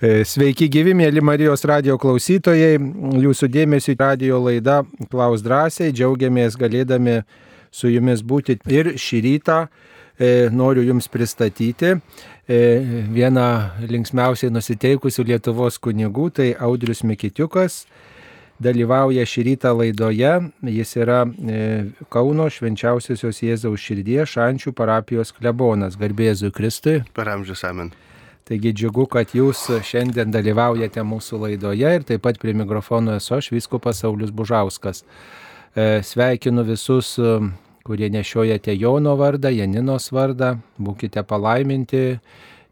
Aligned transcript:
E, 0.00 0.22
sveiki 0.24 0.64
gyvi, 0.72 0.94
mėly 0.96 1.20
Marijos 1.20 1.60
radio 1.68 1.98
klausytojai. 2.00 2.78
Jūsų 3.20 3.50
dėmesio 3.52 3.92
radio 4.00 4.38
laida 4.40 4.78
Klaus 5.12 5.44
drąsiai. 5.44 5.92
Džiaugiamės 5.92 6.56
galėdami 6.56 7.18
su 7.68 7.90
jumis 7.92 8.22
būti. 8.24 8.56
Ir 8.72 8.94
šį 8.96 9.20
rytą 9.26 9.58
e, 9.66 10.48
noriu 10.56 10.86
jums 10.88 11.10
pristatyti 11.12 11.92
e, 11.92 12.00
vieną 13.12 13.46
linksmiausiai 13.92 14.48
nusiteikusių 14.56 15.28
Lietuvos 15.34 15.76
kunigų, 15.76 16.30
tai 16.32 16.50
Audrius 16.56 17.04
Mikitiukas. 17.04 17.82
Dalyvauja 18.56 19.28
šį 19.28 19.48
rytą 19.52 19.76
laidoje. 19.76 20.36
Jis 20.80 20.96
yra 20.96 21.26
e, 21.28 21.64
Kauno 22.08 22.48
švenčiausiosios 22.48 23.44
Jėzaus 23.44 23.84
širdies 23.84 24.32
šančių 24.32 24.72
parapijos 24.72 25.36
klebonas. 25.36 26.00
Garbėzui 26.00 26.56
Kristui. 26.56 27.02
Per 27.12 27.36
amžius 27.36 27.68
amen. 27.68 27.92
Taigi 28.50 28.72
džiugu, 28.74 29.04
kad 29.06 29.30
jūs 29.30 29.60
šiandien 29.86 30.32
dalyvaujate 30.34 31.04
mūsų 31.06 31.38
laidoje 31.38 31.90
ir 31.94 32.02
taip 32.02 32.24
pat 32.24 32.40
prie 32.42 32.50
mikrofono 32.58 33.12
esu 33.14 33.36
aš, 33.36 33.52
Vyskupas 33.54 34.00
Saulis 34.02 34.32
Bužauskas. 34.34 35.04
E, 35.78 36.00
sveikinu 36.02 36.64
visus, 36.66 37.12
e, 37.22 37.36
kurie 37.86 38.08
nešiojate 38.10 38.74
Jono 38.74 39.14
vardą, 39.20 39.54
Janinos 39.54 40.10
vardą, 40.10 40.56
būkite 40.82 41.22
palaiminti, 41.30 42.18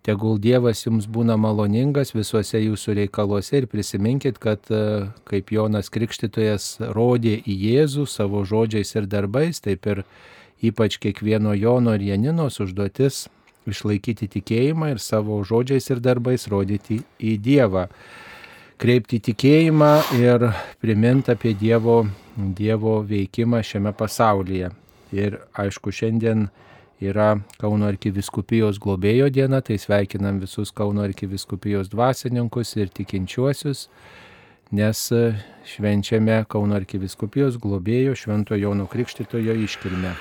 tegul 0.02 0.42
Dievas 0.42 0.82
jums 0.82 1.06
būna 1.06 1.38
maloningas 1.38 2.10
visuose 2.10 2.58
jūsų 2.58 2.98
reikaluose 3.04 3.62
ir 3.62 3.70
prisiminkit, 3.70 4.42
kad 4.42 4.66
e, 4.74 4.82
kaip 5.30 5.54
Jonas 5.54 5.94
Krikštytojas 5.94 6.72
rodė 6.90 7.38
į 7.38 7.58
Jėzų 7.68 8.10
savo 8.10 8.42
žodžiais 8.42 8.96
ir 8.98 9.06
darbais, 9.06 9.62
taip 9.62 9.86
ir 9.86 10.02
ypač 10.58 10.98
kiekvieno 10.98 11.54
Jono 11.54 11.94
ir 11.94 12.10
Janinos 12.10 12.58
užduotis 12.66 13.28
išlaikyti 13.72 14.28
tikėjimą 14.38 14.92
ir 14.94 15.02
savo 15.02 15.40
žodžiais 15.46 15.90
ir 15.90 16.02
darbais 16.04 16.48
rodyti 16.50 17.00
į 17.20 17.36
Dievą. 17.44 17.88
Kreipti 18.78 19.18
tikėjimą 19.30 19.92
ir 20.20 20.48
priminti 20.78 21.32
apie 21.34 21.54
Dievo, 21.58 22.04
Dievo 22.36 23.00
veikimą 23.02 23.64
šiame 23.66 23.90
pasaulyje. 23.98 24.70
Ir 25.16 25.40
aišku, 25.58 25.90
šiandien 25.90 26.46
yra 27.00 27.38
Kauno 27.58 27.88
arkiviskupijos 27.88 28.78
globėjo 28.82 29.28
diena, 29.32 29.60
tai 29.62 29.78
sveikinam 29.78 30.40
visus 30.42 30.72
Kauno 30.74 31.04
arkiviskupijos 31.06 31.90
dvasininkus 31.92 32.74
ir 32.76 32.90
tikinčiuosius, 32.94 33.86
nes 34.74 35.04
švenčiame 35.68 36.42
Kauno 36.50 36.76
arkiviskupijos 36.78 37.58
globėjo 37.62 38.16
Švento 38.18 38.58
Jono 38.58 38.86
Krikštitojo 38.90 39.56
iškilmę. 39.64 40.14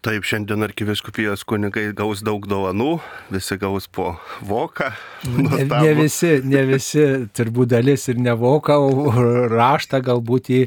Taip, 0.00 0.24
šiandien 0.24 0.64
arkiviskupijos 0.64 1.42
kunigai 1.44 1.90
gaus 1.92 2.22
daug 2.24 2.46
dovanų, 2.48 2.94
visi 3.28 3.58
gaus 3.60 3.84
po 3.84 4.14
voką. 4.48 4.88
Ne, 5.28 5.66
ne 5.68 5.90
visi, 5.98 6.38
ne 6.48 6.62
visi, 6.70 7.04
turbūt 7.36 7.74
dalis 7.74 8.08
ir 8.08 8.16
ne 8.24 8.32
voką, 8.32 8.78
o 8.80 9.12
raštą 9.52 10.00
galbūt 10.06 10.48
į, 10.56 10.62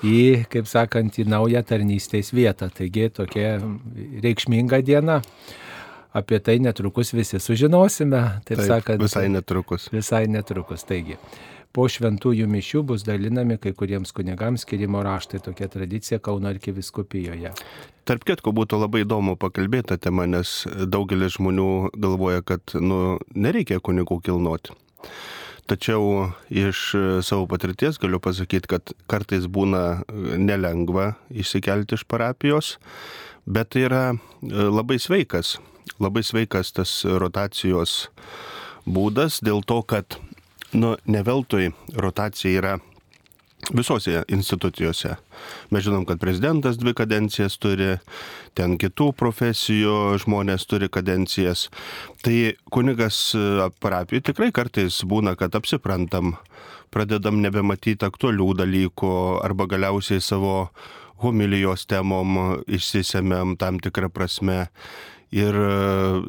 į, 0.00 0.16
kaip 0.48 0.70
sakant, 0.70 1.20
į 1.20 1.28
naują 1.28 1.60
tarnystės 1.68 2.32
vietą. 2.32 2.70
Taigi 2.72 3.10
tokia 3.20 3.58
reikšminga 4.24 4.80
diena. 4.88 5.20
Apie 6.16 6.40
tai 6.42 6.56
netrukus 6.64 7.12
visi 7.12 7.38
sužinosime, 7.38 8.24
taip, 8.48 8.56
taip 8.56 8.66
sakant. 8.66 9.04
Visai 9.04 9.28
netrukus. 9.30 9.90
Visai 9.92 10.24
netrukus, 10.32 10.88
taigi 10.88 11.20
po 11.76 11.86
šventųjų 11.90 12.48
mišių 12.50 12.82
bus 12.86 13.04
dalinami 13.06 13.58
kai 13.62 13.72
kuriems 13.76 14.12
kunigams 14.16 14.64
skirimo 14.66 15.02
raštai. 15.06 15.42
Tokia 15.44 15.68
tradicija 15.70 16.18
Kauno 16.22 16.50
arkiviskupijoje. 16.50 17.52
Tarp 18.08 18.24
kitko 18.26 18.52
būtų 18.56 18.80
labai 18.80 19.04
įdomu 19.04 19.36
pakalbėti 19.40 19.92
tą 19.92 20.00
temą, 20.08 20.26
nes 20.30 20.64
daugelis 20.66 21.36
žmonių 21.36 21.92
galvoja, 21.94 22.42
kad 22.42 22.74
nu, 22.74 23.18
nereikia 23.34 23.78
kunigų 23.78 24.18
kilnoti. 24.26 24.74
Tačiau 25.70 26.32
iš 26.50 26.78
savo 27.22 27.44
patirties 27.46 28.00
galiu 28.02 28.18
pasakyti, 28.18 28.66
kad 28.72 28.90
kartais 29.06 29.46
būna 29.46 30.02
nelengva 30.10 31.12
išsikelti 31.30 31.94
iš 31.94 32.02
parapijos, 32.10 32.72
bet 33.46 33.70
tai 33.70 33.84
yra 33.86 34.02
labai 34.42 34.98
sveikas, 34.98 35.60
labai 36.02 36.24
sveikas 36.26 36.74
tas 36.74 36.96
rotacijos 37.06 38.10
būdas 38.82 39.38
dėl 39.46 39.62
to, 39.62 39.78
kad 39.86 40.18
nu, 40.72 40.94
ne 41.04 41.22
veltui 41.26 41.70
rotacija 41.96 42.58
yra 42.58 42.78
visose 43.74 44.22
institucijose. 44.28 45.14
Mes 45.70 45.84
žinom, 45.84 46.04
kad 46.08 46.20
prezidentas 46.20 46.78
dvi 46.78 46.94
kadencijas 46.96 47.58
turi, 47.60 47.96
ten 48.54 48.76
kitų 48.80 49.10
profesijų 49.18 50.16
žmonės 50.24 50.66
turi 50.70 50.88
kadencijas. 50.92 51.68
Tai 52.24 52.54
kunigas 52.72 53.20
parapijų 53.82 54.24
tikrai 54.30 54.50
kartais 54.54 55.02
būna, 55.06 55.36
kad 55.38 55.54
apsiprantam, 55.58 56.34
pradedam 56.90 57.40
nebematyti 57.44 58.06
aktualių 58.06 58.50
dalykų 58.64 59.12
arba 59.44 59.68
galiausiai 59.70 60.22
savo 60.24 60.70
homilijos 61.20 61.84
temom 61.86 62.62
išsisėmėm 62.66 63.56
tam 63.60 63.78
tikrą 63.82 64.08
prasme 64.12 64.64
ir, 65.34 65.56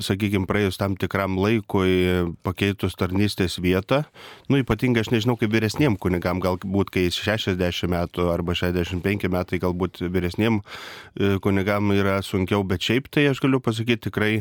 sakykime, 0.04 0.46
praėjus 0.50 0.78
tam 0.80 0.96
tikram 1.00 1.38
laikui 1.42 2.28
pakeitus 2.46 2.96
tarnystės 3.00 3.58
vietą, 3.62 4.04
nu 4.50 4.62
ypatingai 4.62 5.04
aš 5.06 5.12
nežinau, 5.14 5.38
kaip 5.42 5.54
vyresniem 5.54 5.98
kunigam, 6.02 6.42
galbūt 6.44 6.94
kai 6.94 7.08
60 7.14 7.90
metų 7.92 8.30
arba 8.34 8.56
65 8.58 9.30
metai, 9.34 9.62
galbūt 9.62 10.04
vyresniem 10.06 10.62
e, 10.62 11.38
kunigam 11.44 11.94
yra 11.96 12.20
sunkiau, 12.26 12.66
bet 12.68 12.86
šiaip 12.86 13.10
tai 13.12 13.28
aš 13.32 13.42
galiu 13.44 13.62
pasakyti 13.64 14.10
tikrai 14.10 14.34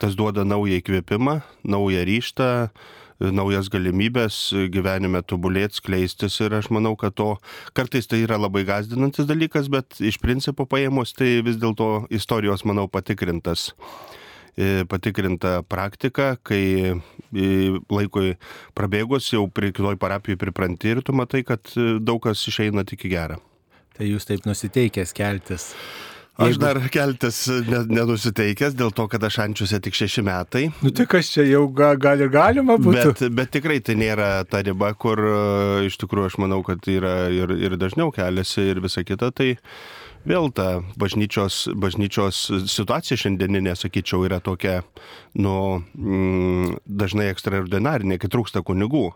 tas 0.00 0.16
duoda 0.18 0.44
naują 0.44 0.82
įkvėpimą, 0.82 1.40
naują 1.64 2.04
ryštą 2.08 2.50
naujas 3.30 3.68
galimybės 3.72 4.38
gyvenime 4.72 5.22
tobulėti, 5.22 5.78
skleistis 5.80 6.38
ir 6.42 6.56
aš 6.58 6.70
manau, 6.74 6.94
kad 6.98 7.14
to 7.18 7.36
kartais 7.76 8.08
tai 8.10 8.22
yra 8.24 8.38
labai 8.40 8.64
gazdinantis 8.68 9.28
dalykas, 9.28 9.70
bet 9.72 10.00
iš 10.02 10.18
principo 10.22 10.66
paėmus 10.66 11.14
tai 11.16 11.40
vis 11.46 11.60
dėlto 11.62 12.08
istorijos, 12.14 12.64
manau, 12.68 12.88
patikrintas 12.90 13.70
e, 14.56 14.84
patikrinta 14.88 15.60
praktika, 15.68 16.34
kai 16.42 16.62
e, 16.92 17.48
laikui 17.92 18.36
prabėgus 18.78 19.32
jau 19.32 19.46
prie 19.48 19.72
kitoj 19.74 19.98
parapijai 20.02 20.40
pripranti 20.40 20.94
ir 20.96 21.02
tu 21.06 21.14
matai, 21.16 21.44
kad 21.46 21.74
e, 21.76 21.96
daug 22.00 22.22
kas 22.24 22.42
išeina 22.48 22.86
tik 22.88 23.06
į 23.06 23.14
gerą. 23.16 23.42
Tai 23.92 24.08
jūs 24.08 24.24
taip 24.24 24.48
nusiteikęs 24.48 25.12
keltis 25.14 25.72
Aš 26.40 26.56
dar 26.56 26.78
keltis 26.88 27.44
nenusiteikęs 27.92 28.72
dėl 28.78 28.92
to, 28.96 29.04
kad 29.12 29.24
aš 29.28 29.36
ančiuose 29.44 29.76
tik 29.84 29.96
šeši 29.98 30.22
metai. 30.24 30.62
Nu 30.80 30.88
tai 30.96 31.04
kas 31.10 31.28
čia 31.34 31.44
jau 31.44 31.66
ga, 31.76 31.90
gal 32.00 32.22
ir 32.24 32.30
galima 32.32 32.78
būtų. 32.80 33.10
Bet, 33.10 33.34
bet 33.36 33.50
tikrai 33.58 33.82
tai 33.84 33.98
nėra 34.00 34.30
ta 34.48 34.62
riba, 34.64 34.94
kur 34.96 35.20
iš 35.84 35.98
tikrųjų 36.00 36.30
aš 36.30 36.38
manau, 36.40 36.62
kad 36.64 36.88
yra 36.88 37.28
ir, 37.28 37.52
ir 37.60 37.76
dažniau 37.76 38.08
keliasi 38.16 38.64
ir 38.72 38.80
visa 38.80 39.04
kita. 39.04 39.28
Tai 39.36 39.50
vėl 40.28 40.50
ta 40.54 40.82
bažnyčios, 41.00 41.66
bažnyčios 41.78 42.44
situacija 42.70 43.18
šiandieninė, 43.20 43.74
sakyčiau, 43.78 44.24
yra 44.28 44.40
tokia, 44.44 44.82
nu, 45.34 45.82
mm, 45.96 46.78
dažnai 46.86 47.30
ekstraordinarinė, 47.32 48.18
kai 48.22 48.30
trūksta 48.32 48.62
kunigų. 48.66 49.10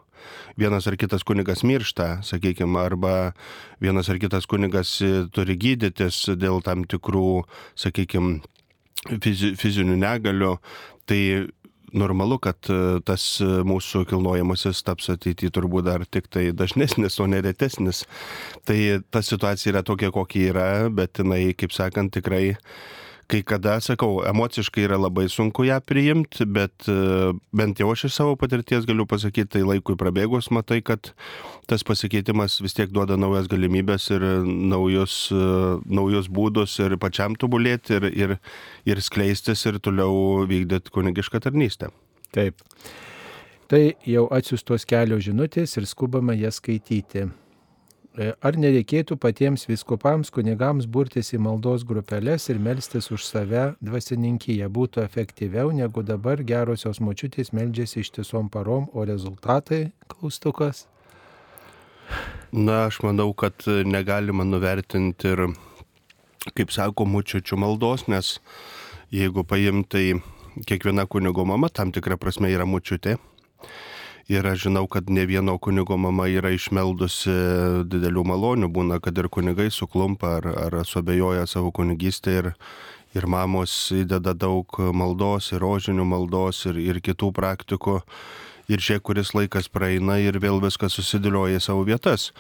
Vienas 0.59 0.89
ar 0.89 0.97
kitas 0.99 1.23
kunigas 1.23 1.63
miršta, 1.63 2.23
sakykime, 2.27 2.81
arba 2.81 3.35
vienas 3.81 4.09
ar 4.11 4.19
kitas 4.19 4.49
kunigas 4.51 4.97
turi 5.37 5.57
gydytis 5.57 6.25
dėl 6.35 6.63
tam 6.67 6.85
tikrų, 6.89 7.45
sakykime, 7.79 8.41
fizinių 9.07 9.97
negalių, 10.01 10.57
tai 11.07 11.21
normalu, 11.99 12.39
kad 12.43 12.71
e, 12.73 12.99
tas 13.07 13.25
mūsų 13.43 14.05
kilnojamasis 14.11 14.85
taps 14.87 15.11
ateityje 15.15 15.55
turbūt 15.57 15.89
dar 15.89 16.05
tik 16.07 16.29
tai 16.33 16.51
dažnesnis, 16.57 17.19
o 17.21 17.29
neretesnis. 17.31 18.05
Tai 18.69 18.79
ta 19.11 19.25
situacija 19.25 19.75
yra 19.75 19.85
tokia, 19.87 20.13
kokia 20.15 20.53
yra, 20.53 20.69
bet 20.93 21.23
jinai, 21.23 21.51
kaip 21.59 21.75
sakant, 21.77 22.15
tikrai 22.17 22.57
kai 23.31 23.43
kada, 23.47 23.77
sakau, 23.83 24.21
emociškai 24.27 24.85
yra 24.87 24.99
labai 25.01 25.27
sunku 25.33 25.67
ją 25.67 25.79
priimti, 25.85 26.47
bet 26.47 26.87
e, 26.91 27.33
bent 27.57 27.81
jau 27.83 27.89
aš 27.93 28.07
iš 28.09 28.19
savo 28.19 28.37
patirties 28.39 28.87
galiu 28.89 29.07
pasakyti, 29.09 29.57
tai 29.57 29.63
laikui 29.67 29.97
prabėgus 29.99 30.51
matai, 30.55 30.79
kad 30.87 31.11
tas 31.71 31.83
pasikeitimas 31.87 32.61
vis 32.63 32.77
tiek 32.79 32.93
duoda 32.95 33.19
naujas 33.19 33.51
galimybės 33.51 34.09
ir 34.15 34.27
naujus, 34.47 35.17
e, 35.35 35.49
naujus 35.99 36.31
būdus 36.31 36.79
ir 36.85 36.99
pačiam 37.03 37.35
tobulėti 37.39 37.99
ir, 37.99 38.11
ir, 38.13 38.37
ir 38.87 39.03
skleistis 39.03 39.67
ir 39.67 39.81
toliau 39.83 40.47
vykdyti 40.47 40.95
kunigišką 40.95 41.43
tarnystę. 41.49 41.91
Taip. 42.37 42.63
Tai 43.67 43.83
jau 44.07 44.29
atsiustos 44.31 44.87
kelios 44.87 45.25
žinutės 45.27 45.75
ir 45.81 45.91
skubama 45.91 46.37
jas 46.39 46.61
skaityti. 46.63 47.27
E, 48.17 48.31
ar 48.41 48.57
nereikėtų 48.57 49.19
patiems 49.21 49.67
viskupams, 49.69 50.31
kunigams 50.33 50.87
burtis 50.89 51.35
į 51.37 51.41
maldos 51.45 51.83
grupelės 51.85 52.47
ir 52.49 52.57
melstis 52.65 53.11
už 53.13 53.27
save 53.29 53.65
dvasininkyje 53.85 54.71
būtų 54.73 55.03
efektyviau 55.05 55.69
negu 55.77 56.01
dabar 56.01 56.41
gerosios 56.41 57.03
močiutės 57.05 57.53
meldžiasi 57.53 58.01
ištisom 58.07 58.49
parom, 58.49 58.89
o 58.97 59.05
rezultatai 59.05 59.91
klaustukas? 60.09 60.87
Na, 62.57 62.87
aš 62.87 63.03
manau, 63.05 63.35
kad 63.37 63.67
negalima 63.85 64.47
nuvertinti 64.49 65.35
ir, 65.35 65.45
kaip 66.57 66.73
sako, 66.73 67.05
močiučių 67.13 67.61
maldos, 67.61 68.07
nes 68.09 68.39
jeigu 69.13 69.45
paimtai 69.45 70.23
kiekviena 70.65 71.05
kunigo 71.05 71.45
mama 71.45 71.69
tam 71.69 71.93
tikrą 71.93 72.17
prasme 72.17 72.49
yra 72.49 72.65
močiutė 72.65 73.19
Ir 74.27 74.43
aš 74.43 74.65
žinau, 74.65 74.89
kad 74.91 75.07
ne 75.11 75.23
vieno 75.23 75.55
kunigo 75.63 75.95
mama 75.95 76.25
yra 76.27 76.51
išmeldusi 76.51 77.35
didelių 77.87 78.25
malonių, 78.27 78.69
būna, 78.75 78.99
kad 78.99 79.15
ir 79.23 79.29
kunigai 79.31 79.69
suklumpa 79.71 80.33
ar, 80.41 80.49
ar 80.65 80.77
suabejoja 80.83 81.45
savo 81.47 81.71
kunigystę 81.71 82.35
ir, 82.41 82.49
ir 83.15 83.29
mamos 83.31 83.75
įdeda 83.95 84.35
daug 84.35 84.81
maldos, 84.91 85.53
ir 85.55 85.63
rožinių 85.63 86.09
maldos, 86.11 86.65
ir, 86.67 86.83
ir 86.83 86.99
kitų 86.99 87.31
praktikų. 87.39 88.01
Ir 88.67 88.83
žiūrėk, 88.83 89.05
kuris 89.07 89.31
laikas 89.31 89.71
praeina 89.71 90.19
ir 90.19 90.41
vėl 90.43 90.59
viskas 90.59 90.99
susidėlioja 90.99 91.61
į 91.61 91.67
savo 91.69 91.87
vietas. 91.87 92.33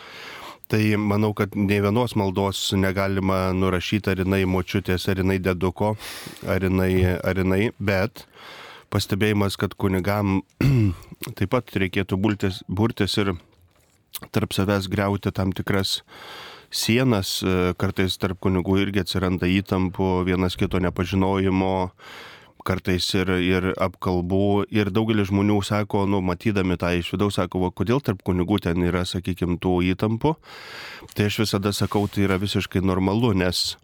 Tai 0.66 0.82
manau, 0.98 1.30
kad 1.38 1.54
ne 1.54 1.78
vienos 1.78 2.16
maldos 2.18 2.72
negalima 2.74 3.52
nurašyti, 3.54 4.10
ar 4.10 4.24
jinai 4.24 4.42
močiutės, 4.50 5.06
ar 5.06 5.22
jinai 5.22 5.38
deduko, 5.38 5.94
ar 6.50 6.66
jinai, 6.66 6.90
ar 7.22 7.38
jinai, 7.38 7.68
bet 7.78 8.26
pastebėjimas, 8.92 9.58
kad 9.60 9.74
kunigam 9.78 10.40
taip 11.38 11.52
pat 11.52 11.74
reikėtų 11.76 12.18
burtis, 12.20 12.62
burtis 12.68 13.16
ir 13.22 13.34
tarp 14.32 14.54
savęs 14.56 14.88
greuti 14.92 15.32
tam 15.34 15.52
tikras 15.56 16.00
sienas, 16.72 17.40
kartais 17.78 18.16
tarp 18.20 18.40
kunigų 18.42 18.80
irgi 18.84 19.04
atsiranda 19.04 19.48
įtampų, 19.50 20.24
vienas 20.26 20.56
kito 20.58 20.80
nepažinojimo, 20.82 21.74
kartais 22.66 23.06
ir, 23.14 23.30
ir 23.44 23.68
apkalbų. 23.78 24.66
Ir 24.74 24.90
daugelis 24.94 25.30
žmonių 25.30 25.60
sako, 25.66 26.04
nu, 26.10 26.20
matydami 26.24 26.78
tą 26.80 26.92
iš 26.98 27.12
vidaus, 27.14 27.38
sako, 27.38 27.62
va, 27.66 27.72
kodėl 27.74 28.02
tarp 28.04 28.24
kunigų 28.26 28.58
ten 28.66 28.82
yra, 28.86 29.04
sakykime, 29.06 29.60
tų 29.62 29.78
įtampų. 29.92 30.34
Tai 31.14 31.28
aš 31.30 31.42
visada 31.44 31.72
sakau, 31.76 32.06
tai 32.10 32.26
yra 32.26 32.40
visiškai 32.42 32.82
normalu, 32.84 33.32
nes, 33.38 33.76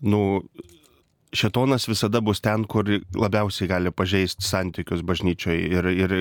nu, 0.00 0.22
šetonas 1.32 1.86
visada 1.88 2.20
bus 2.20 2.40
ten, 2.42 2.64
kur 2.64 2.88
labiausiai 3.14 3.68
gali 3.70 3.92
pažeisti 3.94 4.46
santykius 4.46 5.04
bažnyčioje 5.06 5.70
ir, 5.70 5.88
ir 5.94 6.14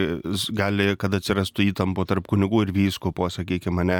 gali, 0.55 0.91
kad 0.99 1.15
atsirastų 1.17 1.69
įtampo 1.71 2.05
tarp 2.09 2.29
kunigų 2.29 2.63
ir 2.67 2.73
vyskupo, 2.75 3.29
sakykime, 3.33 3.85
ne. 3.89 3.99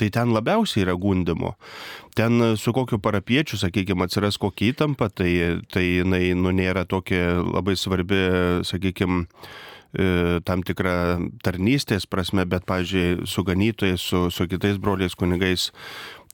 Tai 0.00 0.10
ten 0.14 0.34
labiausiai 0.34 0.84
yra 0.86 0.96
gundimo. 0.98 1.54
Ten 2.18 2.56
su 2.58 2.74
kokiu 2.74 2.98
parapiečiu, 3.02 3.60
sakykime, 3.60 4.06
atsiras 4.06 4.40
kokia 4.42 4.74
įtampa, 4.74 5.10
tai, 5.14 5.32
tai 5.70 5.86
jinai 5.86 6.30
nu, 6.38 6.54
nėra 6.54 6.86
tokia 6.88 7.40
labai 7.44 7.76
svarbi, 7.78 8.22
sakykime, 8.66 9.26
tam 10.46 10.62
tikrą 10.62 11.30
tarnystės 11.42 12.06
prasme, 12.06 12.44
bet, 12.46 12.62
pavyzdžiui, 12.68 13.26
su 13.26 13.42
ganytojais, 13.46 14.00
su, 14.00 14.28
su 14.30 14.46
kitais 14.46 14.78
broliais 14.78 15.16
kunigais 15.18 15.70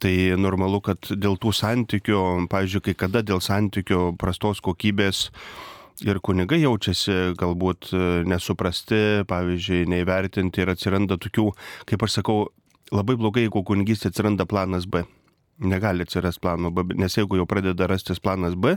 Tai 0.03 0.13
normalu, 0.37 0.83
kad 0.85 1.09
dėl 1.09 1.39
tų 1.41 1.55
santykių, 1.57 2.21
pavyzdžiui, 2.53 2.83
kai 2.91 2.95
kada 3.07 3.23
dėl 3.25 3.41
santykių 3.41 4.13
prastos 4.21 4.61
kokybės 4.65 5.31
ir 6.05 6.21
kunigai 6.21 6.59
jaučiasi 6.61 7.33
galbūt 7.41 7.89
e, 7.97 8.03
nesuprasti, 8.29 9.25
pavyzdžiui, 9.31 9.87
neįvertinti 9.89 10.61
ir 10.61 10.75
atsiranda 10.75 11.17
tokių, 11.17 11.47
kaip 11.89 12.05
aš 12.05 12.19
sakau, 12.19 12.51
labai 12.93 13.17
blogai, 13.17 13.47
jeigu 13.47 13.65
kunigystė 13.65 14.13
atsiranda 14.13 14.45
planas 14.49 14.85
B. 14.85 15.07
Negali 15.65 16.05
atsirasti 16.05 16.45
plano 16.45 16.69
B, 16.69 16.85
nes 17.01 17.17
jeigu 17.17 17.39
jau 17.41 17.49
pradeda 17.49 17.89
rastis 17.89 18.21
planas 18.21 18.59
B, 18.61 18.77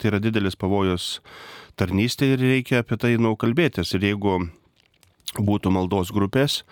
tai 0.00 0.08
yra 0.08 0.22
didelis 0.24 0.56
pavojus 0.56 1.18
tarnystė 1.76 2.32
ir 2.32 2.40
reikia 2.40 2.80
apie 2.80 2.96
tai 2.96 3.18
nu 3.20 3.34
kalbėtis. 3.36 3.92
Ir 3.98 4.08
jeigu 4.08 4.38
būtų 5.38 5.72
maldos 5.74 6.12
grupės 6.14 6.62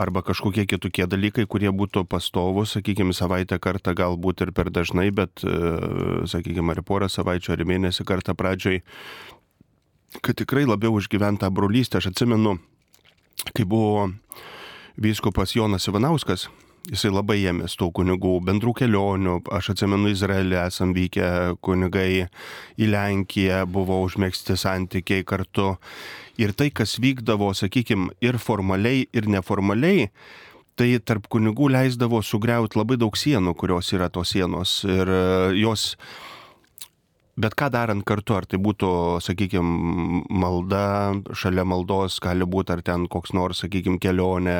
arba 0.00 0.22
kažkokie 0.26 0.66
kitokie 0.66 1.06
dalykai, 1.06 1.46
kurie 1.46 1.70
būtų 1.70 2.04
pastovus, 2.10 2.74
sakykime, 2.76 3.14
savaitę 3.14 3.58
kartą 3.62 3.94
galbūt 3.94 4.42
ir 4.46 4.52
per 4.52 4.70
dažnai, 4.70 5.10
bet, 5.14 5.44
e, 5.44 6.26
sakykime, 6.30 6.74
ar 6.74 6.82
porą 6.82 7.08
savaičių 7.08 7.54
ar 7.54 7.64
mėnesį 7.64 8.06
kartą 8.06 8.34
pradžioj, 8.34 8.82
kad 10.22 10.36
tikrai 10.36 10.66
labiau 10.66 10.94
užgyventą 10.98 11.50
brolystę. 11.50 11.98
Aš 11.98 12.12
atsimenu, 12.12 12.58
kai 13.54 13.64
buvo 13.64 14.10
vyskupas 14.96 15.54
Jonas 15.54 15.88
Ivanauskas, 15.88 16.48
jisai 16.90 17.10
labai 17.12 17.38
ėmės 17.48 17.76
tų 17.80 17.90
kunigų 17.96 18.38
bendrų 18.44 18.74
kelionių. 18.82 19.38
Aš 19.54 19.72
atsimenu 19.74 20.12
Izraelį, 20.12 20.58
esam 20.66 20.92
vykę 20.96 21.56
kunigai 21.64 22.26
į 22.76 22.90
Lenkiją, 22.90 23.64
buvo 23.70 24.02
užmėgsti 24.04 24.56
santykiai 24.60 25.24
kartu 25.26 25.74
ir 26.40 26.54
tai, 26.56 26.70
kas 26.74 26.98
vykdavo, 27.02 27.52
sakykime, 27.56 28.14
ir 28.24 28.38
formaliai, 28.42 29.06
ir 29.14 29.28
neformaliai, 29.30 30.08
tai 30.78 30.90
tarp 31.06 31.28
kunigų 31.30 31.70
leisdavo 31.74 32.20
sugriauti 32.24 32.78
labai 32.80 32.98
daug 32.98 33.16
sienų, 33.18 33.54
kurios 33.58 33.92
yra 33.94 34.10
tos 34.10 34.34
sienos. 34.34 34.80
Ir 34.88 35.10
e, 35.10 35.20
jos, 35.60 35.92
bet 37.38 37.54
ką 37.58 37.68
darant 37.70 38.02
kartu, 38.06 38.34
ar 38.34 38.48
tai 38.50 38.58
būtų, 38.62 38.90
sakykime, 39.22 40.24
malda, 40.34 41.14
šalia 41.38 41.62
maldos 41.68 42.18
gali 42.22 42.46
būti, 42.50 42.74
ar 42.74 42.82
ten 42.86 43.06
koks 43.10 43.34
nors, 43.38 43.62
sakykime, 43.62 44.00
kelionė, 44.02 44.58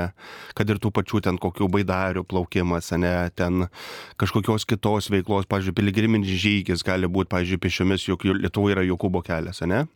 kad 0.54 0.70
ir 0.70 0.78
tų 0.82 0.94
pačių 0.94 1.24
ten 1.26 1.42
kokių 1.42 1.70
baidarių 1.74 2.22
plaukimas, 2.30 2.92
ne, 2.94 3.16
ten 3.34 3.66
kažkokios 4.22 4.68
kitos 4.70 5.10
veiklos, 5.10 5.50
pavyzdžiui, 5.50 5.78
piligriminis 5.82 6.46
žygis 6.46 6.86
gali 6.86 7.10
būti, 7.10 7.32
pavyzdžiui, 7.34 7.62
pešiomis, 7.66 8.06
juk 8.12 8.30
Lietuvoje 8.30 8.78
yra 8.78 8.86
Jokūbo 8.86 9.26
kelias, 9.26 9.64
ne? 9.66 9.86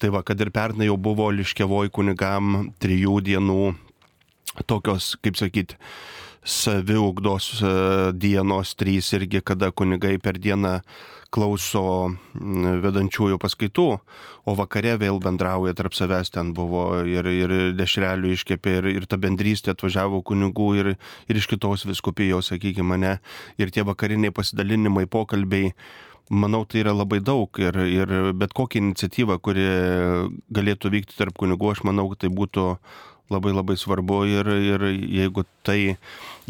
Tai 0.00 0.12
va, 0.14 0.24
kad 0.26 0.40
ir 0.40 0.52
pernai 0.54 0.88
jau 0.90 0.96
buvo 1.00 1.30
liškiavoj 1.34 1.92
kunigam 1.94 2.70
trijų 2.82 3.20
dienų 3.26 3.60
tokios, 4.66 5.14
kaip 5.22 5.38
sakyti, 5.38 5.78
saviugdos 6.44 7.60
e, 7.60 7.72
dienos 8.16 8.74
trys 8.74 9.12
irgi, 9.16 9.42
kada 9.44 9.70
kunigai 9.70 10.16
per 10.22 10.40
dieną 10.40 10.80
klauso 11.30 12.10
vedančiųjų 12.82 13.38
paskaitų, 13.38 13.86
o 14.50 14.54
vakare 14.58 14.96
vėl 14.98 15.20
bendrauja 15.22 15.76
tarp 15.78 15.94
savęs, 15.94 16.32
ten 16.34 16.50
buvo 16.56 17.04
ir, 17.06 17.28
ir 17.30 17.54
dešrelių 17.78 18.32
iškepė, 18.34 18.76
ir, 18.80 18.88
ir 18.98 19.06
ta 19.06 19.20
bendrystė 19.20 19.76
atvažiavo 19.76 20.24
kunigų 20.26 20.70
ir, 20.80 20.92
ir 21.30 21.38
iš 21.38 21.46
kitos 21.52 21.86
viskupijos, 21.86 22.50
sakykime, 22.50 22.88
mane, 22.96 23.12
ir 23.62 23.70
tie 23.70 23.86
vakariniai 23.86 24.34
pasidalinimai, 24.34 25.06
pokalbiai 25.06 25.70
manau, 26.30 26.64
tai 26.64 26.84
yra 26.84 26.94
labai 26.94 27.20
daug 27.20 27.58
ir, 27.58 27.76
ir 27.90 28.14
bet 28.38 28.54
kokia 28.56 28.80
iniciatyva, 28.80 29.38
kuri 29.42 29.66
galėtų 30.54 30.92
vykti 30.94 31.18
tarp 31.18 31.36
kunigų, 31.40 31.72
aš 31.74 31.82
manau, 31.88 32.06
tai 32.14 32.30
būtų 32.30 32.66
labai 33.30 33.52
labai 33.54 33.76
svarbu 33.78 34.20
ir, 34.28 34.50
ir 34.50 34.84
jeigu 34.90 35.44
tai 35.66 35.96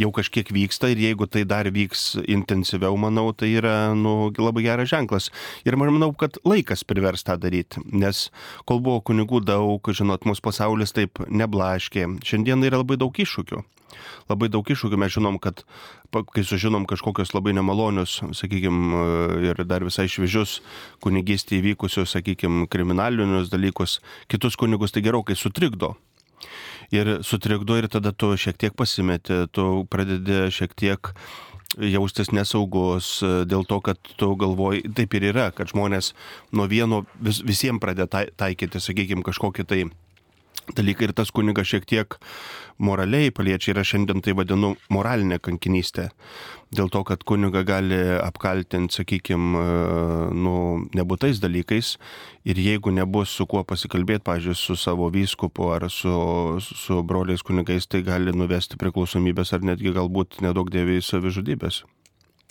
jau 0.00 0.11
kažkiek 0.17 0.49
vyksta 0.55 0.91
ir 0.93 1.03
jeigu 1.03 1.29
tai 1.29 1.44
dar 1.44 1.69
vyks 1.69 2.23
intensyviau, 2.25 2.97
manau, 3.00 3.31
tai 3.37 3.53
yra 3.61 3.93
nu, 3.94 4.31
labai 4.38 4.65
geras 4.65 4.91
ženklas. 4.93 5.29
Ir 5.69 5.77
man 5.77 5.93
manau, 5.97 6.12
kad 6.17 6.41
laikas 6.44 6.87
privers 6.88 7.27
tą 7.27 7.37
daryti, 7.41 7.82
nes 7.93 8.29
kol 8.65 8.81
buvo 8.81 9.03
kunigų 9.05 9.43
daug, 9.44 9.93
žinot, 9.93 10.25
mūsų 10.29 10.47
pasaulis 10.47 10.97
taip 10.97 11.21
neblaškė, 11.29 12.06
šiandien 12.25 12.65
yra 12.65 12.81
labai 12.81 12.99
daug 13.00 13.12
iššūkių 13.12 13.62
labai 14.31 14.51
daug 14.53 14.67
iššūkių. 14.67 14.99
Mes 15.01 15.15
žinom, 15.15 15.39
kad 15.43 15.65
kai 16.10 16.44
sužinom 16.46 16.87
kažkokios 16.91 17.34
labai 17.34 17.55
nemalonius, 17.56 18.20
sakykime, 18.37 19.03
ir 19.51 19.65
dar 19.69 19.84
visai 19.87 20.08
šviežius 20.10 20.60
kunigystį 21.05 21.60
įvykusius, 21.60 22.15
sakykime, 22.17 22.69
kriminalinius 22.70 23.51
dalykus, 23.53 23.99
kitus 24.31 24.58
kunigus 24.60 24.94
tai 24.94 25.05
gerokai 25.06 25.39
sutrikdo. 25.39 25.96
Ir 26.91 27.20
sutrikdo 27.23 27.77
ir 27.79 27.87
tada 27.87 28.11
tu 28.11 28.32
šiek 28.35 28.59
tiek 28.59 28.75
pasimeti, 28.75 29.44
tu 29.55 29.87
pradedi 29.91 30.49
šiek 30.51 30.75
tiek 30.75 31.13
jaustis 31.79 32.32
nesaugus 32.35 33.20
dėl 33.47 33.63
to, 33.69 33.79
kad 33.85 33.99
tu 34.19 34.32
galvoji, 34.35 34.89
taip 34.97 35.15
ir 35.15 35.29
yra, 35.31 35.51
kad 35.55 35.70
žmonės 35.70 36.13
nuo 36.51 36.67
vieno 36.67 37.05
vis, 37.23 37.39
visiems 37.47 37.79
pradeda 37.82 38.27
taikyti, 38.35 38.82
sakykime, 38.82 39.23
kažkokį 39.27 39.67
tai 39.70 39.85
dalykai 40.77 41.08
ir 41.08 41.12
tas 41.17 41.32
kunigas 41.34 41.69
šiek 41.70 41.86
tiek 41.89 42.17
moraliai 42.81 43.32
paliečia 43.34 43.72
ir 43.72 43.81
aš 43.82 43.93
šiandien 43.94 44.22
tai 44.24 44.34
vadinu 44.39 44.72
moralinė 44.93 45.41
kankinystė. 45.43 46.08
Dėl 46.74 46.89
to, 46.93 47.03
kad 47.05 47.24
kuniga 47.27 47.62
gali 47.67 47.98
apkaltinti, 48.22 49.00
sakykime, 49.00 49.65
nu, 50.36 50.55
nebūtais 50.96 51.43
dalykais 51.43 51.96
ir 52.48 52.60
jeigu 52.62 52.94
nebus 52.94 53.34
su 53.36 53.46
kuo 53.50 53.65
pasikalbėti, 53.67 54.24
pažiūrėjau, 54.29 54.60
su 54.60 54.79
savo 54.79 55.10
vyskupu 55.12 55.70
ar 55.74 55.89
su, 55.93 56.15
su 56.62 57.03
broliais 57.03 57.43
kunigais, 57.46 57.89
tai 57.91 58.05
gali 58.06 58.32
nuvesti 58.32 58.81
priklausomybės 58.81 59.55
ar 59.56 59.67
netgi 59.67 59.94
galbūt 59.96 60.41
nedaug 60.46 60.70
dėviai 60.72 61.03
savižudybės. 61.05 61.82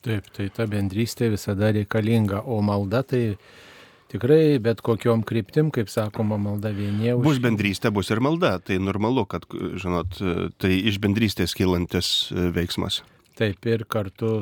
Taip, 0.05 0.29
tai 0.35 0.47
ta 0.55 0.63
bendrystė 0.69 1.27
visada 1.33 1.73
reikalinga, 1.75 2.45
o 2.47 2.61
malda 2.63 3.01
tai 3.03 3.23
tikrai 4.11 4.57
bet 4.63 4.81
kokiom 4.85 5.23
kryptim, 5.27 5.69
kaip 5.75 5.91
sakoma, 5.91 6.39
malda 6.41 6.73
vienie 6.75 7.13
už. 7.15 7.23
Bus 7.25 7.39
bendrystė, 7.43 7.93
bus 7.93 8.11
ir 8.13 8.21
malda. 8.23 8.57
Tai 8.63 8.79
normalu, 8.81 9.25
kad, 9.29 9.45
žinot, 9.49 10.19
tai 10.61 10.73
iš 10.89 10.99
bendrystės 11.03 11.55
kylantis 11.57 12.29
e, 12.33 12.49
veiksmas. 12.55 13.03
Taip 13.39 13.63
ir 13.71 13.85
kartu 13.87 14.41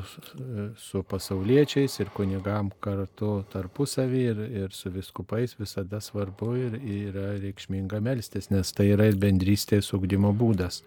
su 0.81 1.03
pasauliečiais 1.05 2.00
ir 2.01 2.09
kunigam 2.15 2.71
kartu 2.81 3.43
tarpusavį 3.51 4.21
ir, 4.31 4.39
ir 4.63 4.74
su 4.74 4.89
viskupais 4.89 5.53
visada 5.59 6.00
svarbu 6.01 6.55
ir 6.57 6.79
yra 6.81 7.27
reikšminga 7.38 8.01
melstis, 8.01 8.50
nes 8.50 8.74
tai 8.74 8.89
yra 8.95 9.05
ir 9.12 9.19
bendrystės 9.21 9.91
ugdymo 9.93 10.33
būdas. 10.33 10.81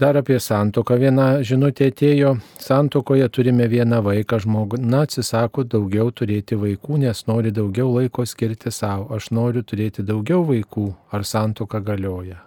Dar 0.00 0.16
apie 0.16 0.38
santoką 0.40 0.96
viena 0.96 1.26
žinutė 1.44 1.90
atėjo. 1.92 2.32
Santokoje 2.58 3.26
turime 3.28 3.66
vieną 3.68 4.00
vaiką, 4.02 4.38
žmogus, 4.42 4.80
na, 4.80 5.02
atsisako 5.06 5.66
daugiau 5.68 6.08
turėti 6.10 6.56
vaikų, 6.56 7.02
nes 7.04 7.20
nori 7.28 7.52
daugiau 7.52 7.92
laiko 7.92 8.24
skirti 8.26 8.72
savo. 8.72 9.10
Aš 9.14 9.28
noriu 9.36 9.62
turėti 9.62 10.02
daugiau 10.02 10.46
vaikų, 10.48 10.86
ar 11.12 11.26
santoka 11.28 11.82
galioja. 11.84 12.40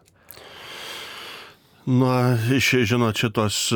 Nu, 1.85 2.09
žinot, 2.49 3.13
šitos 3.13 3.69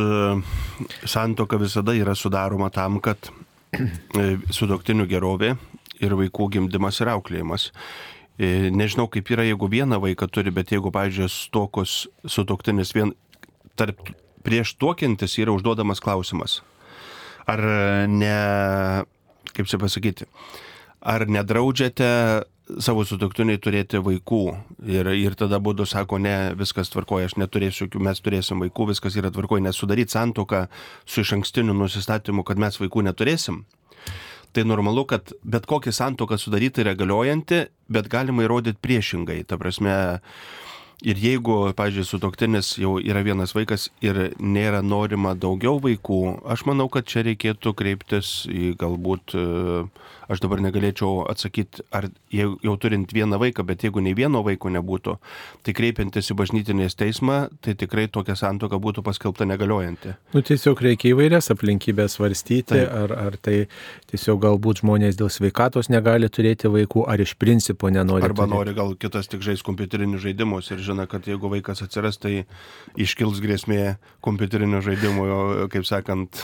santoka 1.05 1.61
visada 1.61 1.93
yra 1.93 2.17
sudaroma 2.17 2.71
tam, 2.73 2.97
kad 3.05 3.29
sudoktinių 4.49 5.05
gerovė 5.05 5.53
ir 6.01 6.17
vaikų 6.17 6.49
gimdymas 6.57 7.03
ir 7.03 7.13
auklėjimas. 7.13 7.69
Nežinau, 8.39 9.05
kaip 9.11 9.29
yra, 9.29 9.45
jeigu 9.45 9.69
vieną 9.69 9.99
vaiką 10.01 10.25
turi, 10.33 10.49
bet 10.55 10.73
jeigu, 10.73 10.89
pavyzdžiui, 10.95 11.29
stokos 11.29 12.05
sutoktinis 12.25 12.95
vien 12.97 13.13
tarp 13.79 14.12
prieš 14.45 14.75
tuokiantis 14.79 15.38
yra 15.39 15.55
užduodamas 15.55 16.03
klausimas. 16.03 16.59
Ar 17.50 17.63
ne, 18.12 18.36
kaip 19.55 19.69
čia 19.69 19.79
pasakyti, 19.81 20.27
ar 21.01 21.25
nedraudžiate 21.31 22.09
savo 22.77 23.03
sutoktiniai 23.07 23.57
turėti 23.62 24.01
vaikų. 24.03 24.43
Ir, 24.86 25.09
ir 25.17 25.36
tada 25.39 25.57
būdu 25.63 25.88
sako, 25.89 26.19
ne, 26.21 26.53
viskas 26.59 26.91
tvarkoja, 26.93 27.29
aš 27.29 27.38
neturėsiu, 27.41 27.89
mes 28.03 28.21
turėsim 28.21 28.62
vaikų, 28.62 28.91
viskas 28.91 29.17
yra 29.17 29.31
tvarkoja, 29.33 29.65
nes 29.65 29.79
sudaryti 29.79 30.13
santoką 30.13 30.67
su 31.05 31.24
iš 31.24 31.33
ankstiniu 31.39 31.74
nusistatymu, 31.77 32.45
kad 32.45 32.62
mes 32.62 32.77
vaikų 32.81 33.07
neturėsim. 33.09 33.63
Tai 34.53 34.65
normalu, 34.65 35.05
kad 35.09 35.33
bet 35.45 35.67
kokią 35.69 35.93
santoką 35.93 36.38
sudaryti 36.41 36.81
yra 36.83 36.95
galiojanti, 36.98 37.67
bet 37.89 38.09
galima 38.09 38.45
įrodyti 38.45 38.81
priešingai. 38.81 39.43
Ta 39.50 39.59
prasme, 39.62 39.93
Ir 40.99 41.15
jeigu, 41.15 41.53
pavyzdžiui, 41.79 42.03
sutoktinis 42.03 42.73
jau 42.75 42.97
yra 42.99 43.21
vienas 43.23 43.53
vaikas 43.55 43.85
ir 44.03 44.17
nėra 44.35 44.81
norima 44.83 45.31
daugiau 45.31 45.79
vaikų, 45.79 46.17
aš 46.51 46.65
manau, 46.67 46.89
kad 46.91 47.07
čia 47.07 47.23
reikėtų 47.23 47.71
kreiptis 47.79 48.31
į 48.51 48.73
galbūt, 48.81 49.31
e, 49.31 49.85
aš 50.29 50.43
dabar 50.43 50.62
negalėčiau 50.63 51.24
atsakyti, 51.29 51.83
ar 51.95 52.09
jau, 52.33 52.51
jau 52.63 52.75
turint 52.81 53.09
vieną 53.13 53.39
vaiką, 53.41 53.65
bet 53.67 53.83
jeigu 53.86 54.03
nei 54.05 54.13
vieno 54.17 54.41
vaiko 54.45 54.71
nebūtų, 54.74 55.15
tai 55.65 55.74
kreipiantis 55.77 56.29
į 56.29 56.38
bažnytinės 56.39 56.98
teismą, 57.00 57.39
tai 57.65 57.74
tikrai 57.79 58.07
tokia 58.13 58.36
santoka 58.39 58.77
būtų 58.81 59.03
paskelbta 59.05 59.48
negaliojanti. 59.50 60.13
Nu, 60.36 60.43
tiesiog 60.45 60.83
reikia 60.86 61.13
įvairias 61.15 61.50
aplinkybės 61.53 62.19
svarstyti, 62.19 62.75
Taip. 62.75 62.93
ar, 63.01 63.15
ar 63.29 63.39
tai 63.41 63.57
tiesiog 64.12 64.41
galbūt 64.45 64.83
žmonės 64.83 65.17
dėl 65.19 65.31
sveikatos 65.33 65.89
negali 65.89 66.29
turėti 66.29 66.71
vaikų, 66.71 67.07
ar 67.09 67.25
iš 67.25 67.33
principo 67.41 67.89
nenori. 67.93 68.25
Arba 68.25 68.45
turėti. 68.45 68.55
nori 68.55 68.77
gal 68.77 68.93
kitas 69.01 69.31
tik 69.31 69.43
žais 69.45 69.65
kompiuterinius 69.65 70.24
žaidimus 70.27 70.69
ir 70.74 70.86
žino, 70.86 71.07
kad 71.09 71.25
jeigu 71.29 71.50
vaikas 71.51 71.81
atsiras, 71.86 72.21
tai 72.21 72.45
iškils 73.00 73.41
grėsmė 73.43 73.98
kompiuterinio 74.25 74.83
žaidimo, 74.86 75.27
kaip 75.74 75.88
sakant, 75.89 76.43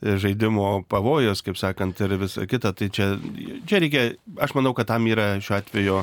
žaidimo 0.00 0.82
pavojus, 0.88 1.42
kaip 1.44 1.58
sakant, 1.60 2.00
ir 2.00 2.16
visa 2.20 2.46
kita. 2.48 2.72
Tai 2.76 2.88
čia, 2.88 3.12
čia 3.68 3.80
reikia, 3.82 4.04
aš 4.40 4.54
manau, 4.56 4.72
kad 4.76 4.88
tam 4.88 5.08
yra 5.10 5.34
šiuo 5.42 5.58
atveju 5.58 6.02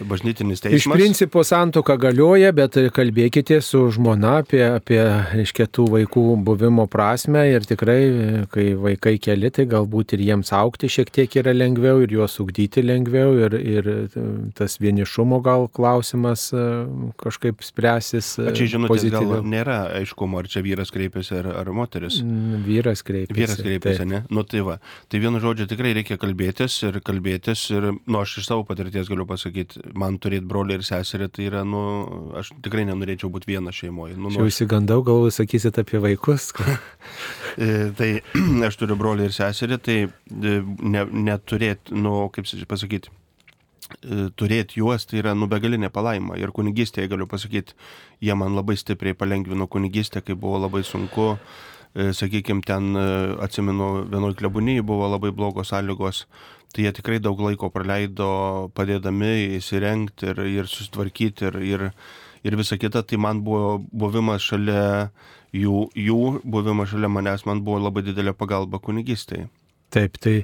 bažnytinis 0.00 0.62
teismas. 0.62 0.80
Iš 0.80 0.88
principo 0.92 1.44
santoka 1.46 1.96
galioja, 2.00 2.52
bet 2.56 2.76
kalbėkite 2.94 3.60
su 3.64 3.84
žmona 3.94 4.38
apie, 4.42 4.62
apie 4.78 5.00
reiškia, 5.02 5.66
tų 5.72 5.88
vaikų 5.96 6.24
buvimo 6.46 6.86
prasme 6.90 7.44
ir 7.50 7.66
tikrai, 7.68 8.00
kai 8.52 8.72
vaikai 8.78 9.16
keli, 9.22 9.50
tai 9.54 9.66
galbūt 9.70 10.16
ir 10.16 10.24
jiems 10.28 10.52
aukti 10.56 10.90
šiek 10.92 11.12
tiek 11.14 11.36
yra 11.42 11.54
lengviau 11.56 12.02
ir 12.04 12.14
juos 12.16 12.38
ugdyti 12.42 12.84
lengviau 12.84 13.36
ir, 13.46 13.56
ir 13.58 13.90
tas 14.58 14.78
vienišumo 14.82 15.40
gal 15.44 15.68
klausimas 15.72 16.48
e, 16.54 16.66
kažkaip 17.20 17.62
spręsis. 17.64 18.34
O 18.42 18.54
čia 18.56 18.68
žinote, 18.76 19.10
gal 19.12 19.46
nėra 19.46 19.78
aiškumo, 20.00 20.40
ar 20.42 20.50
čia 20.50 20.64
vyras 20.64 20.92
kreipiasi 20.94 21.38
ar, 21.40 21.50
ar 21.62 21.72
moteris. 21.76 22.20
Mm, 22.24 22.62
vyras 22.66 23.04
kreipiasi. 23.06 23.38
Vyras 23.38 23.60
kreipiasi, 23.60 24.02
tai. 24.04 24.08
ne? 24.10 24.22
Nu 24.32 24.46
tai 24.48 24.64
va. 24.66 24.78
Tai 25.12 25.22
vienu 25.22 25.42
žodžiu 25.42 25.68
tikrai 25.70 25.94
reikia 25.98 26.18
kalbėtis 26.20 26.78
ir 26.86 27.00
kalbėtis 27.04 27.64
ir, 27.74 27.90
nu 27.92 28.22
aš 28.22 28.38
iš 28.42 28.50
savo 28.50 28.66
patirties 28.68 29.10
galiu 29.10 29.26
pasakyti, 29.28 29.81
man 29.98 30.18
turėti 30.22 30.46
brolį 30.48 30.78
ir 30.78 30.84
seserį, 30.86 31.28
tai 31.34 31.46
yra, 31.48 31.62
nu, 31.68 31.80
aš 32.38 32.52
tikrai 32.64 32.84
nenorėčiau 32.88 33.30
būti 33.32 33.50
viena 33.50 33.72
šeimoje. 33.74 34.16
Nu, 34.16 34.30
nu, 34.30 34.44
Aš 34.44 34.54
įsigandau, 34.54 35.02
gal 35.06 35.26
sakysit 35.34 35.80
apie 35.82 36.02
vaikus. 36.02 36.52
E, 37.52 37.90
tai 37.92 38.06
aš 38.66 38.78
turiu 38.80 38.94
brolį 38.96 39.26
ir 39.28 39.34
seserį, 39.36 39.76
tai 39.84 39.96
e, 40.06 40.52
ne, 40.64 41.02
neturėti, 41.26 41.92
nu, 41.92 42.30
kaip 42.32 42.46
pasakyti, 42.70 43.10
e, 43.12 44.30
turėti 44.40 44.78
juos, 44.80 45.04
tai 45.04 45.18
yra 45.20 45.34
nubegalinė 45.36 45.90
palaima. 45.92 46.38
Ir 46.40 46.54
kunigystėje 46.56 47.10
galiu 47.12 47.26
pasakyti, 47.28 47.76
jie 48.24 48.38
man 48.40 48.56
labai 48.56 48.78
stipriai 48.80 49.18
palengvino 49.18 49.68
kunigystę, 49.68 50.24
kai 50.24 50.38
buvo 50.38 50.62
labai 50.64 50.80
sunku. 50.88 51.34
Sakykime, 51.92 52.64
ten 52.64 52.96
atsimenu, 53.44 54.06
vienoj 54.08 54.32
klebuniai 54.38 54.80
buvo 54.80 55.10
labai 55.12 55.28
blogos 55.36 55.74
sąlygos 55.74 56.22
tai 56.72 56.86
jie 56.86 56.92
tikrai 56.98 57.20
daug 57.22 57.40
laiko 57.44 57.70
praleido 57.72 58.70
padėdami 58.76 59.58
įsirengti 59.58 60.32
ir, 60.32 60.44
ir 60.48 60.70
susitvarkyti 60.70 61.50
ir, 61.50 61.58
ir, 61.68 61.88
ir 62.42 62.58
visa 62.60 62.78
kita. 62.80 63.04
Tai 63.04 63.20
man 63.20 63.42
buvo 63.46 63.76
buvimas 63.92 64.44
šalia 64.44 65.10
jų, 65.52 65.88
jų 65.96 66.22
buvimas 66.44 66.92
šalia 66.92 67.12
manęs 67.12 67.44
man 67.48 67.64
buvo 67.64 67.82
labai 67.82 68.04
didelė 68.08 68.34
pagalba 68.36 68.80
kunigystėje. 68.82 69.50
Taip, 69.92 70.16
tai, 70.24 70.38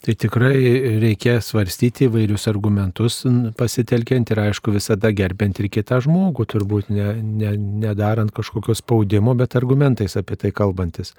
tai 0.00 0.14
tikrai 0.16 0.54
reikia 1.02 1.34
svarstyti 1.44 2.06
įvairius 2.06 2.48
argumentus 2.48 3.20
pasitelkiant 3.58 4.32
ir 4.32 4.40
aišku 4.46 4.72
visada 4.72 5.10
gerbent 5.12 5.60
ir 5.60 5.68
kitą 5.68 5.98
žmogų, 6.06 6.46
turbūt 6.48 6.88
ne, 6.94 7.10
ne, 7.20 7.52
nedarant 7.84 8.32
kažkokio 8.32 8.78
spaudimo, 8.78 9.36
bet 9.36 9.58
argumentais 9.60 10.16
apie 10.16 10.40
tai 10.40 10.54
kalbantis. 10.56 11.12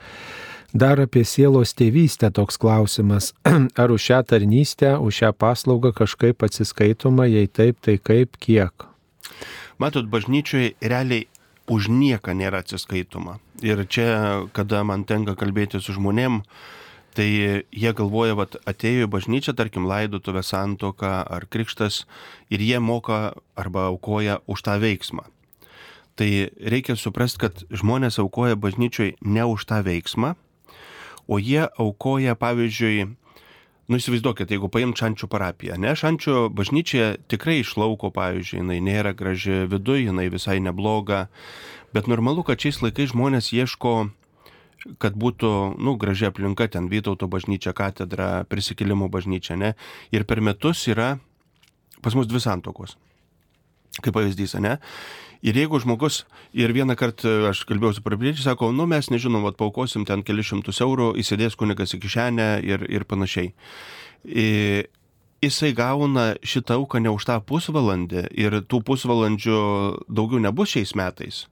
Dar 0.69 0.99
apie 1.01 1.23
sielos 1.25 1.71
tėvystę 1.73 2.29
toks 2.29 2.59
klausimas. 2.61 3.31
Ar 3.81 3.89
už 3.89 4.03
šią 4.05 4.19
tarnystę, 4.29 4.91
už 5.01 5.23
šią 5.23 5.31
paslaugą 5.33 5.89
kažkaip 5.97 6.45
atsiskaitoma, 6.45 7.25
jei 7.25 7.47
taip, 7.49 7.79
tai 7.81 7.97
kaip, 7.97 8.38
kiek? 8.38 8.85
Matot, 9.81 10.05
bažnyčioje 10.05 10.75
realiai 10.77 11.25
už 11.65 11.89
nieką 11.89 12.35
nėra 12.38 12.61
atsiskaitoma. 12.61 13.39
Ir 13.65 13.81
čia, 13.89 14.45
kada 14.53 14.83
man 14.85 15.07
tenka 15.09 15.33
kalbėti 15.33 15.81
su 15.81 15.95
žmonėm, 15.97 16.43
tai 17.17 17.25
jie 17.65 17.93
galvoja, 17.97 18.35
kad 18.38 18.59
atėjo 18.69 19.07
į 19.07 19.09
bažnyčią, 19.09 19.55
tarkim, 19.57 19.89
laidotuvę 19.89 20.43
santoką 20.45 21.23
ar 21.25 21.47
krikštas 21.49 22.03
ir 22.53 22.61
jie 22.61 22.77
moka 22.77 23.33
arba 23.57 23.88
aukoja 23.89 24.38
už 24.45 24.61
tą 24.69 24.77
veiksmą. 24.85 25.25
Tai 26.13 26.29
reikia 26.61 26.93
suprasti, 26.93 27.41
kad 27.41 27.65
žmonės 27.73 28.21
aukoja 28.21 28.53
bažnyčioj 28.59 29.15
ne 29.25 29.49
už 29.49 29.65
tą 29.65 29.81
veiksmą, 29.81 30.35
o 31.29 31.38
jie 31.38 31.67
aukoja, 31.77 32.36
pavyzdžiui, 32.39 33.09
Nu 33.89 33.98
įsivaizduokit, 33.98 34.51
jeigu 34.53 34.67
paim 34.69 34.91
Šančių 34.93 35.25
parapiją, 35.33 35.74
ne, 35.81 35.95
Šančių 35.98 36.51
bažnyčia 36.53 37.15
tikrai 37.25 37.63
išlauko, 37.63 38.12
pavyzdžiui, 38.13 38.59
jinai 38.59 38.77
nėra 38.86 39.15
graži 39.17 39.63
viduje, 39.65 40.03
jinai 40.12 40.27
visai 40.29 40.59
nebloga, 40.62 41.24
bet 41.95 42.05
normalu, 42.05 42.43
kad 42.45 42.62
šiais 42.62 42.83
laikais 42.83 43.15
žmonės 43.15 43.50
ieško, 43.50 43.93
kad 45.01 45.17
būtų, 45.17 45.51
nu, 45.81 45.95
graži 45.98 46.29
aplinka, 46.29 46.69
ten 46.69 46.86
Vytauto 46.91 47.25
bažnyčia, 47.25 47.74
katedra, 47.74 48.45
prisikėlimų 48.45 49.09
bažnyčia, 49.09 49.57
ne, 49.57 49.74
ir 50.13 50.29
per 50.29 50.45
metus 50.45 50.86
yra 50.86 51.15
pas 52.05 52.13
mus 52.13 52.29
dvi 52.29 52.45
santokos, 52.45 52.93
kaip 54.03 54.13
pavyzdys, 54.13 54.53
ne, 54.62 54.77
Ir 55.39 55.55
jeigu 55.55 55.79
žmogus, 55.79 56.25
ir 56.51 56.74
vieną 56.75 56.98
kartą 57.00 57.50
aš 57.53 57.63
kalbėjau 57.69 57.96
su 57.96 58.03
parapiečiai, 58.03 58.43
sako, 58.43 58.74
nu 58.75 58.84
mes 58.91 59.08
nežinom, 59.08 59.46
vad 59.48 59.55
paukosim 59.60 60.03
ten 60.08 60.24
kelius 60.27 60.50
šimtus 60.51 60.81
eurų, 60.84 61.13
įsidės 61.22 61.55
kunigas 61.60 61.96
į 61.96 62.01
kišenę 62.03 62.48
ir, 62.67 62.84
ir 62.91 63.05
panašiai. 63.08 63.53
Ir 64.27 64.89
jisai 65.39 65.72
gauna 65.72 66.34
šitą 66.43 66.75
auką 66.81 67.00
ne 67.00 67.13
už 67.15 67.27
tą 67.29 67.39
pusvalandį 67.39 68.25
ir 68.36 68.60
tų 68.67 68.81
pusvalandžių 68.89 69.62
daugiau 70.12 70.43
nebus 70.43 70.75
šiais 70.75 70.91
metais. 71.00 71.46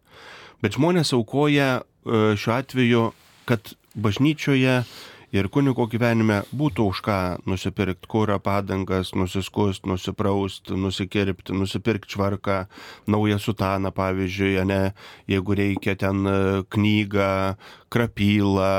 Bet 0.59 0.75
žmonės 0.75 1.13
aukoja 1.15 1.69
e, 1.79 2.35
šiuo 2.35 2.55
atveju, 2.57 3.03
kad 3.47 3.71
bažnyčioje 3.95 4.81
ir 5.35 5.49
kunigo 5.51 5.87
gyvenime 5.91 6.41
būtų 6.55 6.87
už 6.91 7.01
ką 7.05 7.17
nusipirkti 7.49 8.07
kurą, 8.11 8.37
padangas, 8.43 9.13
nusiskust, 9.17 9.87
nusipraust, 9.89 10.71
nusikirpti, 10.71 11.55
nusipirkti 11.55 12.15
švarką, 12.15 12.59
naują 13.11 13.39
sutaną, 13.41 13.91
pavyzdžiui, 13.95 14.55
ne, 14.69 14.81
jeigu 15.27 15.57
reikia 15.59 15.97
ten 15.99 16.23
e, 16.27 16.37
knygą, 16.69 17.31
krapylą 17.89 18.71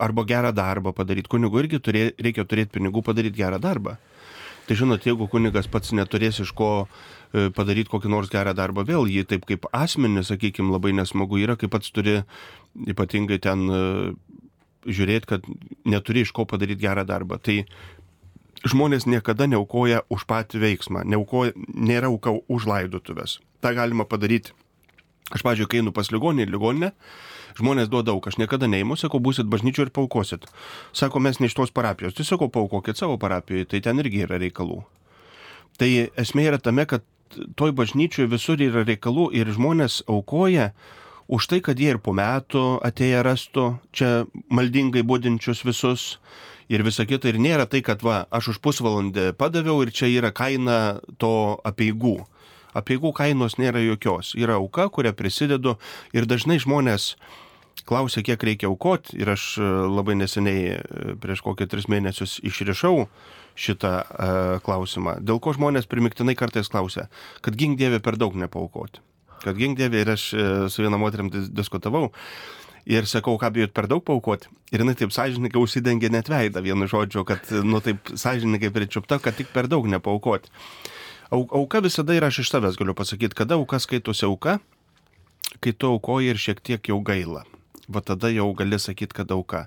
arba 0.00 0.24
gerą 0.24 0.52
darbą 0.56 0.94
padaryti. 0.96 1.28
Kunigu 1.28 1.60
irgi 1.60 1.80
turė, 1.84 2.06
reikia 2.18 2.46
turėti 2.48 2.78
pinigų 2.78 3.04
padaryti 3.04 3.42
gerą 3.42 3.60
darbą. 3.60 3.98
Tai 4.70 4.76
žinot, 4.78 5.02
jeigu 5.02 5.26
kunigas 5.26 5.66
pats 5.66 5.90
neturės 5.96 6.40
iš 6.44 6.52
ko 6.56 6.70
e, 6.86 7.48
padaryti 7.52 7.90
kokį 7.90 8.12
nors 8.12 8.30
gerą 8.32 8.54
darbą, 8.56 8.84
vėl 8.86 9.08
jį 9.10 9.24
taip 9.26 9.44
kaip 9.48 9.66
asmenį, 9.74 10.22
sakykime, 10.28 10.70
labai 10.70 10.92
nesmagu 10.96 11.40
yra, 11.42 11.56
kai 11.58 11.68
pats 11.72 11.90
turi 11.90 12.20
ypatingai 12.88 13.40
ten 13.42 13.64
e, 13.66 13.80
žiūrėti, 14.86 15.28
kad 15.28 15.48
neturi 15.88 16.24
iš 16.24 16.32
ko 16.36 16.46
padaryti 16.48 16.84
gerą 16.84 17.04
darbą. 17.08 17.40
Tai 17.42 17.62
žmonės 18.68 19.06
niekada 19.08 19.48
neaukoja 19.50 20.04
už 20.12 20.26
patį 20.28 20.62
veiksmą, 20.64 21.04
neaukoja, 21.08 21.54
nėra 21.56 22.10
auka 22.12 22.34
už 22.48 22.68
laidotuvės. 22.70 23.38
Ta 23.64 23.74
galima 23.76 24.06
padaryti. 24.08 24.54
Aš, 25.30 25.44
pažiūrėjau, 25.46 25.70
kai 25.70 25.78
einu 25.78 25.92
pas 25.94 26.08
ligoninį 26.10 26.42
ir 26.42 26.50
ligoninę, 26.50 26.88
žmonės 27.58 27.90
duoda 27.90 28.10
daug, 28.10 28.24
aš 28.26 28.40
niekada 28.40 28.66
neimu, 28.66 28.96
sakau, 28.98 29.20
būsit 29.22 29.46
bažnyčių 29.50 29.86
ir 29.86 29.92
paukosit. 29.94 30.48
Sako, 30.96 31.22
mes 31.22 31.38
ne 31.38 31.46
iš 31.46 31.54
tos 31.54 31.70
parapijos, 31.70 32.16
tai 32.18 32.26
sakau, 32.26 32.50
paukokit 32.50 32.98
savo 32.98 33.14
parapijoje, 33.20 33.68
tai 33.70 33.82
ten 33.84 34.02
irgi 34.02 34.24
yra 34.26 34.40
reikalų. 34.42 34.80
Tai 35.78 35.90
esmė 36.18 36.48
yra 36.50 36.58
tame, 36.58 36.82
kad 36.90 37.06
toj 37.30 37.76
bažnyčioje 37.78 38.30
visur 38.32 38.60
yra 38.60 38.82
reikalų 38.82 39.30
ir 39.38 39.52
žmonės 39.54 40.00
aukoja 40.10 40.72
už 41.30 41.46
tai, 41.46 41.60
kad 41.62 41.78
jie 41.78 41.94
ir 41.94 42.00
po 42.02 42.10
metų 42.16 42.80
atėję 42.82 43.22
rastų 43.22 43.66
čia 43.94 44.10
maldingai 44.50 45.04
būdinčius 45.06 45.62
visus 45.62 46.06
ir 46.66 46.82
visa 46.82 47.06
kita. 47.06 47.30
Ir 47.30 47.38
nėra 47.38 47.68
tai, 47.70 47.84
kad 47.86 48.02
va, 48.02 48.24
aš 48.34 48.56
už 48.56 48.58
pusvalandį 48.64 49.30
padaviau 49.38 49.78
ir 49.84 49.94
čia 49.94 50.10
yra 50.10 50.32
kaina 50.34 50.98
to 51.22 51.60
apieigų. 51.66 52.18
Apieigų 52.74 53.12
kainos 53.14 53.58
nėra 53.58 53.82
jokios. 53.82 54.34
Yra 54.38 54.58
auka, 54.58 54.88
kurią 54.90 55.14
prisidedu 55.14 55.76
ir 56.14 56.26
dažnai 56.26 56.58
žmonės 56.62 57.14
klausia, 57.86 58.22
kiek 58.26 58.42
reikia 58.46 58.70
aukoti 58.70 59.18
ir 59.18 59.30
aš 59.32 59.44
e, 59.58 59.68
labai 59.90 60.16
neseniai 60.18 60.64
e, 60.74 61.14
prieš 61.22 61.42
kokį 61.46 61.66
tris 61.70 61.86
mėnesius 61.90 62.38
išrišau 62.46 63.06
šitą 63.60 63.90
uh, 64.00 64.60
klausimą. 64.64 65.18
Dėl 65.26 65.40
ko 65.42 65.52
žmonės 65.52 65.88
primiktinai 65.90 66.32
kartais 66.38 66.70
klausia, 66.70 67.08
kad 67.44 67.58
gink 67.58 67.76
Dievė 67.76 67.98
per 68.00 68.16
daug 68.16 68.38
nepaukoti. 68.38 69.02
Kad 69.40 69.58
gink 69.58 69.78
Dievė 69.78 70.04
ir 70.04 70.14
aš 70.14 70.24
su 70.72 70.84
viena 70.84 70.98
moterim 71.00 71.30
diskutavau. 71.32 72.10
Ir 72.90 73.06
sakau, 73.08 73.36
ką 73.40 73.50
bijot 73.54 73.74
per 73.76 73.86
daug 73.90 74.02
paukoti. 74.04 74.48
Ir 74.72 74.82
jinai 74.82 74.96
taip 74.98 75.12
sąžininkai 75.12 75.60
užsidengė 75.60 76.10
net 76.12 76.30
veidą 76.32 76.62
vienu 76.64 76.88
žodžiu, 76.88 77.26
kad, 77.28 77.44
nu 77.64 77.82
taip 77.84 78.12
sąžininkai 78.16 78.72
pričiupta, 78.72 79.20
kad 79.22 79.36
tik 79.36 79.52
per 79.52 79.68
daug 79.70 79.88
nepaukoti. 79.90 80.52
Auka 81.30 81.82
visada 81.84 82.16
ir 82.16 82.26
aš 82.26 82.40
iš 82.42 82.50
tavęs 82.56 82.80
galiu 82.80 82.96
pasakyti, 82.96 83.36
kada 83.38 83.60
auka 83.60 83.78
skaitosi 83.78 84.26
auka, 84.26 84.58
kai 85.62 85.76
tu 85.76 85.92
aukoji 85.92 86.32
ir 86.32 86.40
šiek 86.40 86.64
tiek 86.64 86.90
jau 86.90 86.98
gaila 87.04 87.44
va 87.90 88.02
tada 88.06 88.30
jau 88.30 88.46
gali 88.54 88.78
sakyti, 88.78 89.16
kad 89.16 89.32
auka. 89.34 89.64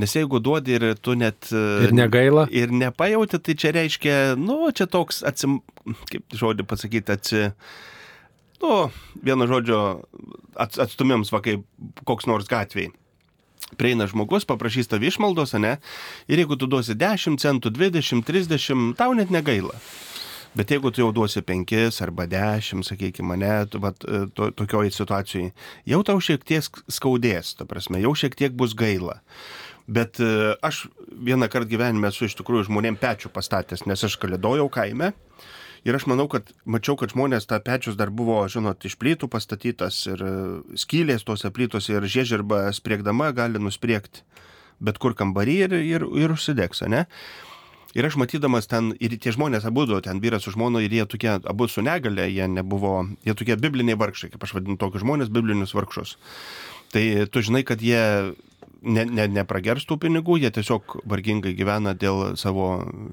Nes 0.00 0.14
jeigu 0.16 0.40
duodi 0.40 0.76
ir 0.78 0.86
tu 1.04 1.14
net... 1.18 1.50
Ir 1.52 1.92
negaila. 1.96 2.46
Ir 2.54 2.72
nepajauti, 2.72 3.40
tai 3.44 3.56
čia 3.60 3.74
reiškia, 3.76 4.16
nu, 4.40 4.60
čia 4.72 4.88
toks, 4.90 5.20
atsim, 5.28 5.60
kaip 6.12 6.38
žodį 6.42 6.68
pasakyti, 6.68 7.18
atsi... 7.18 7.46
Nu, 8.62 8.88
vieno 9.22 9.46
žodžio 9.50 9.82
atstumėms, 10.58 11.30
va 11.34 11.42
kaip 11.44 11.66
koks 12.08 12.26
nors 12.30 12.50
gatviai 12.50 12.90
prieina 13.76 14.06
žmogus, 14.08 14.46
paprašys 14.48 14.88
tavį 14.88 15.10
išmaldos, 15.12 15.52
ne? 15.60 15.76
Ir 16.30 16.40
jeigu 16.40 16.56
tu 16.56 16.68
duosi 16.70 16.96
10 16.96 17.36
centų, 17.42 17.72
20, 17.74 18.24
30, 18.24 18.94
tau 18.96 19.12
net 19.18 19.32
negaila. 19.34 19.76
Bet 20.56 20.72
jeigu 20.72 20.90
tu 20.90 21.02
jau 21.02 21.10
duosi 21.12 21.42
penkis 21.44 22.00
arba 22.02 22.24
dešimt, 22.30 22.86
sakykime, 22.88 23.34
mane, 23.34 23.52
vat, 23.82 24.04
e, 24.08 24.24
to, 24.34 24.48
tokioj 24.56 24.90
situacijai, 24.94 25.52
jau 25.86 26.00
tau 26.06 26.22
šiek 26.24 26.46
tiek 26.48 26.80
skaudės, 26.88 27.52
ta 27.58 27.68
prasme, 27.68 28.00
jau 28.00 28.14
šiek 28.16 28.38
tiek 28.38 28.56
bus 28.56 28.72
gaila. 28.78 29.18
Bet 29.88 30.18
e, 30.24 30.56
aš 30.64 30.86
vieną 31.12 31.50
kartą 31.52 31.68
gyvenime 31.68 32.08
esu 32.08 32.26
iš 32.26 32.38
tikrųjų 32.40 32.70
žmonėm 32.70 32.96
pečių 33.00 33.30
pastatęs, 33.34 33.84
nes 33.88 34.04
aš 34.08 34.16
kalėdojau 34.20 34.70
kaime. 34.72 35.12
Ir 35.88 35.96
aš 35.96 36.04
manau, 36.10 36.28
kad 36.28 36.50
mačiau, 36.68 36.98
kad 37.00 37.14
žmonės 37.14 37.48
tą 37.48 37.56
pečius 37.64 37.96
dar 37.96 38.12
buvo, 38.12 38.42
žinot, 38.52 38.84
iš 38.84 38.98
plytų 39.00 39.30
pastatytas 39.32 40.02
ir 40.10 40.20
e, 40.20 40.32
skylės 40.76 41.24
tose 41.24 41.48
plytose 41.54 41.96
ir 41.96 42.04
žiežirba 42.04 42.66
spriegdama 42.76 43.30
gali 43.32 43.62
nuspriegti 43.62 44.26
bet 44.80 44.98
kur 45.02 45.14
kambarį 45.18 45.58
ir, 45.66 45.76
ir, 45.82 46.06
ir 46.22 46.34
užsidegs, 46.34 46.84
ne? 46.90 47.04
Ir 47.96 48.04
aš 48.04 48.18
matydamas 48.20 48.68
ten, 48.68 48.92
ir 49.00 49.14
tie 49.16 49.32
žmonės 49.34 49.64
abu, 49.66 49.86
ten 50.04 50.20
vyras 50.22 50.44
su 50.44 50.52
žmona, 50.54 50.82
ir 50.84 50.92
jie 50.92 51.06
tokie, 51.08 51.30
abu 51.48 51.66
su 51.72 51.82
negale, 51.82 52.28
jie 52.30 52.46
nebuvo, 52.52 53.00
jie 53.26 53.34
tokie 53.34 53.56
bibliniai 53.58 53.98
vargšai, 53.98 54.28
kaip 54.34 54.44
aš 54.44 54.54
vadinu 54.58 54.76
tokius 54.78 55.02
žmonės, 55.02 55.32
biblinius 55.32 55.74
vargšus. 55.74 56.18
Tai 56.92 57.04
tu 57.32 57.42
žinai, 57.44 57.64
kad 57.68 57.82
jie 57.84 58.02
ne, 58.82 59.04
ne, 59.04 59.26
nepragers 59.32 59.86
tų 59.88 59.98
pinigų, 60.04 60.38
jie 60.42 60.50
tiesiog 60.54 60.98
vargingai 61.08 61.54
gyvena 61.58 61.94
dėl 61.98 62.36
savo, 62.40 62.68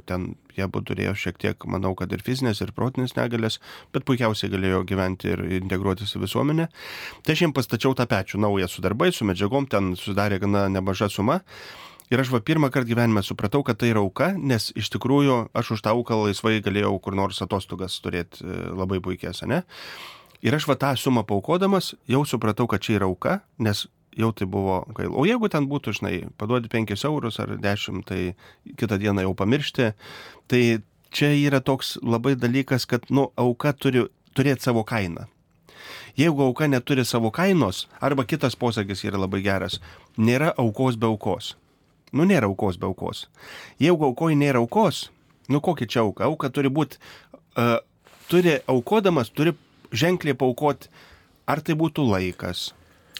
ten 0.09 0.33
jie 0.55 0.67
buvo 0.67 0.85
turėjo 0.89 1.15
šiek 1.19 1.39
tiek, 1.41 1.67
manau, 1.69 1.93
kad 1.97 2.13
ir 2.15 2.23
fizinės, 2.25 2.61
ir 2.63 2.73
protinės 2.75 3.15
negalės, 3.17 3.59
bet 3.95 4.05
puikiausiai 4.07 4.51
galėjo 4.53 4.83
gyventi 4.87 5.33
ir 5.33 5.43
integruotis 5.61 6.15
į 6.15 6.23
visuomenę. 6.25 6.69
Tai 7.25 7.35
aš 7.35 7.45
jiems 7.45 7.57
pastačiau 7.57 7.97
tą 7.97 8.07
pečių 8.11 8.43
naują 8.45 8.69
su 8.71 8.85
darbais, 8.85 9.17
su 9.17 9.27
medžiagom, 9.27 9.69
ten 9.71 9.93
sudarė 9.99 10.39
gana 10.43 10.67
nemaža 10.71 11.09
suma. 11.11 11.41
Ir 12.13 12.21
aš 12.21 12.29
va 12.29 12.37
pirmą 12.45 12.69
kartą 12.69 12.91
gyvenime 12.91 13.23
supratau, 13.25 13.63
kad 13.65 13.79
tai 13.81 13.89
yra 13.89 14.03
auka, 14.05 14.29
nes 14.37 14.69
iš 14.77 14.91
tikrųjų 14.93 15.47
aš 15.57 15.71
už 15.75 15.81
tą 15.87 15.95
auką 15.95 16.19
laisvai 16.27 16.59
galėjau 16.61 16.99
kur 17.01 17.17
nors 17.17 17.41
atostogas 17.41 17.97
turėti 18.03 18.45
e, 18.45 18.59
labai 18.77 18.99
puikias, 19.01 19.41
ne? 19.49 19.63
Ir 20.45 20.53
aš 20.53 20.67
va 20.69 20.75
tą 20.77 20.91
sumą 21.01 21.23
paukodamas 21.25 21.95
jau 22.05 22.21
supratau, 22.29 22.67
kad 22.69 22.83
čia 22.85 22.99
yra 22.99 23.09
auka, 23.09 23.39
nes 23.57 23.87
jau 24.17 24.31
tai 24.31 24.47
buvo 24.47 24.81
gaila. 24.95 25.13
O 25.15 25.25
jeigu 25.27 25.49
ten 25.51 25.67
būtų, 25.69 25.93
žinai, 25.99 26.15
paduoti 26.39 26.71
5 26.71 27.05
eurus 27.09 27.39
ar 27.43 27.55
10, 27.61 28.03
tai 28.07 28.35
kitą 28.79 28.99
dieną 29.01 29.25
jau 29.27 29.33
pamiršti, 29.37 29.91
tai 30.51 30.61
čia 31.15 31.31
yra 31.35 31.61
toks 31.63 31.97
labai 32.03 32.35
dalykas, 32.39 32.87
kad, 32.89 33.07
nu, 33.09 33.29
auka 33.39 33.73
turi 33.73 34.07
turėti 34.35 34.67
savo 34.67 34.83
kainą. 34.87 35.27
Jeigu 36.15 36.45
auka 36.47 36.67
neturi 36.67 37.03
savo 37.05 37.31
kainos, 37.31 37.85
arba 37.99 38.23
kitas 38.23 38.55
posakis 38.55 39.03
yra 39.03 39.19
labai 39.19 39.41
geras, 39.43 39.81
nėra 40.17 40.53
aukos 40.57 40.95
be 40.95 41.09
aukos. 41.09 41.55
Nu, 42.15 42.23
nėra 42.23 42.47
aukos 42.47 42.79
be 42.79 42.87
aukos. 42.87 43.25
Jeigu 43.83 44.07
aukoji 44.07 44.39
nėra 44.39 44.61
aukos, 44.63 45.09
nu 45.51 45.59
kokia 45.59 45.87
čia 45.87 46.05
auka? 46.05 46.29
Auka 46.29 46.49
turi 46.49 46.71
būti, 46.71 47.01
uh, 47.59 47.81
turi 48.31 48.61
aukodamas, 48.71 49.33
turi 49.35 49.57
ženkliai 49.91 50.37
paukoti, 50.39 50.87
ar 51.51 51.59
tai 51.61 51.75
būtų 51.75 52.07
laikas, 52.07 52.69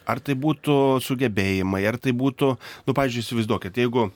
ar 0.08 0.22
tai 0.24 0.38
būtų 0.40 1.00
sugebėjimai, 1.06 1.84
ar 1.90 1.98
tai 2.02 2.16
būtų, 2.16 2.54
nu, 2.88 2.96
pavyzdžiui, 2.96 3.26
įsivaizduokit, 3.26 3.82
jeigu 3.82 4.10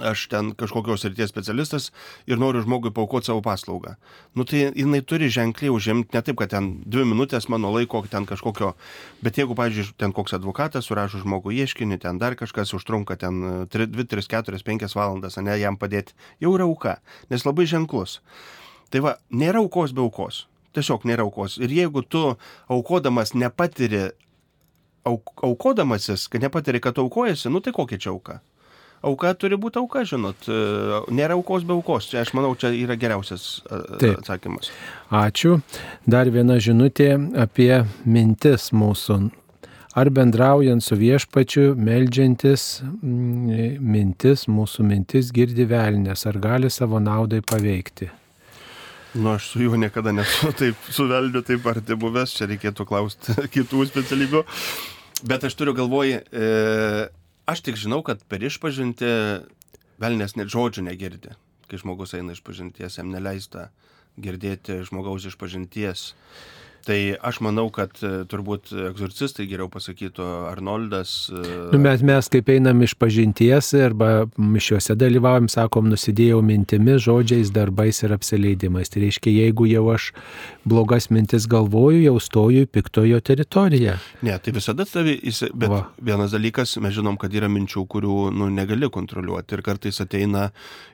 aš 0.00 0.24
ten 0.32 0.52
kažkokios 0.56 1.04
ryties 1.04 1.28
specialistas 1.28 1.90
ir 2.26 2.40
noriu 2.40 2.62
žmogui 2.64 2.92
paukoti 2.94 3.28
savo 3.28 3.42
paslaugą. 3.44 3.96
Nu 4.34 4.46
tai 4.48 4.70
jinai 4.72 5.02
turi 5.04 5.28
ženkliai 5.28 5.72
užimti, 5.72 6.14
ne 6.14 6.22
taip, 6.24 6.38
kad 6.40 6.52
ten 6.54 6.70
dvi 6.86 7.04
minutės 7.08 7.48
mano 7.52 7.72
laiko 7.74 8.00
ten 8.08 8.24
kažkokio, 8.28 8.72
bet 9.24 9.38
jeigu, 9.38 9.56
pavyzdžiui, 9.58 9.96
ten 10.00 10.14
koks 10.16 10.36
advokatas 10.38 10.88
surašo 10.88 11.20
žmogų 11.24 11.52
ieškinį, 11.60 12.00
ten 12.06 12.22
dar 12.22 12.38
kažkas 12.38 12.72
užtrunka 12.78 13.18
ten 13.20 13.66
2, 13.68 14.06
3, 14.08 14.24
4, 14.32 14.62
5 14.64 14.96
valandas, 14.96 15.36
ne 15.36 15.58
jam 15.60 15.76
padėti, 15.76 16.16
jau 16.40 16.54
yra 16.56 16.68
auka, 16.68 16.96
nes 17.30 17.44
labai 17.44 17.68
ženklus. 17.68 18.20
Tai 18.92 19.04
va, 19.04 19.16
nėra 19.32 19.60
aukos 19.60 19.92
be 19.92 20.04
aukos. 20.04 20.46
Tiesiog 20.72 21.04
nėra 21.08 21.24
aukos. 21.26 21.58
Ir 21.60 21.72
jeigu 21.72 22.00
tu 22.04 22.20
aukodamas 22.72 23.34
nepatiri, 23.36 24.12
auk, 25.08 25.34
aukodamasis, 25.42 26.28
kad 26.32 26.42
nepatiri, 26.44 26.80
kad 26.80 26.98
aukojasi, 26.98 27.50
nu 27.52 27.60
tai 27.60 27.74
kokia 27.76 27.98
čia 27.98 28.14
auka? 28.14 28.40
auka 29.02 29.32
turi 29.38 29.58
būti 29.60 29.80
auka, 29.82 30.04
žinot. 30.08 30.46
E, 30.46 31.02
nėra 31.14 31.36
aukos 31.38 31.66
be 31.66 31.74
aukos. 31.74 32.08
Čia 32.10 32.22
aš 32.22 32.32
manau, 32.38 32.54
čia 32.58 32.72
yra 32.76 32.96
geriausias 33.00 33.60
e, 33.66 33.82
Taip. 33.98 34.22
atsakymas. 34.22 34.70
Ačiū. 35.22 35.58
Dar 36.06 36.30
viena 36.32 36.58
žinutė 36.62 37.14
apie 37.42 37.82
mintis 38.06 38.70
mūsų. 38.74 39.20
Ar 39.98 40.08
bendraujant 40.08 40.80
su 40.80 40.96
viešpačiu, 40.96 41.74
melžiantis 41.76 42.80
mintis, 43.02 44.46
mūsų 44.48 44.86
mintis 44.88 45.28
girdi 45.36 45.66
velnės, 45.68 46.24
ar 46.30 46.40
gali 46.40 46.72
savo 46.72 47.02
naudai 47.02 47.42
paveikti? 47.44 48.08
Nu, 49.14 49.34
aš 49.34 49.50
su 49.52 49.64
juo 49.64 49.76
niekada 49.76 50.12
nesu 50.16 50.52
taip 50.60 50.86
suveldiu, 50.90 51.42
taip 51.44 51.66
arti 51.68 51.96
buvęs, 51.98 52.36
čia 52.38 52.48
reikėtų 52.50 52.86
klausti 52.88 53.36
kitų 53.56 53.88
specialybių. 53.90 54.46
Bet 55.28 55.44
aš 55.46 55.54
turiu 55.54 55.74
galvoj, 55.76 56.16
e, 56.18 57.10
Aš 57.42 57.64
tik 57.66 57.74
žinau, 57.74 58.04
kad 58.06 58.20
per 58.30 58.42
išpažinti 58.46 59.08
velnės 60.02 60.36
net 60.38 60.50
žodžių 60.52 60.84
negirdi. 60.86 61.34
Kai 61.66 61.80
žmogus 61.80 62.14
eina 62.14 62.36
išpažinties, 62.36 63.00
jam 63.00 63.10
neleista 63.10 63.72
girdėti 64.22 64.78
žmogaus 64.86 65.26
išpažinties. 65.26 66.12
Tai 66.82 66.98
aš 67.22 67.38
manau, 67.44 67.68
kad 67.74 67.94
e, 68.02 68.24
turbūt 68.26 68.72
egzorcistai 68.90 69.46
geriau 69.50 69.68
pasakytų 69.70 70.24
Arnoldas. 70.50 71.12
E, 71.30 71.42
nu, 71.70 71.78
mes, 71.82 72.02
mes 72.06 72.30
kaip 72.32 72.50
einam 72.50 72.82
iš 72.82 72.96
pažinties 72.98 73.70
arba 73.78 74.26
mišiuose 74.34 74.96
dalyvaujam, 74.98 75.46
sakom, 75.52 75.86
nusidėjau 75.92 76.40
mintimis, 76.46 77.04
žodžiais, 77.06 77.52
darbais 77.54 78.02
ir 78.02 78.14
apsileidimais. 78.16 78.90
Tai 78.90 79.04
reiškia, 79.04 79.34
jeigu 79.44 79.68
jau 79.70 79.84
aš 79.94 80.10
blogas 80.68 81.06
mintis 81.14 81.46
galvoju, 81.50 82.02
jau 82.08 82.16
stoju 82.22 82.66
į 82.66 82.70
piktojo 82.74 83.22
teritoriją. 83.22 83.94
Ne, 84.26 84.34
tai 84.42 84.56
visada 84.56 84.86
tavi, 84.88 85.18
bet 85.54 85.70
Va. 85.70 85.84
vienas 86.02 86.34
dalykas, 86.34 86.74
mes 86.82 86.96
žinom, 86.98 87.18
kad 87.20 87.34
yra 87.34 87.50
minčių, 87.52 87.86
kurių 87.94 88.18
nu, 88.34 88.50
negali 88.50 88.90
kontroliuoti 88.90 89.58
ir 89.58 89.64
kartais 89.66 90.02
ateina 90.02 90.48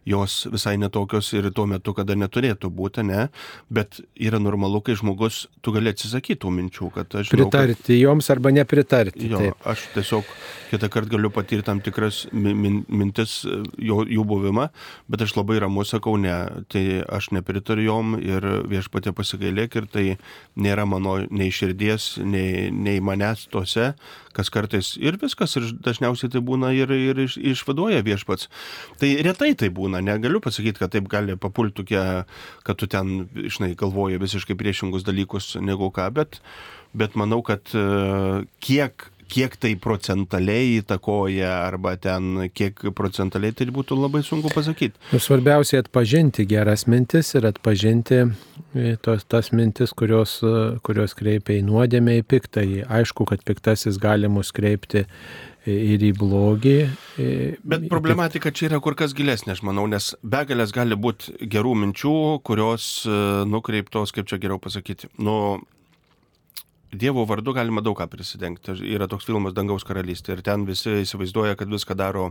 jos 0.08 0.42
visai 0.52 0.76
netokios 0.80 1.32
ir 1.36 1.50
tuo 1.56 1.64
metu, 1.70 1.94
kada 1.96 2.16
neturėtų 2.18 2.70
būti, 2.72 3.04
ne, 3.08 3.28
bet 3.72 4.02
yra 4.16 4.40
normalu, 4.42 4.82
kai 4.84 4.96
žmogus, 4.98 5.46
tu 5.64 5.72
gali 5.74 5.77
atsisakyti 5.86 6.40
tų 6.42 6.52
minčių, 6.56 6.90
kad 6.94 7.14
aš... 7.20 7.30
Žinau, 7.30 7.46
pritarti 7.46 7.92
kad... 7.92 7.98
joms 8.00 8.30
arba 8.34 8.52
nepritarti. 8.54 9.30
Jo, 9.30 9.42
taip. 9.42 9.66
aš 9.72 9.84
tiesiog 9.94 10.32
kitą 10.72 10.90
kartą 10.92 11.14
galiu 11.14 11.30
patirti 11.32 11.66
tam 11.66 11.80
tikras 11.84 12.24
min, 12.32 12.82
mintis, 12.88 13.40
jo, 13.80 14.02
jų 14.04 14.24
buvimą, 14.28 14.68
bet 15.08 15.24
aš 15.24 15.36
labai 15.38 15.60
ramu 15.64 15.84
sakau, 15.88 16.16
ne, 16.20 16.34
tai 16.72 17.02
aš 17.06 17.30
nepritariu 17.36 17.86
jom 17.88 18.16
ir 18.20 18.44
viešpatė 18.68 19.14
pasigailėk 19.16 19.78
ir 19.80 19.88
tai 19.92 20.06
nėra 20.58 20.84
mano 20.88 21.18
nei 21.30 21.52
širdies, 21.54 22.16
nei, 22.24 22.68
nei 22.74 22.98
manęs 23.04 23.46
tose, 23.52 23.92
kas 24.38 24.52
kartais 24.54 24.92
ir 25.02 25.18
viskas, 25.20 25.56
ir 25.58 25.66
dažniausiai 25.84 26.30
tai 26.32 26.42
būna 26.44 26.70
ir, 26.76 26.92
ir 26.94 27.18
iš, 27.26 27.36
išvaduoja 27.56 28.04
viešpats. 28.06 28.48
Tai 29.00 29.10
retai 29.26 29.52
tai 29.58 29.72
būna, 29.74 30.02
negaliu 30.04 30.40
pasakyti, 30.44 30.78
kad 30.78 30.94
taip 30.94 31.10
gali 31.10 31.36
papulti 31.40 31.80
tokie, 31.82 32.04
kad 32.66 32.78
tu 32.78 32.88
ten, 32.90 33.26
žinai, 33.34 33.74
galvoji 33.78 34.22
visiškai 34.22 34.58
priešingus 34.58 35.06
dalykus 35.06 35.56
negu 35.62 35.90
ką, 35.94 36.08
bet, 36.14 36.38
bet 36.96 37.18
manau, 37.18 37.42
kad 37.46 37.74
e, 37.74 37.86
kiek 38.64 39.08
kiek 39.28 39.56
tai 39.60 39.74
procentaliai 39.80 40.78
įtakoja 40.80 41.50
arba 41.66 41.94
ten 42.00 42.48
kiek 42.54 42.88
procentaliai 42.96 43.54
tai 43.56 43.68
būtų 43.74 43.98
labai 43.98 44.22
sunku 44.26 44.52
pasakyti. 44.54 44.98
Ir 45.12 45.24
svarbiausia 45.24 45.82
atpažinti 45.84 46.46
geras 46.48 46.86
mintis 46.90 47.34
ir 47.38 47.48
atpažinti 47.50 48.22
e, 48.24 48.96
tos, 49.04 49.26
tas 49.28 49.52
mintis, 49.52 49.92
kurios, 49.96 50.38
e, 50.42 50.54
kurios 50.86 51.16
kreipia 51.18 51.58
į 51.58 51.66
nuodėmę, 51.68 52.18
į 52.22 52.26
piktąjį. 52.32 52.82
Aišku, 53.00 53.28
kad 53.28 53.44
piktasis 53.46 54.00
gali 54.02 54.30
mus 54.32 54.52
kreipti 54.56 55.04
ir 55.68 56.04
į 56.04 56.12
blogį. 56.18 56.76
Bet 57.68 57.88
problematika 57.90 58.52
čia 58.54 58.68
yra 58.70 58.82
kur 58.84 58.96
kas 58.98 59.14
gilesnė, 59.16 59.56
aš 59.56 59.64
manau, 59.66 59.86
nes 59.90 60.12
begalės 60.22 60.72
gali 60.74 60.96
būti 60.98 61.34
gerų 61.52 61.74
minčių, 61.82 62.14
kurios 62.46 62.88
e, 63.04 63.18
nukreiptos, 63.48 64.14
kaip 64.16 64.30
čia 64.30 64.40
geriau 64.40 64.60
pasakyti, 64.62 65.10
nu, 65.20 65.58
Dievo 66.92 67.26
vardu 67.28 67.52
galima 67.52 67.82
daug 67.84 67.98
ką 67.98 68.06
prisidengti. 68.08 68.72
Yra 68.88 69.08
toks 69.10 69.26
filmas 69.28 69.52
Dangaus 69.56 69.84
karalystė 69.84 70.38
ir 70.38 70.44
ten 70.44 70.64
visi 70.68 71.02
įsivaizduoja, 71.02 71.56
kad 71.60 71.68
viską 71.68 71.96
daro 71.98 72.30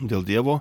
dėl 0.00 0.24
Dievo. 0.26 0.60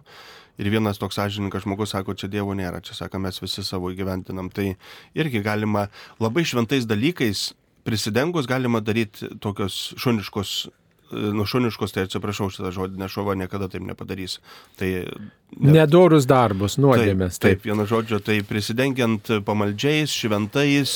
Ir 0.58 0.69
vienas 0.73 0.97
toks 0.97 1.17
sąžininkas 1.17 1.65
žmogus 1.65 1.93
sako, 1.93 2.13
čia 2.17 2.30
Dievo 2.30 2.53
nėra, 2.58 2.82
čia 2.82 2.93
sako, 2.97 3.21
mes 3.21 3.41
visi 3.41 3.65
savo 3.65 3.89
įgyventinam. 3.93 4.49
Tai 4.53 4.71
irgi 5.17 5.41
galima 5.45 5.88
labai 6.21 6.45
šventais 6.45 6.86
dalykais 6.89 7.51
prisidengus 7.88 8.49
galima 8.49 8.82
daryti 8.84 9.30
tokios 9.39 9.93
šuniškos 10.01 10.67
nušuniškus, 11.11 11.95
tai 11.95 12.05
atsiprašau 12.07 12.49
šitą 12.53 12.71
žodį, 12.75 12.99
nes 13.01 13.13
šova 13.13 13.35
niekada 13.39 13.69
taip 13.71 13.85
nepadarys. 13.87 14.39
Tai 14.79 14.89
net... 14.97 15.73
Nedorus 15.77 16.27
darbus, 16.27 16.75
nuodėmės. 16.81 17.39
Taip, 17.39 17.61
taip, 17.61 17.67
vienu 17.69 17.85
žodžiu, 17.87 18.19
tai 18.23 18.41
prisidengiant 18.45 19.31
pamaldžiais, 19.47 20.11
šventais 20.11 20.95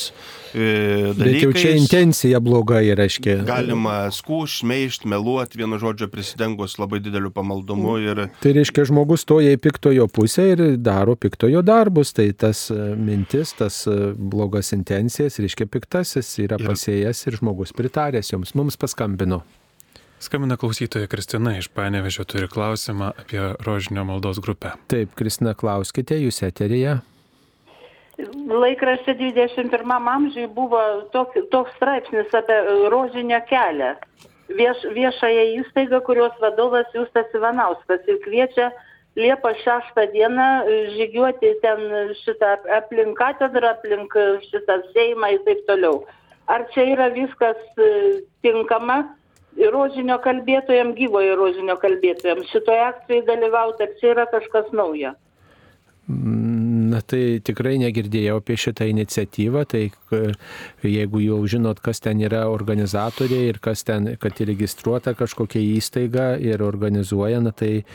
e, 0.52 1.13
dalykais. 1.15 1.21
Bet 1.21 1.38
jau 1.45 1.54
čia 1.56 1.76
intencija 1.80 2.41
bloga 2.43 2.82
yra, 2.84 3.08
aiškiai. 3.08 3.45
Galima 3.47 3.95
skūš, 4.12 4.58
meišt, 4.67 5.08
meluoti, 5.10 5.62
vienu 5.62 5.80
žodžiu, 5.82 6.10
prisidengus 6.12 6.76
labai 6.82 7.00
dideliu 7.04 7.32
pamaldumu. 7.34 7.95
Ir... 8.04 8.26
Tai 8.43 8.54
reiškia, 8.60 8.86
žmogus 8.91 9.24
stoja 9.26 9.56
į 9.56 9.62
piktojo 9.63 10.10
pusę 10.12 10.50
ir 10.52 10.65
daro 10.82 11.15
piktojo 11.15 11.63
darbus. 11.65 12.12
Tai 12.17 12.28
tas 12.36 12.67
e, 12.74 12.82
mintis, 13.00 13.56
tas 13.60 13.86
e, 13.88 14.12
blogas 14.15 14.74
intencijas, 14.76 15.39
reiškia, 15.39 15.69
piktasis 15.71 16.36
yra 16.43 16.60
ir... 16.60 16.67
pasėjęs 16.67 17.26
ir 17.28 17.39
žmogus 17.39 17.76
pritaręs 17.78 18.36
joms. 18.36 18.56
Mums 18.60 18.80
paskambino. 18.82 19.43
Skambina 20.22 20.58
klausytoja 20.58 21.08
Kristina 21.08 21.56
iš 21.58 21.68
Panevežio 21.74 22.24
turi 22.30 22.46
klausimą 22.48 23.08
apie 23.24 23.42
rožinio 23.66 24.04
maldos 24.06 24.38
grupę. 24.40 24.70
Taip, 24.88 25.16
Kristina, 25.18 25.56
klauskite, 25.58 26.14
jūs 26.22 26.44
eterija. 26.46 27.00
Laikraštė 28.62 29.16
21 29.18 30.10
amžiui 30.14 30.46
buvo 30.54 30.82
toks, 31.16 31.40
toks 31.50 31.74
straipsnis 31.80 32.36
apie 32.38 32.58
rožinio 32.94 33.40
kelią. 33.50 33.96
Vieš, 34.60 34.84
viešąją 34.94 35.46
įstaigą, 35.64 36.02
kurios 36.06 36.36
vadovas 36.44 36.94
Justas 36.94 37.34
Ivanauskas 37.34 38.06
ir 38.06 38.20
kviečia 38.22 38.70
Liepos 39.18 39.58
6 39.66 39.98
dieną 40.14 40.46
žygiuoti 41.00 41.56
ten 41.66 41.82
šitą 42.20 42.60
aplink 42.78 43.18
katedrą, 43.18 43.74
aplink 43.74 44.14
šitą 44.52 44.78
Seimą 44.94 45.34
ir 45.34 45.42
taip 45.50 45.66
toliau. 45.66 46.04
Ar 46.46 46.68
čia 46.76 46.86
yra 46.94 47.10
viskas 47.10 47.58
e, 47.80 47.90
tinkama? 48.46 49.00
Rožinio 49.72 50.18
kalbėtojam, 50.24 50.94
gyvojo 50.98 51.36
rožinio 51.40 51.76
kalbėtojam 51.82 52.46
šitoje 52.52 52.86
akcijoje 52.88 53.26
dalyvauti, 53.28 53.84
ar 53.88 54.00
čia 54.00 54.14
yra 54.16 54.26
kažkas 54.32 54.72
naujo? 54.76 55.14
Na 56.92 57.00
tai 57.08 57.40
tikrai 57.46 57.78
negirdėjau 57.80 58.40
apie 58.42 58.58
šitą 58.60 58.88
iniciatyvą, 58.92 59.62
tai 59.70 59.84
jeigu 60.84 61.22
jau 61.24 61.38
žinot, 61.48 61.80
kas 61.80 62.04
ten 62.04 62.20
yra 62.26 62.48
organizatoriai 62.52 63.52
ir 63.54 63.62
kas 63.64 63.86
ten, 63.88 64.10
kad 64.20 64.42
įregistruota 64.44 65.14
kažkokia 65.16 65.62
įstaiga 65.78 66.34
ir 66.42 66.64
organizuoja, 66.66 67.40
na 67.46 67.54
tai 67.56 67.86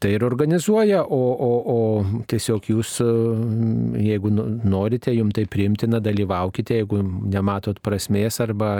tai 0.00 0.14
ir 0.16 0.24
organizuoja, 0.24 1.02
o, 1.04 1.20
o, 1.46 1.50
o 1.72 2.22
tiesiog 2.28 2.70
jūs, 2.72 2.94
e, 3.04 3.08
jeigu 4.00 4.30
norite, 4.32 5.12
jums 5.12 5.36
tai 5.36 5.44
priimtina, 5.50 6.00
dalyvaukite, 6.00 6.78
jeigu 6.80 7.02
nematot 7.04 7.82
prasmės 7.84 8.40
arba 8.40 8.70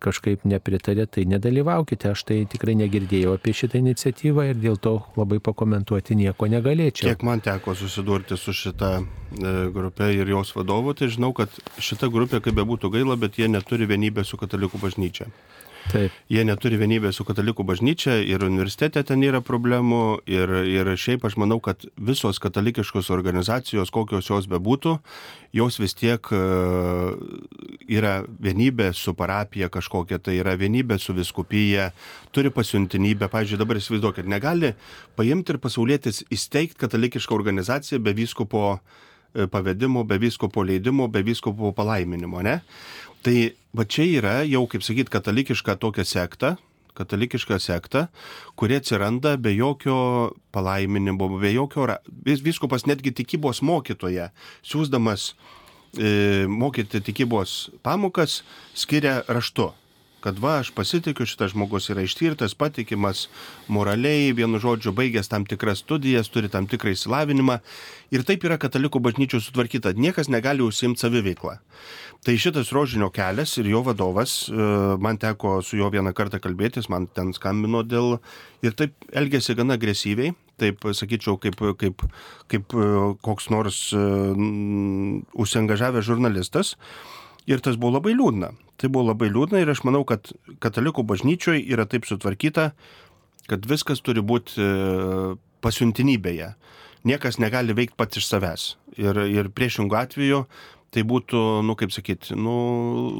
kažkaip 0.00 0.46
nepritarėt, 0.48 1.12
tai 1.18 1.26
nedalyvaukite. 1.28 2.08
Aš 2.14 2.24
tai 2.30 2.38
tikrai 2.48 2.72
negirdėjau 2.80 3.34
apie 3.36 3.52
šitą 3.56 3.82
iniciatyvą 3.82 4.48
ir 4.54 4.62
dėl 4.62 4.80
to 4.80 4.94
labai 5.20 5.42
pakomentuoti 5.44 6.16
nieko 6.22 6.48
negalėčiau. 6.48 7.12
Kiek 7.12 7.26
man 7.28 7.44
teko 7.44 7.76
susidurti 7.76 8.40
su 8.40 8.56
šita 8.56 8.94
e, 8.96 9.54
grupė 9.76 10.08
ir 10.16 10.32
jos 10.32 10.54
vadovu, 10.56 10.96
tai 10.96 11.10
žinau, 11.12 11.34
kad 11.36 11.52
šita 11.76 12.08
grupė, 12.08 12.40
kaip 12.40 12.56
bebūtų 12.56 12.94
gaila, 12.96 13.20
bet 13.20 13.36
jie 13.36 13.52
neturi 13.52 13.84
vienybę 13.92 14.24
su 14.24 14.40
katalikų 14.40 14.80
bažnyčia. 14.80 15.28
Taip. 15.92 16.14
Jie 16.32 16.42
neturi 16.46 16.78
vienybės 16.80 17.18
su 17.18 17.24
katalikų 17.26 17.64
bažnyčia 17.66 18.16
ir 18.26 18.42
universitete 18.42 19.02
ten 19.06 19.22
yra 19.22 19.38
problemų 19.44 20.18
ir, 20.26 20.50
ir 20.66 20.90
šiaip 20.98 21.24
aš 21.28 21.36
manau, 21.38 21.60
kad 21.62 21.84
visos 21.94 22.40
katalikiškos 22.42 23.10
organizacijos, 23.14 23.92
kokios 23.94 24.26
jos 24.30 24.48
bebūtų, 24.50 24.96
jos 25.56 25.78
vis 25.78 25.94
tiek 25.96 26.32
e, 26.34 26.42
yra 27.98 28.16
vienybė 28.26 28.90
su 28.98 29.14
parapija 29.16 29.70
kažkokia, 29.72 30.18
tai 30.18 30.38
yra 30.40 30.56
vienybė 30.58 30.98
su 31.02 31.14
viskupyje, 31.16 31.90
turi 32.34 32.50
pasiuntinybę. 32.54 33.30
Pavyzdžiui, 33.30 33.62
dabar 33.62 33.78
įsivaizduokit, 33.80 34.26
negali 34.30 34.74
paimti 35.18 35.54
ir 35.54 35.62
pasaulėtis 35.62 36.24
įsteigti 36.34 36.80
katalikišką 36.82 37.36
organizaciją 37.36 38.02
be 38.02 38.16
vyskupo 38.16 38.66
e, 38.74 39.46
pavedimo, 39.52 40.02
be 40.08 40.18
vyskupo 40.18 40.66
leidimo, 40.66 41.06
be 41.12 41.22
vyskupo 41.26 41.70
palaiminimo, 41.76 42.42
ne? 42.42 42.60
Tai 43.26 43.38
va 43.74 43.82
čia 43.90 44.04
yra 44.20 44.34
jau, 44.46 44.62
kaip 44.70 44.84
sakyt, 44.86 45.08
katalikiška 45.10 45.74
tokia 45.82 46.04
sekta, 46.06 46.52
katalikiška 46.94 47.58
sekta, 47.58 48.04
kuri 48.54 48.78
atsiranda 48.78 49.32
be 49.34 49.50
jokio 49.56 49.96
palaiminimo, 50.54 51.26
be 51.40 51.50
jokio... 51.56 51.88
Viskupas 52.22 52.86
netgi 52.86 53.10
tikybos 53.18 53.64
mokytoje, 53.66 54.28
siūsdamas 54.62 55.32
e, 55.98 56.46
mokyti 56.46 57.02
tikybos 57.02 57.56
pamokas, 57.82 58.44
skiria 58.78 59.18
raštu 59.26 59.72
kad 60.26 60.40
va, 60.42 60.56
aš 60.58 60.72
pasitikiu, 60.74 61.22
šitas 61.28 61.52
žmogus 61.52 61.86
yra 61.92 62.02
ištyrtas, 62.02 62.56
patikimas, 62.58 63.28
moraliai, 63.70 64.32
vienu 64.34 64.58
žodžiu, 64.58 64.90
baigęs 64.96 65.30
tam 65.30 65.44
tikras 65.46 65.84
studijas, 65.84 66.32
turi 66.34 66.50
tam 66.50 66.66
tikrą 66.66 66.96
įsilavinimą. 66.96 67.60
Ir 68.10 68.24
taip 68.26 68.42
yra 68.48 68.56
katalikų 68.58 68.98
bažnyčių 69.06 69.38
sutvarkyta, 69.44 69.94
niekas 69.94 70.26
negali 70.32 70.66
užsimti 70.66 71.04
saviveiklą. 71.04 71.60
Tai 72.26 72.34
šitas 72.42 72.72
rožinio 72.74 73.12
kelias 73.14 73.54
ir 73.60 73.68
jo 73.70 73.84
vadovas, 73.86 74.48
e, 74.50 74.56
man 74.98 75.20
teko 75.22 75.60
su 75.62 75.78
juo 75.78 75.92
vieną 75.94 76.10
kartą 76.16 76.40
kalbėtis, 76.42 76.88
man 76.90 77.06
ten 77.06 77.30
skambino 77.36 77.84
dėl 77.86 78.16
ir 78.66 78.74
taip 78.74 79.06
elgėsi 79.14 79.54
gana 79.54 79.76
agresyviai, 79.78 80.32
taip 80.58 80.82
sakyčiau, 80.90 81.38
kaip, 81.38 81.62
kaip, 81.78 82.02
kaip 82.50 82.74
e, 82.74 82.88
koks 83.22 83.46
nors 83.54 83.78
uh, 83.94 84.34
užsiengažavęs 85.38 86.08
žurnalistas. 86.08 86.74
Ir 87.46 87.62
tas 87.62 87.78
buvo 87.78 87.96
labai 87.96 88.14
liūdna. 88.16 88.52
Tai 88.76 88.90
buvo 88.92 89.12
labai 89.12 89.30
liūdna 89.30 89.62
ir 89.62 89.70
aš 89.72 89.84
manau, 89.86 90.02
kad 90.08 90.32
katalikų 90.62 91.04
bažnyčioje 91.06 91.62
yra 91.72 91.86
taip 91.88 92.08
sutvarkyta, 92.08 92.72
kad 93.46 93.68
viskas 93.70 94.02
turi 94.04 94.24
būti 94.26 94.58
e, 94.60 94.70
pasiuntinybėje. 95.64 96.54
Niekas 97.06 97.38
negali 97.38 97.76
veikti 97.76 97.94
pats 97.98 98.18
iš 98.18 98.26
savęs. 98.26 98.64
Ir, 98.98 99.20
ir 99.30 99.52
priešingų 99.54 99.98
atveju 99.98 100.46
tai 100.94 101.02
būtų, 101.04 101.40
nu 101.66 101.74
kaip 101.76 101.92
sakyti, 101.92 102.36
nu, 102.40 102.56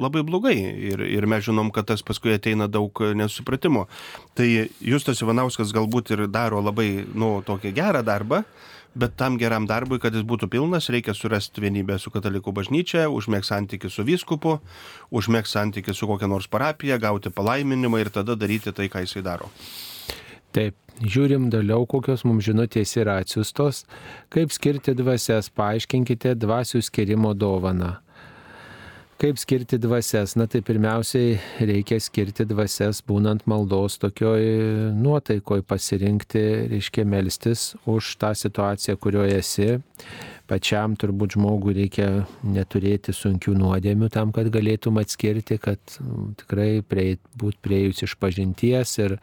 labai 0.00 0.22
blogai. 0.26 0.56
Ir, 0.90 1.02
ir 1.04 1.26
mes 1.28 1.44
žinom, 1.44 1.68
kad 1.74 1.88
tas 1.90 2.02
paskui 2.06 2.32
ateina 2.36 2.70
daug 2.72 3.02
nesupratimo. 3.18 3.84
Tai 4.38 4.46
Justas 4.80 5.20
Ivanauskas 5.20 5.74
galbūt 5.76 6.14
ir 6.14 6.24
daro 6.32 6.62
labai, 6.64 7.04
nu, 7.14 7.36
tokį 7.46 7.74
gerą 7.76 8.02
darbą, 8.06 8.42
Bet 8.96 9.12
tam 9.20 9.36
geram 9.36 9.66
darbui, 9.68 9.98
kad 10.00 10.14
jis 10.16 10.24
būtų 10.24 10.48
pilnas, 10.48 10.88
reikia 10.88 11.12
surasti 11.12 11.60
vienybę 11.60 11.98
su 12.00 12.08
katalikų 12.14 12.54
bažnyčia, 12.56 13.02
užmėgti 13.12 13.50
santykių 13.50 13.90
su 13.92 14.04
vyskupu, 14.08 14.54
užmėgti 15.12 15.52
santykių 15.52 15.94
su 15.94 16.08
kokia 16.08 16.30
nors 16.32 16.48
parapija, 16.48 16.96
gauti 17.02 17.28
palaiminimą 17.28 18.00
ir 18.00 18.12
tada 18.14 18.38
daryti 18.40 18.72
tai, 18.72 18.88
ką 18.88 19.04
jisai 19.04 19.20
daro. 19.26 19.50
Taip, 20.56 20.78
žiūrim 21.04 21.50
toliau, 21.52 21.84
kokios 21.84 22.24
mums 22.24 22.46
žinutės 22.48 22.96
yra 22.96 23.18
atsiustos, 23.20 23.84
kaip 24.32 24.54
skirti 24.56 24.96
dvasias, 24.96 25.52
paaiškinkite 25.52 26.32
dvasių 26.40 26.80
skirimo 26.88 27.34
dovaną. 27.36 27.98
Kaip 29.16 29.38
skirti 29.40 29.78
dvasias? 29.80 30.34
Na 30.36 30.44
tai 30.44 30.60
pirmiausiai 30.60 31.38
reikia 31.64 31.96
skirti 32.04 32.44
dvasias 32.44 32.98
būnant 33.00 33.46
maldos 33.48 33.94
tokioj 34.02 34.42
nuotaikoj 34.92 35.62
pasirinkti, 35.64 36.42
reiškia 36.68 37.06
melstis 37.08 37.70
už 37.88 38.10
tą 38.20 38.34
situaciją, 38.36 38.98
kurioje 39.00 39.38
esi. 39.40 39.70
Pačiam 40.44 40.98
turbūt 41.00 41.38
žmogui 41.38 41.72
reikia 41.78 42.10
neturėti 42.44 43.16
sunkių 43.16 43.56
nuodėmių 43.56 44.12
tam, 44.12 44.36
kad 44.36 44.52
galėtum 44.52 45.00
atskirti, 45.00 45.56
kad 45.64 45.96
tikrai 46.42 46.84
prieit, 46.84 47.24
būt 47.40 47.56
prieėjus 47.64 48.04
iš 48.04 48.18
pažinties 48.20 48.98
ir 49.00 49.16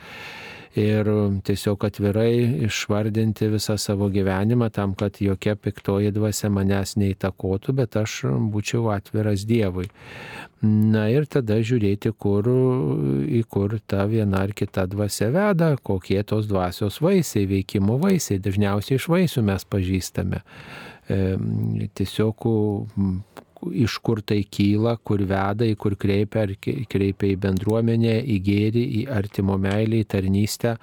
ir 0.79 1.09
tiesiog 1.45 1.85
atvirai 1.85 2.65
išvardinti 2.65 3.49
visą 3.53 3.75
savo 3.77 4.09
gyvenimą 4.13 4.69
tam, 4.73 4.95
kad 4.97 5.19
jokia 5.21 5.55
piktoji 5.55 6.13
dvasia 6.15 6.49
manęs 6.49 6.95
neįtakotų, 6.97 7.75
bet 7.77 7.97
aš 7.99 8.23
būčiau 8.53 8.89
atviras 8.93 9.45
Dievui. 9.49 9.89
Na 10.63 11.09
ir 11.11 11.27
tada 11.27 11.57
žiūrėti, 11.59 12.13
kur, 12.15 12.47
į 13.27 13.43
kur 13.51 13.77
ta 13.85 14.05
viena 14.07 14.45
ar 14.47 14.53
kita 14.55 14.85
dvasia 14.87 15.27
veda, 15.33 15.73
kokie 15.75 16.21
tos 16.23 16.47
dvasios 16.47 17.01
vaisiai, 17.03 17.45
veikimo 17.49 17.99
vaisiai. 17.99 18.39
Dažniausiai 18.39 18.97
iš 19.01 19.09
vaisių 19.11 19.43
mes 19.49 19.67
pažįstame. 19.67 20.39
E, 21.11 21.17
tiesiog 21.99 22.47
iš 23.71 23.97
kur 24.03 24.21
tai 24.25 24.41
kyla, 24.49 24.97
kur 25.05 25.23
veda, 25.29 25.65
į 25.67 25.75
kur 25.79 25.95
kreipia, 25.99 26.45
ar 26.47 26.53
kreipia 26.59 27.31
į 27.31 27.39
bendruomenę, 27.43 28.17
į 28.19 28.39
gėrį, 28.47 28.85
į 28.99 29.03
artimo 29.13 29.57
meilį, 29.61 30.03
į 30.03 30.09
tarnystę, 30.15 30.77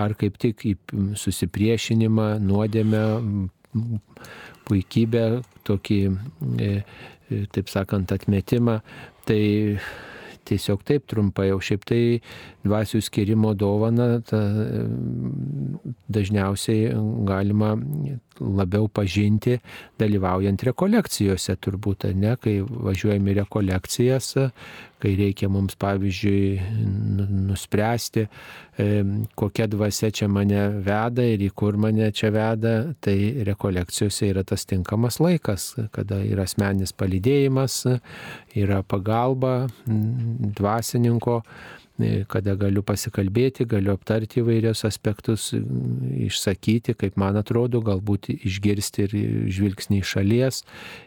ar 0.00 0.14
kaip 0.18 0.38
tik 0.42 0.64
į 0.68 0.76
susipriešinimą, 1.20 2.28
nuodėmę, 2.42 3.02
puikybę, 4.68 5.26
tokį, 5.66 6.00
e, 6.60 6.70
e, 7.30 7.42
taip 7.54 7.70
sakant, 7.72 8.12
atmetimą. 8.14 8.80
Tai 9.28 9.42
tiesiog 10.48 10.82
taip 10.86 11.06
trumpai, 11.10 11.52
o 11.54 11.60
šiaip 11.62 11.84
tai 11.86 12.02
dvasių 12.64 13.00
skirimo 13.02 13.54
dovana 13.58 14.20
ta, 14.26 14.40
dažniausiai 16.12 16.92
galima 17.28 17.74
labiau 18.40 18.88
pažinti 18.88 19.58
dalyvaujant 20.00 20.62
rekolekcijose 20.66 21.56
turbūt, 21.62 22.08
ne, 22.18 22.34
kai 22.40 22.60
važiuojame 22.62 23.32
į 23.32 23.36
rekolekcijas, 23.42 24.30
kai 25.02 25.12
reikia 25.18 25.50
mums 25.52 25.76
pavyzdžiui 25.82 26.44
nu, 27.18 27.26
nuspręsti, 27.50 28.26
kokia 29.38 29.66
dvasia 29.70 30.12
čia 30.14 30.28
mane 30.32 30.62
veda 30.86 31.26
ir 31.26 31.42
į 31.44 31.50
kur 31.58 31.78
mane 31.80 32.08
čia 32.14 32.32
veda, 32.34 32.74
tai 33.04 33.16
rekolekcijose 33.48 34.30
yra 34.30 34.46
tas 34.48 34.66
tinkamas 34.70 35.20
laikas, 35.22 35.72
kada 35.94 36.22
yra 36.24 36.46
asmenis 36.48 36.94
palydėjimas, 36.96 37.82
yra 38.58 38.82
pagalba 38.86 39.66
dvasininko 39.86 41.42
kada 42.30 42.54
galiu 42.58 42.82
pasikalbėti, 42.86 43.66
galiu 43.68 43.92
aptarti 43.94 44.40
įvairius 44.42 44.84
aspektus, 44.88 45.50
išsakyti, 45.52 46.94
kaip 46.98 47.18
man 47.20 47.38
atrodo, 47.40 47.82
galbūt 47.84 48.30
išgirsti 48.34 49.06
ir 49.06 49.16
žvilgsnį 49.52 50.00
iš 50.02 50.14
šalies, 50.16 50.62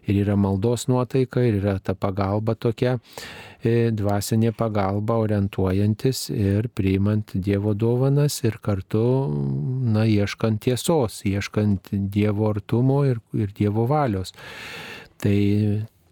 ir 0.07 0.21
yra 0.23 0.37
maldos 0.39 0.87
nuotaika, 0.91 1.43
ir 1.45 1.59
yra 1.61 1.77
ta 1.79 1.95
pagalba 1.97 2.55
tokia, 2.55 2.97
e, 3.63 3.91
dvasinė 3.95 4.53
pagalba 4.57 5.19
orientuojantis 5.23 6.29
ir 6.33 6.69
priimant 6.75 7.35
Dievo 7.35 7.73
dovanas 7.73 8.41
ir 8.43 8.59
kartu, 8.63 9.05
na, 9.95 10.05
ieškant 10.09 10.63
tiesos, 10.65 11.23
ieškant 11.27 11.91
Dievo 11.91 12.51
artumo 12.53 13.03
ir, 13.07 13.21
ir 13.33 13.51
Dievo 13.55 13.87
valios. 13.89 14.33
Tai 15.21 15.35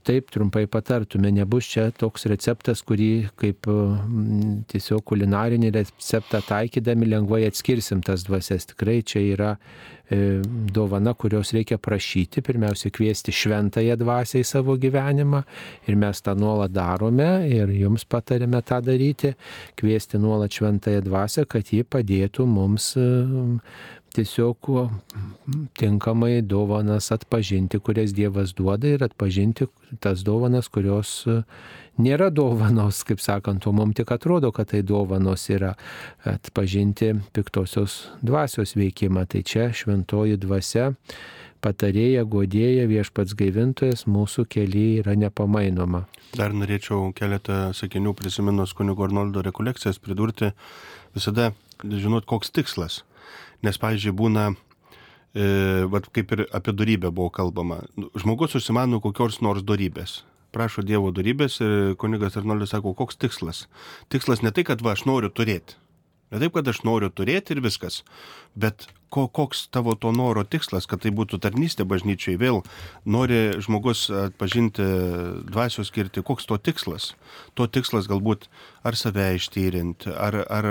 taip 0.06 0.30
trumpai 0.34 0.66
patartume, 0.72 1.32
nebus 1.34 1.68
čia 1.72 1.88
toks 1.96 2.28
receptas, 2.32 2.84
kurį 2.86 3.30
kaip 3.40 3.68
mm, 3.70 4.64
tiesiog 4.72 5.04
kulinarinį 5.10 5.72
receptą 5.78 6.44
taikydami 6.48 7.10
lengvai 7.14 7.44
atskirsim 7.48 8.04
tas 8.06 8.26
dvasias. 8.28 8.68
Tikrai 8.70 9.00
čia 9.08 9.24
yra 9.24 9.52
e, 9.56 10.42
dovana, 10.76 11.16
kurios 11.18 11.54
reikia 11.56 11.80
prašyti, 11.82 12.44
pirmiausia 12.46 12.92
kviesti 12.94 13.34
šventąją 13.36 13.98
dvasią 14.02 14.44
į 14.44 14.48
savo 14.48 14.78
gyvenimą 14.80 15.44
ir 15.88 16.00
mes 16.00 16.24
tą 16.26 16.36
nuolat 16.40 16.76
darome 16.76 17.32
ir 17.50 17.72
jums 17.78 18.06
patarėme 18.10 18.64
tą 18.68 18.82
daryti, 18.84 19.34
kviesti 19.80 20.22
nuolat 20.22 20.54
šventąją 20.60 21.04
dvasią, 21.08 21.48
kad 21.50 21.74
ji 21.74 21.84
padėtų 21.88 22.48
mums 22.50 22.94
e, 23.00 23.10
tiesiog 24.14 24.70
tinkamai 25.78 26.42
dovanas 26.42 27.12
atpažinti, 27.12 27.80
kurias 27.80 28.14
Dievas 28.14 28.54
duoda 28.54 28.88
ir 28.88 29.04
atpažinti 29.04 29.68
tas 30.00 30.24
dovanas, 30.24 30.70
kurios 30.70 31.12
e, 31.28 31.40
nėra 32.02 32.30
dovanos, 32.34 33.04
kaip 33.08 33.22
sakant, 33.22 33.66
o 33.68 33.74
mums 33.76 33.98
tik 33.98 34.12
atrodo, 34.14 34.52
kad 34.54 34.72
tai 34.72 34.84
dovanos 34.86 35.48
yra 35.50 35.74
atpažinti 36.30 37.14
piktosios 37.34 38.04
dvasios 38.22 38.76
veikimą. 38.78 39.26
Tai 39.30 39.44
čia 39.46 39.70
šventoji 39.74 40.38
dvasia 40.42 40.92
patarėja, 41.64 42.26
godėja, 42.28 42.88
viešpats 42.92 43.38
gaivintojas 43.40 44.06
mūsų 44.10 44.46
kelyje 44.52 45.04
yra 45.04 45.16
nepamainoma. 45.18 46.06
Dar 46.36 46.54
norėčiau 46.54 47.14
keletą 47.16 47.72
sakinių 47.78 48.14
prisiminus 48.20 48.76
kunigo 48.76 49.06
Arnoldo 49.08 49.46
rekolekcijas 49.46 50.02
pridurti, 50.04 50.52
visada 51.16 51.54
žinot, 51.84 52.28
koks 52.30 52.52
tikslas 52.54 53.02
Nes, 53.64 53.80
pavyzdžiui, 53.80 54.16
būna, 54.20 54.50
e, 55.34 55.46
vat, 55.92 56.10
kaip 56.16 56.36
ir 56.36 56.46
apie 56.52 56.76
darybę 56.76 57.14
buvo 57.16 57.32
kalbama, 57.34 57.82
žmogus 58.20 58.58
užsimano 58.60 59.00
kokios 59.04 59.40
nors 59.42 59.64
darybės. 59.64 60.22
Prašo 60.54 60.84
Dievo 60.86 61.10
darybės 61.16 61.58
ir 61.66 61.96
kunigas 61.98 62.36
Arnoldas 62.38 62.76
sako, 62.76 62.94
koks 62.94 63.18
tikslas. 63.18 63.66
Tikslas 64.14 64.44
ne 64.46 64.52
tai, 64.54 64.68
kad 64.68 64.84
va, 64.86 64.94
aš 64.94 65.08
noriu 65.10 65.32
turėti. 65.34 65.80
Ne 66.34 66.42
taip, 66.42 66.56
kad 66.56 66.68
aš 66.68 66.82
noriu 66.88 67.12
turėti 67.14 67.54
ir 67.54 67.62
viskas. 67.62 68.02
Bet 68.58 68.88
ko, 69.14 69.28
koks 69.30 69.68
tavo 69.70 69.94
to 69.94 70.10
noro 70.16 70.42
tikslas, 70.44 70.88
kad 70.90 71.04
tai 71.04 71.12
būtų 71.14 71.38
tarnystė 71.44 71.86
bažnyčiai 71.86 72.40
vėl, 72.42 72.64
nori 73.06 73.60
žmogus 73.62 74.08
atpažinti 74.10 74.86
dvasios 75.52 75.92
skirti, 75.94 76.24
koks 76.26 76.50
to 76.50 76.58
tikslas. 76.58 77.12
To 77.54 77.68
tikslas 77.70 78.10
galbūt 78.10 78.48
ar 78.82 78.98
save 78.98 79.30
ištyrinti, 79.38 80.10
ar, 80.10 80.40
ar 80.50 80.70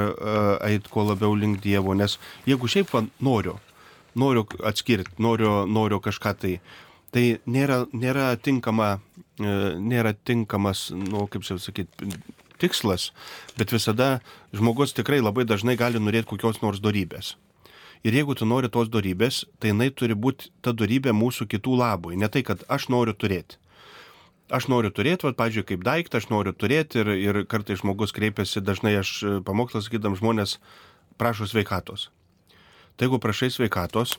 eit 0.67 0.91
kuo 0.91 1.07
labiau 1.13 1.37
link 1.39 1.63
Dievo, 1.63 1.95
nes 1.95 2.19
jeigu 2.49 2.71
šiaip 2.71 2.91
noriu, 3.23 3.61
noriu 4.19 4.49
atskirti, 4.67 5.15
noriu, 5.23 5.63
noriu 5.71 6.03
kažką 6.03 6.35
tai, 6.43 6.57
tai 7.15 7.27
nėra, 7.47 7.85
nėra, 7.95 8.33
tinkama, 8.43 8.97
e, 9.39 9.55
nėra 9.79 10.17
tinkamas, 10.19 10.89
nu, 10.97 11.29
kaip 11.31 11.47
čia 11.47 11.61
sakyti, 11.63 12.11
tikslas, 12.63 13.11
bet 13.59 13.75
visada 13.75 14.21
žmogus 14.55 14.95
tikrai 14.97 15.21
labai 15.21 15.45
dažnai 15.49 15.77
gali 15.81 16.01
norėti 16.03 16.31
kokios 16.33 16.63
nors 16.63 16.81
darybės. 16.83 17.35
Ir 18.03 18.17
jeigu 18.19 18.35
tu 18.35 18.47
nori 18.49 18.71
tos 18.73 18.89
darybės, 18.91 19.45
tai 19.63 19.71
jinai 19.71 19.91
turi 19.95 20.17
būti 20.19 20.51
ta 20.63 20.73
darybė 20.75 21.15
mūsų 21.15 21.47
kitų 21.53 21.77
labui. 21.79 22.17
Ne 22.19 22.27
tai, 22.33 22.43
kad 22.47 22.65
aš 22.67 22.89
noriu 22.91 23.15
turėti. 23.15 23.61
Aš 24.53 24.67
noriu 24.69 24.91
turėti, 24.91 25.29
va, 25.29 25.33
pažiūrėjau, 25.39 25.69
kaip 25.69 25.85
daiktą, 25.87 26.19
aš 26.19 26.27
noriu 26.33 26.53
turėti 26.53 26.99
ir, 27.01 27.13
ir 27.15 27.39
kartai 27.49 27.79
žmogus 27.79 28.13
kreipiasi, 28.13 28.61
dažnai 28.61 28.97
aš 28.99 29.13
e, 29.23 29.37
pamokslas 29.47 29.87
sakydam 29.87 30.19
žmonės 30.19 30.59
prašo 31.17 31.47
sveikatos. 31.49 32.11
Tai 32.99 33.07
jeigu 33.07 33.23
prašai 33.23 33.49
sveikatos, 33.55 34.19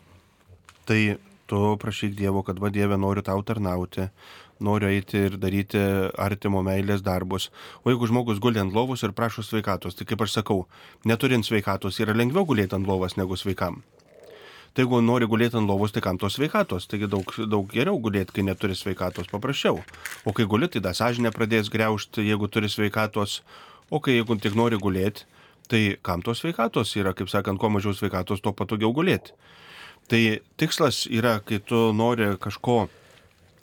tai 0.87 1.19
tu 1.51 1.59
prašyk 1.77 2.15
Dievo, 2.17 2.41
kad 2.47 2.57
va 2.63 2.71
Dieve 2.73 2.97
noriu 2.97 3.21
tau 3.21 3.43
tarnauti, 3.45 4.07
noriu 4.63 4.89
eiti 4.89 5.25
ir 5.27 5.37
daryti 5.41 5.81
artimo 6.17 6.63
meilės 6.65 7.03
darbus. 7.05 7.49
O 7.83 7.91
jeigu 7.91 8.09
žmogus 8.09 8.39
guli 8.43 8.61
ant 8.61 8.73
lovos 8.75 9.03
ir 9.03 9.15
prašo 9.15 9.43
sveikatos, 9.45 9.97
tai 9.99 10.07
kaip 10.09 10.23
aš 10.23 10.39
sakau, 10.39 10.63
neturint 11.05 11.45
sveikatos 11.45 11.99
yra 12.03 12.15
lengviau 12.15 12.47
gulėti 12.47 12.77
ant 12.77 12.87
lovos 12.87 13.17
negu 13.19 13.37
sveikam. 13.39 13.81
Tai 14.73 14.87
jeigu 14.87 15.03
nori 15.05 15.27
gulėti 15.29 15.59
ant 15.59 15.69
lovos, 15.69 15.91
tai 15.93 16.01
kam 16.01 16.17
tos 16.17 16.39
sveikatos? 16.39 16.87
Taigi 16.89 17.05
daug, 17.05 17.29
daug 17.45 17.67
geriau 17.69 17.99
gulėti, 18.01 18.33
kai 18.33 18.45
neturi 18.47 18.73
sveikatos, 18.73 19.29
paprasčiau. 19.29 19.83
O 20.25 20.33
kai 20.33 20.47
guli, 20.49 20.65
tai 20.65 20.81
da 20.81 20.95
sąžinė 20.97 21.29
pradės 21.35 21.69
greušti, 21.69 22.25
jeigu 22.25 22.49
turi 22.49 22.71
sveikatos. 22.73 23.43
O 23.93 23.99
kai 24.01 24.15
jeigu 24.15 24.39
tik 24.41 24.57
nori 24.57 24.79
gulėti, 24.81 25.27
tai 25.69 25.83
kam 26.01 26.25
tos 26.25 26.41
sveikatos 26.41 26.95
yra, 26.97 27.13
kaip 27.13 27.29
sakant, 27.29 27.61
kuo 27.61 27.69
mažiau 27.69 27.93
sveikatos, 27.93 28.41
tuo 28.41 28.55
patogiau 28.57 28.89
gulėti. 28.97 29.37
Tai 30.09 30.23
tikslas 30.57 31.05
yra, 31.05 31.37
kai 31.45 31.61
tu 31.61 31.91
nori 31.93 32.33
kažko 32.41 32.87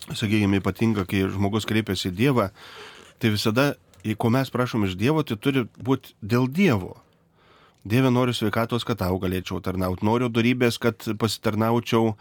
sakykime, 0.09 0.61
ypatinga, 0.61 1.07
kai 1.09 1.27
žmogus 1.29 1.69
kreipiasi 1.69 2.11
į 2.11 2.17
Dievą, 2.17 2.51
tai 3.21 3.33
visada, 3.35 3.73
ko 4.17 4.33
mes 4.33 4.51
prašom 4.53 4.89
iš 4.89 4.97
Dievo, 5.01 5.25
tai 5.27 5.37
turi 5.37 5.67
būti 5.79 6.17
dėl 6.23 6.49
Dievo. 6.49 6.97
Dieve 7.85 8.11
noriu 8.13 8.35
sveikatos, 8.37 8.85
kad 8.85 8.99
tau 9.01 9.17
galėčiau 9.17 9.63
tarnauti, 9.65 10.05
noriu 10.05 10.29
darybės, 10.29 10.77
kad 10.77 11.01
pasitarnaučiau 11.17 12.13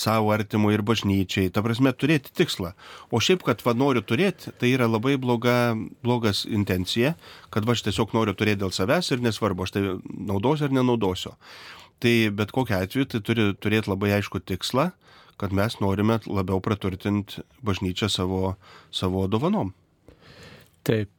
savo 0.00 0.30
artimui 0.32 0.72
ir 0.72 0.82
bažnyčiai. 0.86 1.50
Ta 1.52 1.60
prasme, 1.64 1.92
turėti 1.92 2.32
tikslą. 2.32 2.72
O 3.12 3.20
šiaip, 3.20 3.44
kad 3.44 3.60
va 3.66 3.74
noriu 3.76 4.00
turėti, 4.00 4.54
tai 4.56 4.72
yra 4.72 4.88
labai 4.88 5.18
bloga, 5.20 5.76
blogas 6.00 6.46
intencija, 6.48 7.12
kad 7.52 7.68
va 7.68 7.76
aš 7.76 7.84
tiesiog 7.84 8.16
noriu 8.16 8.32
turėti 8.32 8.62
dėl 8.64 8.72
savęs 8.72 9.12
ir 9.12 9.20
nesvarbu, 9.24 9.66
aš 9.66 9.76
tai 9.76 9.84
naudosiu 10.08 10.70
ar 10.70 10.76
nenaudosiu. 10.78 11.34
Tai 12.00 12.14
bet 12.40 12.56
kokiu 12.56 12.78
atveju 12.80 13.10
tai 13.12 13.20
turi 13.24 13.50
turėti 13.60 13.92
labai 13.92 14.16
aišku 14.16 14.40
tikslą 14.40 14.88
kad 15.40 15.52
mes 15.52 15.78
norime 15.80 16.18
labiau 16.26 16.60
praturtinti 16.62 17.42
bažnyčią 17.64 18.08
savo, 18.12 18.54
savo 18.90 19.26
dovanom. 19.28 19.72
Taip. 20.84 21.10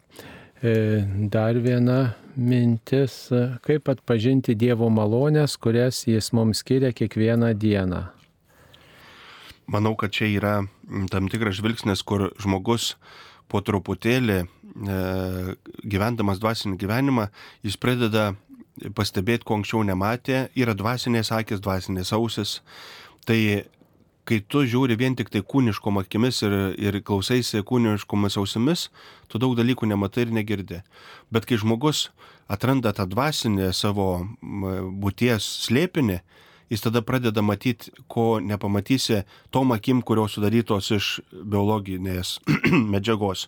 E, 0.64 1.04
dar 1.30 1.58
viena 1.60 2.16
mintis, 2.36 3.28
kaip 3.66 3.90
atpažinti 3.92 4.56
Dievo 4.56 4.88
malonės, 4.90 5.58
kurias 5.62 6.06
Jis 6.08 6.32
mums 6.34 6.64
skiria 6.64 6.94
kiekvieną 6.96 7.52
dieną. 7.60 8.06
Manau, 9.68 9.96
kad 9.98 10.14
čia 10.14 10.30
yra 10.30 10.56
tam 11.12 11.30
tikras 11.30 11.58
žvilgsnis, 11.60 12.04
kur 12.06 12.30
žmogus 12.42 12.94
po 13.50 13.62
truputėlį 13.66 14.40
e, 14.42 14.48
gyvendamas 15.86 16.42
dvasinį 16.42 16.78
gyvenimą, 16.82 17.28
jis 17.66 17.78
pradeda 17.82 18.32
pastebėti, 18.96 19.46
ko 19.48 19.60
anksčiau 19.60 19.84
nematė, 19.88 20.46
yra 20.58 20.76
dvasinės 20.78 21.32
akis, 21.34 21.64
dvasinės 21.64 22.14
ausis. 22.16 22.60
Tai 23.26 23.38
kai 24.26 24.42
tu 24.42 24.64
žiūri 24.66 24.98
vien 24.98 25.16
tik 25.18 25.30
tai 25.34 25.44
kūniškom 25.46 26.00
akimis 26.02 26.42
ir, 26.46 26.56
ir 26.82 27.00
klausaisi 27.06 27.62
kūniškomis 27.66 28.38
ausimis, 28.42 28.88
tu 29.30 29.42
daug 29.42 29.56
dalykų 29.58 29.90
nematai 29.92 30.26
ir 30.26 30.34
negirdi. 30.36 30.82
Bet 31.34 31.46
kai 31.46 31.60
žmogus 31.62 32.10
atranda 32.52 32.94
tą 32.96 33.08
dvasinę 33.10 33.72
savo 33.74 34.26
būties 34.42 35.48
slėpinį, 35.68 36.20
jis 36.74 36.82
tada 36.82 37.02
pradeda 37.06 37.44
matyti, 37.46 37.94
ko 38.10 38.40
nepamatysi 38.42 39.24
tom 39.54 39.74
akim, 39.76 40.02
kurios 40.02 40.38
sudarytos 40.38 40.92
iš 40.98 41.12
biologinės 41.32 42.40
medžiagos. 42.94 43.48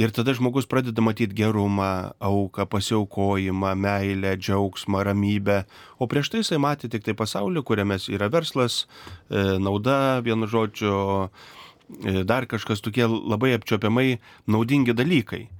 Ir 0.00 0.14
tada 0.16 0.32
žmogus 0.32 0.64
pradeda 0.64 1.02
matyti 1.04 1.36
gerumą, 1.36 2.14
auką, 2.24 2.64
pasiaukojimą, 2.72 3.74
meilę, 3.76 4.32
džiaugsmą, 4.40 5.02
ramybę. 5.04 5.58
O 6.00 6.08
prieš 6.08 6.30
tai 6.32 6.40
jisai 6.40 6.56
matė 6.56 6.88
tik 6.88 7.04
tai 7.04 7.12
pasaulį, 7.18 7.60
kuriame 7.68 7.98
yra 8.08 8.30
verslas, 8.32 8.86
e, 9.28 9.58
nauda, 9.60 10.22
vienu 10.24 10.48
žodžiu, 10.48 11.28
e, 11.28 12.24
dar 12.24 12.48
kažkas 12.48 12.80
tokie 12.80 13.04
labai 13.04 13.52
apčiopiamai 13.58 14.22
naudingi 14.48 14.96
dalykai. 14.96 15.50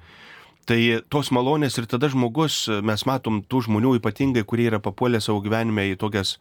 Tai 0.65 0.81
tos 1.13 1.29
malonės 1.37 1.77
ir 1.77 1.85
tada 1.85 2.09
žmogus, 2.09 2.65
mes 2.81 3.05
matom 3.05 3.45
tų 3.45 3.67
žmonių 3.69 3.99
ypatingai, 4.01 4.49
kurie 4.49 4.71
yra 4.73 4.81
papuolę 4.81 5.21
savo 5.21 5.45
gyvenime 5.45 5.91
į 5.93 6.01
tokias 6.01 6.39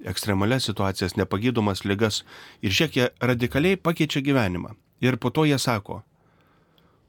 ekstremalias 0.00 0.64
situacijas, 0.64 1.18
nepagydomas 1.20 1.84
lygas 1.84 2.22
ir 2.62 2.72
šiek 2.72 2.92
tiek 2.94 3.20
radikaliai 3.20 3.76
pakeičia 3.76 4.24
gyvenimą. 4.24 4.78
Ir 5.04 5.20
po 5.20 5.28
to 5.28 5.44
jie 5.44 5.58
sako, 5.58 6.02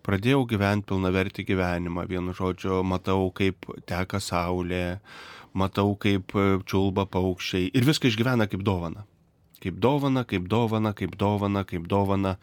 pradėjau 0.09 0.45
gyventi 0.49 0.89
pilnavertį 0.89 1.45
gyvenimą, 1.45 2.07
vienu 2.09 2.33
žodžiu, 2.33 2.81
matau, 2.87 3.29
kaip 3.35 3.67
teka 3.89 4.17
saulė, 4.23 4.99
matau, 5.53 5.93
kaip 6.01 6.33
čiulba 6.69 7.05
paukščiai 7.09 7.69
ir 7.73 7.85
viską 7.85 8.09
išgyvena 8.09 8.49
kaip 8.49 8.65
dovana. 8.65 9.05
Kaip 9.61 9.77
dovana, 9.83 10.23
kaip 10.25 10.47
dovana, 10.49 10.95
kaip 10.95 11.17
dovana, 11.19 11.65
kaip 11.67 11.85
dovana. 11.91 12.37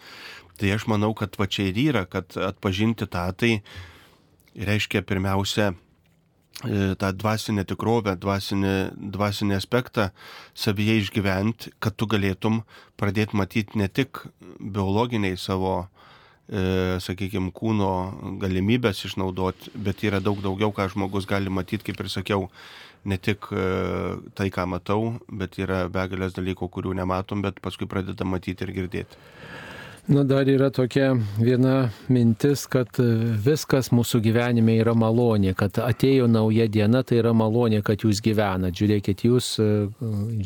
Tai 0.61 0.71
aš 0.77 0.87
manau, 0.93 1.11
kad 1.17 1.35
va 1.41 1.49
čia 1.49 1.71
ir 1.71 1.81
yra, 1.89 2.05
kad 2.09 2.37
atpažinti 2.37 3.09
tą, 3.09 3.25
tai 3.37 3.51
reiškia 4.57 5.03
pirmiausia 5.09 5.71
e, 5.73 6.95
tą 7.01 7.11
dvasinę 7.17 7.65
tikrovę, 7.69 8.15
dvasinį, 8.21 8.77
dvasinį 9.17 9.57
aspektą 9.57 10.11
savyje 10.55 11.01
išgyventi, 11.03 11.75
kad 11.81 11.97
tu 11.97 12.09
galėtum 12.09 12.63
pradėti 13.01 13.37
matyti 13.37 13.81
ne 13.81 13.89
tik 13.89 14.23
biologiniai 14.61 15.41
savo 15.41 15.77
e, 15.83 15.96
sakykime, 16.47 17.51
kūno 17.51 17.91
galimybės 18.43 19.01
išnaudoti, 19.09 19.73
bet 19.75 20.05
yra 20.07 20.21
daug 20.23 20.39
daugiau, 20.45 20.71
ką 20.71 20.87
žmogus 20.93 21.27
gali 21.27 21.51
matyti, 21.51 21.89
kaip 21.89 22.05
ir 22.05 22.11
sakiau, 22.13 22.47
ne 23.07 23.19
tik 23.19 23.49
e, 23.51 23.65
tai, 24.39 24.49
ką 24.55 24.67
matau, 24.71 25.17
bet 25.27 25.59
yra 25.63 25.87
begalės 25.93 26.37
dalykų, 26.37 26.69
kurių 26.71 26.95
nematom, 26.99 27.43
bet 27.43 27.59
paskui 27.63 27.89
pradeda 27.91 28.27
matyti 28.27 28.67
ir 28.67 28.75
girdėti. 28.79 29.19
Na, 30.07 30.23
dar 30.23 30.47
yra 30.47 30.69
tokia 30.71 31.17
viena 31.43 31.89
mintis, 32.07 32.61
kad 32.71 32.95
viskas 33.43 33.89
mūsų 33.91 34.21
gyvenime 34.23 34.77
yra 34.79 34.93
malonė, 34.95 35.51
kad 35.59 35.81
atėjo 35.83 36.29
nauja 36.31 36.69
diena, 36.71 37.01
tai 37.03 37.17
yra 37.19 37.33
malonė, 37.35 37.81
kad 37.83 38.05
jūs 38.07 38.21
gyvenat. 38.23 38.77
Žiūrėkit, 38.79 39.25
jūs 39.27 39.49
e, 39.59 39.67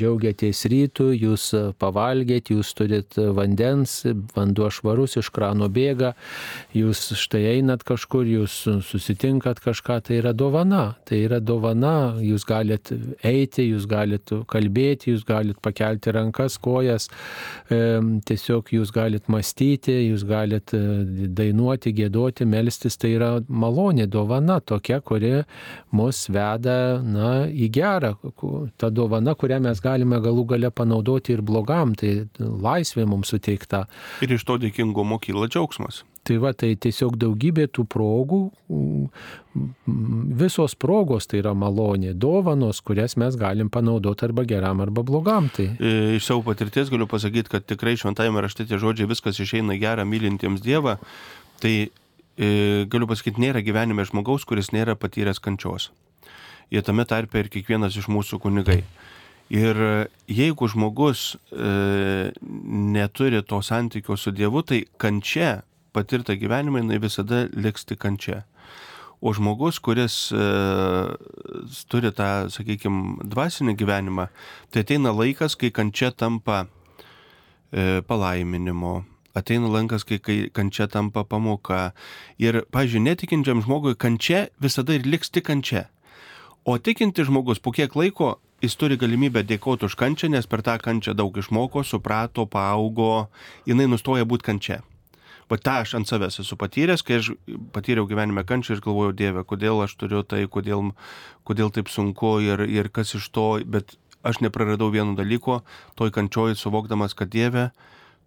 džiaugiatės 0.01 0.63
rytų, 0.73 1.11
jūs 1.13 1.45
pavalgėt, 1.77 2.55
jūs 2.55 2.71
turit 2.79 3.19
vandens, 3.37 3.99
vanduo 4.33 4.71
švarus 4.73 5.19
iš 5.21 5.29
krano 5.29 5.69
bėga, 5.69 6.15
jūs 6.73 7.11
štai 7.21 7.45
einat 7.59 7.85
kažkur, 7.85 8.25
jūs 8.25 8.57
susitinkat 8.89 9.61
kažką, 9.61 9.99
tai 10.09 10.23
yra 10.23 10.33
dovana. 10.33 10.95
Tai 11.05 11.21
yra 11.27 11.37
dovana, 11.37 12.15
jūs 12.25 12.49
galit 12.49 12.95
eiti, 13.21 13.69
jūs 13.75 13.85
galit 13.93 14.33
kalbėti, 14.49 15.13
jūs 15.13 15.29
galit 15.29 15.61
pakelti 15.61 16.17
rankas, 16.17 16.57
kojas, 16.57 17.13
tiesiog 17.69 18.73
jūs 18.79 18.97
galit 18.97 19.29
mąstyti 19.29 19.50
mąstyti, 19.51 19.93
jūs 20.11 20.25
galite 20.25 20.79
dainuoti, 21.29 21.93
gėduoti, 21.93 22.47
melstis, 22.47 22.97
tai 22.97 23.15
yra 23.17 23.41
malonė, 23.49 24.07
dovana 24.07 24.61
tokia, 24.61 25.01
kuri 25.01 25.45
mus 25.93 26.29
veda 26.29 27.01
na, 27.03 27.47
į 27.49 27.71
gerą. 27.71 28.15
Ta 28.79 28.91
dovana, 28.91 29.35
kurią 29.35 29.61
mes 29.61 29.81
galime 29.81 30.21
galų 30.21 30.47
gale 30.47 30.71
panaudoti 30.71 31.35
ir 31.35 31.43
blogam, 31.43 31.95
tai 31.95 32.29
laisvė 32.39 33.07
mums 33.07 33.31
suteikta. 33.31 33.87
Ir 34.23 34.33
iš 34.33 34.45
to 34.45 34.59
dėkingumo 34.59 35.19
kyla 35.21 35.49
džiaugsmas. 35.49 36.05
Tai 36.21 36.37
va, 36.37 36.51
tai 36.53 36.75
tiesiog 36.77 37.15
daugybė 37.17 37.65
tų 37.73 37.87
progų, 37.89 38.41
visos 40.41 40.75
progos 40.79 41.27
tai 41.31 41.41
yra 41.41 41.55
malonė, 41.57 42.13
dovanos, 42.13 42.83
kurias 42.85 43.17
mes 43.21 43.39
galim 43.41 43.71
panaudoti 43.73 44.27
arba 44.29 44.45
geram, 44.49 44.83
arba 44.85 45.05
blogam. 45.07 45.49
Tai... 45.55 45.71
E, 45.81 45.95
iš 46.19 46.29
savo 46.29 46.45
patirties 46.51 46.93
galiu 46.93 47.09
pasakyti, 47.11 47.51
kad 47.55 47.65
tikrai 47.65 47.97
šventajame 48.01 48.45
rašte 48.45 48.69
tie 48.69 48.79
žodžiai 48.81 49.09
viskas 49.11 49.41
išeina 49.41 49.79
gerą 49.81 50.05
mylintiems 50.09 50.61
Dievą. 50.65 50.99
Tai 51.65 51.75
e, 51.89 51.89
galiu 52.93 53.09
pasakyti, 53.09 53.41
nėra 53.41 53.65
gyvenime 53.65 54.05
žmogaus, 54.09 54.45
kuris 54.49 54.75
nėra 54.77 54.99
patyręs 55.01 55.41
kančios. 55.41 55.89
Jie 56.71 56.85
tame 56.87 57.09
tarpe 57.09 57.41
ir 57.41 57.49
kiekvienas 57.51 57.97
iš 57.97 58.11
mūsų 58.13 58.43
kunigai. 58.45 58.83
Ir 59.51 59.81
jeigu 60.31 60.69
žmogus 60.71 61.33
e, 61.51 62.31
neturi 62.95 63.41
to 63.43 63.59
santykio 63.67 64.15
su 64.21 64.31
Dievu, 64.37 64.63
tai 64.63 64.85
kančia 65.01 65.63
patirtą 65.93 66.37
gyvenimą, 66.39 66.83
jinai 66.85 67.01
visada 67.03 67.47
liks 67.55 67.87
tik 67.89 68.01
kančia. 68.03 68.45
O 69.21 69.35
žmogus, 69.37 69.79
kuris 69.85 70.31
e, 70.33 70.45
turi 71.93 72.13
tą, 72.17 72.49
sakykime, 72.49 73.27
dvasinį 73.29 73.77
gyvenimą, 73.77 74.31
tai 74.73 74.85
ateina 74.87 75.13
laikas, 75.13 75.59
kai 75.61 75.69
kančia 75.77 76.09
tampa 76.11 76.63
e, 76.65 78.01
palaiminimo, 78.09 79.03
ateina 79.37 79.69
lankas, 79.69 80.07
kai, 80.09 80.19
kai 80.25 80.39
kančia 80.57 80.89
tampa 80.89 81.27
pamoka. 81.29 81.91
Ir, 82.41 82.63
pažiūrėjau, 82.73 83.07
netikinčiam 83.11 83.61
žmogui 83.67 83.93
kančia 84.01 84.47
visada 84.63 84.97
ir 84.97 85.05
liks 85.05 85.29
tik 85.29 85.51
kančia. 85.51 85.91
O 86.65 86.79
tikinti 86.81 87.25
žmogus 87.25 87.61
po 87.61 87.73
kiek 87.77 87.93
laiko 87.97 88.39
jis 88.61 88.77
turi 88.77 88.99
galimybę 89.01 89.43
dėkoti 89.49 89.89
už 89.89 89.97
kančią, 90.01 90.29
nes 90.33 90.49
per 90.49 90.63
tą 90.65 90.77
kančią 90.83 91.15
daug 91.17 91.37
išmoko, 91.41 91.85
suprato, 91.85 92.45
paaugo, 92.47 93.29
jinai 93.69 93.89
nustoja 93.89 94.29
būti 94.29 94.49
kančia. 94.51 94.81
Va 95.51 95.59
tą 95.59 95.81
aš 95.83 95.97
ant 95.99 96.07
savęs 96.07 96.41
esu 96.45 96.57
patyręs, 96.59 97.03
kai 97.03 97.19
aš 97.19 97.33
patyriau 97.75 98.07
gyvenime 98.07 98.45
kančią 98.47 98.77
ir 98.77 98.85
galvojau, 98.85 99.17
Dieve, 99.19 99.43
kodėl 99.43 99.83
aš 99.83 99.97
turiu 99.99 100.23
tai, 100.23 100.45
kodėl, 100.47 100.93
kodėl 101.49 101.73
taip 101.75 101.91
sunku 101.91 102.37
ir, 102.47 102.63
ir 102.71 102.91
kas 102.95 103.17
iš 103.19 103.27
to, 103.35 103.49
bet 103.67 103.97
aš 104.23 104.43
nepraradau 104.45 104.93
vieno 104.95 105.17
dalyko, 105.19 105.63
toj 105.99 106.13
kančioj 106.15 106.55
suvokdamas, 106.61 107.17
kad 107.19 107.33
Dieve, 107.35 107.71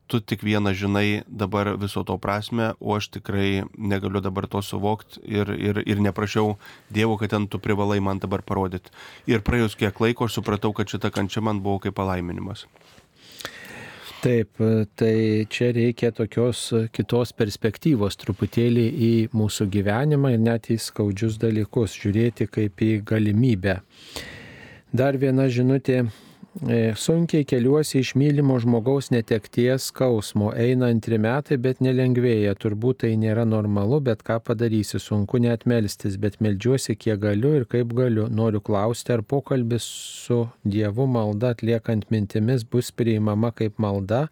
tu 0.07 0.19
tik 0.19 0.43
vieną 0.43 0.73
žinai 0.75 1.23
dabar 1.27 1.77
viso 1.79 2.03
to 2.03 2.17
prasme, 2.19 2.73
o 2.79 2.97
aš 2.97 3.07
tikrai 3.15 3.63
negaliu 3.77 4.21
dabar 4.21 4.47
to 4.51 4.62
suvokti 4.62 5.23
ir, 5.23 5.53
ir, 5.55 5.79
ir 5.88 6.03
neprašiau 6.03 6.57
Dievo, 6.91 7.17
kad 7.17 7.31
ten 7.31 7.47
tu 7.47 7.59
privalai 7.59 8.01
man 8.03 8.19
dabar 8.19 8.43
parodyti. 8.43 8.91
Ir 9.31 9.45
praėjus 9.47 9.79
kiek 9.79 9.95
laiko 10.03 10.27
aš 10.27 10.41
supratau, 10.41 10.73
kad 10.75 10.91
šita 10.91 11.13
kančia 11.13 11.41
man 11.41 11.63
buvo 11.63 11.79
kaip 11.79 11.95
palaiminimas. 11.95 12.67
Taip, 14.23 14.55
tai 14.95 15.43
čia 15.51 15.73
reikia 15.75 16.13
tokios 16.15 16.69
kitos 16.95 17.33
perspektyvos 17.36 18.15
truputėlį 18.21 18.86
į 18.88 19.09
mūsų 19.36 19.67
gyvenimą 19.73 20.31
ir 20.31 20.39
net 20.39 20.69
į 20.71 20.77
skaudžius 20.79 21.36
dalykus 21.41 21.97
žiūrėti 21.99 22.47
kaip 22.47 22.79
į 22.88 22.91
galimybę. 23.09 23.81
Dar 24.95 25.19
viena 25.19 25.49
žinutė 25.51 26.05
sunkiai 26.95 27.45
keliuosi 27.49 27.99
iš 27.99 28.13
mylimo 28.15 28.59
žmogaus 28.59 29.09
netekties 29.11 29.87
skausmo. 29.89 30.51
Eina 30.53 30.85
antri 30.93 31.17
metai, 31.17 31.57
bet 31.57 31.81
nelengvėja. 31.81 32.53
Turbūt 32.61 33.01
tai 33.03 33.15
nėra 33.17 33.45
normalu, 33.49 33.99
bet 34.05 34.21
ką 34.23 34.37
padarysi, 34.45 35.01
sunku 35.01 35.41
net 35.41 35.65
melstis, 35.65 36.19
bet 36.21 36.37
melžiuosi 36.45 36.95
kiek 36.95 37.19
galiu 37.25 37.55
ir 37.57 37.65
kaip 37.65 37.95
galiu. 37.97 38.27
Noriu 38.29 38.61
klausti, 38.61 39.15
ar 39.15 39.25
pokalbis 39.25 39.87
su 40.27 40.43
Dievu 40.63 41.07
malda 41.09 41.55
atliekant 41.57 42.05
mintimis 42.13 42.63
bus 42.69 42.91
priimama 42.93 43.49
kaip 43.51 43.82
malda, 43.82 44.28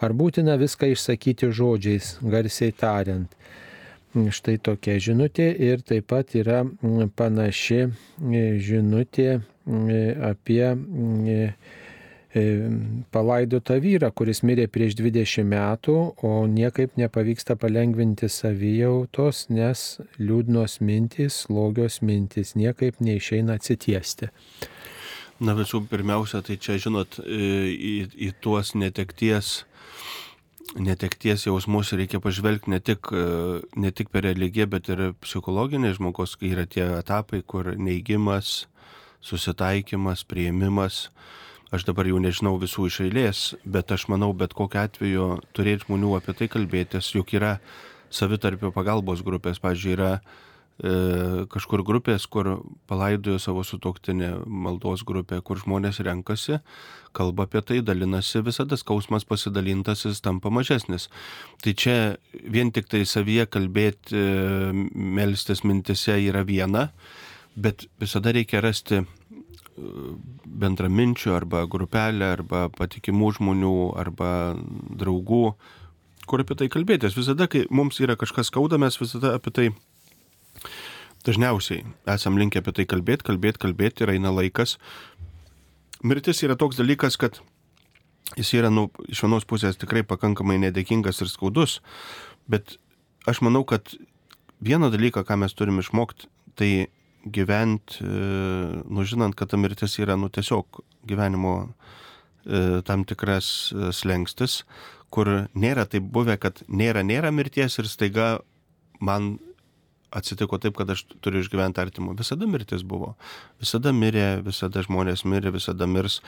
ar 0.00 0.16
būtina 0.16 0.56
viską 0.56 0.94
išsakyti 0.96 1.52
žodžiais, 1.52 2.16
garsiai 2.24 2.72
tariant. 2.72 3.36
Štai 4.12 4.58
tokia 4.60 4.98
žinutė 5.00 5.52
ir 5.56 5.84
taip 5.84 6.10
pat 6.12 6.34
yra 6.36 6.64
panaši 7.16 7.86
žinutė 8.60 9.40
apie 9.66 10.72
palaidotą 13.12 13.76
vyrą, 13.84 14.08
kuris 14.16 14.40
mirė 14.42 14.64
prieš 14.72 14.96
20 14.96 15.44
metų, 15.44 15.96
o 16.24 16.32
niekaip 16.48 16.96
nepavyksta 16.96 17.58
palengvinti 17.60 18.28
savijautos, 18.32 19.46
nes 19.52 20.00
liūdnos 20.16 20.78
mintys, 20.80 21.42
slogios 21.44 22.00
mintys, 22.00 22.54
niekaip 22.56 23.02
neišeina 23.04 23.58
atsitiesti. 23.60 24.30
Na 25.42 25.52
visų 25.58 25.82
pirmiausia, 25.90 26.40
tai 26.46 26.56
čia, 26.56 26.78
žinot, 26.80 27.20
į, 27.20 28.08
į 28.16 28.32
tuos 28.40 28.72
netekties 28.78 29.62
netekties 30.78 31.46
jausmus 31.46 31.90
reikia 31.92 32.20
pažvelgti 32.22 32.70
ne 32.72 32.78
tik, 32.80 33.10
ne 33.76 33.90
tik 33.92 34.08
per 34.08 34.24
religiją, 34.24 34.68
bet 34.72 34.88
ir 34.88 35.02
psichologinį 35.20 35.92
žmogus, 35.98 36.36
kai 36.40 36.52
yra 36.54 36.64
tie 36.64 36.86
etapai, 36.96 37.42
kur 37.44 37.74
neigimas, 37.76 38.62
susitaikymas, 39.22 40.26
prieimimas, 40.28 41.06
aš 41.72 41.86
dabar 41.88 42.08
jau 42.10 42.20
nežinau 42.20 42.58
visų 42.60 42.88
iš 42.90 43.00
eilės, 43.06 43.42
bet 43.64 43.94
aš 43.94 44.08
manau, 44.12 44.32
bet 44.36 44.54
kokiu 44.56 44.82
atveju 44.82 45.28
turėti 45.56 45.86
žmonių 45.86 46.16
apie 46.18 46.36
tai 46.36 46.50
kalbėtis, 46.52 47.14
juk 47.16 47.32
yra 47.38 47.56
savitarpio 48.12 48.72
pagalbos 48.74 49.22
grupės, 49.24 49.62
pažiūrėjau, 49.62 49.94
yra 49.96 50.10
e, 50.82 51.46
kažkur 51.52 51.80
grupės, 51.86 52.26
kur 52.28 52.58
palaidojo 52.90 53.38
savo 53.40 53.64
sutoktinę 53.64 54.34
maldos 54.44 55.04
grupę, 55.08 55.40
kur 55.40 55.60
žmonės 55.62 56.02
renkasi, 56.04 56.60
kalba 57.16 57.46
apie 57.48 57.62
tai, 57.64 57.80
dalinasi, 57.84 58.42
visada 58.44 58.76
skausmas 58.80 59.24
pasidalintas, 59.28 60.04
jis 60.08 60.20
tampa 60.24 60.52
mažesnis. 60.52 61.08
Tai 61.64 61.72
čia 61.72 61.96
vien 62.44 62.72
tik 62.72 62.88
tai 62.92 63.04
savyje 63.08 63.48
kalbėti, 63.48 64.12
e, 64.12 64.72
melstis 64.92 65.64
mintise 65.64 66.18
yra 66.20 66.44
viena, 66.44 66.90
bet 67.56 67.86
visada 68.00 68.32
reikia 68.32 68.62
rasti 68.64 69.02
bendraminčių 70.62 71.32
arba 71.34 71.64
grupelę, 71.70 72.32
arba 72.36 72.66
patikimų 72.76 73.32
žmonių, 73.38 73.76
arba 73.98 74.30
draugų, 75.00 75.44
kur 76.28 76.42
apie 76.44 76.56
tai 76.60 76.68
kalbėtis. 76.72 77.16
Visada, 77.16 77.48
kai 77.50 77.64
mums 77.70 78.00
yra 78.04 78.16
kažkas 78.20 78.52
skauda, 78.52 78.78
mes 78.80 78.98
visada 79.00 79.34
apie 79.38 79.52
tai 79.54 79.68
dažniausiai 81.26 81.86
esam 82.10 82.38
linkę 82.38 82.60
apie 82.62 82.74
tai 82.76 82.86
kalbėti, 82.90 83.26
kalbėti, 83.30 83.62
kalbėti 83.64 84.04
ir 84.04 84.14
eina 84.16 84.32
laikas. 84.34 84.76
Mirtis 86.02 86.42
yra 86.42 86.58
toks 86.58 86.80
dalykas, 86.80 87.16
kad 87.16 87.38
jis 88.36 88.52
yra 88.58 88.70
nu, 88.72 88.88
iš 89.08 89.22
vienos 89.24 89.46
pusės 89.48 89.78
tikrai 89.78 90.02
pakankamai 90.06 90.58
nedėkingas 90.62 91.22
ir 91.22 91.30
skaudus, 91.30 91.80
bet 92.50 92.76
aš 93.28 93.42
manau, 93.46 93.62
kad 93.68 93.94
vieną 94.62 94.90
dalyką, 94.94 95.22
ką 95.26 95.38
mes 95.42 95.54
turime 95.54 95.82
išmokti, 95.84 96.28
tai 96.58 96.70
gyventi, 97.24 98.02
nu 98.88 99.04
žinant, 99.06 99.36
kad 99.38 99.52
ta 99.52 99.60
mirtis 99.60 99.98
yra, 100.02 100.16
nu 100.18 100.30
tiesiog 100.32 100.82
gyvenimo 101.06 101.54
e, 102.46 102.82
tam 102.86 103.04
tikras 103.06 103.72
e, 103.72 103.92
slengstis, 103.94 104.62
kur 105.12 105.28
nėra 105.54 105.86
taip 105.86 106.08
buvę, 106.14 106.38
kad 106.40 106.62
nėra, 106.68 107.04
nėra 107.06 107.32
mirties 107.34 107.78
ir 107.78 107.90
staiga 107.90 108.28
man 109.00 109.36
atsitiko 110.12 110.58
taip, 110.60 110.76
kad 110.76 110.90
aš 110.92 111.06
turiu 111.24 111.40
išgyventi 111.40 111.80
artimų. 111.80 112.16
Visada 112.18 112.46
mirtis 112.48 112.82
buvo. 112.84 113.14
Visada 113.62 113.94
mirė, 113.96 114.42
visada 114.44 114.82
žmonės 114.84 115.24
mirė, 115.24 115.54
visada 115.54 115.88
mirs. 115.88 116.20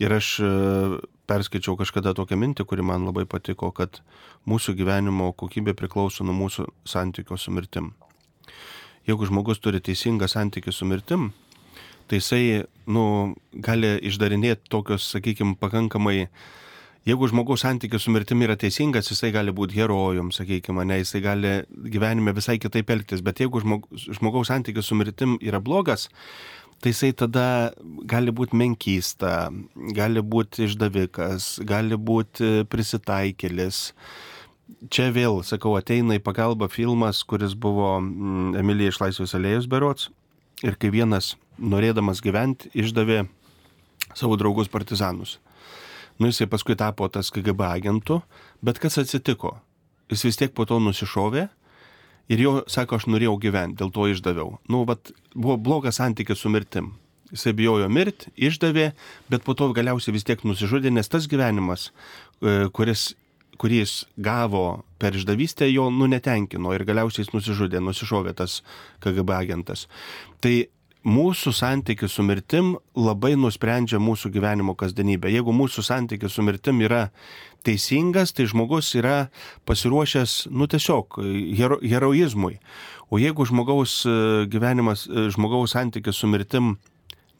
Ir 0.00 0.14
aš 0.16 0.30
e, 0.40 0.50
perskaičiau 1.28 1.76
kažkada 1.80 2.14
tokią 2.16 2.38
mintį, 2.40 2.64
kuri 2.68 2.86
man 2.86 3.04
labai 3.08 3.26
patiko, 3.28 3.72
kad 3.76 4.00
mūsų 4.48 4.76
gyvenimo 4.78 5.32
kokybė 5.36 5.76
priklauso 5.76 6.24
nuo 6.24 6.36
mūsų 6.46 6.70
santykio 6.88 7.36
su 7.40 7.52
mirtim 7.52 7.92
jeigu 9.06 9.26
žmogus 9.28 9.62
turi 9.62 9.80
teisingą 9.82 10.28
santykį 10.30 10.74
su 10.74 10.86
mirtim, 10.88 11.30
tai 12.10 12.20
jisai, 12.20 12.44
nu, 12.90 13.34
gali 13.66 13.96
išdarinėti 14.06 14.70
tokius, 14.70 15.08
sakykime, 15.14 15.56
pakankamai, 15.60 16.26
jeigu 17.06 17.28
žmogaus 17.30 17.62
santykis 17.62 18.06
su 18.06 18.14
mirtimi 18.14 18.46
yra 18.46 18.56
teisingas, 18.58 19.10
jisai 19.12 19.32
gali 19.34 19.54
būti 19.54 19.78
herojum, 19.78 20.32
sakykime, 20.34 20.86
ne, 20.86 21.00
jisai 21.02 21.22
gali 21.24 21.54
gyvenime 21.94 22.34
visai 22.36 22.58
kitaip 22.62 22.90
elgtis, 22.94 23.22
bet 23.26 23.42
jeigu 23.42 23.62
žmogaus 23.62 24.50
santykis 24.50 24.90
su 24.90 24.98
mirtim 24.98 25.36
yra 25.42 25.62
blogas, 25.62 26.08
tai 26.82 26.92
jisai 26.92 27.12
tada 27.16 27.72
gali 28.10 28.34
būti 28.34 28.58
menkysta, 28.58 29.50
gali 29.96 30.22
būti 30.22 30.66
išdavikas, 30.66 31.56
gali 31.66 31.98
būti 31.98 32.66
prisitaikėlis 32.70 33.86
čia 34.90 35.10
vėl, 35.14 35.40
sakau, 35.46 35.74
ateina 35.78 36.16
į 36.18 36.22
pagalbą 36.24 36.68
filmas, 36.72 37.22
kuris 37.26 37.54
buvo 37.58 37.96
mm, 38.00 38.56
Emilija 38.60 38.92
iš 38.92 39.00
Laisvės 39.02 39.34
alėjus 39.38 39.68
berots. 39.70 40.10
Ir 40.64 40.78
kai 40.80 40.90
vienas, 40.94 41.34
norėdamas 41.60 42.22
gyventi, 42.24 42.70
išdavė 42.76 43.26
savo 44.16 44.38
draugus 44.40 44.70
partizanus. 44.72 45.36
Nu, 46.16 46.30
jisai 46.30 46.48
paskui 46.48 46.76
tapo 46.78 47.08
tas 47.12 47.28
KGB 47.32 47.66
agentu, 47.68 48.22
bet 48.64 48.80
kas 48.80 48.96
atsitiko? 49.02 49.58
Jis 50.08 50.24
vis 50.24 50.38
tiek 50.40 50.54
po 50.56 50.64
to 50.64 50.78
nusišovė 50.80 51.48
ir 52.32 52.42
jo, 52.42 52.54
sako, 52.72 52.96
aš 52.96 53.08
norėjau 53.10 53.36
gyventi, 53.42 53.76
dėl 53.82 53.92
to 53.92 54.06
išdaviau. 54.08 54.56
Nu, 54.72 54.86
vat, 54.88 55.12
buvo 55.34 55.58
blogas 55.60 56.00
santykis 56.00 56.40
su 56.40 56.52
mirtim. 56.52 56.94
Jisai 57.34 57.52
bijojo 57.58 57.90
mirti, 57.90 58.30
išdavė, 58.38 58.92
bet 59.28 59.44
po 59.44 59.56
to 59.58 59.68
galiausiai 59.76 60.14
vis 60.14 60.24
tiek 60.24 60.40
nusižudė, 60.46 60.92
nes 60.94 61.10
tas 61.10 61.26
gyvenimas, 61.28 61.90
e, 62.38 62.68
kuris 62.72 63.10
kurį 63.58 63.82
jis 63.82 63.96
gavo 64.16 64.84
per 65.00 65.16
išdavystę, 65.16 65.68
jo 65.72 65.88
nu 65.90 66.08
netenkino 66.10 66.72
ir 66.74 66.86
galiausiai 66.88 67.24
jis 67.24 67.34
nusižudė, 67.34 67.82
nusišovė 67.84 68.36
tas 68.36 68.60
KGB 69.04 69.36
agentas. 69.36 69.86
Tai 70.40 70.54
mūsų 71.06 71.52
santykis 71.54 72.16
su 72.18 72.24
mirtim 72.26 72.74
labai 72.98 73.36
nusprendžia 73.38 74.00
mūsų 74.02 74.32
gyvenimo 74.34 74.74
kasdienybę. 74.78 75.30
Jeigu 75.30 75.54
mūsų 75.54 75.84
santykis 75.86 76.34
su 76.34 76.42
mirtim 76.42 76.82
yra 76.82 77.06
teisingas, 77.66 78.34
tai 78.34 78.48
žmogus 78.50 78.92
yra 78.98 79.28
pasiruošęs, 79.66 80.48
nu 80.50 80.66
tiesiog, 80.70 81.20
hero, 81.58 81.78
heroizmui. 81.82 82.58
O 83.10 83.20
jeigu 83.22 83.46
žmogaus 83.46 84.00
e, 84.06 84.16
gyvenimas, 84.50 85.06
e, 85.06 85.28
žmogaus 85.34 85.76
santykis 85.76 86.18
su 86.18 86.30
mirtim 86.30 86.74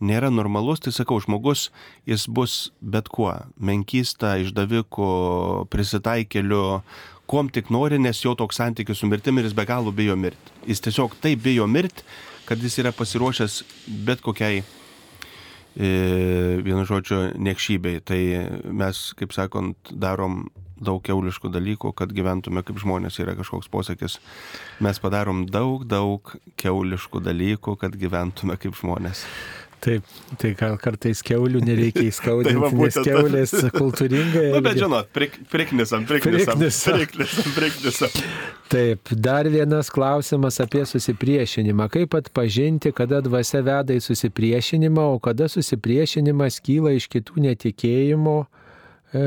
nėra 0.01 0.31
normalus, 0.33 0.81
tai 0.85 0.93
sakau, 0.95 1.19
žmogus 1.23 1.71
jis 2.09 2.27
bus 2.29 2.71
bet 2.81 3.09
kuo- 3.09 3.33
menkysta, 3.69 4.37
išdaviku, 4.43 5.69
prisitaikeliu, 5.71 6.83
kuom 7.27 7.51
tik 7.51 7.71
nori, 7.71 7.99
nes 7.99 8.21
jo 8.23 8.35
toks 8.35 8.57
santykis 8.57 8.99
su 8.99 9.07
mirtimi 9.07 9.41
ir 9.41 9.45
jis 9.47 9.55
be 9.55 9.65
galo 9.65 9.93
bijo 9.93 10.17
mirti. 10.17 10.53
Jis 10.67 10.81
tiesiog 10.81 11.17
taip 11.21 11.43
bijo 11.43 11.67
mirti, 11.67 12.03
kad 12.47 12.59
jis 12.59 12.79
yra 12.79 12.93
pasiruošęs 12.93 13.63
bet 14.07 14.21
kokiai, 14.21 14.63
e, 15.77 15.89
vienu 16.63 16.85
žodžiu, 16.87 17.35
niekšybei. 17.35 18.01
Tai 18.05 18.21
mes, 18.71 19.13
kaip 19.19 19.33
sakant, 19.33 19.77
darom 19.91 20.47
daug 20.77 21.01
keuliškų 21.03 21.51
dalykų, 21.51 21.93
kad 21.97 22.13
gyventume 22.13 22.63
kaip 22.67 22.79
žmonės, 22.83 23.19
yra 23.23 23.35
kažkoks 23.39 23.71
posakis. 23.73 24.19
Mes 24.85 25.01
padarom 25.01 25.47
daug, 25.49 25.87
daug 25.89 26.37
keuliškų 26.61 27.23
dalykų, 27.25 27.77
kad 27.81 27.97
gyventume 27.97 28.59
kaip 28.61 28.77
žmonės. 28.77 29.25
Taip, 29.85 30.07
tai 30.41 30.53
kartais 30.57 31.21
keulių 31.25 31.61
nereikia 31.65 32.07
įskaudinti, 32.09 32.57
tai 32.73 32.79
nes 32.81 32.97
keulės 33.07 33.53
kultūringai. 33.75 34.47
Na, 34.49 34.59
nu, 34.59 34.63
bet 34.65 34.81
žinot, 34.81 35.11
prik, 35.15 35.37
priknisam, 35.53 36.07
priknisam, 36.09 36.57
priknisam, 36.57 36.97
priknisam, 36.97 37.57
priknisam. 37.57 38.23
Taip, 38.73 39.13
dar 39.13 39.47
vienas 39.53 39.91
klausimas 39.93 40.59
apie 40.65 40.83
susipriešinimą. 40.89 41.91
Kaip 41.93 42.17
atpažinti, 42.19 42.91
kada 42.97 43.21
dvasia 43.23 43.61
veda 43.67 43.95
į 43.95 44.03
susipriešinimą, 44.09 45.05
o 45.15 45.21
kada 45.23 45.47
susipriešinimas 45.53 46.59
kyla 46.65 46.97
iš 46.97 47.07
kitų 47.13 47.45
netikėjimo 47.51 48.39
e, 48.43 49.27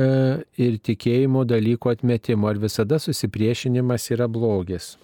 ir 0.60 0.80
tikėjimo 0.90 1.46
dalykų 1.48 1.94
atmetimo. 1.94 2.50
Ar 2.50 2.60
visada 2.60 2.98
susipriešinimas 3.00 4.10
yra 4.12 4.28
blogis? 4.28 4.96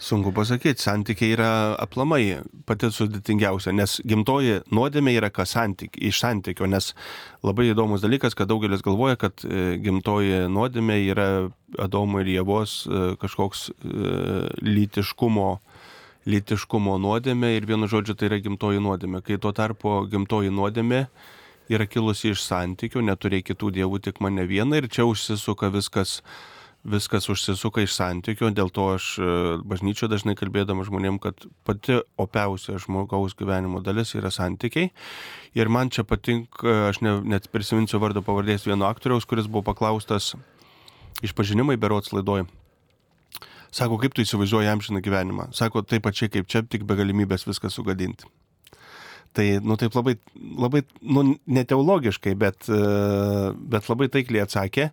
Sunku 0.00 0.32
pasakyti, 0.32 0.80
santykiai 0.80 1.34
yra 1.34 1.48
aplamai 1.76 2.38
pati 2.64 2.88
sudėtingiausia, 2.88 3.74
nes 3.76 3.98
gimtoji 4.08 4.62
nuodėmė 4.72 5.12
yra 5.18 5.28
kas 5.28 5.52
santyk, 5.52 5.98
iš 6.00 6.22
santykio, 6.22 6.64
nes 6.72 6.94
labai 7.44 7.66
įdomus 7.68 8.00
dalykas, 8.00 8.32
kad 8.38 8.48
daugelis 8.48 8.80
galvoja, 8.86 9.18
kad 9.20 9.44
e, 9.44 9.74
gimtoji 9.84 10.46
nuodėmė 10.48 10.96
yra 11.12 11.26
Adomo 11.78 12.22
ir 12.24 12.30
Jėvos 12.32 12.78
e, 12.88 13.02
kažkoks 13.20 13.66
e, 13.68 14.14
lytiškumo 14.64 15.50
lytiškumo 16.30 16.96
nuodėmė 17.00 17.54
ir 17.56 17.68
vienu 17.68 17.88
žodžiu 17.90 18.16
tai 18.16 18.30
yra 18.30 18.38
gimtoji 18.44 18.80
nuodėmė. 18.80 19.20
Kai 19.24 19.36
tuo 19.40 19.52
tarpu 19.56 19.98
gimtoji 20.10 20.52
nuodėmė 20.52 21.02
yra 21.72 21.86
kilusi 21.88 22.32
iš 22.32 22.44
santykių, 22.44 23.04
neturėjai 23.08 23.50
kitų 23.52 23.70
dievų, 23.78 24.00
tik 24.04 24.20
mane 24.24 24.44
vieną 24.48 24.80
ir 24.80 24.88
čia 24.92 25.06
užsisuka 25.08 25.70
viskas 25.72 26.20
viskas 26.84 27.28
užsisuka 27.28 27.84
iš 27.84 27.92
santykių, 27.98 28.50
dėl 28.56 28.70
to 28.72 28.86
aš 28.94 29.08
e, 29.20 29.32
bažnyčio 29.68 30.08
dažnai 30.08 30.34
kalbėdama 30.38 30.86
žmonėm, 30.88 31.18
kad 31.20 31.44
pati 31.68 31.98
opiausia 32.20 32.78
žmogaus 32.80 33.36
gyvenimo 33.36 33.82
dalis 33.84 34.14
yra 34.16 34.32
santykiai. 34.32 34.88
Ir 35.58 35.68
man 35.68 35.92
čia 35.92 36.06
patinka, 36.08 36.88
aš 36.88 37.02
ne, 37.04 37.18
net 37.34 37.50
prisiminsiu 37.52 38.00
vardo 38.00 38.24
pavardės 38.24 38.64
vieno 38.68 38.88
aktoriaus, 38.88 39.28
kuris 39.28 39.50
buvo 39.50 39.66
paklaustas 39.68 40.32
išpažinimai 41.26 41.76
berots 41.80 42.14
laidoj. 42.16 42.46
Sako, 43.70 44.00
kaip 44.02 44.16
tu 44.16 44.24
įsivaizduoji 44.24 44.70
amžiną 44.72 45.02
gyvenimą? 45.04 45.50
Sako, 45.54 45.84
taip 45.86 46.02
pačiai 46.08 46.32
kaip 46.32 46.48
čia, 46.50 46.64
tik 46.66 46.88
be 46.88 46.96
galimybės 46.98 47.46
viską 47.46 47.70
sugadinti. 47.70 48.26
Tai, 49.36 49.44
nu, 49.62 49.76
taip 49.78 49.94
labai, 49.94 50.16
labai, 50.58 50.80
nu, 51.06 51.36
neteologiškai, 51.46 52.32
bet, 52.40 52.66
e, 52.66 52.80
bet 53.70 53.86
labai 53.92 54.08
taikliai 54.10 54.42
atsakė, 54.42 54.88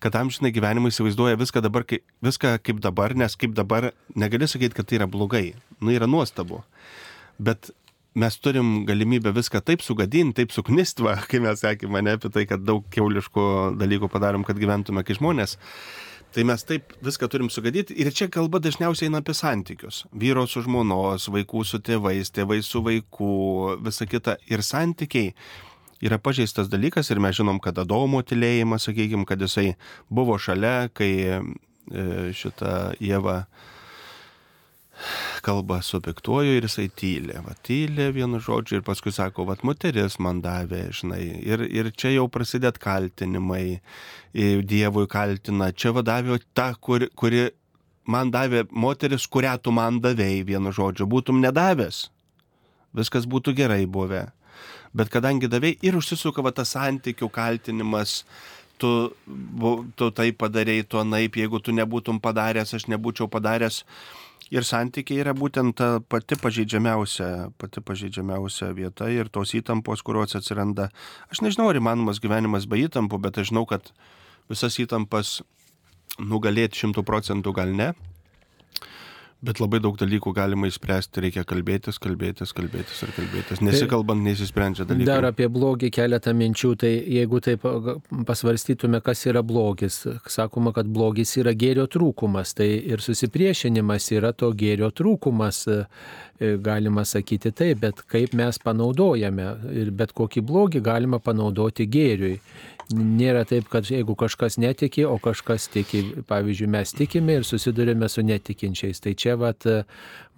kad 0.00 0.16
amžinai 0.16 0.52
gyvenimą 0.56 0.90
įsivaizduoja 0.90 1.38
viską, 1.40 1.62
dabar, 1.64 1.84
kaip, 1.88 2.04
viską 2.24 2.56
kaip 2.64 2.80
dabar, 2.82 3.14
nes 3.18 3.36
kaip 3.38 3.54
dabar 3.56 3.90
negali 4.18 4.48
sakyti, 4.48 4.76
kad 4.78 4.88
tai 4.88 5.00
yra 5.00 5.08
blogai. 5.10 5.52
Nu, 5.80 5.92
yra 5.92 6.08
nuostabu. 6.10 6.62
Bet 7.40 7.70
mes 8.14 8.36
turim 8.42 8.84
galimybę 8.88 9.32
viską 9.36 9.60
taip 9.64 9.84
sugadinti, 9.84 10.40
taip 10.40 10.54
suknistva, 10.56 11.18
kai 11.30 11.42
mes 11.44 11.62
sakėme, 11.62 12.02
ne 12.04 12.16
apie 12.18 12.32
tai, 12.32 12.46
kad 12.50 12.64
daug 12.64 12.86
keuliškų 12.94 13.48
dalykų 13.80 14.10
padarom, 14.12 14.46
kad 14.46 14.60
gyventume 14.60 15.04
kaip 15.06 15.20
žmonės. 15.20 15.58
Tai 16.30 16.44
mes 16.46 16.62
taip 16.62 16.92
viską 17.02 17.26
turim 17.26 17.48
sugadyti 17.50 17.96
ir 17.98 18.12
čia 18.14 18.28
kalba 18.30 18.60
dažniausiai 18.62 19.08
eina 19.08 19.18
apie 19.18 19.34
santykius. 19.34 20.04
Vyro 20.14 20.44
su 20.46 20.62
žmonos, 20.62 21.26
vaikų 21.26 21.64
su 21.66 21.80
tėvais, 21.82 22.30
tėvai 22.30 22.60
su 22.62 22.84
vaikų, 22.86 23.32
visa 23.82 24.06
kita. 24.06 24.36
Ir 24.46 24.62
santykiai 24.62 25.32
yra 26.04 26.18
pažeistas 26.18 26.70
dalykas 26.72 27.10
ir 27.10 27.20
mes 27.22 27.36
žinom, 27.36 27.60
kad 27.62 27.78
Adomo 27.78 28.22
tylėjimas, 28.26 28.88
sakykime, 28.88 29.26
kad 29.28 29.40
jisai 29.42 29.74
buvo 30.08 30.38
šalia, 30.40 30.88
kai 30.94 31.12
e, 31.26 31.42
šitą 32.36 32.94
Jėvą 33.00 33.42
kalba 35.40 35.80
su 35.82 36.00
piktuoju 36.04 36.58
ir 36.58 36.66
jisai 36.68 36.88
tylė. 36.92 37.40
Va, 37.44 37.54
tylė 37.66 38.10
vienu 38.16 38.40
žodžiu 38.42 38.78
ir 38.78 38.84
paskui 38.86 39.12
sako, 39.14 39.46
va, 39.48 39.56
moteris 39.66 40.18
man 40.20 40.42
davė, 40.44 40.86
žinai. 40.96 41.22
Ir, 41.46 41.64
ir 41.68 41.90
čia 41.96 42.14
jau 42.16 42.28
prasidėt 42.32 42.80
kaltinimai, 42.82 43.80
Dievui 44.30 45.08
kaltina, 45.10 45.72
čia 45.72 45.94
va 45.96 46.04
davė 46.06 46.38
ta, 46.54 46.70
kuri, 46.78 47.08
kuri 47.18 47.48
man 48.06 48.30
davė 48.30 48.66
moteris, 48.70 49.26
kurią 49.26 49.56
tu 49.62 49.72
man 49.74 49.98
davėjai, 50.04 50.44
vienu 50.52 50.74
žodžiu, 50.74 51.08
būtum 51.10 51.40
nedavęs. 51.42 52.04
Viskas 52.96 53.26
būtų 53.30 53.54
gerai 53.58 53.84
buvę. 53.86 54.28
Bet 54.96 55.10
kadangi 55.12 55.50
davėjai 55.50 55.78
ir 55.86 55.98
užsisuka 55.98 56.42
va 56.42 56.52
tas 56.54 56.72
santykių 56.74 57.28
kaltinimas, 57.30 58.24
tu, 58.80 58.90
tu 59.94 60.08
tai 60.16 60.30
padarėjai, 60.34 60.86
tu 60.88 60.98
anaip, 61.02 61.38
jeigu 61.38 61.60
tu 61.62 61.74
nebūtum 61.76 62.18
padaręs, 62.22 62.74
aš 62.74 62.88
nebūčiau 62.90 63.30
padaręs. 63.30 63.84
Ir 64.50 64.66
santykiai 64.66 65.20
yra 65.22 65.30
būtent 65.36 65.76
ta 65.78 66.00
pati 66.02 66.34
pažeidžiamiausia, 66.40 67.52
pati 67.60 67.82
pažeidžiamiausia 67.86 68.72
vieta 68.74 69.06
ir 69.14 69.30
tos 69.30 69.52
įtampos, 69.54 70.02
kurios 70.02 70.34
atsiranda. 70.34 70.88
Aš 71.30 71.44
nežinau, 71.46 71.68
ar 71.70 71.78
įmanomas 71.78 72.18
gyvenimas 72.18 72.66
be 72.66 72.80
įtampų, 72.82 73.20
bet 73.22 73.38
aš 73.38 73.52
žinau, 73.52 73.62
kad 73.70 73.92
visas 74.50 74.80
įtampas 74.82 75.38
nugalėti 76.18 76.82
šimtų 76.82 77.06
procentų 77.06 77.54
gal 77.54 77.70
ne, 77.78 77.92
Bet 79.40 79.56
labai 79.56 79.78
daug 79.80 79.96
dalykų 79.96 80.34
galima 80.36 80.68
įspręsti, 80.68 81.22
reikia 81.24 81.46
kalbėtis, 81.48 81.96
kalbėtis, 82.02 82.50
kalbėtis 82.52 82.98
ir 83.06 83.12
kalbėtis. 83.16 83.62
Nesikalbant, 83.64 84.20
nesisprendžia 84.26 84.84
dalykai. 84.84 85.08
Dar 85.08 85.24
apie 85.30 85.48
blogį 85.48 85.88
keletą 85.96 86.34
minčių, 86.36 86.74
tai 86.82 86.90
jeigu 87.08 87.40
taip 87.46 87.64
pasvarstytume, 88.28 89.00
kas 89.04 89.24
yra 89.30 89.40
blogis, 89.40 90.02
sakoma, 90.28 90.74
kad 90.76 90.90
blogis 90.92 91.32
yra 91.40 91.54
gėrio 91.56 91.88
trūkumas, 91.88 92.52
tai 92.58 92.68
ir 92.92 93.00
susipriešinimas 93.00 94.10
yra 94.18 94.34
to 94.36 94.52
gėrio 94.52 94.92
trūkumas, 94.92 95.62
galima 96.40 97.04
sakyti 97.04 97.52
taip, 97.52 97.80
bet 97.84 98.02
kaip 98.08 98.34
mes 98.36 98.58
panaudojame 98.64 99.48
ir 99.76 99.90
bet 99.92 100.14
kokį 100.16 100.44
blogį 100.48 100.84
galima 100.84 101.20
panaudoti 101.22 101.88
gėriui 101.90 102.38
nėra 102.94 103.44
taip, 103.48 103.68
kad 103.70 103.86
jeigu 103.86 104.14
kažkas 104.18 104.58
netiki, 104.60 105.04
o 105.06 105.16
kažkas 105.22 105.68
tiki, 105.72 106.02
pavyzdžiui, 106.28 106.70
mes 106.70 106.94
tikime 106.96 107.38
ir 107.38 107.46
susidurime 107.46 108.08
su 108.10 108.24
netikinčiais. 108.26 109.00
Tai 109.02 109.14
čia 109.14 109.36
vat, 109.40 109.66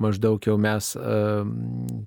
maždaug 0.02 0.42
jau 0.46 0.58
mes 0.60 0.92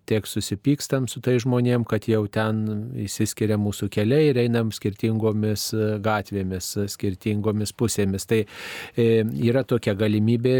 tiek 0.09 0.27
susipykstam 0.29 1.07
su 1.11 1.21
tai 1.23 1.37
žmonėm, 1.41 1.85
kad 1.87 2.07
jau 2.09 2.23
ten 2.31 2.63
įsiskiria 3.05 3.57
mūsų 3.61 3.89
keliai 3.93 4.29
ir 4.31 4.39
einam 4.43 4.71
skirtingomis 4.75 5.69
gatvėmis, 6.03 6.71
skirtingomis 6.91 7.73
pusėmis. 7.77 8.27
Tai 8.29 8.41
e, 8.43 9.07
yra 9.47 9.63
tokia 9.67 9.95
galimybė 9.97 10.55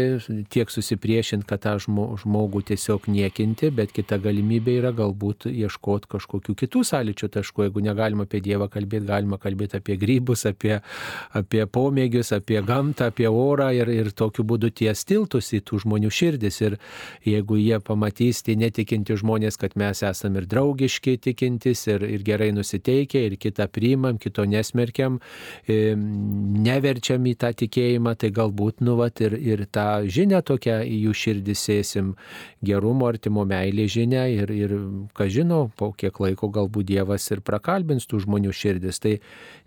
tiek 0.52 0.70
susipriešinti, 0.72 1.46
kad 1.48 1.64
tą 1.66 1.76
žmogų 1.82 2.62
tiesiog 2.70 3.08
niekinti, 3.12 3.70
bet 3.74 3.94
kita 3.96 4.18
galimybė 4.22 4.78
yra 4.80 4.92
galbūt 4.96 5.48
ieškoti 5.50 6.10
kažkokių 6.16 6.56
kitų 6.62 6.84
sąlyčio 6.90 7.30
taškų. 7.36 7.66
Jeigu 7.66 7.84
negalima 7.84 8.26
apie 8.26 8.42
Dievą 8.44 8.68
kalbėti, 8.72 9.08
galima 9.08 9.40
kalbėti 9.42 9.80
apie 9.80 9.98
grybus, 10.00 10.46
apie, 10.48 10.78
apie 11.36 11.64
pomėgius, 11.66 12.32
apie 12.36 12.60
gamtą, 12.66 13.10
apie 13.12 13.28
orą 13.30 13.70
ir, 13.76 13.90
ir 13.92 14.12
tokiu 14.16 14.46
būdu 14.46 14.72
ties 14.76 15.04
tiltus 15.08 15.52
į 15.56 15.62
tų 15.66 15.82
žmonių 15.86 16.12
širdis. 16.12 16.60
Ir 16.66 16.78
jeigu 17.26 17.58
jie 17.60 17.78
pamatys, 17.84 18.42
tai 18.46 18.56
netikinti 18.60 19.16
žmonės, 19.18 19.58
kad 19.60 19.76
mes 19.78 20.02
esame 20.06 20.42
ir 20.42 20.48
draugiški 20.50 21.16
tikintis, 21.22 21.86
ir, 21.90 22.04
ir 22.06 22.24
gerai 22.26 22.50
nusiteikę, 22.56 23.22
ir 23.28 23.36
kitą 23.40 23.68
priimam, 23.72 24.20
kito 24.22 24.46
nesmerkiam, 24.48 25.18
neverčiam 25.66 27.26
į 27.26 27.34
tą 27.42 27.52
tikėjimą, 27.62 28.16
tai 28.20 28.32
galbūt, 28.36 28.82
nu, 28.86 28.96
vat, 29.00 29.22
ir, 29.24 29.36
ir 29.36 29.66
tą 29.72 30.04
žinią 30.06 30.42
tokią 30.46 30.80
į 30.86 31.00
jų 31.06 31.16
širdį 31.22 31.58
sėsim, 31.58 32.14
gerumo, 32.66 33.10
artimo 33.10 33.46
meilė 33.48 33.88
žinia, 33.90 34.26
ir, 34.32 34.52
ir 34.54 34.76
ką 35.16 35.28
žino, 35.32 35.66
po 35.76 35.92
kiek 35.96 36.20
laiko 36.22 36.50
galbūt 36.52 36.86
Dievas 36.86 37.24
ir 37.34 37.42
prakalbins 37.42 38.06
tų 38.06 38.22
žmonių 38.26 38.52
širdis. 38.54 39.00
Tai 39.02 39.16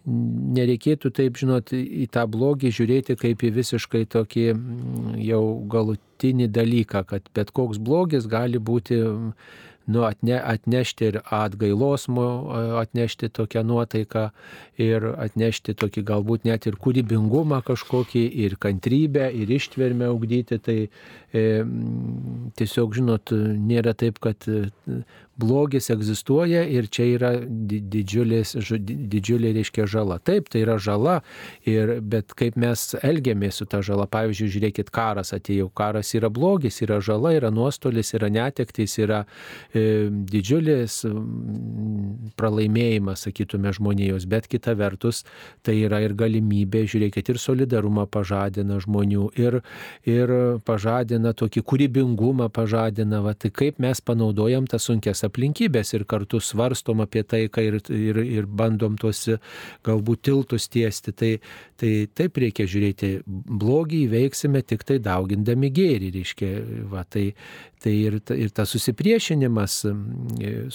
nereikėtų 0.06 1.12
taip, 1.16 1.40
žinot, 1.40 1.74
į 1.74 2.08
tą 2.14 2.26
blogį 2.32 2.72
žiūrėti 2.76 3.18
kaip 3.20 3.44
į 3.44 3.54
visiškai 3.60 4.06
tokį 4.10 4.46
jau 5.26 5.44
galutinį 5.72 6.50
dalyką, 6.56 7.04
kad 7.10 7.32
bet 7.36 7.52
koks 7.56 7.82
blogis 7.82 8.30
gali 8.30 8.62
būti 8.62 9.02
nu, 9.90 10.04
atne, 10.06 10.38
atnešti 10.38 11.08
ir 11.10 11.18
atgailos, 11.34 12.06
atnešti 12.82 13.30
tokią 13.34 13.64
nuotaiką 13.66 14.26
ir 14.86 15.08
atnešti 15.26 15.74
tokį 15.82 16.04
galbūt 16.12 16.46
net 16.46 16.68
ir 16.70 16.78
kūrybingumą 16.84 17.64
kažkokį, 17.66 18.22
ir 18.46 18.58
kantrybę, 18.62 19.32
ir 19.34 19.50
ištvermę 19.58 20.12
ugdyti. 20.14 20.60
Tai 20.62 20.78
e, 20.86 21.46
tiesiog, 22.60 22.94
žinot, 23.00 23.34
nėra 23.72 23.96
taip, 23.98 24.22
kad 24.22 24.46
blogis 25.40 25.90
egzistuoja 25.94 26.66
ir 26.68 26.90
čia 26.92 27.06
yra 27.16 27.32
didžiulės, 27.40 28.56
didžiulė, 28.84 29.54
reiškia, 29.56 29.88
žala. 29.90 30.20
Taip, 30.24 30.50
tai 30.52 30.64
yra 30.66 30.78
žala, 30.82 31.20
ir, 31.68 31.98
bet 32.02 32.36
kaip 32.38 32.58
mes 32.60 32.84
elgiamės 33.00 33.62
su 33.62 33.68
ta 33.70 33.82
žala, 33.86 34.08
pavyzdžiui, 34.12 34.50
žiūrėkit, 34.56 34.92
karas 34.94 35.34
atėjo, 35.36 35.70
karas 35.76 36.12
yra 36.18 36.32
blogis, 36.34 36.82
yra 36.86 37.00
žala, 37.04 37.34
yra 37.38 37.52
nuostolis, 37.54 38.12
yra 38.18 38.32
netektis, 38.34 38.98
yra 39.00 39.24
e, 39.74 40.10
didžiulis 40.10 41.00
pralaimėjimas, 42.40 43.26
sakytume, 43.28 43.74
žmonijos, 43.76 44.28
bet 44.30 44.50
kita 44.52 44.76
vertus, 44.80 45.24
tai 45.64 45.78
yra 45.86 46.02
ir 46.04 46.16
galimybė, 46.20 46.84
žiūrėkit, 46.90 47.32
ir 47.32 47.42
solidarumą 47.42 48.08
pažadina 48.12 48.80
žmonių, 48.84 49.30
ir, 49.40 49.62
ir 50.10 50.36
pažadina 50.68 51.34
tokį 51.38 51.64
kūrybingumą, 51.70 52.50
pažadina, 52.54 53.24
va, 53.26 53.36
tai 53.38 53.54
kaip 53.56 53.80
mes 53.80 54.02
panaudojam 54.04 54.68
tas 54.70 54.88
sunkes 54.90 55.24
aplinkybės 55.30 55.94
ir 55.96 56.06
kartu 56.10 56.42
svarstom 56.44 57.04
apie 57.06 57.24
tai, 57.24 57.46
ir, 57.48 57.80
ir, 57.96 58.22
ir 58.40 58.50
bandom 58.50 58.98
tuos 59.00 59.26
galbūt 59.88 60.26
tiltus 60.30 60.68
tiesti. 60.72 61.14
Tai, 61.16 61.32
tai 61.80 61.94
taip 62.16 62.42
reikia 62.44 62.68
žiūrėti, 62.70 63.12
blogį 63.26 64.04
įveiksime 64.08 64.64
tik 64.68 64.86
tai 64.90 65.00
daugindami 65.04 65.72
gėrį, 65.74 66.12
reiškia, 66.20 66.52
va, 66.92 67.06
tai, 67.08 67.30
Tai 67.80 67.92
ir, 67.96 68.18
ir 68.36 68.50
tas 68.52 68.74
susipriešinimas, 68.76 69.78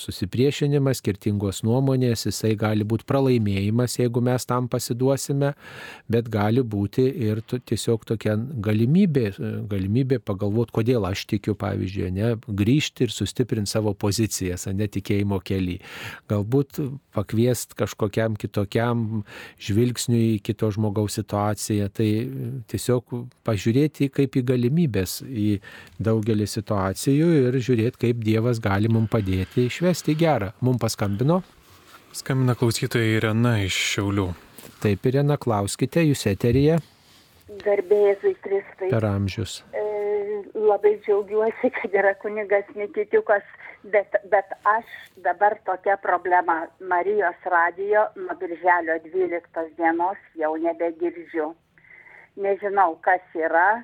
susipriešinimas, 0.00 1.02
skirtingos 1.02 1.58
nuomonės, 1.66 2.22
jisai 2.30 2.54
gali 2.56 2.86
būti 2.88 3.04
pralaimėjimas, 3.10 3.98
jeigu 3.98 4.22
mes 4.24 4.46
tam 4.48 4.70
pasiduosime, 4.72 5.50
bet 6.08 6.30
gali 6.32 6.64
būti 6.64 7.04
ir 7.26 7.42
tiesiog 7.44 8.06
tokia 8.08 8.38
galimybė, 8.38 9.26
galimybė 9.68 10.20
pagalvoti, 10.24 10.72
kodėl 10.78 11.04
aš 11.10 11.26
tikiu, 11.34 11.52
pavyzdžiui, 11.60 12.08
ne, 12.16 12.30
grįžti 12.48 13.04
ir 13.04 13.12
sustiprinti 13.12 13.74
savo 13.74 13.92
pozicijas, 13.92 14.64
netikėjimo 14.72 15.42
kelią. 15.44 15.82
Galbūt 16.32 16.80
pakviest 17.12 17.76
kažkokiam 17.76 18.40
kitokiam 18.40 19.26
žvilgsniui 19.60 20.38
į 20.38 20.40
kito 20.48 20.72
žmogaus 20.72 21.20
situaciją, 21.20 21.92
tai 21.92 22.08
tiesiog 22.72 23.12
pažiūrėti 23.44 24.08
kaip 24.08 24.40
į 24.40 24.46
galimybės 24.54 25.20
į 25.28 25.50
daugelį 26.00 26.48
situacijų 26.48 26.93
situacijų 26.94 27.48
ir 27.48 27.56
žiūrėti, 27.58 27.98
kaip 27.98 28.22
Dievas 28.22 28.60
gali 28.62 28.88
mums 28.88 29.10
padėti 29.10 29.66
išvesti 29.66 30.14
gerą. 30.14 30.52
Mums 30.60 30.80
paskambino. 30.80 31.42
Skambina 32.14 32.54
klausytoja 32.54 33.18
Irena 33.18 33.58
iš 33.64 33.74
Šiaulių. 33.74 34.34
Taip, 34.80 35.04
Irena, 35.06 35.36
klauskite, 35.36 36.04
jūs 36.04 36.26
eterija. 36.26 36.78
Garbėjai 37.64 38.34
Kristai. 38.40 38.90
Per 38.90 39.04
amžius. 39.04 39.64
E, 39.74 39.82
labai 40.54 40.98
džiaugiuosi, 41.04 41.70
kad 41.74 41.92
yra 41.92 42.14
kunigas 42.22 42.64
Nikitiukas, 42.74 43.42
bet, 43.90 44.14
bet 44.30 44.54
aš 44.64 44.86
dabar 45.24 45.58
tokia 45.66 45.96
problema. 45.96 46.68
Marijos 46.80 47.42
radijo 47.44 48.06
nuo 48.16 48.36
birželio 48.38 49.00
12 49.10 49.74
dienos 49.76 50.18
jau 50.38 50.54
nebegirdžiu. 50.56 51.50
Nežinau, 52.36 52.96
kas 53.02 53.22
yra 53.34 53.82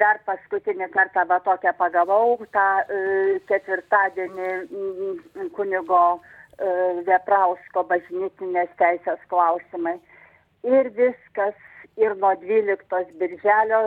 dar 0.00 0.20
paskutinį 0.26 0.90
kartą 0.92 1.24
va 1.28 1.38
tokią 1.44 1.72
pagavau 1.78 2.36
tą 2.52 2.66
e, 2.80 3.38
ketvirtadienį 3.48 4.50
mm, 4.66 5.48
kunigo 5.56 6.02
e, 6.18 6.20
Veprausko 7.06 7.84
bažnytinės 7.88 8.74
teisės 8.80 9.22
klausimai. 9.32 9.96
Ir 10.68 10.90
viskas, 10.98 11.56
ir 11.96 12.16
nuo 12.20 12.34
12 12.42 13.16
birželio 13.20 13.82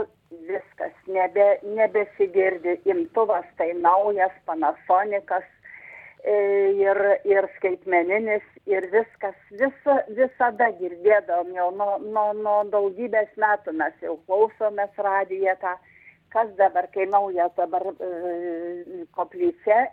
viskas, 0.49 0.93
nebe, 1.07 1.47
nebesigirdi. 1.77 2.79
Imtuvas 2.89 3.45
tai 3.57 3.73
naujas, 3.77 4.33
Panasonikas 4.45 5.45
ir, 6.25 6.99
ir 7.25 7.47
skaitmeninis, 7.57 8.43
ir 8.69 8.85
viskas, 8.93 9.37
visa, 9.51 9.95
visada 10.09 10.69
girdėdom 10.79 11.53
jau 11.55 11.69
nuo, 11.75 11.95
nuo, 12.03 12.27
nuo 12.37 12.57
daugybės 12.71 13.31
metų 13.41 13.73
mes 13.79 13.95
jau 14.03 14.17
klausomės 14.27 14.93
radiją 14.97 15.55
tą, 15.61 15.73
kas 16.33 16.51
dabar, 16.59 16.87
kai 16.93 17.07
nauja 17.09 17.49
dabar 17.57 17.87
e, 17.93 18.11
koplyčia, 19.17 19.87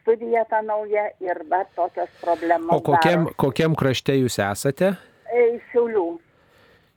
studija 0.00 0.44
ta 0.50 0.62
nauja 0.62 1.08
ir 1.20 1.42
bet 1.50 1.74
tokios 1.74 2.10
problemos. 2.22 2.70
O 2.70 2.80
kokiam, 2.80 3.26
daros. 3.26 3.36
kokiam 3.42 3.74
krašte 3.74 4.14
jūs 4.20 4.38
esate? 4.38 4.94
E, 5.26 5.58
Šiaulių. 5.72 6.06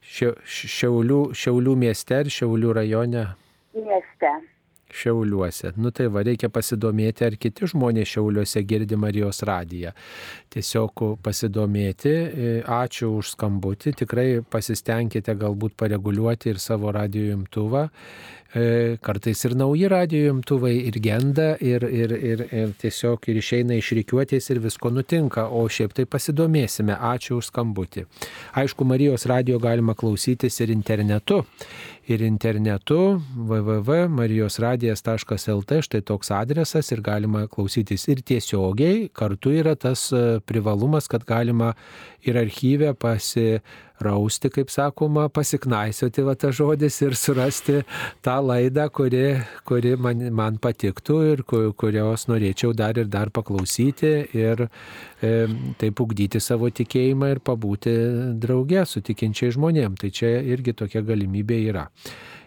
Šiaulių, 0.00 1.20
Šiaulių 1.36 1.76
mieste 1.76 2.22
ir 2.22 2.30
Šiaulių 2.32 2.72
rajone? 2.78 3.26
Mieste. 3.74 4.32
Šiauliuose. 4.96 5.74
Nu 5.80 5.92
tai 5.94 6.08
va, 6.12 6.24
reikia 6.26 6.50
pasidomėti, 6.52 7.26
ar 7.26 7.36
kiti 7.40 7.68
žmonės 7.70 8.10
Šiauliuose 8.14 8.62
girdi 8.66 8.98
Marijos 9.00 9.42
radiją. 9.46 9.92
Tiesiog 10.50 11.04
pasidomėti. 11.24 12.10
E, 12.10 12.52
ačiū 12.64 13.12
už 13.20 13.34
skambutį. 13.36 13.94
Tikrai 14.02 14.28
pasistengkite 14.42 15.36
galbūt 15.38 15.76
pareguliuoti 15.80 16.54
ir 16.54 16.62
savo 16.62 16.92
radio 16.96 17.36
imtuvą. 17.36 17.88
E, 18.50 18.96
kartais 18.98 19.44
ir 19.46 19.52
nauji 19.54 19.86
radio 19.88 20.32
imtuvai 20.34 20.72
ir 20.88 20.96
genda, 21.02 21.52
ir, 21.62 21.84
ir, 21.86 22.10
ir, 22.10 22.40
ir 22.50 22.72
tiesiog 22.82 23.28
ir 23.30 23.38
išeina 23.38 23.76
iš 23.78 23.92
reikiuotės 24.00 24.50
ir 24.50 24.58
visko 24.64 24.90
nutinka, 24.90 25.46
o 25.46 25.62
šiaip 25.70 25.94
tai 25.94 26.04
pasidomėsime. 26.10 26.96
Ačiū 27.12 27.38
už 27.38 27.52
skambutį. 27.52 28.08
Aišku, 28.58 28.88
Marijos 28.90 29.28
radio 29.30 29.62
galima 29.62 29.94
klausytis 29.94 30.58
ir 30.64 30.74
internetu 30.74 31.44
ir 32.10 32.24
internetu 32.26 33.22
www.marijosradijas.lt, 33.36 35.78
štai 35.86 36.00
toks 36.06 36.30
adresas 36.34 36.90
ir 36.90 37.00
galima 37.06 37.46
klausytis 37.50 38.08
ir 38.10 38.22
tiesiogiai, 38.26 39.08
kartu 39.14 39.50
yra 39.54 39.76
tas 39.78 40.12
e, 40.12 40.40
privalumas, 40.42 41.08
kad 41.10 41.24
galima 41.28 41.74
ir 42.26 42.36
archyvę 42.40 42.94
pasirausti, 44.00 44.50
kaip 44.50 44.70
sakoma, 44.70 45.28
pasiknaisioti 45.28 46.22
va 46.24 46.34
tas 46.34 46.54
žodis 46.56 47.00
ir 47.02 47.14
surasti 47.14 47.82
tą 48.22 48.40
laidą, 48.40 48.88
kuri, 48.90 49.42
kuri 49.64 49.96
man, 49.96 50.32
man 50.32 50.58
patiktų 50.58 51.18
ir 51.32 51.42
kurios 51.44 52.26
norėčiau 52.28 52.72
dar 52.74 52.98
ir 52.98 53.08
dar 53.08 53.30
paklausyti 53.30 54.30
ir 54.32 54.68
e, 55.22 55.46
taip 55.78 56.00
ugdyti 56.00 56.40
savo 56.40 56.70
tikėjimą 56.70 57.30
ir 57.34 57.40
pabūti 57.40 57.94
drauge 58.40 58.86
su 58.86 59.00
tikinčiai 59.00 59.52
žmonėm. 59.52 59.96
Tai 60.00 60.10
čia 60.10 60.40
irgi 60.40 60.74
tokia 60.74 61.02
galimybė 61.02 61.60
yra. 61.68 61.88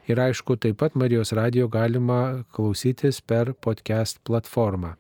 Ir 0.08 0.20
aišku, 0.20 0.58
taip 0.60 0.82
pat 0.82 0.98
Marijos 1.00 1.32
radio 1.32 1.70
galima 1.72 2.44
klausytis 2.52 3.22
per 3.22 3.54
podcast 3.54 4.20
platformą. 4.26 4.98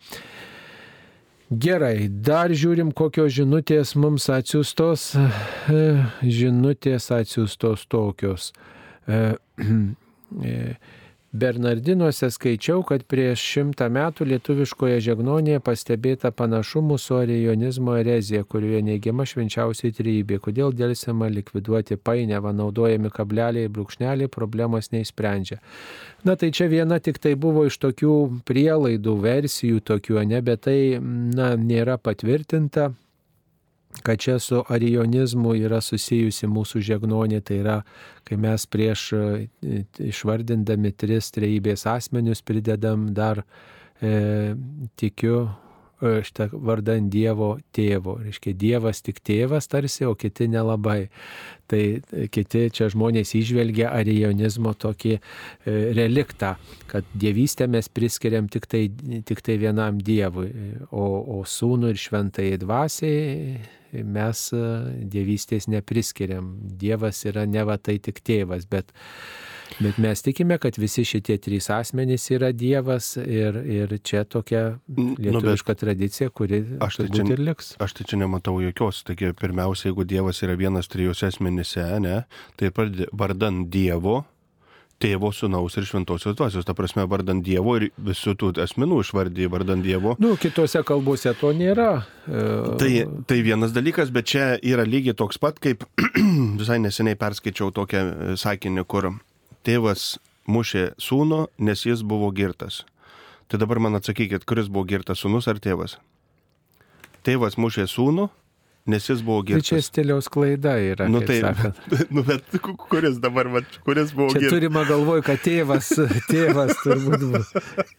Gerai, 1.59 2.07
dar 2.09 2.53
žiūrim, 2.55 2.93
kokios 2.95 3.33
žinutės 3.35 3.93
mums 3.99 4.29
atsiustos. 4.31 5.11
Žinutės 6.23 7.09
atsiustos 7.13 7.85
tokios. 7.91 8.51
Bernardinuose 11.33 12.27
skaičiau, 12.29 12.83
kad 12.85 13.07
prieš 13.09 13.41
šimtą 13.41 13.87
metų 13.89 14.27
lietuviškoje 14.29 14.99
žegnonėje 15.01 15.63
pastebėta 15.65 16.29
panašumų 16.29 16.99
su 17.01 17.17
arijonizmo 17.17 17.95
erezija, 17.97 18.43
kurioje 18.45 18.83
neigiama 18.85 19.25
švenčiausiai 19.25 19.95
trybė. 19.97 20.37
Kodėl 20.45 20.75
dėlsiama 20.77 21.31
likviduoti 21.33 21.97
painiavą, 21.97 22.53
naudojami 22.53 23.09
kableliai 23.15 23.65
ir 23.65 23.73
brūkšneliai, 23.73 24.29
problemos 24.29 24.91
neįsprendžia. 24.93 25.57
Na 26.21 26.37
tai 26.37 26.51
čia 26.53 26.69
viena 26.69 27.01
tik 27.01 27.17
tai 27.17 27.33
buvo 27.33 27.65
iš 27.65 27.81
tokių 27.81 28.13
prielaidų, 28.45 29.17
versijų 29.25 29.81
tokių, 29.89 30.21
ne, 30.29 30.45
bet 30.45 30.67
tai 30.69 30.79
na, 31.01 31.55
nėra 31.57 31.97
patvirtinta 31.97 32.91
kad 34.01 34.19
čia 34.19 34.39
su 34.39 34.63
arijonizmu 34.69 35.55
yra 35.55 35.81
susijusi 35.81 36.47
mūsų 36.49 36.81
žegnonė, 36.83 37.41
tai 37.45 37.59
yra, 37.61 37.77
kai 38.27 38.37
mes 38.41 38.65
prieš 38.65 39.05
e, 39.13 39.23
išvardindami 40.09 40.91
tris 40.97 41.31
trejybės 41.35 41.85
asmenius 41.89 42.41
pridedam 42.41 43.11
dar 43.13 43.43
e, 44.01 44.55
tikiu 44.99 45.47
šitą 46.01 46.49
vardan 46.53 47.09
Dievo 47.13 47.57
tėvo. 47.75 48.17
Reiškia, 48.23 48.53
Dievas 48.57 49.01
tik 49.05 49.21
tėvas 49.23 49.69
tarsi, 49.71 50.05
o 50.07 50.15
kiti 50.15 50.47
nelabai. 50.51 51.09
Tai 51.69 51.81
e, 51.81 52.25
kiti 52.33 52.65
čia 52.73 52.89
žmonės 52.91 53.33
išvelgia 53.39 53.91
arijonizmo 53.95 54.73
tokį 54.75 55.13
e, 55.15 55.21
reliktą, 55.95 56.55
kad 56.91 57.07
dievystę 57.15 57.69
mes 57.71 57.87
priskiriam 57.89 58.49
tik 58.51 58.67
tai, 58.67 58.87
tik 59.25 59.41
tai 59.45 59.57
vienam 59.61 60.01
Dievui, 60.03 60.51
o, 60.91 61.05
o 61.37 61.43
sūnų 61.47 61.93
ir 61.93 62.03
šventai 62.03 62.51
dvasiai 62.61 63.61
mes 64.01 64.47
e, 64.55 64.65
dievystės 65.13 65.69
nepriskiriam. 65.71 66.53
Dievas 66.79 67.23
yra 67.29 67.45
ne 67.49 67.63
va 67.67 67.77
tai 67.77 67.99
tik 68.03 68.23
tėvas, 68.25 68.67
bet, 68.69 68.91
bet 69.79 69.97
mes 70.01 70.21
tikime, 70.25 70.57
kad 70.61 70.77
visi 70.77 71.05
šitie 71.07 71.37
trys 71.41 71.69
asmenys 71.73 72.27
yra 72.33 72.51
Dievas 72.55 73.13
ir, 73.17 73.57
ir 73.63 73.95
čia 74.03 74.23
tokia 74.23 74.63
lietuviška 74.87 75.75
nu, 75.75 75.81
tradicija, 75.85 76.29
kuri 76.29 76.63
aš 76.83 77.01
tai 77.01 77.07
čia, 77.13 77.25
ir 77.35 77.45
liks. 77.47 77.73
Aš 77.83 77.97
tai 77.99 78.09
čia 78.09 78.21
nematau 78.23 78.59
jokios. 78.63 79.03
Taigi 79.07 79.33
pirmiausia, 79.39 79.89
jeigu 79.91 80.05
Dievas 80.07 80.43
yra 80.45 80.57
vienas 80.59 80.91
trijose 80.91 81.31
asmenyse, 81.31 81.87
ne, 82.03 82.21
tai 82.59 82.71
vardan 83.11 83.65
Dievo 83.73 84.23
tėvo, 85.03 85.31
sunaus 85.35 85.75
ir 85.77 85.87
šventosios 85.87 86.37
dvasios, 86.37 86.65
ta 86.67 86.75
prasme, 86.77 87.05
vardant 87.09 87.43
Dievo 87.43 87.75
ir 87.79 87.89
visų 88.01 88.35
tų 88.39 88.51
asmenų 88.63 89.01
išvardyje 89.03 89.51
vardant 89.51 89.85
Dievo. 89.85 90.15
Nu, 90.23 90.35
kitose 90.39 90.83
kalbose 90.87 91.33
to 91.39 91.51
nėra. 91.55 91.89
E, 92.27 92.45
tai, 92.79 92.91
tai 93.29 93.41
vienas 93.45 93.75
dalykas, 93.75 94.13
bet 94.15 94.29
čia 94.31 94.47
yra 94.61 94.87
lygiai 94.87 95.17
toks 95.19 95.41
pat, 95.41 95.59
kaip 95.63 95.85
visai 96.61 96.79
neseniai 96.83 97.19
perskaičiau 97.19 97.73
tokią 97.75 98.37
sakinį, 98.39 98.87
kur 98.87 99.11
tėvas 99.63 100.17
mušė 100.47 100.93
sūnų, 101.01 101.47
nes 101.63 101.85
jis 101.87 102.03
buvo 102.03 102.29
girtas. 102.35 102.83
Tai 103.47 103.59
dabar 103.61 103.79
man 103.83 103.99
atsakykit, 103.99 104.45
kuris 104.47 104.69
buvo 104.71 104.87
girtas, 104.89 105.23
sūnus 105.23 105.47
ar 105.51 105.59
tėvas? 105.63 105.97
Tėvas 107.23 107.57
mušė 107.59 107.87
sūnų, 107.87 108.29
nes 108.85 109.09
jis 109.09 109.21
buvo 109.23 109.41
girtas. 109.41 109.63
Tai 109.63 109.79
čia 109.79 109.81
stiliaus 109.81 110.27
klaida 110.27 110.73
yra. 110.83 111.07
Nu, 111.07 111.21
tai, 111.23 111.39
nu, 112.13 112.23
bet 112.27 112.43
kuris 112.89 113.15
dabar, 113.23 113.47
va, 113.47 113.61
kuris 113.87 114.11
buvo 114.11 114.33
čia 114.33 114.41
girtas? 114.41 114.55
Turima 114.57 114.83
galvoj, 114.87 115.21
kad 115.23 115.39
tėvas, 115.43 115.87
tėvas 116.31 116.73
turbūt 116.81 117.23
bus. 117.31 117.53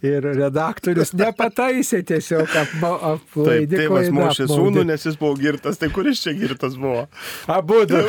Ir 0.04 0.28
redaktorius 0.36 1.14
nepataisė 1.16 2.02
tiesiog 2.10 2.52
aplaidė. 2.60 3.78
Tėvas 3.78 4.10
mušė 4.12 4.48
sūnų, 4.52 4.84
nes 4.90 5.06
jis 5.08 5.16
buvo 5.20 5.38
girtas. 5.40 5.80
Tai 5.80 5.88
kuris 5.94 6.20
čia 6.24 6.36
girtas 6.36 6.76
buvo? 6.80 7.06
Abu 7.48 7.84
du. 7.88 8.02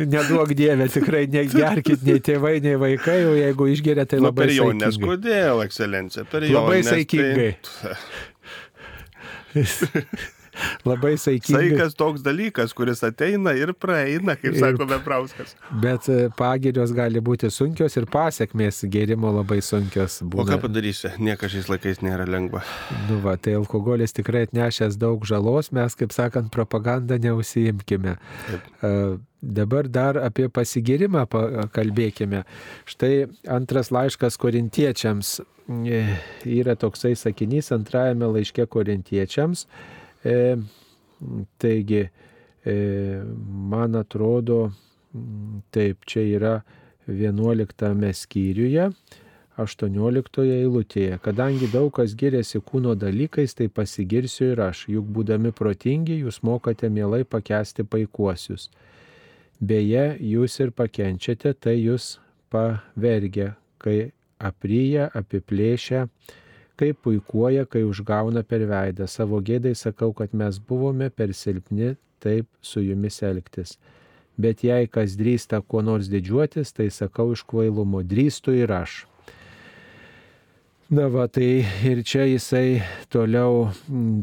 Neduok 0.00 0.54
dievę, 0.56 0.88
tikrai 0.90 1.26
negerkit 1.30 2.02
nei 2.06 2.22
tėvai, 2.24 2.56
nei 2.64 2.74
vaikai, 2.80 3.20
o 3.28 3.36
jeigu 3.36 3.68
išgeria, 3.70 4.06
tai 4.08 4.18
labai... 4.18 4.32
Nu, 4.32 4.38
per 4.40 4.54
jaunės, 4.56 4.98
kodėl, 5.02 5.62
ekscelencija? 5.66 6.24
Per 6.30 6.48
jaunės. 6.48 6.56
Labai 6.56 6.80
saikingai. 6.88 7.50
Tai... 9.52 10.39
labai 10.90 11.14
saikingai. 11.20 11.70
Saikas 11.70 11.96
toks 11.98 12.24
dalykas, 12.26 12.74
kuris 12.76 13.04
ateina 13.06 13.54
ir 13.58 13.72
praeina, 13.76 14.36
kaip 14.40 14.52
ir, 14.52 14.58
sako 14.62 14.88
Beprauskas. 14.90 15.54
Bet 15.82 16.08
e, 16.12 16.28
pagirios 16.36 16.94
gali 16.96 17.22
būti 17.24 17.50
sunkios 17.54 17.96
ir 18.00 18.08
pasiekmės 18.10 18.82
gerimo 18.92 19.32
labai 19.38 19.60
sunkios. 19.64 20.20
Būna. 20.24 20.44
O 20.44 20.48
ką 20.50 20.60
padarysi, 20.66 21.14
niekas 21.22 21.54
šiais 21.54 21.72
laikais 21.72 22.04
nėra 22.04 22.28
lengva. 22.28 22.64
Nu 23.08 23.20
va, 23.24 23.36
tai 23.40 23.56
alkoholis 23.60 24.16
tikrai 24.16 24.46
atnešęs 24.48 25.00
daug 25.00 25.26
žalos, 25.28 25.72
mes, 25.76 25.98
kaip 25.98 26.14
sakant, 26.16 26.52
propagandą 26.54 27.20
neusijimkime. 27.22 28.18
Taip. 28.46 28.70
Uh, 28.80 29.18
Dabar 29.40 29.88
dar 29.88 30.18
apie 30.20 30.50
pasigirimą 30.52 31.22
kalbėkime. 31.72 32.42
Štai 32.84 33.30
antras 33.48 33.88
laiškas 33.88 34.36
korintiečiams. 34.36 35.38
E, 35.70 36.00
yra 36.44 36.74
toksai 36.76 37.14
sakinys 37.16 37.70
antrajame 37.72 38.28
laiške 38.34 38.66
korintiečiams. 38.68 39.64
E, 40.24 40.56
taigi, 41.58 42.04
e, 42.66 42.74
man 43.72 43.96
atrodo, 44.00 44.70
taip, 45.72 46.04
čia 46.06 46.26
yra 46.36 46.54
11 47.08 48.12
skyriuje, 48.14 48.90
18 49.60 50.44
eilutėje. 50.46 51.18
Kadangi 51.24 51.68
daug 51.72 51.90
kas 51.96 52.14
giriasi 52.16 52.60
kūno 52.64 52.94
dalykais, 52.96 53.54
tai 53.58 53.68
pasigirsiu 53.68 54.52
ir 54.54 54.62
aš, 54.70 54.86
juk 54.88 55.08
būdami 55.16 55.52
protingi, 55.56 56.20
jūs 56.24 56.40
mokate 56.46 56.88
mielai 56.88 57.24
pakesti 57.24 57.84
paikuosius. 57.84 58.70
Beje, 59.60 60.14
jūs 60.24 60.56
ir 60.64 60.72
pakenčiate, 60.72 61.52
tai 61.52 61.76
jūs 61.76 62.14
pavergia, 62.52 63.54
kai 63.82 64.12
apryja, 64.40 65.10
apiplėšia, 65.12 66.06
kai 66.80 66.94
puikuoja, 66.96 67.66
kai 67.68 67.84
užgauna 67.84 68.42
per 68.48 68.64
veidą. 68.70 69.08
Savo 69.10 69.42
gėdai 69.44 69.74
sakau, 69.76 70.14
kad 70.16 70.32
mes 70.32 70.58
buvome 70.58 71.10
per 71.12 71.34
silpni 71.36 71.94
taip 72.24 72.48
su 72.64 72.82
jumis 72.84 73.20
elgtis. 73.26 73.76
Bet 74.40 74.64
jei 74.64 74.88
kas 74.88 75.18
drįsta 75.20 75.60
kuo 75.68 75.82
nors 75.84 76.08
didžiuotis, 76.08 76.72
tai 76.72 76.88
sakau 76.94 77.30
iš 77.34 77.44
kvailumo, 77.48 78.00
drįstu 78.06 78.56
ir 78.56 78.72
aš. 78.72 79.02
Na 80.90 81.04
va, 81.06 81.28
tai 81.30 81.62
ir 81.86 82.00
čia 82.02 82.24
jisai 82.26 82.80
toliau 83.14 83.68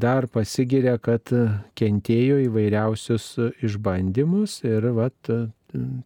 dar 0.02 0.26
pasigiria, 0.28 0.98
kad 1.00 1.32
kentėjo 1.80 2.42
įvairiausius 2.44 3.28
išbandymus 3.64 4.58
ir 4.68 4.90
va, 4.98 5.08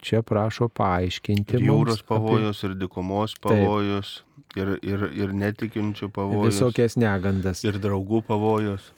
čia 0.06 0.22
prašo 0.22 0.68
paaiškinti. 0.78 1.58
Ir 1.58 1.66
jūros 1.72 2.04
pavojus, 2.06 2.62
apie... 2.62 2.70
ir 2.70 2.78
dikumos 2.84 3.34
pavojus, 3.42 4.14
ir, 4.60 4.76
ir, 4.84 5.06
ir 5.16 5.36
netikinčių 5.36 6.10
pavojus. 6.14 6.56
Visokias 6.56 6.98
negandas. 7.00 7.64
Ir 7.68 7.80
draugų 7.82 8.24
pavojus. 8.28 8.92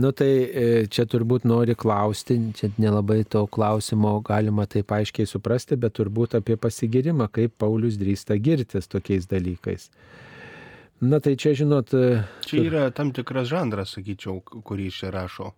Nu 0.00 0.12
tai 0.14 0.30
e, 0.46 0.66
čia 0.86 1.02
turbūt 1.10 1.44
nori 1.50 1.74
klausti, 1.74 2.36
čia 2.54 2.70
nelabai 2.78 3.24
to 3.26 3.42
klausimo 3.50 4.12
galima 4.24 4.64
taip 4.70 4.92
aiškiai 4.94 5.26
suprasti, 5.26 5.76
bet 5.80 5.96
turbūt 5.98 6.36
apie 6.38 6.54
pasigirimą, 6.60 7.26
kaip 7.34 7.56
Paulius 7.58 7.98
drįsta 7.98 8.38
girtis 8.38 8.86
tokiais 8.88 9.26
dalykais. 9.30 9.88
Na 11.00 11.18
tai 11.18 11.34
čia 11.40 11.56
žinot. 11.58 11.90
E, 11.96 12.22
čia 12.46 12.62
yra 12.68 12.84
tam 12.94 13.10
tikras 13.16 13.50
žanras, 13.50 13.96
sakyčiau, 13.96 14.38
kurį 14.44 14.90
čia 14.94 15.10
rašo. 15.10 15.50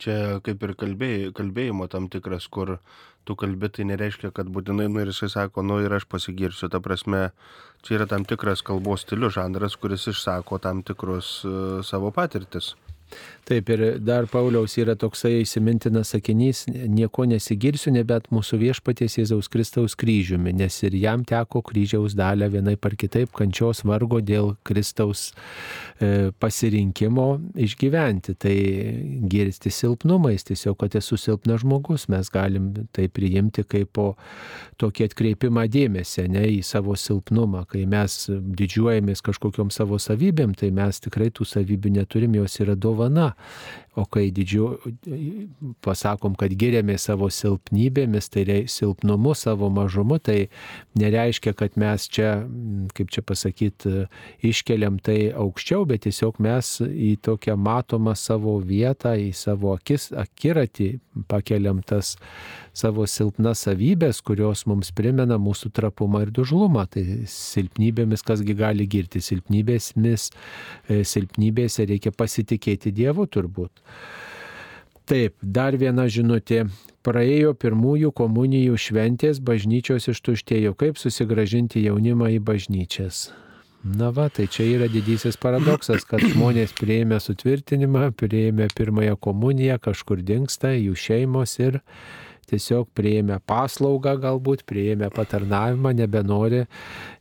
Čia 0.00 0.40
kaip 0.44 0.62
ir 0.64 0.76
kalbėjimo, 0.80 1.32
kalbėjimo 1.36 1.88
tam 1.92 2.08
tikras, 2.12 2.46
kur 2.48 2.76
tu 3.24 3.36
kalbi, 3.38 3.68
tai 3.68 3.86
nereiškia, 3.88 4.32
kad 4.34 4.50
būtinai, 4.52 4.88
nu 4.90 5.02
ir 5.02 5.12
jisai 5.12 5.30
sako, 5.32 5.64
nu 5.66 5.80
ir 5.84 5.92
aš 5.96 6.06
pasigirsiu. 6.10 6.70
Ta 6.72 6.80
prasme, 6.84 7.30
čia 7.86 7.98
yra 8.00 8.08
tam 8.10 8.26
tikras 8.28 8.64
kalbos 8.66 9.04
stilių 9.06 9.32
žanras, 9.36 9.76
kuris 9.80 10.08
išsako 10.12 10.60
tam 10.62 10.84
tikrus 10.86 11.40
uh, 11.44 11.80
savo 11.86 12.12
patirtis. 12.14 12.74
Taip 13.50 13.66
ir 13.74 13.80
dar 13.98 14.28
Pauliaus 14.30 14.76
yra 14.78 14.94
toksai 14.94 15.40
įsimintinas 15.40 16.12
sakinys, 16.14 16.60
nieko 16.70 17.24
nesigirsiu, 17.26 17.90
nebet 17.90 18.28
mūsų 18.30 18.60
viešpaties 18.60 19.16
Jėzaus 19.18 19.48
Kristaus 19.50 19.96
kryžiumi, 19.98 20.52
nes 20.54 20.76
ir 20.86 20.94
jam 20.94 21.24
teko 21.26 21.58
kryžiaus 21.66 22.14
dalę 22.14 22.46
vienai 22.52 22.76
par 22.78 22.94
kitaip 22.94 23.32
kančios 23.34 23.82
vargo 23.82 24.20
dėl 24.22 24.52
Kristaus 24.62 25.32
e, 25.98 26.30
pasirinkimo 26.38 27.26
išgyventi. 27.58 28.36
Tai 28.38 28.54
girsti 29.34 29.74
silpnumais, 29.74 30.46
tiesiog, 30.46 30.78
kad 30.84 30.94
esu 31.02 31.18
silpnas 31.18 31.64
žmogus, 31.64 32.06
mes 32.12 32.30
galim 32.30 32.70
tai 32.94 33.08
priimti 33.10 33.66
kaip 33.66 33.90
po 33.98 34.06
tokį 34.78 35.08
atkreipimą 35.10 35.66
dėmesį, 35.74 36.28
ne 36.30 36.44
į 36.54 36.62
savo 36.70 36.94
silpnumą, 36.94 37.64
kai 37.74 37.82
mes 37.90 38.20
didžiuojamės 38.30 39.26
kažkokiam 39.26 39.74
savo 39.74 39.98
savybėm, 39.98 40.54
tai 40.54 40.70
mes 40.70 41.02
tikrai 41.02 41.32
tų 41.34 41.50
savybių 41.50 41.96
neturim, 41.98 42.38
jos 42.38 42.60
yra 42.62 42.78
dovana 42.78 42.99
dovana. 43.00 43.34
O 43.98 44.04
kai 44.06 44.28
didžiu, 44.30 44.76
pasakom, 45.82 46.36
kad 46.38 46.52
giriame 46.54 46.94
savo 46.98 47.26
silpnybėmis, 47.34 48.28
tai 48.30 48.60
silpnumu, 48.70 49.32
savo 49.34 49.66
mažumu, 49.74 50.20
tai 50.22 50.46
nereiškia, 50.94 51.56
kad 51.58 51.74
mes 51.80 52.06
čia, 52.06 52.36
kaip 52.94 53.10
čia 53.10 53.24
pasakyti, 53.26 54.06
iškeliam 54.46 55.00
tai 55.02 55.32
aukščiau, 55.34 55.88
bet 55.90 56.06
tiesiog 56.06 56.38
mes 56.38 56.76
į 56.86 57.16
tokią 57.26 57.58
matomą 57.58 58.14
savo 58.14 58.60
vietą, 58.62 59.16
į 59.18 59.32
savo 59.34 59.74
akis, 59.74 60.12
akiratį 60.14 60.92
pakeliam 61.26 61.82
tas 61.82 62.14
savo 62.76 63.04
silpnas 63.10 63.64
savybės, 63.66 64.22
kurios 64.22 64.62
mums 64.70 64.92
primena 64.94 65.34
mūsų 65.42 65.72
trapumą 65.74 66.22
ir 66.24 66.30
dužlumą. 66.34 66.86
Tai 66.94 67.02
silpnybėmis 67.30 68.22
kasgi 68.26 68.54
gali 68.54 68.86
girti, 68.90 69.18
silpnybėmis, 69.24 70.30
silpnybėse 70.86 71.90
reikia 71.90 72.14
pasitikėti 72.14 72.94
Dievu 72.94 73.26
turbūt. 73.26 73.82
Taip, 75.10 75.34
dar 75.42 75.74
viena 75.74 76.06
žinutė. 76.06 76.64
Praėjo 77.02 77.54
pirmųjų 77.56 78.12
komunijų 78.12 78.76
šventės, 78.78 79.40
bažnyčios 79.42 80.10
ištuštėjo. 80.12 80.74
Kaip 80.78 81.00
susigražinti 81.00 81.82
jaunimą 81.86 82.28
į 82.36 82.42
bažnyčias? 82.44 83.30
Na 83.82 84.10
va, 84.12 84.28
tai 84.28 84.44
čia 84.52 84.66
yra 84.68 84.86
didysis 84.92 85.38
paradoksas, 85.40 86.04
kad 86.04 86.20
žmonės 86.20 86.74
prieėmė 86.76 87.16
sutvirtinimą, 87.24 88.10
prieėmė 88.20 88.66
pirmąją 88.76 89.16
komuniją, 89.16 89.78
kažkur 89.80 90.20
dinksta 90.20 90.74
jų 90.76 90.92
šeimos 91.00 91.56
ir 91.64 91.80
tiesiog 92.50 92.90
prieėmė 92.96 93.40
paslaugą 93.48 94.16
galbūt, 94.20 94.66
prieėmė 94.68 95.10
patarnavimą, 95.14 95.94
nebenori 96.02 96.64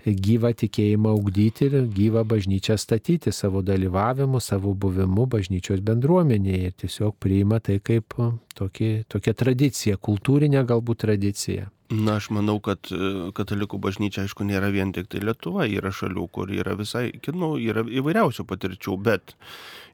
gyvą 0.05 0.53
tikėjimą 0.57 1.13
ugdyti 1.19 1.67
ir 1.69 1.79
gyvą 1.95 2.25
bažnyčią 2.27 2.77
statyti 2.79 3.33
savo 3.35 3.61
dalyvavimu, 3.65 4.41
savo 4.41 4.73
buvimu 4.73 5.27
bažnyčios 5.29 5.83
bendruomenėje 5.85 6.69
ir 6.69 6.77
tiesiog 6.83 7.17
priima 7.19 7.59
tai 7.63 7.79
kaip 7.83 8.15
tokį, 8.59 8.93
tokia 9.11 9.35
tradicija, 9.37 9.97
kultūrinė 9.97 10.63
galbūt 10.67 11.05
tradicija. 11.05 11.69
Na, 11.89 12.19
aš 12.19 12.27
manau, 12.29 12.59
kad 12.61 12.91
e, 12.93 13.31
katalikų 13.33 13.79
bažnyčia, 13.81 14.27
aišku, 14.27 14.45
nėra 14.45 14.67
vien 14.69 14.91
tik 14.93 15.07
tai 15.09 15.23
Lietuva, 15.23 15.65
yra 15.65 15.89
šalių, 15.89 16.27
kur 16.29 16.51
yra 16.53 16.75
visai, 16.77 17.07
nu, 17.33 17.55
yra 17.57 17.81
įvairiausių 17.81 18.45
patirčių, 18.45 18.97
bet 19.07 19.33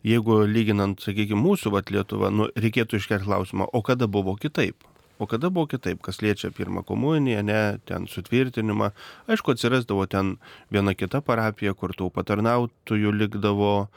jeigu 0.04 0.42
lyginant, 0.44 1.00
sakykime, 1.00 1.40
mūsų 1.40 1.72
vat 1.72 1.94
Lietuvą, 1.96 2.34
nu, 2.36 2.50
reikėtų 2.52 3.00
iškelti 3.00 3.30
klausimą, 3.30 3.70
o 3.72 3.82
kada 3.86 4.12
buvo 4.12 4.36
kitaip? 4.36 4.84
O 5.20 5.28
kada 5.32 5.49
buvo 5.49 5.70
kitaip, 5.72 6.01
kas 6.03 6.20
liečia 6.20 6.51
pirmą 6.51 6.84
komuniją, 6.84 7.43
ne, 7.47 7.80
ten 7.88 8.07
sutvirtinimą. 8.11 8.91
Aišku, 9.32 9.55
atsirasdavo 9.55 10.03
ten 10.11 10.36
viena 10.74 10.91
kita 10.97 11.22
parapija, 11.24 11.72
kur 11.74 11.95
tų 11.95 12.09
patarnautojų 12.16 13.13
likdavo, 13.16 13.88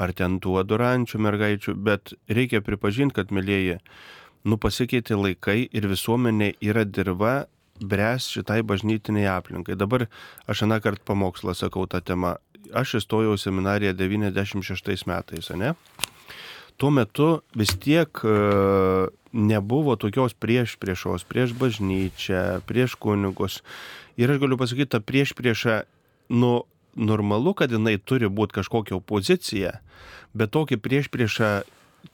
ar 0.00 0.12
ten 0.16 0.38
tų 0.40 0.56
adorančių 0.62 1.20
mergaičių, 1.26 1.76
bet 1.76 2.14
reikia 2.28 2.62
pripažinti, 2.64 3.18
kad, 3.20 3.34
mėlyjeji, 3.36 3.82
nu 4.48 4.58
pasikeitė 4.58 5.18
laikai 5.20 5.66
ir 5.68 5.88
visuomenė 5.92 6.54
yra 6.64 6.86
dirba 6.88 7.34
bręs 7.82 8.30
šitai 8.32 8.62
bažnytiniai 8.66 9.28
aplinkai. 9.36 9.76
Dabar 9.76 10.06
aš 10.48 10.64
aną 10.66 10.80
kartą 10.82 11.04
pamokslą 11.12 11.54
sakau 11.58 11.84
tą 11.86 12.00
temą. 12.00 12.36
Aš 12.72 13.02
įstojau 13.02 13.36
seminariją 13.36 13.92
96 13.98 15.06
metais, 15.10 15.50
ne? 15.58 15.74
Tuo 16.82 16.90
metu 16.90 17.26
vis 17.54 17.70
tiek 17.78 18.10
e, 18.26 18.30
nebuvo 19.32 19.94
tokios 19.96 20.34
prieš 20.34 20.74
priešos, 20.82 21.22
prieš 21.30 21.54
bažnyčią, 21.54 22.58
prieš 22.66 22.96
kunigus. 22.98 23.60
Ir 24.18 24.32
aš 24.34 24.40
galiu 24.42 24.58
pasakyti, 24.58 24.90
ta 24.90 24.98
prieš 24.98 25.30
priešą, 25.38 25.84
nu, 26.34 26.64
normalu, 26.98 27.54
kad 27.54 27.70
jinai 27.70 28.00
turi 28.02 28.26
būti 28.26 28.58
kažkokia 28.58 28.96
opozicija, 28.98 29.76
bet 30.34 30.50
tokį 30.50 30.80
prieš 30.82 31.06
priešą, 31.14 31.50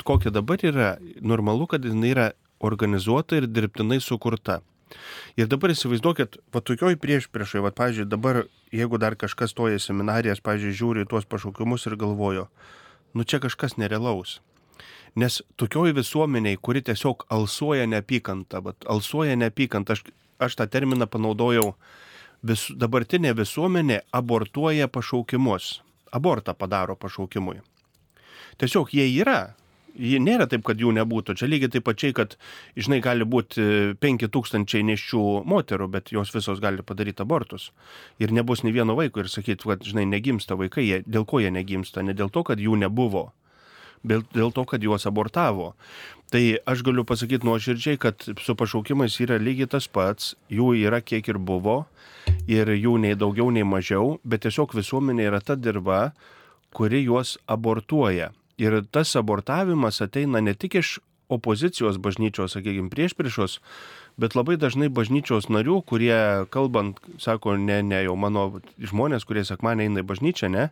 kokia 0.04 0.34
dabar 0.36 0.60
yra, 0.60 0.90
normalu, 1.24 1.64
kad 1.72 1.88
jinai 1.88 2.12
yra 2.12 2.26
organizuota 2.60 3.38
ir 3.40 3.48
dirbtinai 3.48 4.02
sukurta. 4.04 4.60
Ir 5.40 5.48
dabar 5.48 5.72
įsivaizduokit, 5.72 6.36
va 6.52 6.60
tokioj 6.60 6.98
prieš 7.00 7.30
priešai, 7.32 7.64
va, 7.64 7.72
pažiūrėjau, 7.72 8.12
dabar, 8.12 8.42
jeigu 8.68 9.00
dar 9.00 9.16
kažkas 9.16 9.56
toja 9.56 9.80
seminarijas, 9.80 10.44
pažiūrėjau, 10.44 10.78
žiūri 10.82 11.08
tuos 11.08 11.24
pašaukimus 11.24 11.88
ir 11.88 11.96
galvojo, 11.96 12.50
nu 13.16 13.24
čia 13.24 13.40
kažkas 13.40 13.80
nerealaus. 13.80 14.38
Nes 15.16 15.40
tokioj 15.56 15.94
visuomeniai, 15.96 16.58
kuri 16.62 16.82
tiesiog 16.82 17.24
alsuoja 17.32 17.86
neapykantą, 17.86 18.60
bet 18.62 18.88
alsuoja 18.90 19.36
neapykantą, 19.36 19.96
aš, 19.96 20.04
aš 20.38 20.58
tą 20.58 20.66
terminą 20.70 21.08
panaudojau, 21.10 21.72
vis, 22.42 22.68
dabartinė 22.74 23.34
visuomenė 23.38 24.02
abortuoja 24.12 24.88
pašaukimus. 24.88 25.78
Abortą 26.12 26.54
padaro 26.56 26.96
pašaukimui. 26.96 27.60
Tiesiog 28.58 28.94
jie 28.94 29.08
yra. 29.20 29.54
Jie 29.98 30.20
nėra 30.22 30.46
taip, 30.46 30.62
kad 30.62 30.78
jų 30.78 30.92
nebūtų. 30.94 31.34
Čia 31.40 31.48
lygiai 31.48 31.72
taip 31.74 31.84
pačiai, 31.88 32.14
kad, 32.14 32.36
žinai, 32.78 33.00
gali 33.02 33.26
būti 33.26 33.96
5000 33.98 34.84
neščių 34.86 35.22
moterų, 35.48 35.88
bet 35.90 36.12
jos 36.14 36.30
visos 36.34 36.62
gali 36.62 36.84
padaryti 36.86 37.24
abortus. 37.24 37.72
Ir 38.22 38.30
nebus 38.32 38.62
nei 38.62 38.72
vieno 38.76 38.94
vaiko 38.94 39.24
ir 39.24 39.30
sakyti, 39.32 39.66
kad, 39.66 39.82
žinai, 39.82 40.06
negimsta 40.06 40.54
vaikai. 40.60 40.86
Jie, 40.86 41.00
dėl 41.02 41.26
ko 41.26 41.42
jie 41.42 41.50
negimsta? 41.50 42.04
Ne 42.06 42.14
dėl 42.14 42.30
to, 42.30 42.44
kad 42.46 42.62
jų 42.62 42.78
nebuvo 42.78 43.32
dėl 44.04 44.52
to, 44.54 44.64
kad 44.68 44.82
juos 44.82 45.06
abortavo. 45.08 45.74
Tai 46.28 46.42
aš 46.68 46.82
galiu 46.84 47.06
pasakyti 47.08 47.46
nuoširdžiai, 47.48 47.98
kad 48.00 48.24
su 48.44 48.54
pašaukimais 48.58 49.16
yra 49.24 49.38
lygiai 49.40 49.70
tas 49.72 49.88
pats, 49.88 50.34
jų 50.52 50.74
yra 50.76 51.00
kiek 51.00 51.28
ir 51.32 51.38
buvo, 51.40 51.86
ir 52.44 52.68
jų 52.68 52.98
nei 53.00 53.16
daugiau, 53.16 53.48
nei 53.54 53.64
mažiau, 53.64 54.18
bet 54.28 54.44
tiesiog 54.44 54.76
visuomenė 54.76 55.30
yra 55.30 55.40
ta 55.40 55.56
dirba, 55.56 56.12
kuri 56.76 57.06
juos 57.06 57.38
abortuoja. 57.48 58.34
Ir 58.60 58.82
tas 58.92 59.14
abortavimas 59.16 60.02
ateina 60.04 60.42
ne 60.44 60.52
tik 60.52 60.76
iš 60.82 60.98
opozicijos 61.28 61.96
bažnyčios, 62.00 62.56
sakykime, 62.56 62.90
prieš 62.92 63.14
priešos, 63.16 63.58
bet 64.20 64.34
labai 64.36 64.56
dažnai 64.60 64.88
bažnyčios 64.92 65.50
narių, 65.52 65.82
kurie 65.88 66.16
kalbant, 66.52 67.00
sako, 67.20 67.56
ne, 67.60 67.82
ne, 67.84 68.02
jau 68.04 68.16
mano 68.20 68.48
žmonės, 68.80 69.28
kurie 69.28 69.44
sekmanė 69.48 69.88
eina 69.88 70.02
į 70.02 70.08
bažnyčią, 70.08 70.50
ne, 70.52 70.68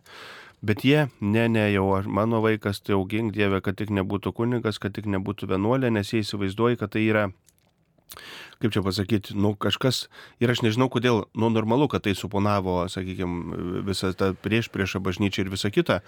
Bet 0.65 0.81
jie, 0.85 1.07
ne, 1.21 1.45
ne, 1.53 1.67
jau 1.69 1.85
mano 2.09 2.41
vaikas, 2.41 2.81
tai 2.81 2.95
augink 2.97 3.35
Dievę, 3.35 3.61
kad 3.61 3.77
tik 3.77 3.91
nebūtų 3.93 4.33
kunigas, 4.33 4.79
kad 4.81 4.95
tik 4.95 5.05
nebūtų 5.05 5.51
vienuolė, 5.51 5.91
nes 5.93 6.09
jie 6.13 6.23
įsivaizduoja, 6.23 6.79
kad 6.81 6.95
tai 6.95 7.05
yra 7.05 7.27
kaip 8.61 8.73
čia 8.73 8.81
pasakyti, 8.81 9.35
nu 9.37 9.53
kažkas, 9.59 10.07
ir 10.41 10.51
aš 10.51 10.63
nežinau 10.65 10.89
kodėl, 10.89 11.25
nu 11.37 11.51
normalu, 11.53 11.89
kad 11.91 12.05
tai 12.07 12.15
suponavo, 12.17 12.79
sakykime, 12.89 13.83
visą 13.85 14.13
tą 14.17 14.31
prieš 14.41 14.71
priešą 14.73 15.01
bažnyčią 15.03 15.45
ir 15.45 15.51
visą 15.53 15.71
kitą. 15.73 15.99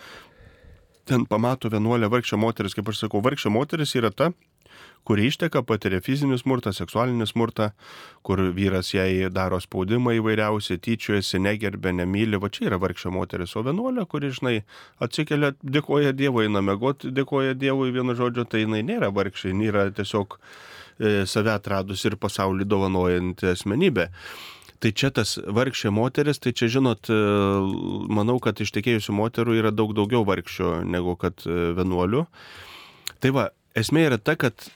Ten 1.10 1.26
pamato 1.30 1.70
vienuolę 1.70 2.10
vargšę 2.10 2.40
moteris, 2.40 2.74
kaip 2.78 2.90
aš 2.90 3.04
sakau, 3.04 3.22
vargšė 3.26 3.52
moteris 3.54 3.94
yra 4.00 4.10
ta, 4.10 4.32
kuri 5.10 5.26
išteka, 5.30 5.64
patiria 5.66 6.04
fizinį 6.06 6.38
smurtą, 6.38 6.70
seksualinį 6.76 7.26
smurtą, 7.32 7.72
kur 8.26 8.44
vyras 8.54 8.92
jai 8.94 9.30
daro 9.34 9.58
spaudimą 9.62 10.14
įvairiausiai, 10.20 10.78
tyčiojasi, 10.86 11.42
negerbė, 11.42 11.96
nemyli, 11.98 12.38
va 12.42 12.52
čia 12.54 12.68
yra 12.70 12.78
vargšė 12.82 13.14
moteris, 13.16 13.56
o 13.58 13.64
vienuolė, 13.66 14.06
kuri, 14.12 14.30
žinai, 14.38 14.54
atsikelia, 15.02 15.56
dėkoja 15.64 16.14
Dievui, 16.14 16.46
eina 16.46 16.62
mėgoti, 16.66 17.10
dėkoja 17.16 17.58
Dievui, 17.58 17.90
vienu 17.96 18.14
žodžiu, 18.20 18.46
tai 18.46 18.68
jinai 18.68 18.84
nėra 18.86 19.10
vargšė, 19.16 19.50
jinai 19.50 19.72
yra 19.72 19.90
tiesiog 19.98 20.38
e, 20.38 21.18
save 21.26 21.56
atradus 21.58 22.06
ir 22.06 22.20
pasaulį 22.22 22.70
dovanojanti 22.70 23.50
asmenybė. 23.56 24.12
Tai 24.80 24.94
čia 24.96 25.10
tas 25.12 25.36
vargšė 25.42 25.90
moteris, 25.92 26.38
tai 26.40 26.54
čia 26.56 26.70
žinot, 26.78 27.10
e, 27.12 27.18
manau, 28.14 28.38
kad 28.44 28.62
ištekėjusių 28.62 29.16
moterų 29.18 29.58
yra 29.60 29.74
daug 29.76 29.98
daugiau 29.98 30.22
vargščių 30.28 30.84
negu 30.88 31.18
kad 31.20 31.42
e, 31.50 31.72
vienuolių. 31.76 32.28
Tai 33.20 33.32
va, 33.36 33.50
esmė 33.80 34.06
yra 34.10 34.20
ta, 34.22 34.36
kad 34.40 34.70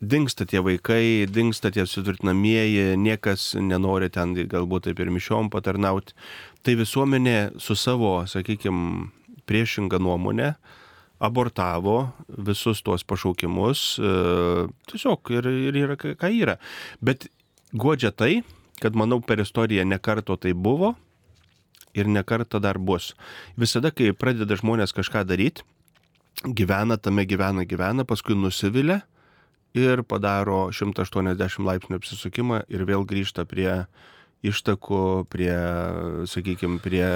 dinksta 0.00 0.46
tie 0.46 0.62
vaikai, 0.62 1.26
dinksta 1.30 1.72
tie 1.74 1.84
sutvirtinamieji, 1.86 2.96
niekas 3.00 3.52
nenori 3.58 4.10
ten 4.14 4.34
galbūt 4.38 4.86
taip 4.88 5.00
ir 5.02 5.10
mišiom 5.14 5.50
patarnauti. 5.50 6.14
Tai 6.62 6.76
visuomenė 6.78 7.38
su 7.62 7.74
savo, 7.78 8.20
sakykime, 8.30 9.08
priešinga 9.48 9.98
nuomonė 10.02 10.52
abortavo 11.24 12.12
visus 12.28 12.82
tuos 12.86 13.02
pašaukimus, 13.02 13.80
e, 13.98 14.12
tiesiog 14.92 15.32
ir, 15.34 15.48
ir 15.70 15.78
yra 15.80 15.96
ką 15.98 16.30
yra. 16.30 16.58
Bet 17.02 17.26
godžia 17.74 18.12
tai, 18.14 18.44
kad 18.78 18.94
manau 18.94 19.18
per 19.24 19.42
istoriją 19.42 19.82
nekarto 19.88 20.36
tai 20.38 20.54
buvo 20.54 20.94
ir 21.98 22.06
nekarto 22.06 22.60
dar 22.62 22.78
bus. 22.78 23.16
Visada, 23.58 23.90
kai 23.90 24.12
pradeda 24.14 24.54
žmonės 24.60 24.94
kažką 24.94 25.24
daryti, 25.26 25.66
gyvena 26.44 26.98
tame, 27.00 27.24
gyvena, 27.26 27.64
gyvena, 27.68 28.04
paskui 28.06 28.36
nusivilia 28.38 29.02
ir 29.76 30.02
padaro 30.06 30.68
180 30.72 31.64
laipsnių 31.66 31.98
apsisukimą 31.98 32.62
ir 32.72 32.84
vėl 32.88 33.04
grįžta 33.08 33.44
prie 33.48 33.84
ištakų, 34.46 35.26
prie, 35.32 35.54
sakykime, 36.30 36.78
prie 36.82 37.06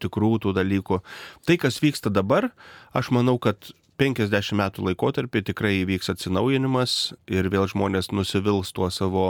tikrų 0.00 0.38
tų 0.40 0.54
dalykų. 0.56 1.00
Tai, 1.44 1.56
kas 1.60 1.80
vyksta 1.84 2.12
dabar, 2.12 2.48
aš 2.96 3.10
manau, 3.12 3.36
kad 3.36 3.72
50 4.00 4.56
metų 4.56 4.86
laikotarpį 4.88 5.42
tikrai 5.50 5.74
įvyks 5.82 6.08
atsinaujinimas 6.14 7.12
ir 7.28 7.50
vėl 7.52 7.68
žmonės 7.68 8.08
nusivils 8.14 8.72
tuo 8.72 8.88
savo 8.88 9.26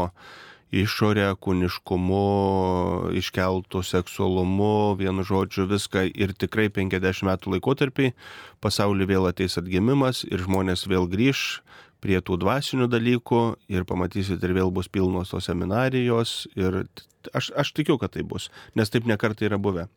išorę, 0.70 1.28
kūniškumu, 1.42 2.22
iškeltų 3.18 3.82
seksualumu, 3.86 4.96
vienu 5.00 5.24
žodžiu 5.26 5.66
viską 5.70 6.06
ir 6.14 6.34
tikrai 6.38 6.68
50 6.70 7.26
metų 7.26 7.56
laikotarpį 7.56 8.12
pasaulį 8.62 9.10
vėl 9.10 9.28
ateis 9.30 9.58
atgimimas 9.60 10.24
ir 10.28 10.42
žmonės 10.46 10.86
vėl 10.90 11.10
grįž 11.10 11.60
prie 12.00 12.20
tų 12.24 12.38
dvasinių 12.40 12.88
dalykų 12.90 13.42
ir 13.72 13.86
pamatysit 13.88 14.42
ir 14.42 14.56
vėl 14.56 14.72
bus 14.72 14.88
pilnos 14.88 15.34
tos 15.34 15.50
seminarijos 15.50 16.46
ir 16.56 16.84
aš, 17.34 17.52
aš 17.52 17.74
tikiu, 17.76 17.98
kad 18.00 18.14
tai 18.16 18.24
bus, 18.24 18.48
nes 18.74 18.90
taip 18.90 19.08
nekartai 19.10 19.50
yra 19.50 19.60
buvę. 19.60 19.90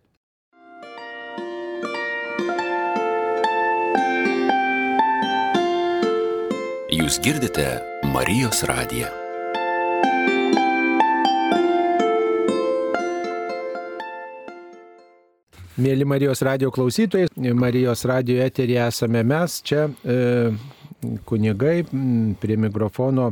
Jūs 6.94 7.18
girdite 7.26 7.66
Marijos 8.14 8.62
radiją. 8.70 9.23
Mėly 15.74 16.06
Marijos 16.06 16.44
radio 16.46 16.70
klausytojai, 16.70 17.32
Marijos 17.58 18.04
radio 18.06 18.44
eterį 18.44 18.76
esame 18.84 19.24
mes, 19.26 19.56
čia 19.66 19.88
e, 19.90 20.52
kunigai 21.26 21.80
prie 22.38 22.58
mikrofono 22.62 23.32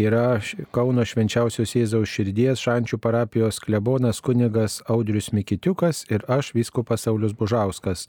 yra 0.00 0.38
Kauno 0.72 1.04
švenčiausios 1.04 1.74
Jėzaus 1.76 2.08
širdies 2.08 2.62
šančių 2.64 2.96
parapijos 3.04 3.60
klebonas 3.60 4.22
kunigas 4.24 4.78
Audrius 4.88 5.28
Mikitiukas 5.36 6.06
ir 6.08 6.24
aš 6.24 6.54
viskupas 6.56 7.04
Saulis 7.04 7.36
Bužauskas. 7.36 8.06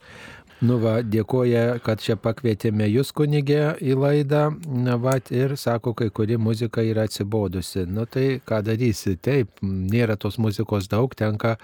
Nu 0.64 0.80
va, 0.80 0.97
dėkoja, 1.03 1.82
kad 1.84 1.99
čia 2.03 2.16
pakvietėme 2.20 2.88
jūs 2.88 3.12
kunigė 3.16 3.78
į 3.84 3.99
laidą, 3.99 4.45
na 4.68 4.95
va, 4.99 5.18
ir 5.32 5.57
sako, 5.60 5.93
kai 5.95 6.10
kuri 6.16 6.39
muzika 6.39 6.84
yra 6.84 7.07
atsibodusi. 7.07 7.86
Nu 7.88 8.07
tai 8.07 8.41
ką 8.43 8.64
darysi, 8.68 9.18
taip, 9.20 9.51
nėra 9.64 10.16
tos 10.20 10.39
muzikos 10.39 10.88
daug, 10.91 11.16
tenka 11.16 11.57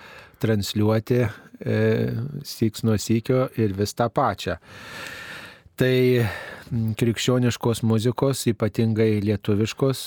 transliuoti 0.44 1.26
e, 1.60 1.78
syks 2.44 2.84
nuo 2.88 2.98
sykio 3.02 3.48
ir 3.62 3.76
vis 3.78 3.96
tą 3.96 4.10
pačią. 4.10 4.58
Tai 5.76 5.96
krikščioniškos 6.72 7.82
muzikos, 7.86 8.42
ypatingai 8.50 9.20
lietuviškos, 9.24 10.00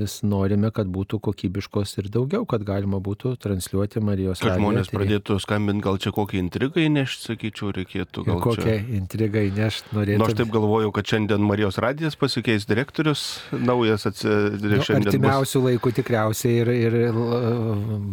vis 0.00 0.16
norime, 0.26 0.70
kad 0.74 0.90
būtų 0.90 1.20
kokybiškos 1.22 1.96
ir 2.00 2.08
daugiau, 2.12 2.46
kad 2.48 2.64
galima 2.66 2.98
būtų 3.02 3.36
transliuoti 3.42 4.02
Marijos 4.02 4.42
radiją. 4.42 4.56
Kad 4.56 4.62
žmonės 4.62 4.90
pradėtų 4.92 5.38
skambinti, 5.42 5.84
gal 5.86 6.00
čia 6.02 6.12
kokią 6.16 6.40
intrigą 6.42 6.82
įnešti, 6.82 7.30
sakyčiau, 7.30 7.70
reikėtų. 7.76 8.26
Gal 8.26 8.42
kokią 8.44 8.66
čia... 8.66 8.76
intrigą 8.98 9.44
įnešti 9.50 9.94
norėtų. 9.96 10.22
Nors 10.24 10.38
taip 10.40 10.52
galvoju, 10.54 10.92
kad 10.96 11.12
šiandien 11.12 11.46
Marijos 11.46 11.78
radijas 11.82 12.18
pasikeis 12.18 12.66
direktorius, 12.68 13.24
naujas 13.54 14.08
atsidarys 14.10 14.90
nu, 14.90 14.98
Artimiausių 15.00 15.62
bus... 15.62 15.70
laikų 15.70 15.94
tikriausiai 16.00 16.58
ir, 16.64 16.72
ir 16.90 16.98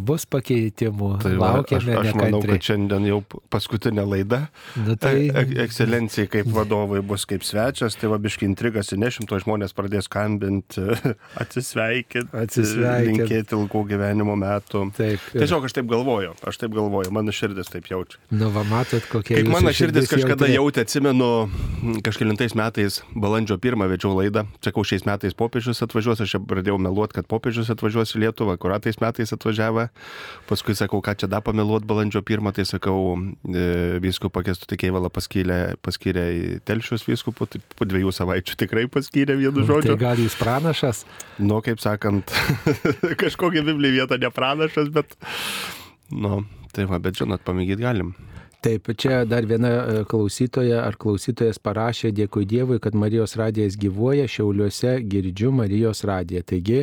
bus 0.06 0.28
pakeitimų. 0.30 1.10
Tai 1.24 1.34
Laukiame. 1.42 1.98
Aš, 1.98 2.12
aš 2.14 2.18
manau, 2.22 2.42
kad 2.46 2.70
šiandien 2.70 3.10
jau 3.10 3.20
paskutinė 3.52 4.06
laida. 4.06 4.44
Nu, 4.78 4.94
tai... 5.00 5.16
E, 5.34 5.46
ekscelencijai 5.64 6.30
kaip 6.30 6.50
vadovas 6.54 6.83
vadovai 6.84 7.02
bus 7.02 7.24
kaip 7.26 7.44
svečias, 7.44 7.96
tai 7.96 8.08
va 8.12 8.18
biški 8.20 8.46
intrigas 8.46 8.92
įnešim, 8.94 9.26
to 9.28 9.38
žmonės 9.42 9.74
pradės 9.76 10.08
skambinti, 10.08 10.82
atsisveikinti, 11.42 12.30
atsisveikinti, 12.36 13.24
linkėti 13.24 13.56
ilgų 13.56 13.84
gyvenimo 13.90 14.36
metų. 14.38 14.84
Taip. 14.96 15.22
Ir... 15.32 15.44
Tiesiog 15.44 15.66
aš 15.68 15.76
taip 15.78 15.88
galvoju, 15.90 16.34
aš 16.44 16.60
taip 16.60 16.74
galvoju, 16.76 17.12
mano 17.14 17.34
širdis 17.34 17.72
taip 17.72 17.88
jaučia. 17.90 18.20
Nu, 18.34 18.50
va, 18.54 18.64
matot, 18.68 19.04
kokia. 19.10 19.40
Kaip 19.40 19.50
mano 19.52 19.72
širdis 19.74 20.10
kažkada 20.10 20.48
jautė, 20.52 20.84
atsimenu, 20.84 21.30
kažkėlintais 22.04 22.56
metais, 22.58 23.00
balandžio 23.16 23.58
pirmą 23.62 23.88
vedžiau 23.92 24.14
laidą, 24.18 24.46
sakau, 24.64 24.84
šiais 24.86 25.06
metais 25.08 25.36
popiežius 25.36 25.82
atvažiuos, 25.86 26.22
aš 26.24 26.36
čia 26.36 26.42
pradėjau 26.44 26.78
meluoti, 26.82 27.18
kad 27.18 27.28
popiežius 27.30 27.72
atvažiuos 27.74 28.14
į 28.16 28.24
Lietuvą, 28.26 28.58
kuratais 28.60 29.00
metais 29.02 29.32
atvažiavo, 29.34 29.88
paskui 30.50 30.76
sakau, 30.78 31.02
ką 31.04 31.16
čia 31.20 31.30
dar 31.30 31.44
pameluoti 31.46 31.88
balandžio 31.88 32.24
pirmą, 32.26 32.54
tai 32.56 32.66
sakau, 32.68 33.16
e, 33.48 33.64
viskų 34.04 34.30
pakestų 34.34 34.68
tikėjvalą 34.74 35.10
paskyrė, 35.14 35.60
paskyrė 35.84 36.24
į 36.34 36.44
Telšius 36.74 37.06
vyskupu, 37.06 37.46
tai 37.46 37.62
po 37.78 37.86
dviejų 37.86 38.10
savaičių 38.14 38.58
tikrai 38.64 38.84
paskyrė 38.90 39.38
vienu 39.38 39.62
tai 39.62 39.68
žodžiu. 39.70 39.94
Tai 39.94 40.00
gal 40.02 40.20
jis 40.20 40.34
pranašas? 40.40 41.04
Nu, 41.38 41.62
kaip 41.64 41.78
sakant, 41.82 42.34
kažkokia 43.22 43.62
Biblija 43.66 44.02
vieta 44.02 44.18
ne 44.18 44.30
pranašas, 44.34 44.90
bet, 44.94 45.14
nu, 46.10 46.42
tai 46.74 46.88
va, 46.90 46.98
bet 47.02 47.22
žinot, 47.22 47.44
pamėgyti 47.46 47.86
galim. 47.86 48.14
Taip, 48.64 48.88
čia 48.96 49.26
dar 49.28 49.44
viena 49.44 49.68
e, 49.68 49.94
klausytoja 50.08 50.78
ar 50.86 50.94
klausytojas 50.96 51.58
parašė, 51.60 52.14
dėkui 52.16 52.46
Dievui, 52.48 52.78
kad 52.80 52.94
Marijos 52.96 53.36
radijas 53.36 53.74
gyvuoja, 53.76 54.24
Šiauliuose 54.24 54.94
girdžiu 55.04 55.50
Marijos 55.52 56.00
radiją. 56.08 56.40
Taigi, 56.48 56.78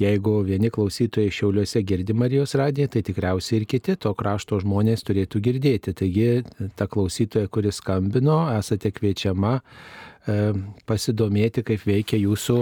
jeigu 0.00 0.32
vieni 0.48 0.72
klausytojai 0.74 1.30
Šiauliuose 1.36 1.84
girdi 1.86 2.16
Marijos 2.18 2.56
radiją, 2.58 2.90
tai 2.90 3.04
tikriausiai 3.06 3.60
ir 3.60 3.68
kiti 3.70 3.94
to 3.94 4.10
krašto 4.18 4.58
žmonės 4.64 5.06
turėtų 5.06 5.44
girdėti. 5.46 5.94
Taigi, 5.94 6.26
ta 6.74 6.90
klausytoja, 6.90 7.46
kuris 7.46 7.78
skambino, 7.78 8.40
esate 8.58 8.90
kviečiama 8.98 9.60
pasidomėti, 10.88 11.64
kaip 11.66 11.82
veikia 11.84 12.18
jūsų 12.20 12.58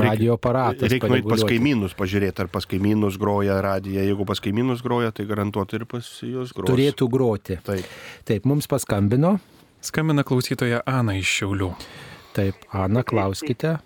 radio 0.00 0.38
aparatas. 0.38 0.88
Reikia 0.92 1.10
nueiti 1.12 1.28
pas 1.28 1.44
kaimynus, 1.48 1.96
pažiūrėti, 1.98 2.44
ar 2.46 2.52
pas 2.52 2.66
kaimynus 2.68 3.18
groja 3.20 3.58
radija. 3.64 4.04
Jeigu 4.06 4.26
pas 4.28 4.40
kaimynus 4.40 4.84
groja, 4.84 5.12
tai 5.14 5.28
garantuotai 5.28 5.82
ir 5.82 5.88
pas 5.90 6.08
juos 6.24 6.54
groja. 6.56 6.70
Turėtų 6.72 7.10
groti. 7.12 7.58
Taip. 7.64 7.90
Taip, 8.28 8.48
mums 8.48 8.70
paskambino. 8.70 9.36
Skambina 9.84 10.24
klausytoja 10.24 10.80
Ana 10.88 11.18
iš 11.20 11.40
Šiaulių. 11.40 11.74
Taip, 12.34 12.64
Ana, 12.72 13.04
klauskite. 13.06 13.76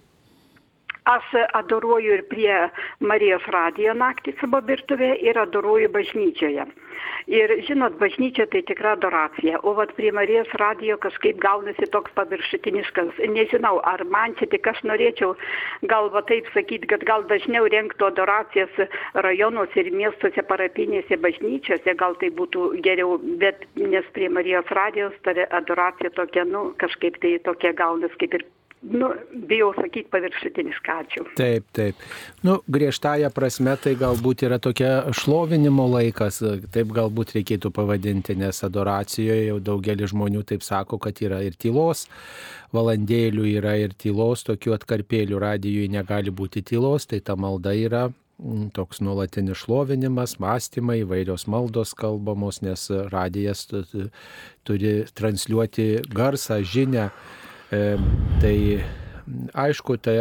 Aš 1.09 1.29
adoruoju 1.57 2.15
ir 2.19 2.23
prie 2.29 2.55
Marijos 3.01 3.45
radijo 3.55 3.95
naktį 3.97 4.35
savo 4.41 4.61
virtuvė 4.71 5.15
ir 5.25 5.39
adoruoju 5.41 5.89
bažnyčioje. 5.95 6.67
Ir 7.39 7.53
žinot, 7.69 7.95
bažnyčia 8.01 8.45
tai 8.53 8.61
tikra 8.69 8.93
adoracija, 8.97 9.61
o 9.63 9.73
vat 9.79 9.95
prie 9.97 10.11
Marijos 10.13 10.51
radijo 10.61 10.99
kažkaip 11.05 11.41
gaunasi 11.45 11.89
toks 11.95 12.13
paviršutiniškas. 12.19 13.23
Nežinau, 13.37 13.79
ar 13.93 14.05
man 14.17 14.37
čia 14.41 14.51
tik 14.53 14.69
aš 14.73 14.83
norėčiau 14.91 15.33
gal 15.93 16.11
va 16.13 16.23
taip 16.29 16.51
sakyti, 16.57 16.91
kad 16.93 17.07
gal 17.09 17.25
dažniau 17.33 17.71
renktų 17.73 18.11
adoracijas 18.11 18.93
rajonuose 19.29 19.85
ir 19.85 19.91
miestuose 20.03 20.45
parapinėse 20.53 21.21
bažnyčiose, 21.25 21.97
gal 22.05 22.21
tai 22.21 22.33
būtų 22.43 22.69
geriau, 22.85 23.17
bet 23.41 23.65
nes 23.81 24.13
prie 24.17 24.29
Marijos 24.29 24.77
radijos 24.81 25.17
ta 25.25 25.37
adoracija 25.63 26.13
tokia, 26.21 26.45
nu, 26.45 26.69
kažkaip 26.85 27.21
tai 27.25 27.37
tokia 27.49 27.73
gaunasi 27.81 28.25
kaip 28.25 28.41
ir 28.41 28.49
nu, 28.83 29.09
bijau 29.49 29.73
sakyti 29.77 30.09
paviršutinišką 30.13 30.95
ačiū. 31.03 31.25
Taip, 31.39 31.67
taip. 31.75 32.03
Nu, 32.47 32.59
griežtąją 32.71 33.31
prasme 33.35 33.75
tai 33.83 33.95
galbūt 33.99 34.45
yra 34.47 34.61
tokia 34.63 35.11
šlovinimo 35.17 35.89
laikas, 35.91 36.41
taip 36.75 36.93
galbūt 36.95 37.35
reikėtų 37.39 37.73
pavadinti, 37.75 38.37
nes 38.39 38.63
adoracijoje 38.67 39.49
jau 39.49 39.59
daugelis 39.71 40.13
žmonių 40.15 40.45
taip 40.49 40.63
sako, 40.67 41.01
kad 41.03 41.19
yra 41.25 41.43
ir 41.47 41.59
tylos 41.59 42.07
valandėlių, 42.77 43.49
yra 43.59 43.75
ir 43.83 43.97
tylos, 43.99 44.45
tokių 44.47 44.77
atkarpėlių 44.77 45.43
radijui 45.43 45.89
negali 45.91 46.31
būti 46.31 46.63
tylos, 46.63 47.09
tai 47.09 47.21
ta 47.25 47.35
malda 47.37 47.73
yra 47.75 48.07
mm, 48.11 48.71
toks 48.77 49.03
nuolatinis 49.03 49.65
šlovinimas, 49.65 50.37
mąstymai, 50.43 51.01
įvairios 51.03 51.49
maldos 51.51 51.97
kalbamos, 51.99 52.63
nes 52.63 52.89
radijas 53.11 53.67
turi 54.69 54.95
transliuoti 55.19 55.91
garsą, 56.15 56.63
žinę. 56.63 57.11
Tai 57.69 58.55
aišku, 59.53 59.99
ta, 60.01 60.15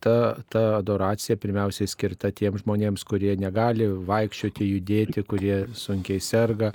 ta, 0.00 0.16
ta 0.50 0.62
adoracija 0.78 1.36
pirmiausiai 1.40 1.90
skirta 1.90 2.30
tiems 2.34 2.62
žmonėms, 2.62 3.04
kurie 3.08 3.34
negali 3.40 3.88
vaikščioti, 4.06 4.68
judėti, 4.76 5.24
kurie 5.26 5.64
sunkiai 5.74 6.22
serga. 6.22 6.72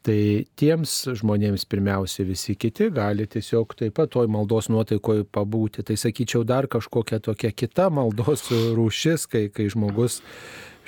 Tai 0.00 0.16
tiems 0.56 0.94
žmonėms 1.20 1.66
pirmiausia 1.68 2.24
visi 2.24 2.54
kiti 2.56 2.88
gali 2.94 3.26
tiesiog 3.28 3.74
taip 3.76 3.98
pat 3.98 4.08
toj 4.14 4.30
maldos 4.32 4.70
nuotaikoje 4.72 5.26
pabūti. 5.28 5.84
Tai 5.84 5.96
sakyčiau 6.00 6.46
dar 6.48 6.70
kažkokia 6.72 7.20
tokia 7.20 7.52
kita 7.52 7.90
maldos 7.92 8.48
rūšis, 8.48 9.28
kai, 9.28 9.44
kai 9.52 9.68
žmogus 9.68 10.22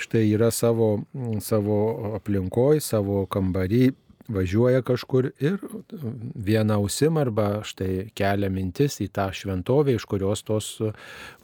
štai 0.00 0.24
yra 0.32 0.48
savo, 0.50 1.02
savo 1.44 1.76
aplinkoje, 2.16 2.80
savo 2.80 3.26
kambarį, 3.30 3.90
važiuoja 4.28 4.82
kažkur 4.86 5.32
ir 5.42 5.58
vieną 6.34 6.78
ausim 6.80 7.18
arba 7.20 7.64
štai 7.66 8.10
kelia 8.18 8.50
mintis 8.52 9.00
į 9.02 9.10
tą 9.14 9.30
šventovę, 9.34 9.96
iš 9.96 10.06
kurios 10.10 10.44
tos 10.46 10.76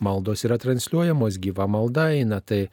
maldos 0.04 0.44
yra 0.46 0.58
transliuojamos, 0.60 1.40
gyva 1.42 1.68
malda 1.70 2.10
eina. 2.14 2.40
Tai 2.40 2.66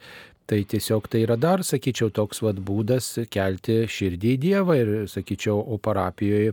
Tai 0.46 0.60
tiesiog 0.62 1.08
tai 1.10 1.24
yra 1.24 1.34
dar, 1.34 1.64
sakyčiau, 1.66 2.12
toks 2.14 2.38
vad 2.44 2.60
būdas 2.62 3.08
kelti 3.34 3.80
širdį 3.90 4.34
į 4.36 4.36
Dievą 4.44 4.76
ir, 4.78 4.90
sakyčiau, 5.10 5.58
o 5.58 5.74
parapijoje 5.82 6.52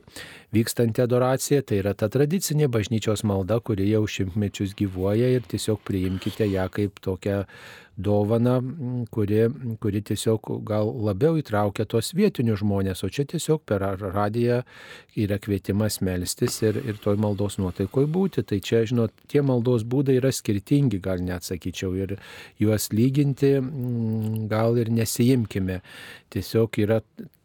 vykstanti 0.53 1.01
adoracija 1.01 1.63
tai 1.65 1.79
yra 1.81 1.93
ta 1.97 2.09
tradicinė 2.13 2.69
bažnyčios 2.71 3.25
malda, 3.27 3.59
kuri 3.59 3.89
jau 3.89 4.03
šimtmečius 4.09 4.75
gyvuoja 4.77 5.31
ir 5.35 5.47
tiesiog 5.49 5.81
priimkite 5.87 6.47
ją 6.51 6.67
kaip 6.73 7.01
tokią 7.03 7.43
dovana, 7.97 8.61
kuri, 9.13 9.49
kuri 9.81 10.01
tiesiog 10.01 10.49
gal 10.65 10.89
labiau 11.05 11.37
įtraukia 11.37 11.85
tos 11.89 12.13
vietinius 12.17 12.63
žmonės, 12.63 13.03
o 13.05 13.09
čia 13.13 13.25
tiesiog 13.29 13.61
per 13.69 13.85
radiją 14.01 14.63
yra 15.19 15.37
kvietimas 15.41 15.99
melstis 16.01 16.59
ir, 16.65 16.79
ir 16.81 16.97
toj 17.03 17.19
maldos 17.21 17.59
nuotaikoje 17.61 18.09
būti. 18.09 18.45
Tai 18.49 18.59
čia, 18.65 18.81
žinot, 18.89 19.13
tie 19.29 19.43
maldos 19.45 19.85
būdai 19.85 20.17
yra 20.21 20.33
skirtingi, 20.33 21.01
gal 21.03 21.21
net 21.21 21.45
sakyčiau, 21.45 21.93
ir 21.93 22.17
juos 22.61 22.89
lyginti 22.93 23.55
gal 24.49 24.81
ir 24.81 24.89
nesijimkime. 24.93 25.81
Tiesiog 26.33 26.81
yra 26.81 27.01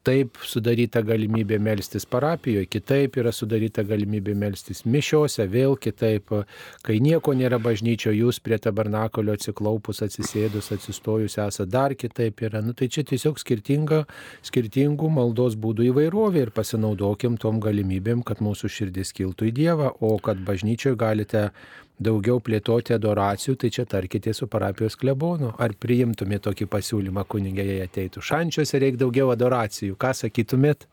taip 0.09 0.38
sudaryta 0.48 1.02
galimybė 1.04 1.59
melstis 1.61 2.06
parapijoje, 2.09 2.68
kitaip 2.72 3.18
yra 3.20 3.32
sudaryta 3.34 3.82
galimybė 3.84 4.32
melstis 4.38 4.84
mišiose, 4.88 5.44
vėl 5.52 5.76
kitaip, 5.76 6.32
kai 6.86 6.96
nieko 7.04 7.34
nėra 7.36 7.59
bažnyčio, 7.61 8.14
jūs 8.16 8.38
prie 8.44 8.56
tabernakolio 8.62 9.34
atsiklaupus, 9.36 10.00
atsisėdus, 10.06 10.70
atsistojus 10.76 11.36
esate 11.44 11.68
dar 11.74 11.96
kitaip 11.98 12.40
yra. 12.48 12.62
Nu, 12.64 12.72
tai 12.78 12.88
čia 12.92 13.04
tiesiog 13.09 13.40
skirtinga, 13.42 14.04
skirtingų 14.48 15.11
maldos 15.12 15.59
būdų 15.61 15.90
įvairovė 15.90 16.46
ir 16.46 16.54
pasinaudokim 16.56 17.36
tom 17.42 17.61
galimybėm, 17.64 18.24
kad 18.24 18.40
mūsų 18.44 18.72
širdis 18.78 19.12
kiltų 19.18 19.50
į 19.50 19.54
Dievą, 19.61 19.92
o 20.00 20.16
kad 20.24 20.40
bažnyčioje 20.46 20.96
galite 20.96 21.48
daugiau 22.03 22.40
plėtoti 22.44 22.94
adoracijų, 22.96 23.57
tai 23.59 23.70
čia 23.74 23.84
tarkite 23.88 24.34
su 24.34 24.49
parapijos 24.51 24.96
klebonu. 24.99 25.53
Ar 25.59 25.74
priimtumėte 25.74 26.49
tokį 26.49 26.68
pasiūlymą 26.70 27.24
kunigė, 27.28 27.66
jei 27.66 27.84
ateitų? 27.86 28.22
Šančiuose 28.24 28.80
reikia 28.82 29.03
daugiau 29.05 29.32
adoracijų. 29.34 29.99
Ką 29.99 30.14
sakytumėt? 30.22 30.88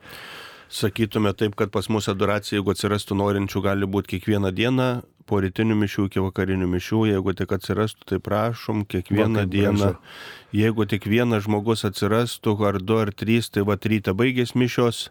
Sakytume 0.76 1.32
taip, 1.38 1.54
kad 1.56 1.70
pas 1.72 1.88
mus 1.94 2.10
adoracija, 2.10 2.58
jeigu 2.58 2.74
atsirastų 2.74 3.18
norinčių, 3.20 3.62
gali 3.68 3.90
būti 3.90 4.16
kiekvieną 4.16 4.50
dieną, 4.56 4.90
po 5.30 5.40
rytinių 5.42 5.78
mišių 5.82 6.08
iki 6.10 6.22
vakarinių 6.26 6.68
mišių, 6.70 7.02
jeigu 7.10 7.34
tik 7.38 7.54
atsirastų, 7.58 8.08
tai 8.12 8.20
prašom, 8.22 8.84
kiekvieną 8.90 9.46
Va, 9.46 9.50
dieną. 9.50 9.92
Jeigu 10.56 10.86
tik 10.90 11.08
vienas 11.10 11.46
žmogus 11.46 11.86
atsirastų, 11.88 12.56
ar 12.66 12.80
du, 12.82 13.00
ar 13.02 13.14
trys, 13.14 13.50
tai 13.50 13.66
va 13.66 13.78
ryte 13.78 14.14
baigės 14.18 14.56
mišios, 14.58 15.10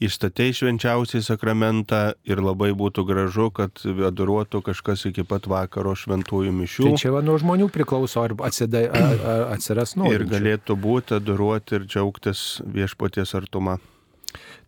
įstatei 0.00 0.54
švenčiausiai 0.56 1.22
sakramentą 1.24 2.00
ir 2.28 2.40
labai 2.42 2.70
būtų 2.76 3.04
gražu, 3.08 3.50
kad 3.54 3.82
adoruotų 3.84 4.62
kažkas 4.70 5.06
iki 5.10 5.24
pat 5.28 5.48
vakaro 5.50 5.94
šventųjų 5.98 6.54
mišių. 6.56 6.86
Tai 6.88 7.00
čia 7.02 7.12
va, 7.14 7.22
nuo 7.24 7.36
žmonių 7.40 7.68
priklauso, 7.72 8.24
ar, 8.24 8.36
atsidai, 8.48 8.86
ar, 8.88 9.24
ar 9.34 9.44
atsiras 9.56 9.96
nuo. 10.00 10.12
Ir 10.12 10.24
galėtų 10.30 10.78
būti 10.80 11.18
adoruoti 11.20 11.78
ir 11.78 11.88
džiaugtis 11.88 12.62
viešpaties 12.64 13.36
artuma. 13.38 13.76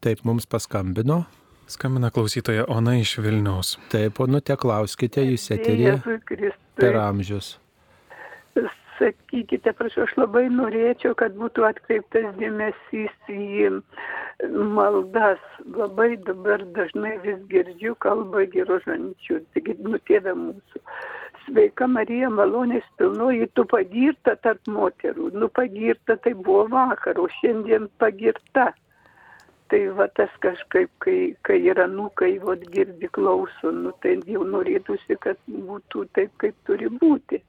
Taip, 0.02 0.24
mums 0.28 0.48
paskambino. 0.50 1.22
Skambina 1.70 2.10
klausytoja 2.12 2.66
Ona 2.74 2.98
iš 3.00 3.16
Vilniaus. 3.22 3.76
Taip, 3.94 4.20
onute, 4.20 4.58
klauskite, 4.60 5.24
jūs 5.30 5.48
eterėje 5.54 6.00
per 6.76 7.00
amžius 7.06 7.56
sakykite, 8.98 9.72
prašau, 9.78 10.04
aš 10.06 10.14
labai 10.18 10.44
norėčiau, 10.52 11.14
kad 11.18 11.34
būtų 11.38 11.64
atkreiptas 11.68 12.28
dėmesys 12.38 13.32
į 13.32 13.70
maldas. 14.76 15.42
Labai 15.78 16.16
dabar 16.26 16.64
dažnai 16.76 17.16
vis 17.24 17.40
girdžiu 17.52 17.94
kalbą 18.04 18.46
girožančių, 18.54 19.40
taigi 19.54 19.76
nutėda 19.86 20.34
mūsų. 20.38 20.82
Sveika 21.42 21.88
Marija, 21.90 22.30
malonės 22.30 22.86
pilnoji, 23.00 23.48
tu 23.58 23.64
pagirta 23.70 24.36
tarp 24.46 24.68
moterų. 24.70 25.32
Nu 25.34 25.48
pagirta 25.50 26.16
tai 26.22 26.34
buvo 26.38 26.68
vakar, 26.70 27.18
o 27.18 27.26
šiandien 27.40 27.88
pagirta. 27.98 28.70
Tai 29.72 29.80
va 29.96 30.04
tas 30.18 30.32
kažkaip, 30.44 30.90
kai, 31.00 31.16
kai 31.48 31.56
yra 31.72 31.86
nukai, 31.88 32.34
va 32.44 32.58
girdi 32.60 33.08
klauso, 33.16 33.72
nu 33.72 33.94
tai 34.04 34.18
jau 34.28 34.44
norėtųsi, 34.44 35.16
kad 35.24 35.40
būtų 35.48 36.04
taip, 36.18 36.34
kaip 36.44 36.58
turi 36.68 36.90
būti 37.00 37.40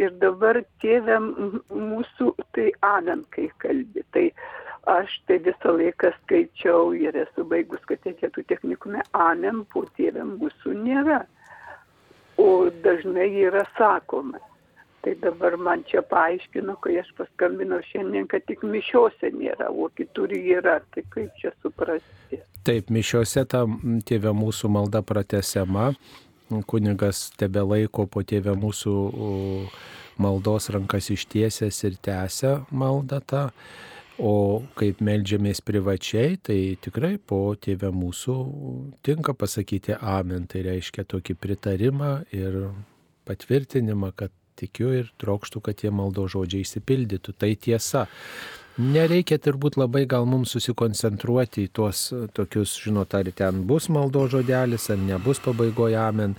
ir 0.00 0.16
dabar 0.22 0.60
tėvė 0.82 1.18
mūsų 1.20 2.32
tai 2.56 2.70
amen, 2.86 3.24
kai 3.34 3.48
kalbi. 3.62 4.04
Tai 4.14 4.26
aš 4.90 5.16
tai 5.28 5.38
visą 5.44 5.74
laiką 5.76 6.12
skaičiau 6.20 6.94
ir 6.96 7.18
esu 7.24 7.44
baigus 7.48 7.82
katechetų 7.90 8.46
technikume, 8.52 9.02
amen 9.12 9.64
po 9.72 9.84
tėvė 9.98 10.26
mūsų 10.36 10.76
nėra. 10.84 11.24
O 12.40 12.70
dažnai 12.84 13.28
yra 13.44 13.66
sakoma. 13.76 14.40
Tai 15.00 15.14
dabar 15.22 15.54
man 15.56 15.80
čia 15.88 16.02
paaiškino, 16.04 16.74
kai 16.84 16.98
aš 17.00 17.08
paskambinau 17.16 17.78
šiandien, 17.88 18.26
kad 18.28 18.44
tik 18.48 18.60
mišiuose 18.68 19.30
nėra, 19.32 19.70
o 19.72 19.88
kitur 19.96 20.32
yra. 20.36 20.76
Tai 20.92 21.04
kaip 21.14 21.30
čia 21.40 21.54
suprasti? 21.62 22.40
Taip, 22.68 22.90
mišiuose 22.92 23.46
ta 23.48 23.62
tėvė 24.08 24.34
mūsų 24.36 24.68
malda 24.72 25.00
pratesiama 25.00 25.94
kunigas 26.66 27.28
tebe 27.40 27.62
laiko 27.64 28.06
po 28.10 28.22
tėvę 28.26 28.56
mūsų 28.58 28.94
maldos 30.20 30.68
rankas 30.74 31.10
ištiesęs 31.14 31.80
ir 31.88 31.96
tęsia 32.02 32.58
maldą 32.70 33.22
tą. 33.24 33.46
O 34.20 34.60
kaip 34.76 34.98
melžiamės 35.00 35.62
privačiai, 35.64 36.34
tai 36.44 36.76
tikrai 36.84 37.14
po 37.16 37.54
tėvę 37.56 37.88
mūsų 37.96 38.34
tinka 39.06 39.32
pasakyti 39.32 39.96
amen. 39.96 40.44
Tai 40.44 40.60
reiškia 40.66 41.06
tokį 41.08 41.38
pritarimą 41.40 42.10
ir 42.36 42.58
patvirtinimą, 43.24 44.12
kad 44.12 44.34
tikiu 44.60 44.92
ir 44.98 45.08
trokštų, 45.22 45.62
kad 45.64 45.80
tie 45.80 45.92
maldo 45.94 46.26
žodžiai 46.28 46.66
įsipildytų. 46.66 47.32
Tai 47.40 47.50
tiesa. 47.56 48.04
Nereikia 48.80 49.36
turbūt 49.42 49.76
labai 49.76 50.06
gal 50.08 50.24
mums 50.30 50.54
susikoncentruoti 50.54 51.66
į 51.66 51.70
tuos 51.76 52.06
tokius, 52.32 52.78
žinot, 52.80 53.12
ar 53.18 53.28
ten 53.36 53.64
bus 53.68 53.90
maldo 53.92 54.22
žodelis, 54.30 54.86
ar 54.94 55.00
nebus 55.02 55.42
pabaigoje 55.44 55.98
amen. 56.00 56.36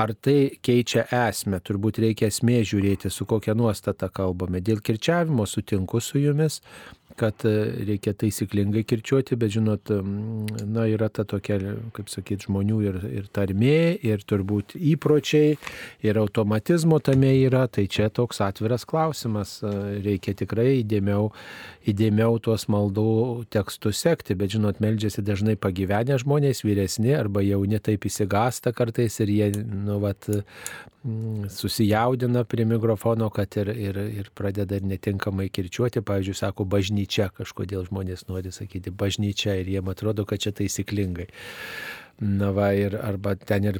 Ar 0.00 0.12
tai 0.12 0.58
keičia 0.64 1.06
esmę, 1.12 1.60
turbūt 1.64 2.00
reikia 2.04 2.28
esmė 2.28 2.60
žiūrėti, 2.68 3.10
su 3.12 3.24
kokia 3.28 3.54
nuostata 3.56 4.10
kalbame. 4.12 4.60
Dėl 4.64 4.80
kirčiavimo 4.84 5.46
sutinku 5.48 6.00
su 6.04 6.20
jumis, 6.20 6.60
kad 7.18 7.44
e, 7.44 7.52
reikia 7.88 8.14
taisyklingai 8.18 8.82
kirčiuoti, 8.88 9.36
bet 9.40 9.54
žinot, 9.54 9.90
na, 10.70 10.86
yra 10.90 11.08
ta 11.12 11.24
tokia, 11.28 11.58
kaip 11.96 12.10
sakyti, 12.12 12.48
žmonių 12.48 12.80
ir, 12.86 12.98
ir 13.20 13.28
tarmė, 13.34 13.96
ir 14.06 14.24
turbūt 14.28 14.76
įpročiai, 14.76 15.56
ir 16.06 16.20
automatizmo 16.20 17.00
tame 17.04 17.32
yra, 17.40 17.66
tai 17.72 17.86
čia 17.90 18.10
toks 18.14 18.42
atviras 18.44 18.86
klausimas. 18.88 19.58
E, 19.62 19.74
reikia 20.04 20.36
tikrai 20.38 20.80
įdėmiau, 20.80 21.30
įdėmiau 21.90 22.38
tuos 22.44 22.68
maldų 22.72 23.08
tekstus 23.52 24.02
sekti, 24.04 24.36
bet 24.38 24.54
žinot, 24.56 24.82
meldžiasi 24.82 25.24
dažnai 25.26 25.56
pagyvenę 25.60 26.20
žmonės, 26.22 26.64
vyresni 26.66 27.16
arba 27.16 27.44
jauni 27.44 27.80
taip 27.82 28.06
įsigasta 28.08 28.74
kartais 28.76 29.20
ir 29.24 29.34
jie 29.34 29.50
nu, 29.60 30.00
vat, 30.02 30.28
susijaudina 31.48 32.44
prie 32.44 32.64
mikrofono, 32.64 33.30
kad 33.30 33.56
ir, 33.56 33.68
ir, 33.68 33.96
ir 33.96 34.30
pradeda 34.34 34.76
netinkamai 34.84 35.48
kirčiuoti. 35.48 36.02
Pavyzdžiui, 36.04 36.36
sako 36.36 36.64
bažnyčia, 36.68 36.99
kažkodėl 37.06 37.86
žmonės 37.88 38.26
nori 38.28 38.52
sakyti 38.52 38.90
bažnyčia 38.90 39.56
ir 39.60 39.70
jiem 39.70 39.88
atrodo, 39.92 40.26
kad 40.28 40.42
čia 40.42 40.52
taisyklingai. 40.56 41.30
Na 42.20 42.50
va, 42.52 42.68
ir 42.76 42.98
arba 43.00 43.32
ten 43.32 43.64
ir 43.64 43.78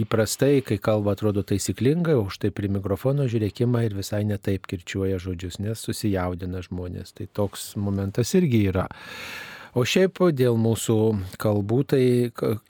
įprastai, 0.00 0.62
kai 0.64 0.78
kalba 0.80 1.12
atrodo 1.12 1.42
taisyklingai, 1.44 2.14
už 2.16 2.38
tai 2.40 2.50
prie 2.54 2.70
mikrofono 2.72 3.26
žiūrėkimą 3.28 3.82
ir 3.84 3.96
visai 3.98 4.22
netaip 4.24 4.64
kirčiuoja 4.70 5.18
žodžius, 5.20 5.58
nes 5.60 5.82
susijaudina 5.84 6.64
žmonės. 6.64 7.12
Tai 7.18 7.28
toks 7.36 7.74
momentas 7.76 8.32
irgi 8.38 8.62
yra. 8.70 8.86
O 9.76 9.84
šiaip 9.88 10.22
dėl 10.36 10.56
mūsų 10.60 10.96
kalbų, 11.40 11.78
tai 11.92 12.02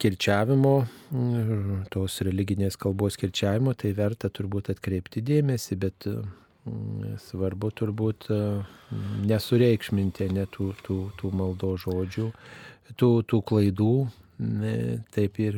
kirčiavimo, 0.02 0.74
mm, 1.14 1.80
tos 1.94 2.18
religinės 2.26 2.78
kalbos 2.78 3.18
kirčiavimo, 3.18 3.74
tai 3.78 3.94
verta 3.94 4.30
turbūt 4.30 4.70
atkreipti 4.74 5.22
dėmesį, 5.22 5.78
bet 5.82 6.06
svarbu 7.18 7.70
turbūt 7.74 8.28
mm, 8.30 9.24
nesureikšminti 9.30 10.28
net 10.36 10.52
tų, 10.54 10.70
tų, 10.86 10.98
tų 11.18 11.30
maldo 11.34 11.74
žodžių, 11.80 12.28
tų, 12.94 13.10
tų 13.26 13.40
klaidų, 13.48 13.94
taip 15.12 15.38
ir 15.42 15.56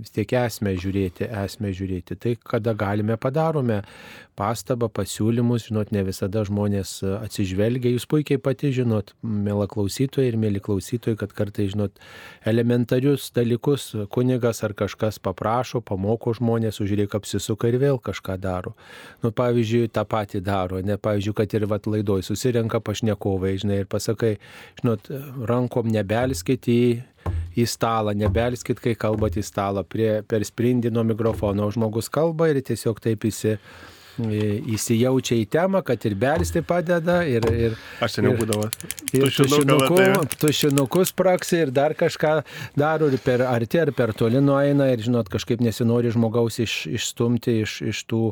vis 0.00 0.12
tiek 0.14 0.32
esmę 0.40 0.72
žiūrėti, 0.80 1.28
esmę 1.44 1.70
žiūrėti. 1.76 2.16
Tai 2.18 2.32
kada 2.42 2.72
galime 2.74 3.16
padarome 3.20 3.82
pastabą, 4.36 4.88
pasiūlymus, 4.92 5.68
žinot, 5.70 5.92
ne 5.94 6.02
visada 6.06 6.42
žmonės 6.46 6.98
atsižvelgia, 7.06 7.92
jūs 7.94 8.06
puikiai 8.10 8.40
pati 8.42 8.72
žinot, 8.76 9.14
mėla 9.22 9.68
klausytojai 9.70 10.32
ir 10.32 10.38
mėly 10.40 10.60
klausytojai, 10.64 11.18
kad 11.22 11.32
kartai, 11.36 11.68
žinot, 11.72 12.00
elementarius 12.48 13.30
dalykus 13.36 13.88
kunigas 14.12 14.62
ar 14.66 14.76
kažkas 14.76 15.20
paprašo, 15.22 15.80
pamoko 15.84 16.34
žmonės, 16.36 16.82
užrėk 16.84 17.16
apsisuka 17.16 17.70
ir 17.72 17.80
vėl 17.82 18.00
kažką 18.02 18.36
daro. 18.42 18.76
Nu, 19.24 19.32
pavyzdžiui, 19.36 19.88
tą 19.92 20.04
patį 20.08 20.42
daro, 20.44 20.82
ne, 20.84 20.98
pavyzdžiui, 21.00 21.36
kad 21.36 21.56
ir 21.56 21.68
vat 21.70 21.88
laidoj 21.88 22.26
susirenka 22.26 22.82
pašnekovai, 22.84 23.56
žinai, 23.62 23.82
ir 23.84 23.92
pasakai, 23.92 24.36
žinot, 24.82 25.08
rankom 25.48 25.88
nebelskit 25.92 26.68
į 26.68 26.80
į 27.56 27.66
stalą, 27.70 28.14
nebelskit, 28.16 28.80
kai 28.82 28.94
kalbat 28.98 29.38
į 29.38 29.44
stalą, 29.46 29.84
prie, 29.88 30.22
per 30.28 30.44
sprindį 30.46 30.92
nuo 30.94 31.04
mikrofono, 31.06 31.68
žmogus 31.74 32.10
kalba 32.12 32.50
ir 32.52 32.62
tiesiog 32.64 33.00
taip 33.04 33.26
įsi, 33.28 33.56
įsijaučia 34.16 35.36
į 35.42 35.46
temą, 35.52 35.82
kad 35.84 36.04
ir 36.08 36.14
belsti 36.16 36.62
padeda. 36.66 37.18
Ir, 37.28 37.44
ir, 37.52 37.74
Aš 38.00 38.18
seniau 38.18 38.36
būdavo. 38.38 38.68
Ir 39.12 39.32
tušinuku, 39.34 39.98
tušinukus 40.40 41.12
praksi 41.16 41.64
ir 41.66 41.72
dar 41.74 41.94
kažką 41.98 42.38
daro 42.78 43.10
ir 43.12 43.20
per 43.24 43.44
arti 43.44 43.80
ar 43.80 43.92
per 43.96 44.14
toli 44.16 44.40
nueina 44.40 44.88
ir, 44.92 45.04
žinot, 45.04 45.28
kažkaip 45.32 45.60
nesinori 45.64 46.12
žmogaus 46.14 46.60
iš, 46.64 46.86
išstumti 46.96 47.60
iš, 47.64 47.82
iš 47.92 48.06
tų 48.08 48.22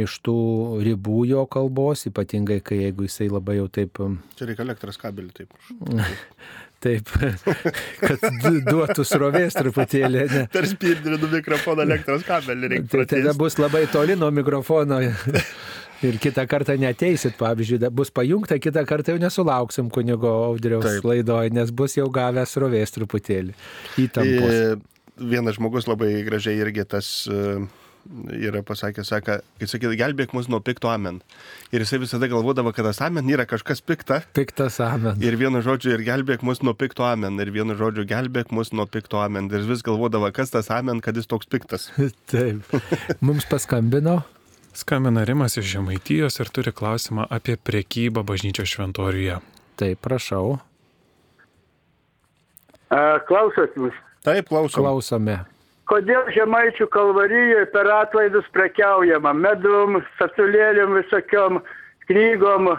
iš 0.00 0.16
tų 0.24 0.40
ribų 0.86 1.24
jo 1.28 1.44
kalbos, 1.50 2.06
ypatingai 2.08 2.60
kai 2.64 2.78
jeigu 2.86 3.04
jisai 3.04 3.28
labai 3.28 3.58
jau 3.58 3.66
taip... 3.68 4.00
Čia 4.38 4.48
reikia 4.48 4.64
elektros 4.64 4.96
kabelį, 5.00 5.32
taip. 5.42 5.56
Taip, 6.80 7.10
kad 8.00 8.22
duotų 8.64 9.04
srovės 9.04 9.56
truputėlį. 9.58 10.22
Ne. 10.30 10.44
Per 10.52 10.68
spindrinų 10.70 11.28
mikrofoną 11.34 11.84
elektros 11.84 12.24
kabelį 12.24 12.70
reikia. 12.72 13.02
Tai 13.02 13.06
tada 13.10 13.34
bus 13.36 13.58
labai 13.60 13.84
toli 13.92 14.16
nuo 14.16 14.30
mikrofono. 14.32 15.02
Ir 16.00 16.16
kitą 16.16 16.46
kartą 16.48 16.78
neteisit, 16.80 17.34
pavyzdžiui, 17.36 17.90
bus 17.92 18.08
pajungta, 18.16 18.56
kitą 18.56 18.86
kartą 18.88 19.12
jau 19.12 19.20
nesulauksim 19.20 19.90
kunigo 19.92 20.30
audriaus 20.46 21.02
laidoje, 21.04 21.52
nes 21.52 21.72
bus 21.76 21.98
jau 21.98 22.06
gavęs 22.14 22.56
srovės 22.56 22.96
truputėlį. 22.96 23.52
Įtampos. 24.00 24.54
E, 24.56 25.10
vienas 25.20 25.58
žmogus 25.58 25.84
labai 25.90 26.14
gražiai 26.24 26.56
irgi 26.62 26.86
tas 26.88 27.10
uh, 27.28 27.66
yra 28.32 28.62
pasakęs, 28.66 29.08
sako, 29.10 29.36
kai 29.60 29.68
sakė, 29.68 29.90
gelbėk 29.98 30.32
mus 30.36 30.48
nuo 30.50 30.60
pikto 30.64 30.90
amen. 30.90 31.20
Ir 31.74 31.84
jisai 31.84 32.00
visada 32.02 32.28
galvodavo, 32.30 32.72
kad 32.74 32.88
tas 32.88 33.00
amen 33.04 33.28
yra 33.30 33.46
kažkas 33.48 33.82
pikta. 33.84 34.20
Piktas 34.36 34.80
amen. 34.84 35.20
Ir 35.22 35.36
vienu 35.40 35.62
žodžiu, 35.64 35.92
ir 35.94 36.04
gelbėk 36.06 36.44
mus 36.46 36.62
nuo 36.66 36.74
pikto 36.78 37.06
amen. 37.06 37.38
Ir 37.42 37.52
vienu 37.54 37.76
žodžiu, 37.78 38.06
gelbėk 38.08 38.54
mus 38.56 38.72
nuo 38.72 38.88
pikto 38.90 39.20
amen. 39.22 39.50
Ir 39.52 39.66
vis 39.68 39.84
galvodavo, 39.86 40.30
kas 40.34 40.54
tas 40.54 40.70
amen, 40.74 41.02
kad 41.04 41.18
jis 41.18 41.30
toks 41.30 41.50
piktas. 41.50 41.90
Taip. 42.32 42.66
Mums 43.20 43.48
paskambino. 43.50 44.20
Skambina 44.76 45.24
Rimas 45.26 45.58
iš 45.58 45.66
Žemaitijos 45.74 46.38
ir 46.40 46.50
turi 46.54 46.72
klausimą 46.72 47.26
apie 47.30 47.56
priekybą 47.58 48.22
bažnyčio 48.26 48.66
šventoriuje. 48.70 49.40
Taip, 49.80 50.02
prašau. 50.04 50.60
Klausot 53.26 53.74
mus. 53.78 53.96
Taip, 54.26 54.46
klausom. 54.50 54.84
Klausome 54.84 55.40
kodėl 55.90 56.28
žemaičių 56.34 56.86
kalvarijoje 56.94 57.66
per 57.74 57.88
atlaidus 57.90 58.46
prekiaujama 58.54 59.32
medum, 59.34 59.98
statulėlėm 60.14 60.94
visokiom, 61.00 61.58
knygom, 62.10 62.70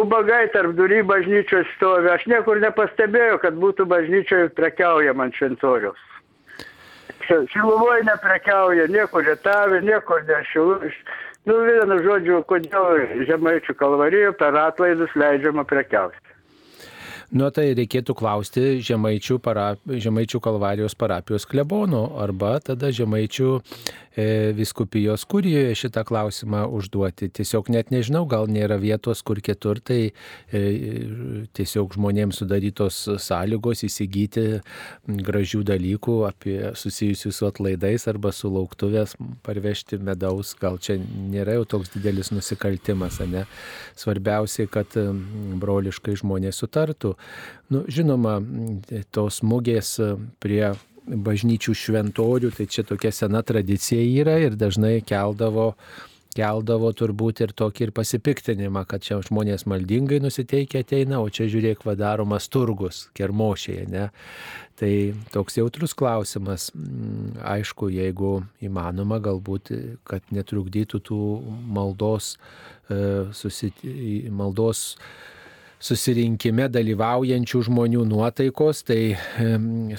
ubagai 0.00 0.46
tarp 0.54 0.74
durį 0.78 1.02
bažnyčios 1.06 1.68
stovi. 1.76 2.10
Aš 2.10 2.24
niekur 2.32 2.60
nepastebėjau, 2.64 3.38
kad 3.44 3.58
būtų 3.60 3.86
bažnyčioje 3.90 4.50
prekiaujama 4.56 5.28
ant 5.28 5.38
šventoriaus. 5.38 6.08
Šiluvoje 7.28 8.02
neprekiauja, 8.08 8.88
niekur 8.90 9.22
lietavė, 9.28 9.78
niekur 9.86 10.24
nešilu. 10.26 10.90
Nu, 11.46 11.58
vienu 11.66 11.98
žodžiu, 12.02 12.42
kodėl 12.46 13.24
žemaičių 13.28 13.74
kalvarijoje 13.78 14.34
per 14.38 14.58
atlaidus 14.58 15.14
leidžiama 15.18 15.64
prekiauti. 15.66 16.31
Nu, 17.32 17.46
tai 17.48 17.70
reikėtų 17.72 18.12
klausti 18.12 18.62
Žemaičių, 18.84 19.38
para, 19.40 19.70
Žemaičių 19.88 20.36
kalvarijos 20.44 20.92
parapijos 21.00 21.46
klebono 21.48 22.02
arba 22.20 22.58
tada 22.60 22.90
Žemaičių 22.92 23.46
e, 23.56 24.26
viskupijos 24.52 25.24
kurijoje 25.24 25.78
šitą 25.80 26.02
klausimą 26.04 26.66
užduoti. 26.76 27.30
Tiesiog 27.32 27.70
net 27.72 27.88
nežinau, 27.94 28.26
gal 28.28 28.52
nėra 28.52 28.76
vietos 28.82 29.24
kur 29.24 29.40
kitur, 29.40 29.80
tai 29.80 30.10
e, 30.52 30.60
tiesiog 31.56 31.96
žmonėms 31.96 32.42
sudarytos 32.42 32.98
sąlygos 33.24 33.86
įsigyti 33.88 34.44
gražių 35.08 35.62
dalykų 35.72 36.18
apie 36.28 36.58
susijusius 36.76 37.40
su 37.40 37.48
atlaidais 37.48 38.04
arba 38.12 38.34
su 38.36 38.52
lauktuvės 38.52 39.16
parvežti 39.48 39.96
medaus. 39.96 40.52
Gal 40.60 40.76
čia 40.84 40.98
nėra 41.00 41.56
jau 41.56 41.64
toks 41.78 41.96
didelis 41.96 42.28
nusikaltimas, 42.36 43.22
ne? 43.24 43.46
Svarbiausia, 43.96 44.68
kad 44.68 45.00
broliškai 45.64 46.20
žmonės 46.20 46.60
sutartų. 46.60 47.16
Nu, 47.72 47.84
žinoma, 47.88 48.38
tos 49.14 49.40
mugės 49.46 49.96
prie 50.42 50.72
bažnyčių 51.02 51.74
šventorių, 51.74 52.52
tai 52.54 52.68
čia 52.70 52.84
tokia 52.86 53.10
sena 53.14 53.42
tradicija 53.42 54.02
yra 54.22 54.38
ir 54.44 54.58
dažnai 54.58 55.00
keldavo 55.06 55.72
keldavo 56.32 56.90
turbūt 56.96 57.42
ir 57.44 57.52
tokį 57.56 57.86
ir 57.86 57.92
pasipiktinimą, 57.96 58.84
kad 58.88 59.04
čia 59.04 59.18
žmonės 59.24 59.66
maldingai 59.68 60.20
nusiteikia 60.22 60.82
ateina, 60.84 61.20
o 61.20 61.28
čia 61.32 61.48
žiūrėk 61.52 61.84
vadaromas 61.84 62.48
turgus, 62.52 63.06
kermošėje, 63.18 63.86
ne? 63.92 64.08
Tai 64.80 64.92
toks 65.34 65.58
jautrus 65.60 65.94
klausimas. 65.94 66.70
Aišku, 67.44 67.90
jeigu 67.92 68.38
įmanoma, 68.64 69.20
galbūt, 69.22 69.74
kad 70.08 70.24
netrukdytų 70.34 71.02
tų 71.08 71.20
maldos, 71.76 72.34
susit... 73.36 73.84
maldos 74.32 74.96
susirinkime 75.82 76.68
dalyvaujančių 76.70 77.60
žmonių 77.66 78.04
nuotaikos, 78.06 78.84
tai 78.86 79.16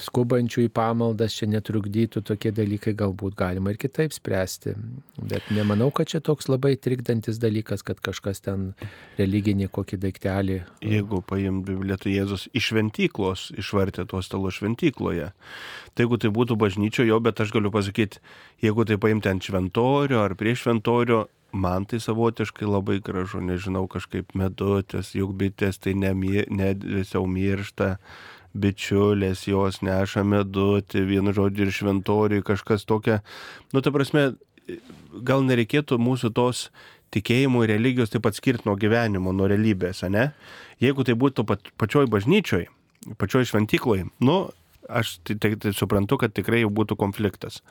skubančių 0.00 0.64
į 0.66 0.70
pamaldas 0.74 1.36
čia 1.36 1.48
netrukdytų 1.52 2.22
tokie 2.24 2.52
dalykai, 2.56 2.94
galbūt 2.96 3.36
galima 3.38 3.74
ir 3.74 3.80
kitaip 3.80 4.14
spręsti. 4.16 4.74
Bet 5.20 5.50
nemanau, 5.54 5.90
kad 5.94 6.08
čia 6.12 6.22
toks 6.24 6.48
labai 6.48 6.74
trikdantis 6.80 7.40
dalykas, 7.42 7.84
kad 7.86 8.00
kažkas 8.04 8.40
ten 8.44 8.72
religinį 9.20 9.68
kokį 9.74 10.00
daiktelį. 10.06 10.58
Jeigu 10.84 11.20
paim 11.28 11.60
Bibliją, 11.68 12.00
tai 12.00 12.16
Jėzus 12.16 12.48
iš 12.56 12.72
šventyklos 12.72 13.50
išvartė 13.60 14.08
tuos 14.08 14.30
stalus 14.30 14.60
šventykloje. 14.60 15.30
Tai 15.94 16.06
jeigu 16.06 16.18
tai 16.18 16.32
būtų 16.34 16.56
bažnyčioje, 16.58 17.20
bet 17.22 17.44
aš 17.44 17.52
galiu 17.54 17.72
pasakyti, 17.74 18.24
jeigu 18.64 18.88
tai 18.88 18.98
paimti 19.00 19.30
ant 19.30 19.44
šventorio 19.44 20.24
ar 20.24 20.34
prie 20.38 20.56
šventorio, 20.58 21.26
man 21.54 21.86
tai 21.86 22.00
savotiškai 22.02 22.66
labai 22.66 22.98
gražu, 23.04 23.40
nežinau, 23.44 23.86
kažkaip 23.90 24.34
medutės, 24.38 25.14
juk 25.14 25.34
bitės 25.38 25.78
tai 25.78 25.94
nedvėsiau 25.94 27.26
miršta, 27.30 27.94
bičiulės 28.54 29.46
jos 29.48 29.80
neša 29.82 30.24
medutį, 30.26 31.04
vienu 31.08 31.34
žodžiu 31.34 31.66
ir 31.66 31.74
šventoriui 31.74 32.44
kažkas 32.46 32.86
tokia. 32.86 33.20
Nu, 33.74 33.82
ta 33.82 33.90
prasme, 33.94 34.34
gal 35.26 35.46
nereikėtų 35.46 35.98
mūsų 36.02 36.30
tos 36.34 36.68
tikėjimų 37.14 37.64
ir 37.64 37.74
religijos 37.76 38.10
taip 38.10 38.24
pat 38.26 38.38
skirti 38.38 38.66
nuo 38.68 38.76
gyvenimo, 38.78 39.34
nuo 39.34 39.48
realybės, 39.50 40.02
ne? 40.10 40.32
Jeigu 40.82 41.06
tai 41.06 41.14
būtų 41.18 41.46
pačioj 41.46 42.08
bažnyčioj, 42.10 42.66
pačioj 43.20 43.46
šventykloj, 43.50 44.06
nu, 44.26 44.38
aš 44.90 45.18
tai, 45.26 45.38
tai, 45.40 45.54
tai 45.60 45.74
suprantu, 45.74 46.18
kad 46.20 46.34
tikrai 46.34 46.64
jau 46.64 46.72
būtų 46.74 46.98
konfliktas 47.00 47.62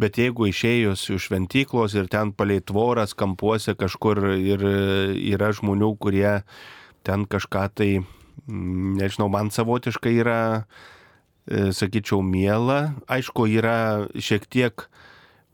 bet 0.00 0.18
jeigu 0.20 0.48
išėjus 0.48 1.06
iš 1.14 1.28
šventyklos 1.28 1.96
ir 1.98 2.08
ten 2.12 2.32
palei 2.36 2.60
tvoras 2.64 3.14
kampuose 3.18 3.76
kažkur 3.78 4.22
ir 4.36 4.64
yra 5.34 5.52
žmonių, 5.56 5.92
kurie 6.00 6.40
ten 7.06 7.26
kažką 7.28 7.66
tai, 7.74 7.90
mm, 8.46 8.96
nežinau, 9.00 9.28
man 9.32 9.52
savotiškai 9.52 10.14
yra, 10.22 10.40
e, 11.46 11.70
sakyčiau, 11.76 12.22
miela. 12.22 12.94
Aišku, 13.08 13.48
yra 13.48 14.08
šiek 14.16 14.46
tiek 14.48 14.88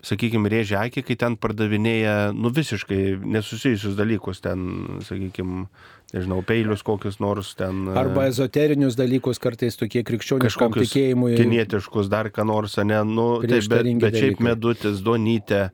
sakykime, 0.06 0.50
rėžia 0.52 0.84
akį, 0.86 1.02
kai 1.06 1.16
ten 1.18 1.36
pardavinėja, 1.40 2.32
nu, 2.36 2.52
visiškai 2.54 3.18
nesusijusius 3.26 3.96
dalykus, 3.98 4.42
ten, 4.44 5.00
sakykime, 5.06 5.66
nežinau, 6.14 6.40
peilius 6.46 6.84
kokius 6.86 7.18
nors 7.22 7.54
ten. 7.58 7.86
Arba 7.96 8.28
ezoterinius 8.30 8.96
dalykus 8.98 9.40
kartais 9.42 9.78
tokie 9.78 10.04
krikščioniškam 10.06 10.76
tikėjimui. 10.76 11.34
Kinietiškus, 11.40 12.10
dar 12.12 12.30
ką 12.34 12.46
nors, 12.48 12.76
ne, 12.82 13.02
nu, 13.08 13.28
tai, 13.42 13.60
bet, 13.72 13.90
bet 14.04 14.18
šiaip 14.20 14.42
medutis, 14.44 15.02
donytė, 15.06 15.66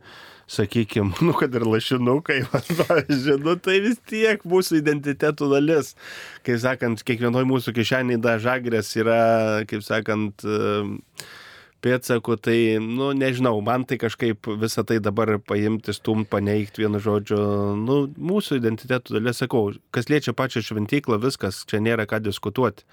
sakykime, 0.53 1.13
nu, 1.27 1.35
kad 1.37 1.55
ir 1.59 1.67
lašinukai, 1.69 2.41
pavyzdžiui, 2.81 3.39
nu, 3.45 3.57
tai 3.61 3.79
vis 3.85 4.01
tiek 4.09 4.43
mūsų 4.49 4.81
identitetų 4.81 5.53
dalis. 5.53 5.95
Kaip 6.47 6.61
sakant, 6.65 7.05
kiekvienoje 7.07 7.49
mūsų 7.53 7.77
kišenėje 7.79 8.25
da 8.25 8.39
žagrės 8.43 8.93
yra, 9.01 9.23
kaip 9.71 9.85
sakant, 9.87 10.45
e, 10.45 10.93
pėdsakų, 11.83 12.37
tai, 12.43 12.59
nu, 12.83 13.11
nežinau, 13.17 13.57
man 13.65 13.87
tai 13.89 13.99
kažkaip 14.01 14.49
visą 14.61 14.85
tai 14.87 15.01
dabar 15.03 15.35
paimti, 15.43 15.95
stumt, 15.97 16.29
paneigti 16.33 16.85
vienu 16.85 17.01
žodžiu, 17.03 17.41
nu, 17.81 17.99
mūsų 18.17 18.61
identitetų 18.61 19.19
dalis, 19.19 19.43
sakau, 19.43 19.69
kas 19.95 20.11
liečia 20.13 20.35
pačią 20.37 20.65
šventyklą, 20.67 21.21
viskas, 21.23 21.65
čia 21.69 21.83
nėra 21.83 22.07
ką 22.11 22.23
diskutuoti. 22.23 22.87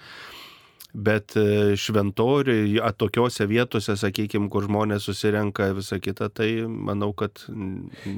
Bet 0.94 1.36
e, 1.38 1.76
šventoriui, 1.78 2.80
atokiose 2.82 3.46
vietose, 3.46 3.94
sakykime, 4.00 4.48
kur 4.50 4.66
žmonės 4.66 5.04
susirenka 5.06 5.68
visą 5.78 6.00
kitą, 6.02 6.32
tai 6.34 6.48
manau, 6.66 7.12
kad... 7.14 7.44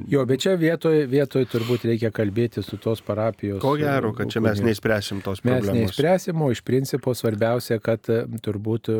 Jo, 0.08 0.22
bet 0.28 0.40
čia 0.46 0.54
vietoje 0.56 1.02
vietoj 1.10 1.44
turbūt 1.52 1.84
reikia 1.90 2.08
kalbėti 2.16 2.64
su 2.64 2.78
tos 2.80 3.02
parapijos. 3.04 3.60
Ko 3.60 3.74
gero, 3.76 4.14
kad 4.16 4.32
čia 4.32 4.40
mes 4.40 4.56
kunigais. 4.56 4.70
neįspręsim 4.70 5.20
tos 5.20 5.42
Mes 5.44 5.58
problemos. 5.58 5.92
neįspręsim, 5.92 6.40
o 6.40 6.48
iš 6.54 6.62
principo 6.64 7.12
svarbiausia, 7.18 7.76
kad 7.84 8.08
e, 8.08 8.22
turbūt 8.40 8.88
e, 8.88 8.98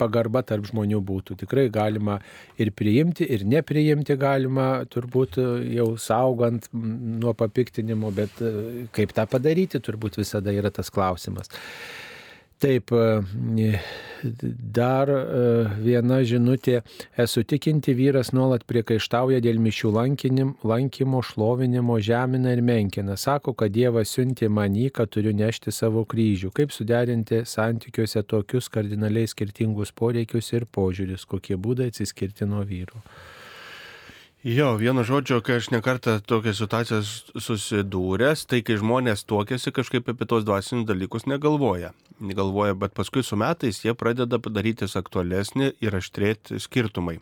pagarba 0.00 0.40
tarp 0.48 0.70
žmonių 0.72 1.04
būtų. 1.12 1.36
Tikrai 1.44 1.66
galima 1.74 2.16
ir 2.56 2.72
priimti, 2.72 3.28
ir 3.28 3.44
nepriimti 3.44 4.16
galima, 4.16 4.86
turbūt 4.88 5.36
jau 5.68 5.90
saugant 6.00 6.70
nuo 6.72 7.36
papiktinimo, 7.36 8.08
bet 8.16 8.40
kaip 8.96 9.12
tą 9.12 9.28
padaryti, 9.28 9.84
turbūt 9.84 10.16
visada 10.22 10.56
yra 10.56 10.72
tas 10.72 10.88
klausimas. 10.88 11.52
Taip, 12.62 12.92
e, 12.94 13.80
dar 14.72 15.10
e, 15.10 15.18
viena 15.82 16.20
žinutė. 16.22 16.76
Esu 17.18 17.42
tikinti 17.42 17.90
vyras 17.98 18.30
nuolat 18.36 18.62
priekaištauja 18.70 19.40
dėl 19.42 19.58
mišių 19.64 19.90
lankymo, 19.96 21.22
šlovinimo, 21.26 21.98
žemina 21.98 22.54
ir 22.54 22.62
menkina. 22.62 23.18
Sako, 23.18 23.56
kad 23.58 23.74
Dievas 23.74 24.14
siuntė 24.14 24.46
manį, 24.46 24.92
kad 24.94 25.10
turiu 25.10 25.34
nešti 25.34 25.74
savo 25.74 26.04
kryžių. 26.06 26.52
Kaip 26.54 26.70
suderinti 26.70 27.42
santykiuose 27.50 28.22
tokius 28.30 28.70
kardinaliai 28.70 29.26
skirtingus 29.26 29.90
poreikius 29.90 30.54
ir 30.54 30.70
požiūris, 30.70 31.26
kokie 31.26 31.58
būdai 31.58 31.90
atsiskirti 31.90 32.46
nuo 32.46 32.62
vyrų. 32.62 33.02
Jo, 34.42 34.72
vienu 34.74 35.04
žodžiu, 35.06 35.36
kai 35.38 35.60
aš 35.60 35.68
nekartą 35.70 36.16
tokią 36.26 36.50
situaciją 36.58 36.96
susidūręs, 37.38 38.40
tai 38.50 38.58
kai 38.66 38.74
žmonės 38.80 39.22
tuokėsi, 39.30 39.70
kažkaip 39.70 40.10
apie 40.10 40.26
tos 40.26 40.42
dvasinius 40.42 40.88
dalykus 40.88 41.28
negalvoja. 41.30 41.92
Negalvoja, 42.18 42.74
bet 42.74 42.90
paskui 42.90 43.22
su 43.22 43.38
metais 43.38 43.78
jie 43.84 43.94
pradeda 43.94 44.40
darytis 44.42 44.98
aktualesnį 44.98 45.68
ir 45.78 45.94
aštrėti 45.94 46.58
skirtumai. 46.58 47.20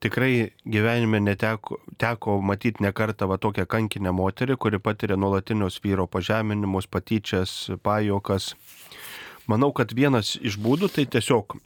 Tikrai 0.00 0.54
gyvenime 0.64 1.20
neteko 1.20 1.76
teko 2.00 2.40
matyti 2.40 2.86
ne 2.86 2.94
kartą 2.96 3.28
va 3.28 3.36
tokią 3.36 3.68
kankinę 3.68 4.08
moterį, 4.08 4.56
kuri 4.56 4.80
patiria 4.80 5.20
nuolatinius 5.20 5.76
vyro 5.84 6.08
pažeminimus, 6.08 6.88
patyčias, 6.88 7.66
pajokas. 7.84 8.54
Manau, 9.44 9.74
kad 9.76 9.92
vienas 9.92 10.38
iš 10.40 10.56
būdų 10.56 10.88
tai 10.88 11.04
tiesiog 11.04 11.58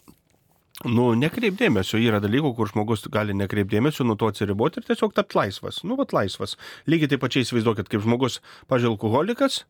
Nu, 0.82 1.12
nekreip 1.14 1.54
dėmesio, 1.60 1.98
yra 2.02 2.18
dalykų, 2.22 2.50
kur 2.58 2.70
žmogus 2.72 3.04
gali 3.12 3.34
nekreip 3.38 3.68
dėmesio, 3.70 4.02
nuo 4.06 4.16
to 4.18 4.26
atsiriboti 4.32 4.80
ir 4.80 4.86
tiesiog 4.88 5.12
tapti 5.14 5.38
laisvas. 5.38 5.82
Nu, 5.86 5.94
vat 5.98 6.14
laisvas. 6.16 6.56
Lygiai 6.90 7.12
taip 7.12 7.22
pačiai 7.22 7.46
įsivaizduokit, 7.46 7.86
kaip 7.92 8.02
žmogus, 8.02 8.40
pažiūrėjau, 8.72 8.96
alkoholikas 8.96 9.60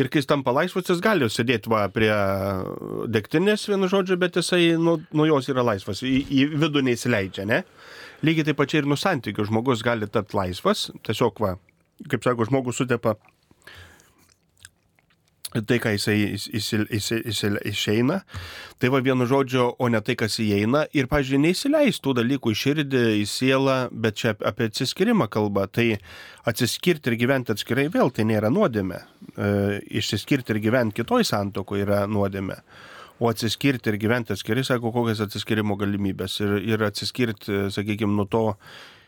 ir 0.00 0.08
kai 0.08 0.22
jis 0.22 0.30
tampa 0.30 0.54
laisvas, 0.56 0.88
jis 0.88 1.02
gali 1.04 1.28
sėdėti 1.28 1.68
va 1.72 1.82
prie 1.92 2.12
degtinės, 3.12 3.66
vienu 3.68 3.90
žodžiu, 3.92 4.16
bet 4.20 4.40
jisai 4.40 4.78
nu, 4.80 4.96
nuo 5.12 5.28
jos 5.28 5.50
yra 5.52 5.66
laisvas, 5.68 6.00
į, 6.00 6.16
į 6.32 6.48
vidų 6.56 6.86
neįsileidžia, 6.88 7.44
ne? 7.50 7.60
Lygiai 8.24 8.48
taip 8.48 8.62
pačiai 8.62 8.80
ir 8.80 8.88
nuo 8.88 8.96
santykių 8.96 9.50
žmogus 9.50 9.84
gali 9.84 10.08
tapti 10.08 10.38
laisvas, 10.38 10.88
tiesiog 11.04 11.44
va, 11.44 11.56
kaip 12.08 12.24
sako, 12.24 12.48
žmogus 12.48 12.80
sutepa 12.80 13.18
tai, 15.62 15.78
ką 15.78 15.92
jisai 15.94 16.16
įs- 16.34 16.48
įsil- 16.50 16.88
įsi- 16.90 17.22
įsil- 17.30 17.60
išeina, 17.70 18.22
tai 18.78 18.88
va 18.90 19.00
vienu 19.00 19.26
žodžiu, 19.26 19.76
o 19.78 19.88
ne 19.88 20.00
tai, 20.00 20.16
kas 20.18 20.38
įeina. 20.42 20.86
Ir, 20.92 21.06
pažiūrėjau, 21.06 21.44
neįsileis 21.44 22.00
tų 22.02 22.16
dalykų 22.18 22.50
į 22.50 22.58
širdį, 22.62 23.04
į 23.22 23.26
sielą, 23.30 23.76
bet 23.92 24.18
čia 24.18 24.34
apie 24.34 24.66
atsiskirimą 24.66 25.28
kalba. 25.30 25.66
Tai 25.66 25.98
atsiskirti 26.44 27.12
ir 27.12 27.16
gyventi 27.16 27.54
atskirai 27.54 27.88
vėl 27.88 28.10
tai 28.10 28.24
nėra 28.24 28.50
nuodėmė. 28.50 28.98
E, 29.36 29.80
išsiskirti 30.00 30.50
ir 30.50 30.60
gyventi 30.60 31.02
kitoj 31.02 31.24
santokoje 31.24 31.86
yra 31.86 32.06
nuodėmė. 32.06 32.58
O 33.20 33.30
atsiskirti 33.30 33.92
ir 33.92 33.96
gyventi 34.02 34.34
atskirai, 34.34 34.64
sako, 34.66 34.90
kokias 34.90 35.20
atsiskirimo 35.22 35.76
galimybės. 35.78 36.40
Ir, 36.42 36.56
ir 36.66 36.82
atsiskirti, 36.82 37.70
sakykime, 37.70 38.10
nuo 38.10 38.26
to 38.26 38.56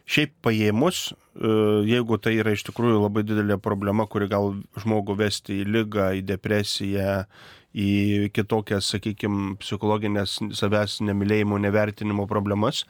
Šiaip 0.06 0.36
paėmus, 0.46 1.10
e, 1.10 1.50
jeigu 1.90 2.18
tai 2.22 2.36
yra 2.38 2.52
iš 2.54 2.62
tikrųjų 2.68 3.00
labai 3.02 3.24
didelė 3.26 3.58
problema, 3.58 4.06
kuri 4.06 4.28
gal 4.30 4.52
žmogų 4.78 5.16
vesti 5.18 5.60
į 5.64 5.66
lygą, 5.66 6.12
į 6.20 6.22
depresiją, 6.28 7.24
į 7.74 8.30
kitokias, 8.34 8.92
sakykime, 8.94 9.56
psichologinės 9.60 10.38
savęs 10.54 11.00
nemylėjimo, 11.04 11.58
nevertinimo 11.58 12.28
problemas, 12.30 12.84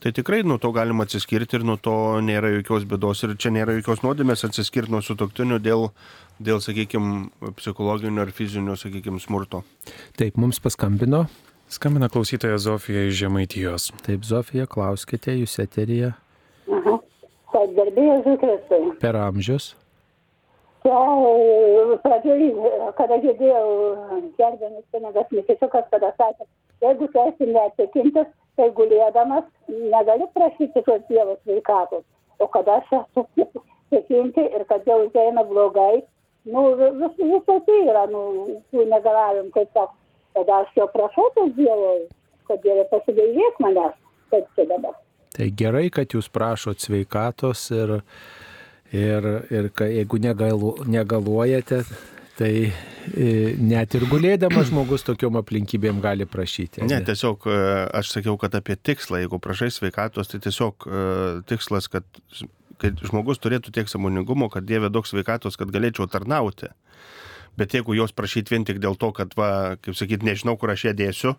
tai 0.00 0.14
tikrai 0.16 0.40
nuo 0.48 0.56
to 0.58 0.72
galima 0.72 1.04
atsiskirti 1.04 1.60
ir 1.60 1.68
nuo 1.68 1.76
to 1.76 1.94
nėra 2.24 2.50
jokios 2.56 2.88
bėdos 2.88 3.22
ir 3.28 3.36
čia 3.36 3.52
nėra 3.52 3.76
jokios 3.76 4.00
nuodėmės 4.02 4.48
atsiskirti 4.48 4.96
nuo 4.96 5.04
sutoktinių 5.04 5.60
dėl, 5.60 5.90
dėl 6.40 6.64
sakykime, 6.64 7.52
psichologinio 7.60 8.24
ar 8.24 8.32
fizinio, 8.32 8.80
sakykime, 8.80 9.20
smurto. 9.20 9.66
Taip, 10.16 10.40
mums 10.40 10.64
paskambino. 10.64 11.26
Skambina 11.68 12.08
klausytoja 12.08 12.56
Zofija 12.62 13.08
iš 13.10 13.18
Žemaitijos. 13.26 13.90
Taip, 14.06 14.24
Zofija, 14.24 14.64
klauskite, 14.70 15.36
jūs 15.36 15.60
eterija 15.60 16.16
Aha. 16.66 16.98
Taip, 17.52 17.74
garbėjai 17.76 18.22
Zukristai. 18.24 18.80
per 19.00 19.16
amžius. 19.16 19.74
Čia 20.86 20.98
pradžioj, 22.02 22.42
kada 22.98 23.18
girdėjau 23.22 23.68
gerbiamis 24.38 24.84
kunigas 24.94 25.30
Mikisiukas, 25.34 25.86
kada 25.90 26.12
sakė, 26.18 26.46
jeigu 26.84 27.08
tu 27.10 27.22
esi 27.22 27.48
netikintis, 27.50 28.28
tai 28.56 28.68
gulėdamas 28.76 29.46
negali 29.68 30.28
prašyti 30.34 30.82
tos 30.86 31.02
Dievo 31.08 31.34
sveikatos. 31.42 32.04
O 32.38 32.46
kada 32.46 32.78
aš 32.82 32.92
esu 32.98 33.24
tikinti 33.90 34.44
ir 34.58 34.66
kad 34.70 34.86
jau 34.86 35.00
eina 35.22 35.42
blogai, 35.48 36.04
nu, 36.46 36.66
vis, 36.78 37.16
visokių 37.18 37.80
yra, 37.86 38.06
nu, 38.12 38.22
tų 38.70 38.86
negalavim, 38.90 39.50
kaip 39.54 39.70
sako. 39.72 39.94
Tada 40.36 40.60
aš 40.62 40.70
jo 40.76 40.86
prašau 40.92 41.30
tos 41.34 41.50
Dievo, 41.56 41.90
kad 42.46 42.62
Dieve 42.62 42.84
pasigailėk 42.92 43.58
manęs, 43.64 43.98
kaip 44.30 44.46
čia 44.54 44.68
dabar. 44.70 44.94
Tai 45.36 45.46
gerai, 45.52 45.88
kad 45.92 46.14
jūs 46.16 46.30
prašot 46.32 46.80
sveikatos 46.80 47.66
ir, 47.76 47.98
ir, 48.96 49.26
ir 49.52 49.70
ka- 49.76 49.88
jeigu 49.92 50.20
negalu, 50.22 50.72
negaluojate, 50.88 51.82
tai 52.36 52.52
e, 52.68 53.28
net 53.60 53.94
ir 53.96 54.04
gulėdamas 54.10 54.70
žmogus 54.70 55.04
tokiom 55.06 55.38
aplinkybėm 55.40 56.00
gali 56.04 56.26
prašyti. 56.28 56.84
Ne, 56.88 57.00
tiesiog 57.04 57.46
e, 57.48 57.56
aš 58.00 58.14
sakiau, 58.16 58.36
kad 58.40 58.56
apie 58.58 58.76
tikslą, 58.76 59.22
jeigu 59.24 59.40
prašai 59.40 59.70
sveikatos, 59.72 60.32
tai 60.32 60.40
tiesiog 60.44 60.88
e, 60.88 61.04
tikslas, 61.48 61.88
kad, 61.92 62.04
kad 62.82 63.00
žmogus 63.08 63.40
turėtų 63.40 63.72
tiek 63.76 63.88
samoningumo, 63.92 64.50
kad 64.52 64.68
Dieve 64.68 64.90
daug 64.92 65.08
sveikatos, 65.08 65.56
kad 65.60 65.72
galėčiau 65.72 66.08
tarnauti. 66.12 66.72
Bet 67.56 67.72
jeigu 67.72 67.94
jos 67.96 68.12
prašyti 68.12 68.52
vien 68.52 68.66
tik 68.68 68.82
dėl 68.84 68.98
to, 69.00 69.08
kad, 69.16 69.32
va, 69.36 69.76
kaip 69.80 69.96
sakyt, 69.96 70.24
nežinau, 70.28 70.58
kur 70.60 70.74
aš 70.74 70.90
ją 70.90 70.92
dėsiu, 70.98 71.32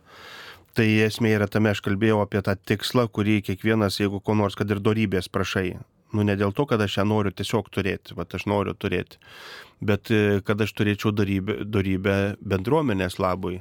tai 0.77 0.87
esmė 1.07 1.33
yra 1.39 1.47
tame, 1.49 1.71
aš 1.73 1.81
kalbėjau 1.85 2.21
apie 2.21 2.43
tą 2.45 2.53
tikslą, 2.69 3.07
kurį 3.13 3.39
kiekvienas, 3.49 3.97
jeigu 4.01 4.21
ko 4.21 4.35
nors, 4.37 4.57
kad 4.57 4.69
ir 4.69 4.81
darybės 4.83 5.29
prašai. 5.33 5.71
Nu, 6.15 6.23
ne 6.23 6.37
dėl 6.39 6.53
to, 6.55 6.67
kad 6.69 6.81
aš 6.83 6.99
ją 7.01 7.07
noriu 7.07 7.33
tiesiog 7.35 7.67
turėti, 7.73 8.15
bet 8.15 8.35
aš 8.37 8.45
noriu 8.47 8.75
turėti, 8.77 9.19
bet 9.83 10.11
e, 10.13 10.39
kad 10.47 10.61
aš 10.63 10.71
turėčiau 10.77 11.11
darybę, 11.15 11.59
darybę 11.67 12.15
bendruomenės 12.39 13.19
labui. 13.19 13.59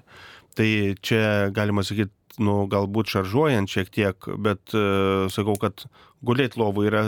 Tai 0.56 0.68
čia 1.04 1.50
galima 1.56 1.82
sakyti, 1.84 2.14
nu, 2.40 2.62
galbūt 2.70 3.10
šaržuojant 3.12 3.70
šiek 3.72 3.90
tiek, 3.92 4.28
bet 4.44 4.72
uh, 4.76 5.26
sakau, 5.32 5.54
kad 5.60 5.86
gulėti 6.26 6.60
lovų 6.60 6.84
yra 6.88 7.02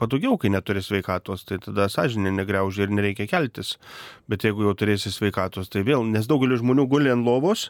patogiau, 0.00 0.34
kai 0.38 0.50
neturi 0.50 0.82
sveikatos, 0.82 1.44
tai 1.48 1.60
tada 1.62 1.86
sąžinė 1.90 2.32
negriaužia 2.34 2.86
ir 2.86 2.94
nereikia 2.94 3.26
keltis. 3.30 3.74
Bet 4.30 4.46
jeigu 4.46 4.66
jau 4.66 4.74
turėsi 4.78 5.12
sveikatos, 5.14 5.70
tai 5.70 5.84
vėl, 5.86 6.06
nes 6.06 6.26
daugelis 6.30 6.62
žmonių 6.62 6.86
guli 6.90 7.12
ant 7.14 7.26
lovos 7.26 7.68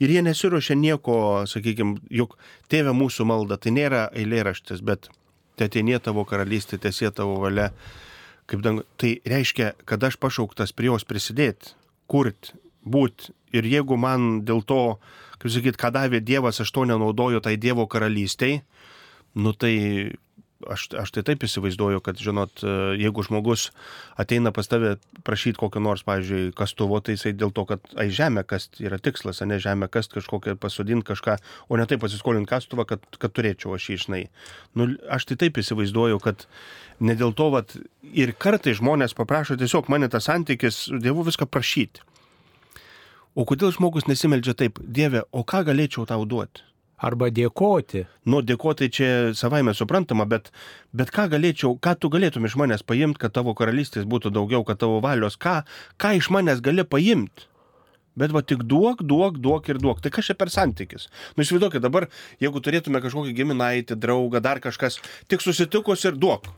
ir 0.00 0.12
jie 0.14 0.22
nesiuošia 0.24 0.76
nieko, 0.78 1.16
sakykime, 1.50 2.00
juk 2.10 2.38
tėvė 2.72 2.94
mūsų 2.96 3.26
malda, 3.28 3.58
tai 3.58 3.74
nėra 3.76 4.06
eilėraštis, 4.16 4.80
bet 4.84 5.10
te 5.56 5.68
ateinė 5.68 6.00
tavo 6.02 6.24
karalystė, 6.28 6.80
tiesie 6.80 7.10
tavo 7.10 7.40
valia. 7.42 7.72
Dang... 8.52 8.82
Tai 9.00 9.14
reiškia, 9.24 9.72
kad 9.88 10.02
aš 10.04 10.18
pašauktas 10.20 10.74
prie 10.76 10.90
jos 10.90 11.06
prisidėti, 11.08 11.72
kurti, 12.10 12.52
būti. 12.84 13.32
Ir 13.56 13.64
jeigu 13.68 13.96
man 14.00 14.42
dėl 14.44 14.60
to, 14.68 14.98
kaip 15.40 15.52
sakyt, 15.52 15.78
ką 15.80 15.92
davė 15.94 16.20
Dievas, 16.20 16.60
aš 16.60 16.72
to 16.74 16.84
nenaudoju 16.88 17.40
tai 17.44 17.54
Dievo 17.60 17.86
karalystiai, 17.88 18.60
Nu 19.34 19.52
tai 19.52 20.12
aš, 20.70 20.86
aš 20.98 21.12
tai 21.14 21.24
taip 21.26 21.44
įsivaizduoju, 21.46 22.02
kad, 22.04 22.20
žinot, 22.20 22.62
e, 22.62 22.74
jeigu 23.00 23.24
žmogus 23.26 23.70
ateina 24.20 24.52
pas 24.54 24.68
tave 24.68 24.94
prašyti 25.26 25.60
kokio 25.60 25.82
nors, 25.82 26.04
pavyzdžiui, 26.06 26.52
kastuvo, 26.58 27.00
tai 27.00 27.16
jisai 27.16 27.34
dėl 27.36 27.52
to, 27.54 27.64
kad 27.68 27.84
ai 28.00 28.08
žemė 28.14 28.44
kast 28.48 28.80
yra 28.82 29.00
tikslas, 29.02 29.42
ne 29.46 29.58
žemė 29.62 29.90
kast 29.92 30.14
kažkokią 30.14 30.56
pasodinti 30.62 31.08
kažką, 31.12 31.38
o 31.68 31.80
ne 31.80 31.86
taip 31.90 32.04
pasiskolinti 32.04 32.50
kastuvą, 32.50 32.86
kad, 32.88 33.04
kad 33.18 33.34
turėčiau 33.34 33.76
aš 33.76 33.90
išnai. 33.96 34.24
Nu, 34.78 34.90
aš 35.10 35.30
tai 35.30 35.40
taip 35.44 35.60
įsivaizduoju, 35.62 36.22
kad 36.22 36.46
ne 37.02 37.16
dėl 37.18 37.34
to, 37.36 37.50
vat, 37.54 37.76
ir 38.14 38.34
kartai 38.38 38.76
žmonės 38.78 39.16
paprašo 39.18 39.58
tiesiog 39.60 39.90
mane 39.92 40.10
tas 40.12 40.30
santykis, 40.30 40.86
Dievu 41.02 41.26
viską 41.26 41.48
prašyti. 41.50 42.04
O 43.32 43.46
kodėl 43.48 43.72
žmogus 43.72 44.04
nesimeldžia 44.10 44.52
taip, 44.52 44.76
Dieve, 44.84 45.22
o 45.32 45.40
ką 45.40 45.62
galėčiau 45.64 46.04
tau 46.08 46.26
duoti? 46.28 46.66
Arba 47.02 47.32
dėkoti. 47.34 48.04
Nu, 48.30 48.44
dėkoti 48.46 48.86
čia 48.94 49.06
savaime 49.34 49.74
suprantama, 49.74 50.26
bet, 50.30 50.52
bet 50.94 51.10
ką 51.14 51.26
galėčiau, 51.32 51.74
ką 51.82 51.96
tu 51.98 52.10
galėtum 52.12 52.46
iš 52.46 52.54
manęs 52.60 52.84
paimti, 52.86 53.18
kad 53.24 53.34
tavo 53.34 53.56
karalystės 53.58 54.06
būtų 54.06 54.30
daugiau, 54.36 54.62
kad 54.68 54.78
tavo 54.84 55.00
valios, 55.02 55.34
ką, 55.34 55.62
ką 55.98 56.12
iš 56.20 56.30
manęs 56.34 56.62
gali 56.62 56.86
paimti? 56.86 57.48
Bet 58.14 58.30
va 58.30 58.42
tik 58.44 58.62
duok, 58.68 59.02
duok, 59.08 59.38
duok 59.42 59.70
ir 59.72 59.80
duok. 59.80 60.02
Tai 60.04 60.12
kas 60.12 60.28
čia 60.28 60.36
per 60.38 60.52
santykis? 60.52 61.08
Nu 61.34 61.46
įsivaizduokit 61.46 61.82
dabar, 61.82 62.10
jeigu 62.44 62.60
turėtume 62.62 63.00
kažkokį 63.02 63.32
giminaitį, 63.38 63.96
draugą, 63.96 64.42
dar 64.44 64.60
kažkas, 64.62 65.00
tik 65.32 65.42
susitikus 65.42 66.04
ir 66.04 66.18
duok. 66.20 66.50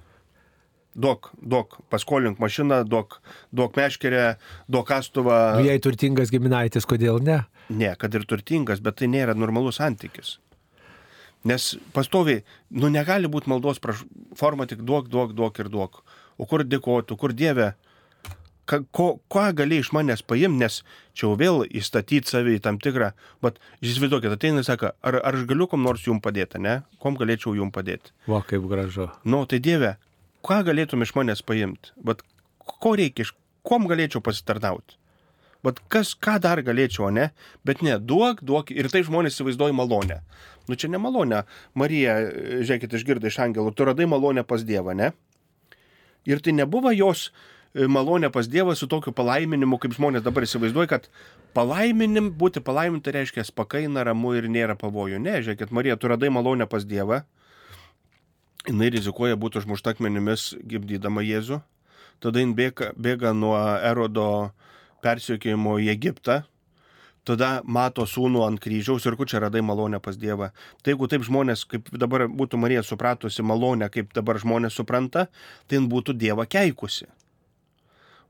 Duok, 0.94 1.32
duok, 1.42 1.80
paskolink 1.90 2.38
mašiną, 2.38 2.84
duok, 2.86 3.18
duok 3.50 3.74
meškerę, 3.76 4.36
duok 4.70 4.86
kastuvą. 4.88 5.38
Nu, 5.58 5.66
jei 5.66 5.82
turtingas 5.82 6.30
giminaitis, 6.30 6.86
kodėl 6.86 7.18
ne? 7.24 7.40
Ne, 7.74 7.94
kad 7.98 8.14
ir 8.14 8.26
turtingas, 8.30 8.82
bet 8.84 9.00
tai 9.00 9.08
nėra 9.10 9.34
normalus 9.34 9.80
santykis. 9.82 10.36
Nes 11.44 11.74
pastoviai, 11.92 12.44
nu 12.72 12.88
negali 12.92 13.28
būti 13.28 13.50
maldos 13.52 13.82
praš... 13.82 14.04
forma 14.38 14.68
tik 14.70 14.86
duok, 14.86 15.10
duok, 15.12 15.34
duok 15.36 15.58
ir 15.60 15.68
duok. 15.72 16.04
O 16.38 16.46
kur 16.48 16.64
dėkotų, 16.64 17.18
kur 17.20 17.34
Dieve, 17.36 17.74
ka, 18.64 18.80
ko, 18.96 19.08
ką 19.30 19.44
gali 19.58 19.78
iš 19.82 19.92
manęs 19.94 20.24
paimti, 20.24 20.62
nes 20.62 20.80
čia 21.12 21.26
jau 21.26 21.34
vėl 21.38 21.62
įstatyti 21.68 22.32
save 22.32 22.56
į 22.56 22.62
tam 22.64 22.78
tikrą, 22.82 23.12
bet 23.44 23.60
įsivaizduokit, 23.84 24.34
ateina 24.34 24.62
ir 24.62 24.68
sako, 24.68 24.94
ar, 25.04 25.20
ar 25.20 25.38
aš 25.38 25.44
galiu 25.50 25.68
kom 25.70 25.84
nors 25.84 26.06
jum 26.08 26.22
padėti, 26.24 26.62
ne? 26.64 26.80
Kom 27.02 27.18
galėčiau 27.20 27.54
jum 27.58 27.72
padėti? 27.74 28.14
Va, 28.30 28.40
kaip 28.46 28.64
gražu. 28.70 29.10
Nu, 29.28 29.44
tai 29.50 29.60
Dieve, 29.64 29.96
ką 30.44 30.60
galėtum 30.68 31.04
iš 31.04 31.14
manęs 31.16 31.42
paimti? 31.46 31.94
Bet 31.96 32.22
ko 32.64 32.94
reikia, 32.98 33.26
iš 33.26 33.32
kom 33.66 33.88
galėčiau 33.90 34.22
pasitarnauti? 34.24 34.98
Bet 35.64 35.80
kas, 35.88 36.12
ką 36.12 36.36
dar 36.44 36.60
galėčiau, 36.60 37.08
ne? 37.14 37.30
Bet 37.64 37.80
ne, 37.84 37.96
duok, 37.96 38.42
duok. 38.44 38.68
Ir 38.74 38.90
tai 38.92 39.00
žmonės 39.06 39.38
įsivaizduoja 39.38 39.72
malonę. 39.76 40.20
Nu 40.68 40.76
čia 40.76 40.90
ne 40.92 41.00
malonė. 41.00 41.44
Marija, 41.76 42.18
žiūrėkit, 42.60 42.96
išgirdai 42.98 43.32
iš 43.32 43.40
angelų, 43.46 43.72
tu 43.72 43.86
radai 43.88 44.08
malonę 44.08 44.44
pas 44.48 44.64
Dievą, 44.64 44.92
ne? 44.96 45.14
Ir 46.28 46.40
tai 46.44 46.52
nebuvo 46.56 46.92
jos 46.92 47.30
e, 47.30 47.88
malonė 47.88 48.28
pas 48.32 48.48
Dievą 48.48 48.76
su 48.76 48.88
tokiu 48.92 49.12
palaiminimu, 49.16 49.80
kaip 49.80 49.96
žmonės 49.96 50.24
dabar 50.24 50.44
įsivaizduoja, 50.44 50.90
kad 50.92 51.08
palaiminim, 51.56 52.28
būti 52.36 52.60
palaiminti 52.64 53.16
reiškia 53.16 53.46
spakaina, 53.48 54.04
ramu 54.04 54.34
ir 54.36 54.50
nėra 54.52 54.76
pavojų. 54.80 55.20
Ne, 55.24 55.38
žiūrėkit, 55.40 55.72
Marija, 55.72 55.96
tu 55.96 56.12
radai 56.12 56.32
malonę 56.32 56.68
pas 56.68 56.84
Dievą. 56.88 57.22
Jis 58.64 58.90
rizikuoja 58.94 59.36
būti 59.36 59.60
užmušta 59.60 59.92
akmenimis 59.92 60.54
gimdydama 60.64 61.20
Jėzų. 61.24 61.60
Tada 62.24 62.40
jin 62.40 62.54
bėga, 62.56 62.94
bėga 62.96 63.34
nuo 63.36 63.56
erodo 63.84 64.52
persiekėjimo 65.04 65.76
į 65.84 65.90
Egiptą, 65.92 66.44
tada 67.28 67.60
mato 67.64 68.06
sūnų 68.08 68.44
ant 68.46 68.62
kryžiaus 68.62 69.04
ir 69.04 69.16
kur 69.20 69.28
čia 69.28 69.42
radai 69.44 69.60
malonę 69.64 70.00
pas 70.00 70.16
Dievą. 70.16 70.48
Tai 70.80 70.94
jeigu 70.94 71.08
taip 71.12 71.26
žmonės, 71.26 71.66
kaip 71.68 71.90
dabar 71.92 72.24
būtų 72.28 72.60
Marija 72.60 72.84
supratusi 72.86 73.44
malonę, 73.44 73.90
kaip 73.92 74.14
dabar 74.16 74.40
žmonės 74.40 74.80
supranta, 74.80 75.26
tai 75.68 75.80
jin 75.80 75.90
būtų 75.92 76.16
Dievą 76.16 76.48
keikusi. 76.48 77.10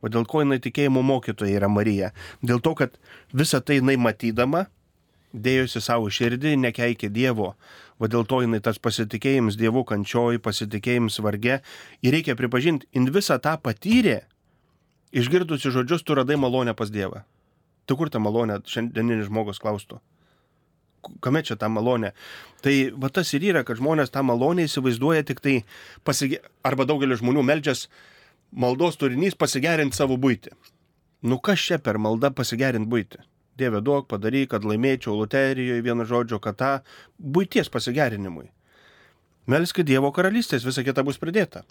O 0.02 0.10
dėl 0.12 0.26
ko 0.28 0.42
jinai 0.42 0.58
tikėjimo 0.60 1.00
mokytoja 1.06 1.60
yra 1.60 1.70
Marija? 1.70 2.10
Dėl 2.42 2.58
to, 2.60 2.74
kad 2.76 2.98
visą 3.32 3.62
tai 3.64 3.78
jinai 3.78 3.96
matydama, 3.96 4.66
dėjosi 5.34 5.82
savo 5.82 6.10
širdį, 6.12 6.54
nekeikė 6.62 7.10
Dievo. 7.12 7.54
O 7.98 8.08
dėl 8.10 8.24
to 8.26 8.40
jinai 8.42 8.60
tas 8.62 8.78
pasitikėjimas 8.82 9.58
Dievu 9.58 9.84
kančioj, 9.86 10.38
pasitikėjimas 10.42 11.20
varge. 11.22 11.60
Ir 12.02 12.14
reikia 12.14 12.38
pripažinti, 12.38 12.88
in 12.94 13.10
visą 13.14 13.38
tą 13.42 13.56
patyrė, 13.62 14.22
išgirdusi 15.14 15.74
žodžius, 15.74 16.06
tu 16.06 16.16
radai 16.18 16.38
malonę 16.40 16.74
pas 16.74 16.90
Dievą. 16.90 17.24
Tu 17.86 17.96
kur 17.98 18.10
tą 18.10 18.22
malonę 18.22 18.62
šiandieninis 18.66 19.28
žmogus 19.28 19.60
klaustų? 19.62 20.00
Kame 21.20 21.42
čia 21.44 21.58
ta 21.60 21.68
malonė? 21.68 22.14
Tai 22.64 22.72
va 22.96 23.10
tas 23.12 23.28
ir 23.36 23.44
yra, 23.50 23.60
kad 23.66 23.76
žmonės 23.76 24.14
tą 24.14 24.22
malonę 24.24 24.64
įsivaizduoja 24.64 25.26
tik 25.28 25.42
tai, 25.44 25.58
pasige... 26.04 26.40
arba 26.64 26.86
daugelis 26.88 27.20
žmonių 27.20 27.44
meldžias 27.44 27.88
maldos 28.50 28.96
turinys 28.96 29.36
pasigerinti 29.36 29.98
savo 29.98 30.16
būti. 30.16 30.54
Nu 31.24 31.38
kas 31.40 31.60
čia 31.60 31.78
per 31.78 32.00
maldą 32.00 32.32
pasigerinti 32.32 32.88
būti? 32.88 33.20
Dieve 33.58 33.80
duok, 33.84 34.08
padaryk, 34.10 34.50
kad 34.50 34.66
laimėčiau 34.66 35.14
loterijoje 35.18 35.84
vieną 35.84 36.06
žodžio, 36.10 36.40
kad 36.42 36.58
tą 36.58 36.70
būties 37.18 37.70
pasigerinimui. 37.70 38.48
Melskit 39.50 39.86
Dievo 39.86 40.10
karalystės, 40.14 40.64
visa 40.66 40.82
kita 40.86 41.04
bus 41.06 41.20
pridėta. 41.20 41.62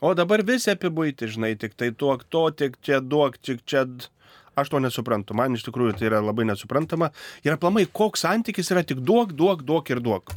O 0.00 0.14
dabar 0.16 0.40
visi 0.46 0.70
apibūti, 0.72 1.28
žinai, 1.28 1.52
tik 1.60 1.74
tai 1.76 1.90
duok 1.92 2.24
to, 2.32 2.46
tik 2.56 2.80
čia 2.84 3.02
duok, 3.04 3.36
tik 3.42 3.64
čia... 3.68 3.84
Aš 4.58 4.72
to 4.72 4.80
nesuprantu, 4.82 5.34
man 5.38 5.54
iš 5.54 5.62
tikrųjų 5.68 5.94
tai 5.96 6.08
yra 6.08 6.18
labai 6.24 6.44
nesuprantama. 6.48 7.10
Ir 7.46 7.54
aplamai, 7.54 7.84
koks 7.86 8.24
santykis 8.24 8.72
yra 8.74 8.82
tik 8.84 8.98
duok, 9.06 9.30
duok, 9.36 9.62
duok 9.64 9.92
ir 9.92 10.00
duok. 10.04 10.32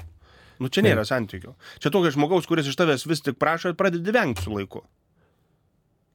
Nu 0.61 0.69
čia 0.71 0.83
nėra 0.85 1.01
santykių. 1.07 1.55
Čia 1.81 1.91
tokio 1.91 2.11
žmogaus, 2.13 2.45
kuris 2.47 2.69
iš 2.69 2.77
tavęs 2.79 3.07
vis 3.09 3.23
tik 3.25 3.39
prašo 3.41 3.71
ir 3.71 3.79
pradedi 3.79 4.13
vengti 4.13 4.45
su 4.45 4.53
laiku. 4.53 4.83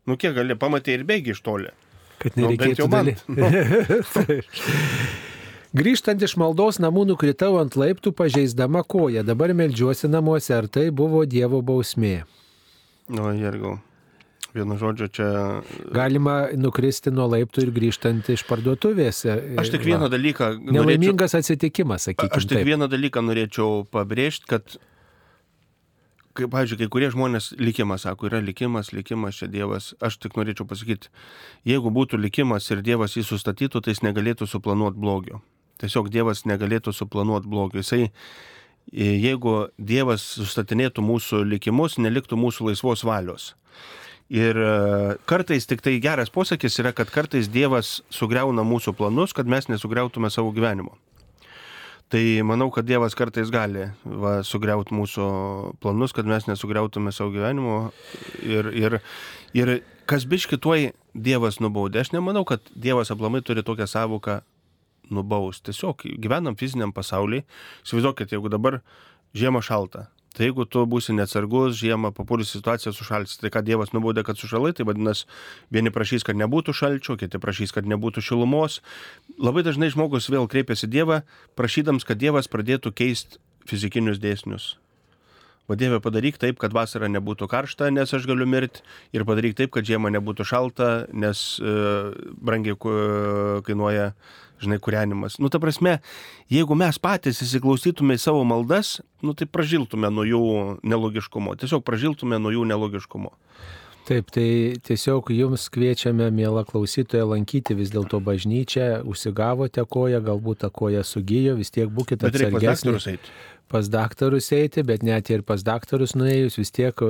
Nu 0.09 0.17
kiek 0.17 0.37
gali, 0.39 0.57
pamatė 0.57 0.95
ir 0.97 1.05
bėgi 1.09 1.35
iš 1.35 1.43
toli. 1.45 1.73
Kad 2.19 2.37
Nu, 2.37 2.49
nereikėtų 2.49 2.83
jau 2.83 2.89
man. 2.91 3.13
daly- 3.13 4.43
Grįžtant 5.79 6.23
iš 6.25 6.33
maldos 6.41 6.79
namų 6.81 7.03
nukritau 7.11 7.59
ant 7.61 7.75
laiptų 7.77 8.13
pažeisdama 8.17 8.81
koją. 8.89 9.21
Dabar 9.29 9.53
melžiuosi 9.55 10.09
namuose. 10.09 10.55
Ar 10.57 10.67
tai 10.73 10.87
buvo 10.91 11.25
Dievo 11.29 11.61
bausmė? 11.63 12.23
Nu, 13.13 13.29
Jergau. 13.37 13.77
Vienu 14.57 14.79
žodžiu, 14.81 15.07
čia... 15.13 15.27
Galima 15.93 16.49
nukristi 16.57 17.13
nuo 17.13 17.27
laiptų 17.29 17.67
ir 17.67 17.73
grįžtant 17.77 18.31
iš 18.33 18.47
parduotuvės. 18.49 19.21
Aš 19.61 19.69
tik 19.75 19.85
vieną 19.85 20.09
dalyką... 20.11 20.49
norėčiau- 20.57 20.73
Nelaimingas 20.79 21.37
atsitikimas, 21.37 22.09
sakykime. 22.09 22.41
Aš 22.41 22.49
tik 22.49 22.65
vieną 22.67 22.89
dalyką 22.89 23.21
norėčiau 23.29 23.85
pabrėžti, 23.93 24.49
kad, 24.49 24.79
kaip, 26.39 26.53
pavyzdžiui, 26.55 26.79
kai 26.83 26.89
kurie 26.95 27.11
žmonės 27.13 27.53
likimas 27.59 28.07
sako, 28.07 28.29
yra 28.31 28.41
likimas, 28.45 28.93
likimas, 28.95 29.39
čia 29.41 29.51
Dievas. 29.53 29.93
Aš 30.05 30.21
tik 30.23 30.39
norėčiau 30.39 30.67
pasakyti, 30.69 31.11
jeigu 31.69 31.93
būtų 31.95 32.21
likimas 32.21 32.69
ir 32.73 32.83
Dievas 32.87 33.17
jį 33.19 33.27
sustatytų, 33.29 33.83
tai 33.83 33.97
jis 33.97 34.05
negalėtų 34.07 34.49
suplanuoti 34.51 35.01
blogio. 35.03 35.43
Tiesiog 35.83 36.11
Dievas 36.15 36.45
negalėtų 36.49 36.95
suplanuoti 36.95 37.51
blogio. 37.51 37.83
Jisai, 37.83 38.11
jeigu 38.93 39.69
Dievas 39.79 40.25
sustatinėtų 40.39 41.05
mūsų 41.05 41.45
likimus, 41.47 41.99
neliktų 42.03 42.39
mūsų 42.39 42.71
laisvos 42.71 43.05
valios. 43.07 43.53
Ir 44.29 44.59
e, 44.61 44.73
kartais 45.25 45.65
tik 45.65 45.81
tai 45.81 45.95
geras 46.05 46.29
posakis 46.29 46.77
yra, 46.83 46.93
kad 46.93 47.09
kartais 47.09 47.49
Dievas 47.49 48.03
sugriauna 48.13 48.65
mūsų 48.67 48.93
planus, 48.99 49.33
kad 49.33 49.49
mes 49.49 49.71
nesugriautume 49.73 50.29
savo 50.31 50.53
gyvenimo. 50.53 50.99
Tai 52.09 52.23
manau, 52.49 52.71
kad 52.73 52.87
Dievas 52.89 53.13
kartais 53.13 53.51
gali 53.53 53.83
va, 54.05 54.39
sugriauti 54.47 54.97
mūsų 54.97 55.25
planus, 55.83 56.15
kad 56.17 56.29
mes 56.29 56.47
nesugriautume 56.49 57.13
savo 57.13 57.35
gyvenimo. 57.35 57.91
Ir, 58.41 58.71
ir, 58.73 58.97
ir 59.53 59.73
kas 60.09 60.25
biški 60.25 60.57
tuoj 60.57 60.93
Dievas 61.13 61.61
nubaudė. 61.61 62.01
Aš 62.01 62.15
nemanau, 62.17 62.47
kad 62.49 62.65
Dievas 62.73 63.13
aplamai 63.13 63.43
turi 63.45 63.65
tokią 63.67 63.85
savoką 63.91 64.39
nubaus. 65.13 65.61
Tiesiog 65.65 66.07
gyvenam 66.17 66.57
fiziniam 66.57 66.95
pasaulyje. 66.97 67.45
Įsivaizduokit, 67.85 68.33
jeigu 68.33 68.53
dabar 68.53 68.81
žiema 69.37 69.61
šalta. 69.65 70.09
Tai 70.39 70.47
jeigu 70.47 70.69
tu 70.71 70.85
būsi 70.87 71.17
neatsargus, 71.19 71.75
žiemą 71.81 72.13
papulsi 72.15 72.53
situaciją 72.53 72.93
sušalsi, 72.95 73.41
tai 73.43 73.51
ką 73.51 73.65
Dievas 73.67 73.91
nubaudė, 73.91 74.23
kad 74.23 74.39
sušalai, 74.39 74.71
tai 74.79 74.87
vadinasi, 74.87 75.27
vieni 75.75 75.91
prašys, 75.91 76.23
kad 76.23 76.39
nebūtų 76.39 76.77
šalčio, 76.79 77.19
kiti 77.19 77.41
prašys, 77.43 77.75
kad 77.75 77.91
nebūtų 77.91 78.23
šilumos. 78.23 78.79
Labai 79.35 79.67
dažnai 79.67 79.91
žmogus 79.91 80.31
vėl 80.31 80.47
kreipiasi 80.47 80.87
Dievą, 80.87 81.25
prašydams, 81.59 82.07
kad 82.07 82.23
Dievas 82.23 82.47
pradėtų 82.47 82.95
keisti 82.95 83.43
fizikinius 83.67 84.23
dėsnius. 84.23 84.77
Dieve 85.77 85.99
padaryk 86.01 86.39
taip, 86.41 86.57
kad 86.63 86.73
vasara 86.73 87.11
nebūtų 87.13 87.45
karšta, 87.51 87.91
nes 87.93 88.15
aš 88.15 88.25
galiu 88.31 88.47
mirti, 88.49 88.81
ir 89.13 89.27
padaryk 89.29 89.59
taip, 89.59 89.75
kad 89.75 89.85
žiema 89.85 90.09
nebūtų 90.15 90.47
šalta, 90.49 90.91
nes 91.13 91.59
e, 91.61 91.75
brangiai 92.41 92.79
ku- 92.81 93.61
kainuoja, 93.67 94.15
žinai, 94.63 94.81
kūrenimas. 94.83 95.39
Nu, 95.43 95.51
ta 95.53 95.61
prasme, 95.63 95.99
jeigu 96.53 96.77
mes 96.79 96.99
patys 97.03 97.43
įsiklausytume 97.45 98.19
į 98.19 98.23
savo 98.23 98.45
maldas, 98.49 98.99
nu, 99.25 99.35
tai 99.39 99.49
pražiltume 99.51 100.11
nuo 100.13 100.27
jų 100.27 100.45
nelogiškumo. 100.87 101.57
Tiesiog 101.61 101.85
pražiltume 101.87 102.41
nuo 102.43 102.55
jų 102.55 102.67
nelogiškumo. 102.71 103.35
Taip, 104.09 104.31
tai 104.33 104.79
tiesiog 104.89 105.29
jums 105.37 105.67
kviečiame, 105.69 106.31
mėla 106.33 106.63
klausytoja, 106.65 107.27
lankyti 107.29 107.75
vis 107.77 107.91
dėlto 107.93 108.23
bažnyčią, 108.25 109.03
užsigavote 109.05 109.85
koją, 109.85 110.23
galbūt 110.25 110.63
ta 110.63 110.71
koja 110.73 111.03
sugijo, 111.05 111.59
vis 111.59 111.75
tiek 111.75 111.93
būkite 111.93 112.31
atsargesni. 112.31 113.19
Pas 113.69 113.89
daktarus 113.93 114.51
eiti, 114.57 114.83
bet 114.87 115.05
net 115.07 115.31
ir 115.33 115.45
pas 115.47 115.63
daktarus 115.65 116.15
nuėjus 116.19 116.59
vis 116.61 116.73
tiek 116.75 117.03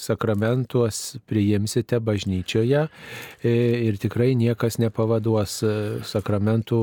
sakramentuos 0.00 1.18
priimsite 1.28 2.00
bažnyčioje 2.04 2.86
e, 2.86 3.54
ir 3.88 4.00
tikrai 4.00 4.32
niekas 4.38 4.80
nepavaduos 4.82 5.58
e, 5.62 5.74
sakramentų 6.08 6.80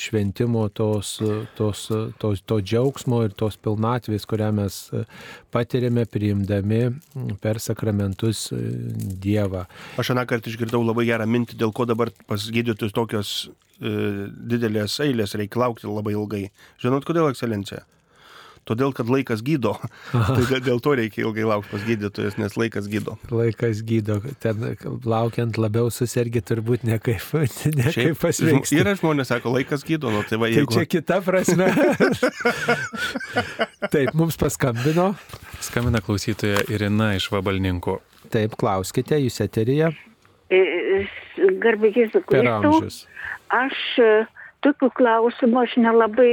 šventimo 0.00 0.66
tos, 0.72 1.18
tos, 1.58 1.86
tos, 2.20 2.44
to 2.44 2.60
džiaugsmo 2.64 3.22
ir 3.28 3.36
tos 3.36 3.60
pilnatvės, 3.60 4.26
kurią 4.28 4.50
mes 4.62 4.80
patiriame 5.52 6.06
priimdami 6.08 6.82
per 7.42 7.60
sakramentus 7.62 8.48
Dievą. 9.20 9.66
Aš 10.00 10.12
aną 10.14 10.24
kartą 10.28 10.50
išgirdau 10.50 10.82
labai 10.84 11.06
gerą 11.08 11.26
mintį, 11.28 11.58
dėl 11.60 11.74
ko 11.76 11.86
dabar 11.88 12.12
pas 12.30 12.48
gydytojus 12.52 12.96
tokios 12.96 13.30
e, 13.46 14.28
didelės 14.52 14.98
eilės 15.04 15.36
reikia 15.38 15.64
laukti 15.64 15.88
labai 15.90 16.16
ilgai. 16.16 16.44
Žinot, 16.82 17.06
kodėl, 17.08 17.30
ekscelencija? 17.30 17.84
Todėl, 18.68 18.92
kad 18.94 19.08
laikas 19.10 19.40
gydo. 19.46 19.72
tai 20.12 20.60
dėl 20.62 20.82
to 20.84 20.94
reikia 20.98 21.24
ilgai 21.24 21.46
laukti 21.48 21.72
pas 21.72 21.86
gydytojus, 21.86 22.36
nes 22.40 22.56
laikas 22.60 22.88
gydo. 22.92 23.16
Laikas 23.32 23.80
gydo. 23.86 24.20
Ten 24.42 24.62
laukiant 25.08 25.58
labiau 25.60 25.90
susirgi 25.94 26.42
turbūt 26.44 26.84
ne 26.88 27.00
kaip, 27.02 27.24
ne 27.78 27.88
Šiaip, 27.90 28.14
kaip 28.14 28.20
pasveikti. 28.22 28.80
Yra 28.80 28.94
žmonės, 28.98 29.32
sako, 29.32 29.54
laikas 29.56 29.86
gydo, 29.88 30.12
nu 30.14 30.22
tai 30.28 30.38
va, 30.40 30.50
Tai 30.50 30.60
jeigu... 30.60 30.76
čia 30.76 30.86
kita 30.90 31.20
prasme. 31.24 31.70
Taip, 33.92 34.12
mums 34.18 34.38
paskambino. 34.40 35.12
Skambina 35.64 36.02
klausytoja 36.04 36.62
Irina 36.72 37.14
iš 37.16 37.30
Vabalninkų. 37.32 37.98
Taip, 38.30 38.54
klauskite, 38.60 39.18
jūs 39.20 39.40
eterija 39.42 39.90
Garbėkis 40.50 42.12
per 42.14 42.24
Kristų. 42.26 42.52
amžius. 42.52 42.96
Aš 43.54 43.78
e, 44.02 44.10
tokių 44.64 44.90
klausimų 44.98 45.62
aš 45.64 45.76
nelabai, 45.80 46.30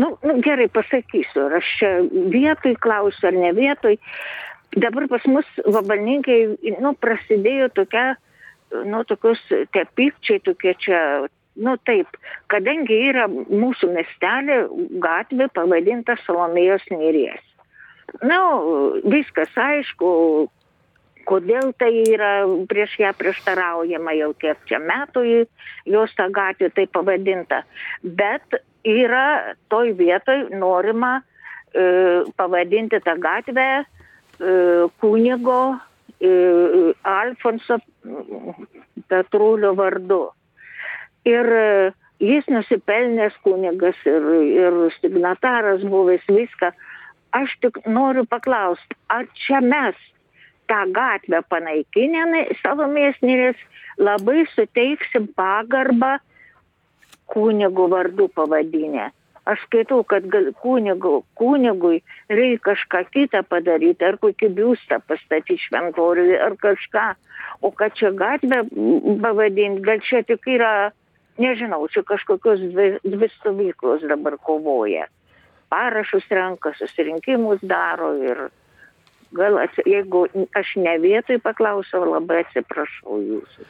nu, 0.00 0.12
nu 0.24 0.36
gerai 0.44 0.68
pasakysiu, 0.72 1.46
ar 1.46 1.58
aš 1.60 1.72
čia 1.80 1.90
vietoj 2.32 2.76
klausiu 2.82 3.30
ar 3.30 3.38
ne 3.38 3.52
vietoj. 3.56 3.96
Dabar 4.76 5.06
pas 5.08 5.24
mus 5.30 5.48
vabalninkai, 5.64 6.40
nu, 6.82 6.92
prasidėjo 7.00 7.70
tokia, 7.76 8.06
nu, 8.84 9.02
tokius, 9.08 9.40
tie 9.72 9.84
pykčiai 9.96 10.42
tokie 10.44 10.74
čia, 10.82 11.00
nu 11.56 11.76
taip, 11.88 12.18
kadangi 12.52 12.98
yra 13.10 13.28
mūsų 13.30 13.92
miestelė 13.94 14.58
gatvė 15.02 15.48
pavadinta 15.56 16.18
Salomėjos 16.26 16.84
Nėries. 16.92 17.44
Nu, 18.22 18.40
viskas 19.08 19.52
aišku, 19.58 20.10
kodėl 21.26 21.72
tai 21.80 21.90
yra 22.06 22.32
prieš 22.70 22.96
ją 23.02 23.12
prieštaraujama 23.18 24.14
jau 24.16 24.30
kiek 24.40 24.62
čia 24.68 24.80
metų 24.82 25.24
jos 25.86 26.14
ta 26.18 26.28
gatvė 26.32 26.70
tai 26.74 26.86
pavadinta. 26.86 27.62
Bet 28.02 28.58
yra 28.86 29.54
toj 29.72 29.92
vietoj 29.98 30.46
norima 30.54 31.18
e, 31.18 32.24
pavadinti 32.38 33.00
tą 33.04 33.16
gatvę 33.22 33.68
e, 33.82 33.84
kunigo 35.02 35.60
e, 35.74 36.32
Alfonso 37.02 37.80
Petrulio 39.08 39.74
vardu. 39.78 40.22
Ir 41.26 41.52
e, 41.60 41.92
jis 42.22 42.46
nusipelnęs 42.48 43.38
kunigas 43.44 43.98
ir, 44.08 44.28
ir 44.62 44.82
signataras 45.00 45.82
buvęs 45.84 46.26
viską. 46.30 46.72
Aš 47.36 47.52
tik 47.60 47.82
noriu 47.90 48.24
paklausti, 48.24 48.96
ar 49.12 49.26
čia 49.36 49.58
mes 49.60 49.98
tą 50.70 50.84
gatvę 50.92 51.42
panaikinę 51.50 52.46
savo 52.62 52.88
mėsnės 52.90 53.60
labai 53.98 54.46
suteiksim 54.54 55.28
pagarbą 55.36 56.16
kunigo 57.26 57.88
vardu 57.88 58.28
pavadinę. 58.28 59.10
Aš 59.46 59.60
skaitau, 59.62 60.02
kad 60.02 60.24
gal, 60.26 60.48
kunigo, 60.58 61.20
kunigui 61.38 62.00
reikia 62.28 62.62
kažką 62.72 63.02
kitą 63.14 63.44
padaryti, 63.46 64.02
ar 64.02 64.18
kokį 64.18 64.48
biustą 64.56 64.98
pastatyti 65.06 65.60
šventoriui, 65.68 66.34
ar 66.42 66.56
kažką. 66.58 67.04
O 67.62 67.70
kad 67.70 67.94
čia 67.94 68.10
gatvę 68.10 68.64
pavadinti, 69.22 69.84
gal 69.86 70.02
čia 70.02 70.24
tik 70.26 70.48
yra, 70.50 70.90
nežinau, 71.38 71.86
čia 71.94 72.02
kažkokios 72.02 72.64
dvi, 72.72 72.88
dvi 73.06 73.30
stovyklos 73.36 74.02
dabar 74.10 74.34
kovoja. 74.42 75.06
Parašus 75.70 76.26
renka, 76.30 76.74
susirinkimus 76.78 77.62
daro 77.62 78.16
ir 78.18 78.48
gal, 79.32 79.58
atsi- 79.58 79.86
jeigu 79.86 80.26
aš 80.54 80.76
ne 80.76 80.98
vietoj 81.02 81.40
paklausiau, 81.44 82.04
labai 82.14 82.42
atsiprašau 82.44 83.20
jūsų. 83.22 83.66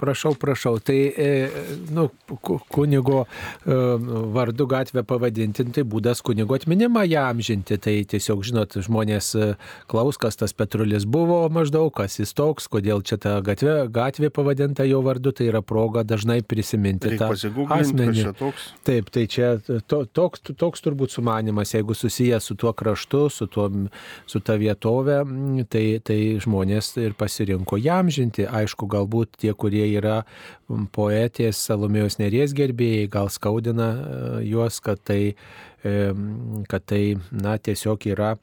Prašau, 0.00 0.34
prašau. 0.34 0.78
Tai, 0.82 0.96
e, 0.96 1.48
nu, 1.94 2.08
ku- 2.42 2.58
kunigo 2.72 3.26
e, 3.26 3.76
vardu 4.34 4.66
gatvę 4.66 5.04
pavadinti, 5.06 5.66
tai 5.70 5.84
būdas 5.86 6.22
kunigo 6.24 6.56
atminimą 6.56 7.04
ją 7.06 7.26
amžinti. 7.30 7.78
Tai 7.78 7.94
tiesiog, 8.08 8.42
žinot, 8.46 8.78
žmonės 8.82 9.28
e, 9.36 9.50
klaus, 9.86 10.18
kas 10.18 10.36
tas 10.40 10.56
Petrulis 10.56 11.04
buvo 11.04 11.44
maždaug, 11.52 11.92
kas 11.94 12.18
jis 12.18 12.32
toks, 12.34 12.66
kodėl 12.72 13.04
čia 13.06 13.20
ta 13.20 13.36
gatvė, 13.44 13.76
gatvė 13.92 14.32
pavadinta 14.34 14.86
jo 14.88 15.02
vardu, 15.06 15.34
tai 15.36 15.50
yra 15.52 15.62
proga 15.62 16.02
dažnai 16.02 16.40
prisiminti 16.42 17.12
Reikia 17.12 17.28
tą 17.28 17.30
asmenį. 17.76 18.26
Taip, 18.86 19.12
tai 19.14 19.26
čia 19.30 19.52
to, 19.86 20.02
toks, 20.08 20.42
toks 20.56 20.82
turbūt 20.82 21.14
sumanimas, 21.14 21.76
jeigu 21.76 21.94
susijęs 21.94 22.48
su 22.48 22.56
tuo 22.58 22.72
kraštu, 22.72 23.26
su, 23.30 23.46
tuo, 23.46 23.68
su 24.26 24.40
ta 24.40 24.56
vietovė, 24.58 24.85
mm, 24.86 25.66
tai, 25.72 25.84
tai 26.04 26.18
žmonės 26.42 26.92
ir 27.02 27.16
pasirinko 27.18 27.78
jam 27.80 28.10
žinti. 28.12 28.46
Aišku, 28.46 28.88
galbūt 28.90 29.38
tie, 29.42 29.52
kurie 29.54 29.84
yra 29.98 30.22
mm, 30.22 30.88
poetės 30.94 31.60
Salomėjos 31.66 32.18
Neries 32.20 32.54
gerbėjai, 32.56 33.10
gal 33.12 33.30
skaudina 33.32 33.90
e, 33.92 34.18
juos, 34.50 34.80
kad 34.84 35.02
tai, 35.04 35.36
e, 35.84 35.94
kad 36.70 36.86
tai 36.86 37.02
na, 37.30 37.56
tiesiog 37.58 38.08
yra 38.14 38.36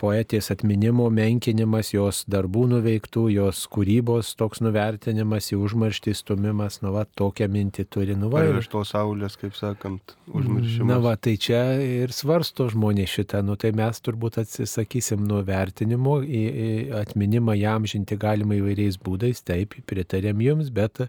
poetės 0.00 0.50
atminimo 0.52 1.06
menkinimas, 1.12 1.92
jos 1.94 2.24
darbų 2.30 2.64
nuveiktų, 2.74 3.24
jos 3.34 3.62
kūrybos 3.72 4.34
toks 4.38 4.60
nuvertinimas, 4.64 5.48
į 5.54 5.58
užmarštį 5.64 6.14
stumimas, 6.18 6.80
nu 6.84 6.92
va, 6.94 7.04
tokią 7.18 7.48
mintį 7.52 7.86
turi, 7.92 8.16
nu 8.18 8.30
va. 8.32 8.44
ir- 8.46 8.58
Iš 8.60 8.68
to 8.72 8.82
saulės, 8.88 9.36
kaip 9.40 9.54
sakant, 9.58 10.14
užmiršimas. 10.28 10.88
Na 10.90 10.98
va, 11.04 11.16
tai 11.16 11.36
čia 11.36 11.60
ir 11.82 12.12
svarsto 12.16 12.68
žmonės 12.72 13.12
šitą, 13.16 13.42
nu 13.46 13.56
tai 13.56 13.72
mes 13.76 14.00
turbūt 14.00 14.38
atsisakysim 14.42 15.24
nuo 15.26 15.42
vertinimo, 15.46 16.18
į, 16.22 16.42
į 16.66 16.70
atminimą 17.02 17.56
jam 17.58 17.84
žinti 17.88 18.16
galima 18.18 18.54
įvairiais 18.60 18.98
būdais, 19.02 19.42
taip, 19.46 19.74
pritarėm 19.86 20.40
jums, 20.44 20.70
bet 20.70 21.06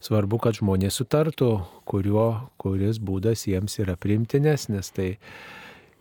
svarbu, 0.00 0.38
kad 0.42 0.58
žmonės 0.60 1.00
sutartų, 1.02 1.52
kuriuo, 1.86 2.28
kuris 2.58 2.98
būdas 2.98 3.46
jiems 3.46 3.78
yra 3.82 3.94
primtinesnis. 3.96 4.90
Tai, 4.96 5.12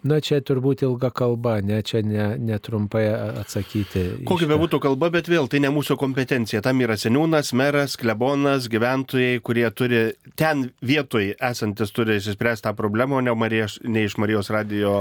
na 0.06 0.19
čia 0.22 0.38
turbūt 0.45 0.84
ilga 0.86 1.10
kalba, 1.15 1.57
ne 1.65 1.82
čia 1.86 2.02
ne- 2.06 2.36
netrumpai 2.38 3.03
atsakyti. 3.41 4.03
į 4.22 4.27
Kokia 4.30 4.48
bebūtų 4.52 4.80
kalba, 4.84 5.10
bet 5.14 5.27
vėl 5.32 5.48
tai 5.49 5.60
ne 5.64 5.72
mūsų 5.73 5.98
kompetencija. 5.98 6.61
Tam 6.65 6.80
yra 6.86 6.94
seniūnas, 6.99 7.52
meras, 7.57 7.95
klebonas, 7.98 8.68
gyventojai, 8.72 9.40
kurie 9.45 9.65
turi 9.72 10.02
ten 10.38 10.69
vietoj 10.86 11.34
esantis 11.40 11.91
turi 11.95 12.19
išspręsti 12.22 12.68
tą 12.68 12.73
problemą, 12.77 13.18
o 13.18 13.22
ne, 13.26 13.34
Marijos, 13.36 13.80
ne 13.84 14.06
iš 14.06 14.18
Marijos 14.22 14.49
radio 14.53 14.91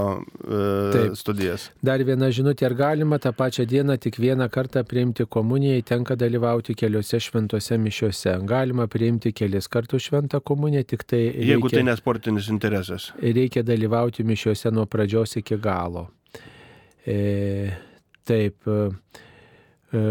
e, 0.41 0.93
Taip. 0.93 1.17
studijas. 1.21 1.69
Dar 1.85 2.03
viena 2.05 2.31
žinutė, 2.33 2.67
ar 2.71 2.75
galima 2.79 3.19
tą 3.23 3.33
pačią 3.37 3.67
dieną 3.69 3.99
tik 4.01 4.17
vieną 4.21 4.49
kartą 4.53 4.85
priimti 4.89 5.27
komuniją, 5.27 5.83
tenka 5.85 6.17
dalyvauti 6.17 6.75
keliose 6.75 7.21
šventose 7.21 7.79
mišiuose. 7.79 8.39
Galima 8.49 8.87
priimti 8.91 9.33
kelis 9.33 9.69
kartus 9.69 10.09
šventą 10.09 10.41
komuniją, 10.41 10.85
tik 10.85 11.05
tai 11.05 11.23
Jeigu 11.35 11.69
tai 11.69 11.81
reikia, 11.83 11.91
nesportinis 11.93 12.49
interesas. 12.49 13.11
reikia 13.21 13.63
dalyvauti 13.63 14.25
mišiuose 14.25 14.71
nuo 14.73 14.87
pradžios 14.95 15.35
iki 15.43 15.59
galo. 15.59 16.07
E, 17.05 17.19
taip. 18.25 18.71
e, 18.71 18.89
e, 19.93 20.07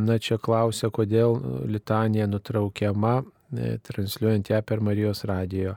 Na 0.00 0.16
čia 0.22 0.38
klausia, 0.40 0.90
kodėl 0.94 1.36
litanija 1.68 2.28
nutraukiama, 2.30 3.20
e, 3.52 3.74
transliuojant 3.84 4.50
ją 4.52 4.62
per 4.66 4.80
Marijos 4.80 5.24
radijo. 5.28 5.76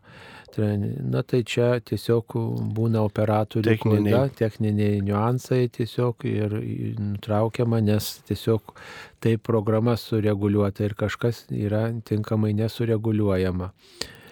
Na 0.54 1.24
tai 1.26 1.40
čia 1.50 1.80
tiesiog 1.82 2.36
būna 2.78 3.02
operatorių 3.08 3.66
Techniniai. 3.66 4.04
klaida, 4.14 4.36
techniniai 4.38 5.00
niuansai 5.02 5.66
tiesiog 5.74 6.28
ir 6.30 6.54
nutraukiama, 7.02 7.82
nes 7.82 8.20
tiesiog 8.30 8.76
tai 9.20 9.38
programa 9.42 9.98
sureguliuota 9.98 10.86
ir 10.86 10.94
kažkas 10.94 11.48
yra 11.50 11.88
tinkamai 12.06 12.54
nesureguliuojama. 12.54 13.72
E, 13.74 14.23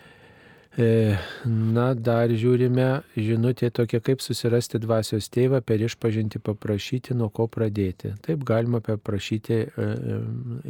Na, 0.78 1.90
dar 2.00 2.32
žiūrime 2.32 3.02
žinutė 3.20 3.68
tokia, 3.76 4.00
kaip 4.00 4.22
susirasti 4.24 4.80
dvasios 4.80 5.28
tėvą, 5.28 5.60
per 5.68 5.84
išpažinti 5.84 6.40
paprašyti, 6.40 7.16
nuo 7.18 7.28
ko 7.28 7.50
pradėti. 7.52 8.14
Taip 8.24 8.46
galima 8.48 8.80
paprašyti 8.80 9.58
e, 9.58 9.66
e, 9.68 10.20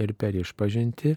ir 0.01 0.13
per 0.17 0.39
išpažinti, 0.41 1.13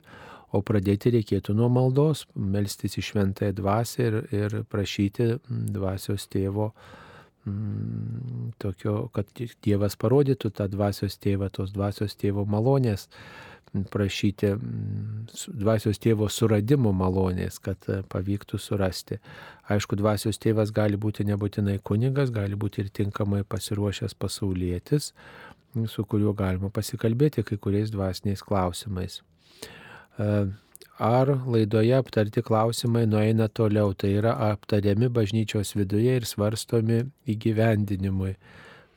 o 0.53 0.61
pradėti 0.61 1.15
reikėtų 1.17 1.57
nuo 1.57 1.71
maldos, 1.73 2.27
melstis 2.37 2.99
į 3.01 3.07
šventąją 3.09 3.57
dvasę 3.57 4.05
ir, 4.05 4.19
ir 4.37 4.59
prašyti 4.69 5.31
dvasios 5.49 6.29
tėvo 6.29 6.75
mm, 7.49 8.53
tokio, 8.61 9.09
kad 9.17 9.33
Dievas 9.65 9.97
parodytų 9.97 10.53
tą 10.61 10.69
dvasios 10.69 11.17
tėvą, 11.25 11.49
tos 11.57 11.73
dvasios 11.73 12.21
tėvo 12.21 12.45
malonės 12.45 13.09
prašyti 13.91 14.53
dvasios 15.51 15.99
tėvo 15.99 16.29
suradimo 16.31 16.93
malonės, 16.95 17.59
kad 17.63 17.89
e, 17.91 18.01
pavyktų 18.11 18.59
surasti. 18.63 19.19
Aišku, 19.73 19.99
dvasios 19.99 20.39
tėvas 20.39 20.71
gali 20.75 20.99
būti 21.01 21.27
nebūtinai 21.27 21.81
kunigas, 21.83 22.31
gali 22.35 22.55
būti 22.55 22.85
ir 22.85 22.93
tinkamai 22.95 23.43
pasiruošęs 23.49 24.15
pasaulietis, 24.15 25.13
su 25.91 26.05
kuriuo 26.07 26.35
galima 26.39 26.71
pasikalbėti 26.71 27.43
kai 27.47 27.59
kuriais 27.59 27.91
dvasiniais 27.91 28.45
klausimais. 28.47 29.21
E, 30.19 30.31
ar 31.03 31.35
laidoje 31.43 31.97
aptarti 31.99 32.45
klausimai 32.47 33.07
nueina 33.11 33.49
toliau, 33.49 33.95
tai 33.99 34.15
yra 34.21 34.37
aptariami 34.53 35.11
bažnyčios 35.11 35.75
viduje 35.75 36.21
ir 36.21 36.29
svarstomi 36.31 37.03
įgyvendinimui. 37.27 38.37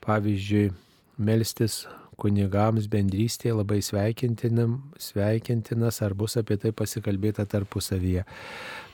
Pavyzdžiui, 0.05 0.69
melstis 1.17 1.87
kunigams 2.17 2.87
bendrystėje 2.91 3.53
labai 3.59 3.79
sveikintinas, 3.85 6.01
ar 6.01 6.11
bus 6.17 6.37
apie 6.41 6.57
tai 6.61 6.71
pasikalbėta 6.73 7.45
tarpusavyje. 7.49 8.25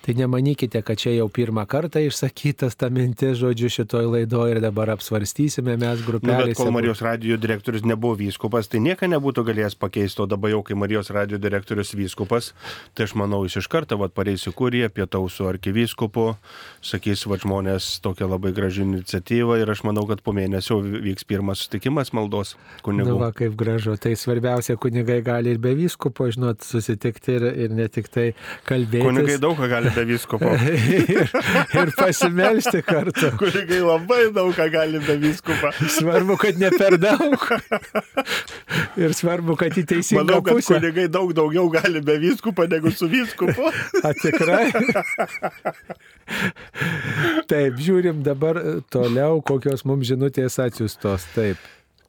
Tai 0.03 0.11
nemanykite, 0.19 0.81
kad 0.83 0.99
čia 0.99 1.13
jau 1.15 1.29
pirmą 1.31 1.63
kartą 1.63 2.01
išsakytas 2.03 2.75
ta 2.75 2.89
mintis, 2.91 3.37
žodžiu, 3.39 3.69
šitoj 3.71 4.09
laidoje 4.11 4.57
ir 4.57 4.59
dabar 4.59 4.89
apsvarstysime 4.97 5.77
mes 5.79 6.01
grupelėse. 6.03 6.49
Nu, 6.51 6.57
kol 6.59 6.71
Marijos 6.75 6.99
radio 7.05 7.37
direktorius 7.39 7.85
nebuvo 7.87 8.17
vyskupas, 8.19 8.67
tai 8.67 8.81
nieko 8.83 9.07
nebūtų 9.07 9.45
galėjęs 9.47 9.77
pakeisti, 9.79 10.19
o 10.19 10.27
dabar 10.27 10.51
jau, 10.51 10.59
kai 10.67 10.75
Marijos 10.75 11.07
radio 11.15 11.39
direktorius 11.39 11.93
vyskupas, 11.95 12.49
tai 12.91 13.07
aš 13.07 13.13
manau, 13.21 13.45
jis 13.47 13.61
iš 13.61 13.69
karto 13.71 13.95
vat, 14.01 14.11
pareis 14.11 14.43
į 14.43 14.51
kuriją, 14.59 14.89
pietaus 14.91 15.37
su 15.39 15.47
arkivyskupu, 15.47 16.33
sakys, 16.83 17.23
va 17.31 17.39
žmonės 17.39 17.87
tokia 18.03 18.27
labai 18.27 18.51
graži 18.51 18.83
iniciatyva 18.83 19.61
ir 19.63 19.71
aš 19.71 19.85
manau, 19.87 20.03
kad 20.11 20.19
po 20.19 20.35
mėnesio 20.35 20.81
vyks 20.83 21.23
pirmas 21.31 21.63
susitikimas 21.63 22.11
maldos 22.11 22.57
kunigų. 22.83 23.07
Nu, 23.13 23.21
va, 23.23 23.31
kaip 23.31 23.55
gražu, 23.55 23.95
tai 23.95 24.17
svarbiausia, 24.19 24.75
kunigai 24.75 25.21
gali 25.23 25.55
ir 25.55 25.63
be 25.63 25.71
vyskupo, 25.79 26.27
žinot, 26.27 26.59
susitikti 26.67 27.39
ir, 27.39 27.49
ir 27.69 27.79
ne 27.79 27.87
tik 27.87 28.11
tai 28.11 28.29
kalbėti. 28.67 29.07
Kunigai 29.07 29.39
daug 29.39 29.55
ką 29.55 29.71
gali 29.71 29.92
be 29.95 30.05
vyskupo. 30.09 30.51
ir, 31.17 31.31
ir 31.81 31.91
pasimelsti 31.97 32.81
kartu. 32.85 33.31
Kunigai 33.39 33.81
labai 33.83 34.27
daug 34.35 34.53
ką 34.57 34.67
gali 34.73 35.01
be 35.03 35.17
vyskupo. 35.21 35.71
Svarbu, 35.97 36.37
kad 36.41 36.59
ne 36.61 36.71
per 36.75 36.97
daug. 37.01 37.47
ir 39.03 39.15
svarbu, 39.17 39.57
kad 39.59 39.77
į 39.79 39.85
teisingą 39.93 40.23
Manau, 40.23 40.41
kad 40.45 40.59
pusę. 40.59 40.77
kunigai 40.77 41.07
daug 41.11 41.33
daugiau 41.37 41.69
gali 41.73 42.01
be 42.05 42.17
vyskupo 42.23 42.67
negu 42.69 42.91
su. 42.91 43.09
A 44.03 44.13
tikrai? 44.17 44.71
Taip, 47.49 47.77
žiūrim 47.77 48.23
dabar 48.25 48.59
toliau, 48.93 49.41
kokios 49.45 49.85
mums 49.87 50.09
žinutės 50.09 50.59
atsiustos. 50.63 51.27
Taip. 51.35 51.61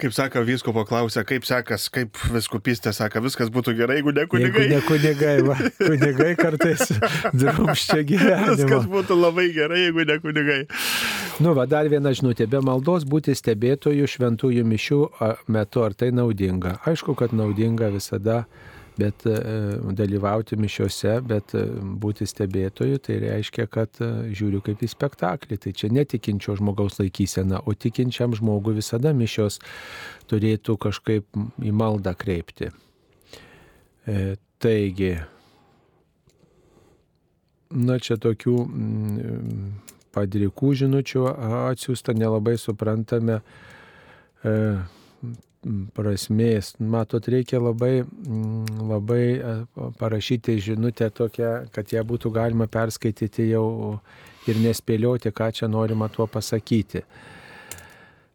Kaip 0.05 0.13
sako, 0.13 0.43
vyskupo 0.45 0.83
klausia, 0.85 1.23
kaip 1.25 1.47
sekas, 1.49 1.87
kaip 1.89 2.19
viskupystė 2.29 2.91
sako, 2.93 3.23
viskas 3.25 3.49
būtų 3.49 3.73
gerai, 3.79 3.95
jeigu 4.03 4.13
ne 4.13 4.27
kunigai. 4.29 4.67
Jeigu 4.67 4.75
ne 4.75 4.81
kunigai, 4.85 5.37
va, 5.47 5.55
kunigai 5.79 6.35
kartais 6.37 6.91
drumščia 7.41 8.03
gyvenimą. 8.11 8.59
Viskas 8.59 8.85
būtų 8.93 9.17
labai 9.17 9.47
gerai, 9.57 9.79
jeigu 9.87 10.05
ne 10.11 10.19
kunigai. 10.21 10.59
Nu, 11.41 11.55
va, 11.57 11.65
dar 11.65 11.89
viena 11.89 12.13
žinutė. 12.13 12.45
Be 12.53 12.61
maldos 12.61 13.09
būti 13.09 13.33
stebėtojų 13.33 14.11
šventųjų 14.13 14.67
mišių 14.75 15.01
metu, 15.57 15.87
ar 15.89 15.97
tai 15.97 16.11
naudinga? 16.13 16.75
Aišku, 16.85 17.17
kad 17.17 17.33
naudinga 17.33 17.89
visada 17.97 18.43
bet 18.99 19.27
e, 19.27 19.35
dalyvauti 19.97 20.57
mišiuose, 20.61 21.17
bet 21.27 21.55
e, 21.59 21.65
būti 22.03 22.27
stebėtoju, 22.29 23.01
tai 23.03 23.19
reiškia, 23.25 23.67
kad 23.71 23.99
e, 24.03 24.11
žiūriu 24.37 24.63
kaip 24.65 24.85
į 24.85 24.91
spektaklį. 24.93 25.59
Tai 25.65 25.75
čia 25.75 25.91
netikinčio 25.95 26.57
žmogaus 26.61 27.01
laikysena, 27.01 27.63
o 27.67 27.75
tikinčiam 27.75 28.37
žmogui 28.39 28.77
visada 28.79 29.15
mišios 29.17 29.59
turėtų 30.31 30.79
kažkaip 30.87 31.27
į 31.63 31.75
maldą 31.75 32.15
kreipti. 32.19 32.71
Taigi, 34.61 35.15
na 37.73 37.97
čia 37.99 38.19
tokių 38.21 38.57
mm, 38.65 39.71
padrikų 40.15 40.75
žinučių 40.85 41.25
atsiųsta, 41.73 42.15
nelabai 42.17 42.59
suprantame. 42.61 43.41
E, 45.65 45.73
prasmės. 45.97 46.75
Matot, 46.79 47.29
reikia 47.29 47.61
labai, 47.63 48.05
labai 48.81 49.25
parašyti 49.99 50.59
žinutę 50.61 51.11
tokią, 51.11 51.53
kad 51.75 51.93
ją 51.93 52.05
būtų 52.05 52.33
galima 52.35 52.69
perskaityti 52.69 53.49
jau 53.51 54.01
ir 54.49 54.61
nespėlioti, 54.61 55.33
ką 55.33 55.51
čia 55.57 55.69
norima 55.69 56.09
tuo 56.13 56.27
pasakyti. 56.27 57.05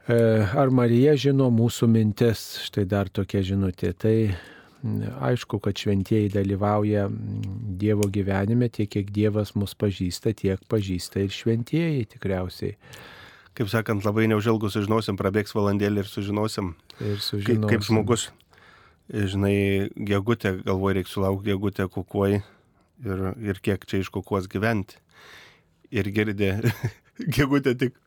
Ar 0.09 0.71
Marija 0.73 1.13
žino 1.13 1.51
mūsų 1.53 1.85
mintis? 1.91 2.39
Štai 2.65 2.87
dar 2.89 3.11
tokia 3.13 3.43
žinutė. 3.45 3.91
Tai 3.93 4.15
aišku, 5.29 5.59
kad 5.61 5.77
šventieji 5.77 6.31
dalyvauja 6.33 7.05
Dievo 7.79 8.07
gyvenime 8.09 8.71
tiek, 8.73 8.89
kiek 8.89 9.11
Dievas 9.13 9.53
mus 9.53 9.75
pažįsta, 9.77 10.33
tiek 10.33 10.63
pažįsta 10.71 11.21
ir 11.21 11.35
šventieji 11.35 12.07
tikriausiai 12.15 12.73
kaip 13.59 13.67
sakant, 13.67 14.05
labai 14.07 14.29
neužilgus 14.31 14.77
sužinosim, 14.77 15.17
prabėgs 15.19 15.51
valandėlį 15.51 16.05
ir 16.05 16.07
sužinosim, 16.07 16.71
ir 17.03 17.17
sužinosim. 17.19 17.65
Kaip, 17.65 17.65
kaip 17.73 17.83
žmogus, 17.83 18.29
žinai, 19.11 19.89
gegutė, 20.07 20.53
galvoju, 20.63 20.95
reikia 20.95 21.11
sulaukti 21.11 21.51
gegutę 21.51 21.89
kukuoj 21.91 22.37
ir, 22.39 23.25
ir 23.43 23.59
kiek 23.59 23.83
čia 23.83 23.99
iš 23.99 24.11
kukuos 24.15 24.47
gyventi. 24.51 25.01
Ir 25.91 26.07
girdė, 26.15 26.53
gegutė 27.35 27.75
tik 27.83 27.97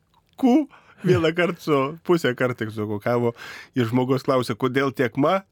ku, 0.41 0.63
vieną 1.05 1.33
kartą 1.37 1.61
su, 1.61 1.79
pusę 2.07 2.33
kartą 2.33 2.71
sukukavo 2.73 3.35
ir 3.77 3.85
žmogus 3.91 4.25
klausė, 4.25 4.57
kodėl 4.57 4.89
tiek 4.95 5.13
ma. 5.21 5.43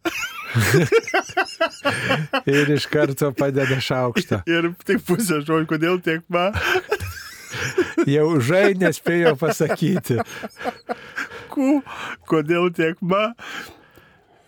ir 2.49 2.71
iš 2.73 2.87
karto 2.91 3.31
padeda 3.37 3.77
šaukštą. 3.79 4.41
Ir 4.51 4.71
tik 4.83 5.03
pusę 5.07 5.39
žodžių, 5.45 5.67
kodėl 5.69 6.01
tiek 6.03 6.25
ma. 6.31 6.49
Jau 8.15 8.27
žai 8.43 8.73
nespėjo 8.79 9.35
pasakyti. 9.39 10.19
Ku, 11.51 11.81
kodėl 12.29 12.69
tiek 12.75 12.99
ma? 13.03 13.31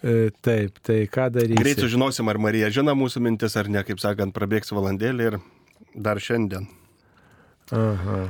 E, 0.04 0.30
taip, 0.44 0.80
tai 0.84 1.04
ką 1.12 1.30
daryti? 1.32 1.60
Greit 1.64 1.80
sužinosim, 1.80 2.28
ar 2.32 2.40
Marija 2.44 2.70
žino 2.76 2.96
mūsų 3.00 3.24
mintis, 3.24 3.56
ar 3.60 3.70
ne, 3.72 3.84
kaip 3.88 4.02
sakant, 4.04 4.36
prabėgs 4.36 4.74
valandėlį 4.76 5.28
ir 5.32 5.38
dar 5.96 6.20
šiandien. 6.20 6.68
Aha. 7.72 8.24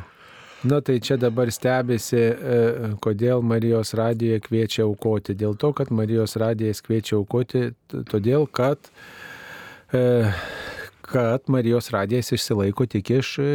Na 0.64 0.80
tai 0.80 1.00
čia 1.04 1.18
dabar 1.20 1.50
stebėsi, 1.52 2.20
e, 2.24 2.60
kodėl 3.04 3.41
Marijos 3.44 3.91
radijoje 4.00 4.44
kviečia 4.45 4.86
aukoti. 4.86 5.36
Dėl 5.36 5.58
to, 5.60 5.74
kad 5.76 5.91
Marijos 5.91 6.38
radijas 6.40 6.80
kviečia 6.86 7.18
aukoti, 7.18 7.66
todėl 7.91 8.45
kad 8.48 8.80
e, 9.91 10.32
kad 11.11 11.41
Marijos 11.47 11.89
radijas 11.91 12.31
išsilaiko 12.31 12.85
tik 12.88 13.09
iš 13.11 13.30
e, 13.43 13.47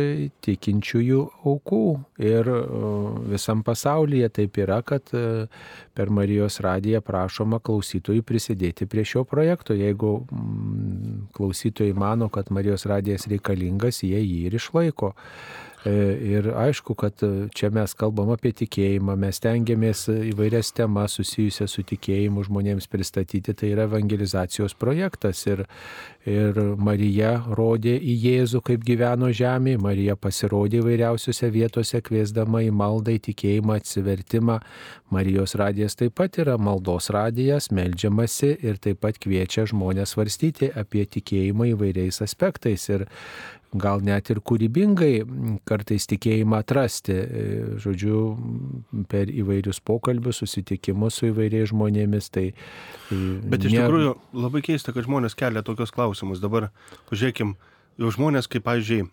tikinčiųjų 0.44 1.20
aukų. 1.48 1.84
Ir 2.20 2.50
e, 2.52 2.58
visam 3.32 3.62
pasaulyje 3.64 4.28
taip 4.36 4.58
yra, 4.60 4.82
kad 4.84 5.08
e, 5.16 5.46
per 5.96 6.12
Marijos 6.12 6.60
radiją 6.64 7.00
prašoma 7.04 7.62
klausytojų 7.64 8.26
prisidėti 8.28 8.86
prie 8.86 9.06
šio 9.08 9.24
projekto. 9.24 9.76
Jeigu 9.78 10.12
mm, 10.28 11.16
klausytojai 11.38 11.96
mano, 11.96 12.28
kad 12.28 12.52
Marijos 12.52 12.84
radijas 12.90 13.24
reikalingas, 13.32 14.02
jie 14.04 14.20
jį 14.20 14.44
ir 14.50 14.58
išlaiko. 14.60 15.14
Ir 15.88 16.48
aišku, 16.58 16.94
kad 16.98 17.22
čia 17.54 17.68
mes 17.72 17.92
kalbam 17.96 18.32
apie 18.34 18.50
tikėjimą, 18.56 19.14
mes 19.20 19.38
tengiamės 19.40 20.08
įvairias 20.10 20.72
temas 20.76 21.14
susijusias 21.16 21.72
su 21.76 21.84
tikėjimu 21.86 22.42
žmonėms 22.48 22.88
pristatyti, 22.90 23.54
tai 23.54 23.70
yra 23.72 23.86
evangelizacijos 23.86 24.74
projektas. 24.76 25.44
Ir, 25.46 25.62
ir 26.28 26.58
Marija 26.82 27.30
rodė 27.46 27.94
į 27.94 28.16
Jėzų, 28.24 28.62
kaip 28.66 28.84
gyveno 28.84 29.30
žemė, 29.30 29.76
Marija 29.80 30.18
pasirodė 30.18 30.82
įvairiausiose 30.82 31.52
vietose, 31.54 32.02
kviesdama 32.04 32.64
į 32.66 32.72
maldą, 32.74 33.14
į 33.14 33.22
tikėjimą, 33.30 33.78
atsivertimą. 33.78 34.58
Marijos 35.14 35.54
radijas 35.56 35.96
taip 35.96 36.18
pat 36.18 36.36
yra 36.42 36.58
maldos 36.60 37.08
radijas, 37.14 37.70
melžiamasi 37.72 38.50
ir 38.66 38.76
taip 38.82 39.00
pat 39.06 39.16
kviečia 39.22 39.64
žmonės 39.70 40.12
svarstyti 40.12 40.68
apie 40.68 41.06
tikėjimą 41.08 41.70
įvairiais 41.72 42.20
aspektais. 42.26 42.90
Ir 42.92 43.06
gal 43.76 44.00
net 44.04 44.30
ir 44.32 44.40
kūrybingai 44.40 45.12
kartais 45.68 46.06
tikėjimą 46.08 46.62
atrasti, 46.62 47.16
žodžiu, 47.82 48.22
per 49.10 49.28
įvairius 49.32 49.82
pokalbius, 49.84 50.40
susitikimus 50.42 51.20
su 51.20 51.28
įvairiais 51.32 51.72
žmonėmis. 51.72 52.30
Tai, 52.32 52.46
Bet 53.10 53.66
iš 53.66 53.74
ne... 53.74 53.82
tikrųjų 53.82 54.14
labai 54.44 54.64
keista, 54.64 54.94
kad 54.96 55.08
žmonės 55.08 55.36
kelia 55.38 55.64
tokius 55.66 55.92
klausimus. 55.94 56.40
Dabar 56.40 56.70
pažiūrėkim, 57.10 57.56
jau 58.00 58.14
žmonės, 58.14 58.48
kaip, 58.48 58.64
pavyzdžiui, 58.68 59.08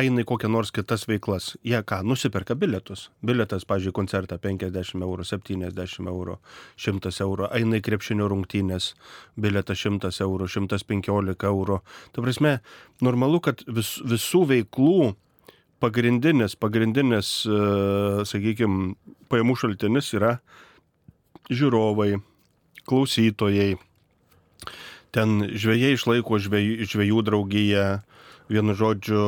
eina 0.00 0.22
į 0.22 0.26
kokią 0.28 0.48
nors 0.52 0.72
kitas 0.74 1.04
veiklas. 1.08 1.52
Jie 1.66 1.80
ką, 1.84 2.00
nusiperka 2.06 2.56
bilietus. 2.58 3.08
Bilietas, 3.24 3.66
pavyzdžiui, 3.68 3.94
koncertą 3.96 4.38
50 4.40 5.04
eurų, 5.04 5.26
70 5.28 6.08
eurų, 6.08 6.38
100 6.80 7.12
eurų. 7.26 7.50
Eina 7.58 7.80
į 7.80 7.84
krepšinio 7.88 8.28
rungtynės, 8.32 8.92
bilietas 9.36 9.82
100 9.84 10.12
eurų, 10.24 10.48
115 10.48 11.48
eurų. 11.50 11.80
Tai 12.14 12.24
prasme, 12.24 12.56
normalu, 13.04 13.42
kad 13.44 13.64
vis, 13.68 13.98
visų 14.08 14.46
veiklų 14.54 15.12
pagrindinis, 15.82 16.56
pagrindinis, 16.56 17.42
sakykime, 18.30 18.94
pajamų 19.32 19.56
šaltinis 19.58 20.12
yra 20.14 20.36
žiūrovai, 21.50 22.14
klausytojai. 22.88 23.74
ten 25.12 25.42
žvėjai 25.44 25.92
išlaiko 25.92 26.38
žvėjų, 26.40 26.86
žvėjų 26.88 27.22
draugiją, 27.26 27.86
vienu 28.50 28.74
žodžiu, 28.76 29.22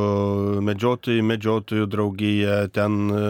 medžiotojai, 0.65 1.23
medžiotojų 1.27 1.87
draugija, 1.91 2.57
ten 2.75 2.97
e, 3.11 3.23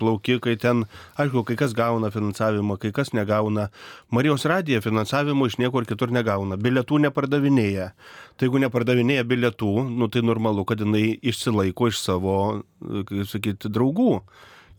plaukikai, 0.00 0.56
ten, 0.60 0.84
aišku, 1.20 1.44
kai 1.48 1.56
kas 1.60 1.74
gauna 1.76 2.10
finansavimą, 2.14 2.78
kai 2.80 2.92
kas 2.96 3.12
negauna. 3.16 3.68
Marijos 4.14 4.46
radija 4.50 4.82
finansavimo 4.84 5.46
iš 5.46 5.58
niekur 5.62 5.86
kitur 5.88 6.12
negauna, 6.14 6.58
bilietų 6.60 7.02
nepardavinėja. 7.06 7.90
Tai 8.36 8.48
jeigu 8.48 8.62
nepardavinėja 8.64 9.26
bilietų, 9.28 9.72
nu, 9.90 10.08
tai 10.12 10.24
normalu, 10.26 10.66
kad 10.68 10.82
jinai 10.82 11.14
išsilaiko 11.20 11.90
iš 11.90 12.02
savo, 12.02 12.38
e, 12.80 13.04
kaip 13.08 13.28
sakyti, 13.30 13.72
draugų, 13.72 14.20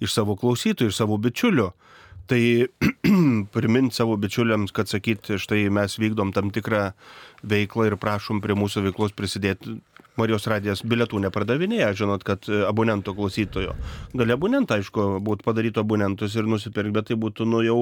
iš 0.02 0.18
savo 0.18 0.38
klausytojų, 0.40 0.91
iš 0.91 1.02
savo 1.03 1.19
bičiulių. 1.22 1.72
Tai 2.32 2.41
priminti 3.56 3.98
savo 3.98 4.15
bičiuliams, 4.22 4.72
kad 4.76 4.88
sakyti, 4.88 5.40
štai 5.41 5.65
mes 5.73 5.98
vykdom 5.99 6.32
tam 6.36 6.52
tikrą 6.53 6.91
veiklą 7.44 7.90
ir 7.90 7.98
prašom 7.99 8.40
prie 8.44 8.56
mūsų 8.56 8.86
veiklos 8.86 9.15
prisidėti 9.18 9.80
Marijos 10.20 10.44
radijas 10.52 10.82
bilietų 10.84 11.22
nepardavinėja, 11.24 11.92
žinot, 11.96 12.26
kad 12.28 12.44
e, 12.52 12.62
abonento 12.68 13.14
klausytojo. 13.16 13.78
Gali 14.18 14.36
abonentą, 14.36 14.76
aišku, 14.82 15.06
būtų 15.24 15.46
padaryti 15.46 15.80
abonentus 15.80 16.36
ir 16.36 16.50
nusipirkti, 16.52 16.92
bet 16.98 17.08
tai 17.08 17.16
būtų, 17.22 17.48
nu, 17.48 17.62
jau 17.64 17.78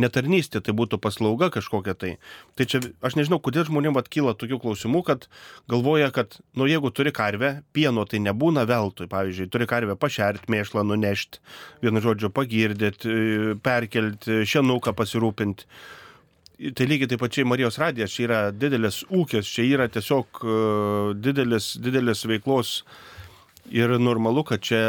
netarnystė, 0.00 0.62
tai 0.62 0.74
būtų 0.78 1.00
paslauga 1.02 1.50
kažkokia 1.54 1.96
tai. 1.98 2.12
Tai 2.54 2.66
čia, 2.70 2.80
aš 3.02 3.18
nežinau, 3.18 3.40
kodėl 3.42 3.66
žmonėms 3.66 4.04
atkyla 4.04 4.36
tokių 4.38 4.60
klausimų, 4.62 5.02
kad 5.08 5.26
galvoja, 5.70 6.12
kad, 6.14 6.38
nu, 6.54 6.70
jeigu 6.70 6.94
turi 6.94 7.14
karvę, 7.14 7.56
pieno 7.74 8.06
tai 8.06 8.22
nebūna 8.22 8.68
veltui. 8.70 9.10
Pavyzdžiui, 9.10 9.50
turi 9.50 9.66
karvę 9.70 9.98
pašerti, 9.98 10.46
mėšlą 10.54 10.86
nunešti, 10.86 11.42
vienu 11.82 12.04
žodžiu, 12.06 12.30
pagirdėti, 12.38 13.10
e, 13.10 13.58
perkelti, 13.66 14.44
šienuką 14.46 14.94
pasirūpinti 14.94 15.66
tai 16.54 16.86
lygiai 16.86 17.10
taip 17.10 17.22
pačiai 17.24 17.48
Marijos 17.48 17.78
radijas, 17.82 18.14
čia 18.14 18.28
yra 18.28 18.38
didelis 18.54 19.02
ūkis, 19.10 19.48
čia 19.50 19.66
yra 19.74 19.88
tiesiog 19.90 20.40
e, 20.44 20.54
didelis, 21.18 21.74
didelis 21.82 22.24
veiklos 22.30 22.76
ir 23.74 23.94
normalu, 23.98 24.44
kad 24.46 24.62
čia 24.62 24.80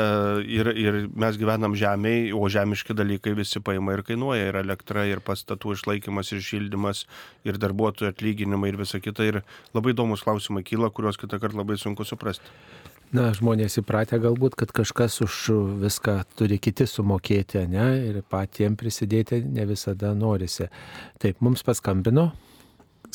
ir, 0.45 0.69
ir 0.77 0.99
mes 1.15 1.39
gyvenam 1.39 1.75
žemėje, 1.79 2.33
o 2.35 2.49
žemiški 2.51 2.95
dalykai 2.97 3.33
visi 3.37 3.61
paima 3.63 3.95
ir 3.95 4.03
kainuoja, 4.05 4.49
ir 4.51 4.59
elektra, 4.61 5.07
ir 5.09 5.23
pastatų 5.25 5.77
išlaikymas, 5.77 6.33
ir 6.35 6.43
šildymas, 6.43 7.05
ir 7.47 7.59
darbuotojų 7.61 8.11
atlyginimai, 8.11 8.73
ir 8.73 8.81
visa 8.83 8.99
kita. 9.01 9.25
Ir 9.25 9.41
labai 9.73 9.95
įdomus 9.95 10.25
klausimai 10.27 10.65
kyla, 10.67 10.91
kuriuos 10.91 11.17
kitą 11.21 11.39
kartą 11.41 11.63
labai 11.63 11.79
sunku 11.81 12.05
suprasti. 12.05 12.51
Na, 13.15 13.29
žmonės 13.31 13.77
įpratę 13.79 14.17
galbūt, 14.19 14.57
kad 14.59 14.73
kažkas 14.75 15.21
už 15.23 15.35
viską 15.79 16.17
turi 16.35 16.57
kiti 16.59 16.83
sumokėti, 16.89 17.61
ne, 17.71 17.85
ir 18.09 18.17
patiems 18.27 18.75
prisidėti 18.81 19.39
ne 19.45 19.63
visada 19.69 20.09
norisi. 20.17 20.67
Taip, 21.23 21.39
mums 21.45 21.63
paskambino. 21.63 22.25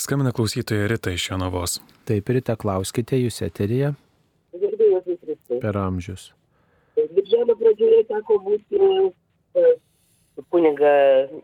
Skambina 0.01 0.33
klausytoja 0.33 0.87
Rita 0.89 1.13
iš 1.13 1.27
Jonavos. 1.29 1.77
Taip, 2.09 2.33
Rita, 2.33 2.57
klauskite, 2.57 3.19
jūs 3.21 3.43
eterija. 3.45 3.93
Gerbėjus 4.57 5.21
Kristai. 5.21 5.61
Per 5.67 5.81
amžius. 5.83 6.31
Birželio 6.97 7.59
pradžioje 7.61 8.01
teko 8.09 8.41
būti 8.47 8.81
pas 9.53 10.49
kuniga 10.55 10.95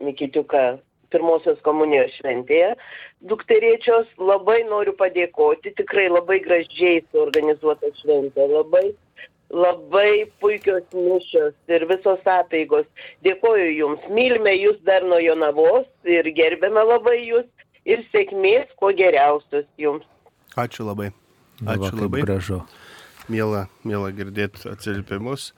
Mikitiuką 0.01 0.65
pirmosios 1.13 1.59
komunijos 1.65 2.13
šventėje. 2.19 2.73
Dukterėčios 3.29 4.09
labai 4.21 4.61
noriu 4.69 4.93
padėkoti, 4.99 5.73
tikrai 5.79 6.07
labai 6.11 6.39
gražiai 6.45 7.03
suorganizuota 7.11 7.91
šventė, 8.01 8.47
labai, 8.51 8.85
labai 9.53 10.27
puikios 10.41 10.83
mišios 10.93 11.55
ir 11.71 11.87
visos 11.89 12.27
apeigos. 12.37 12.87
Dėkoju 13.27 13.69
Jums, 13.77 14.09
mylime 14.13 14.55
Jūs 14.57 14.81
dar 14.87 15.05
nuo 15.07 15.21
Jonavos 15.23 15.87
ir 16.05 16.29
gerbėme 16.37 16.83
labai 16.91 17.21
Jūs 17.23 17.47
ir 17.87 18.03
sėkmės, 18.11 18.69
kuo 18.79 18.91
geriausios 18.95 19.67
Jums. 19.79 20.05
Ačiū 20.57 20.87
labai. 20.87 21.11
Ačiū 21.63 21.93
Va, 21.93 22.03
labai. 22.03 22.21
Gražu. 22.25 22.61
Mėla, 23.27 23.65
mėla 23.83 24.13
girdėti 24.15 24.69
atsilpimus. 24.71 25.51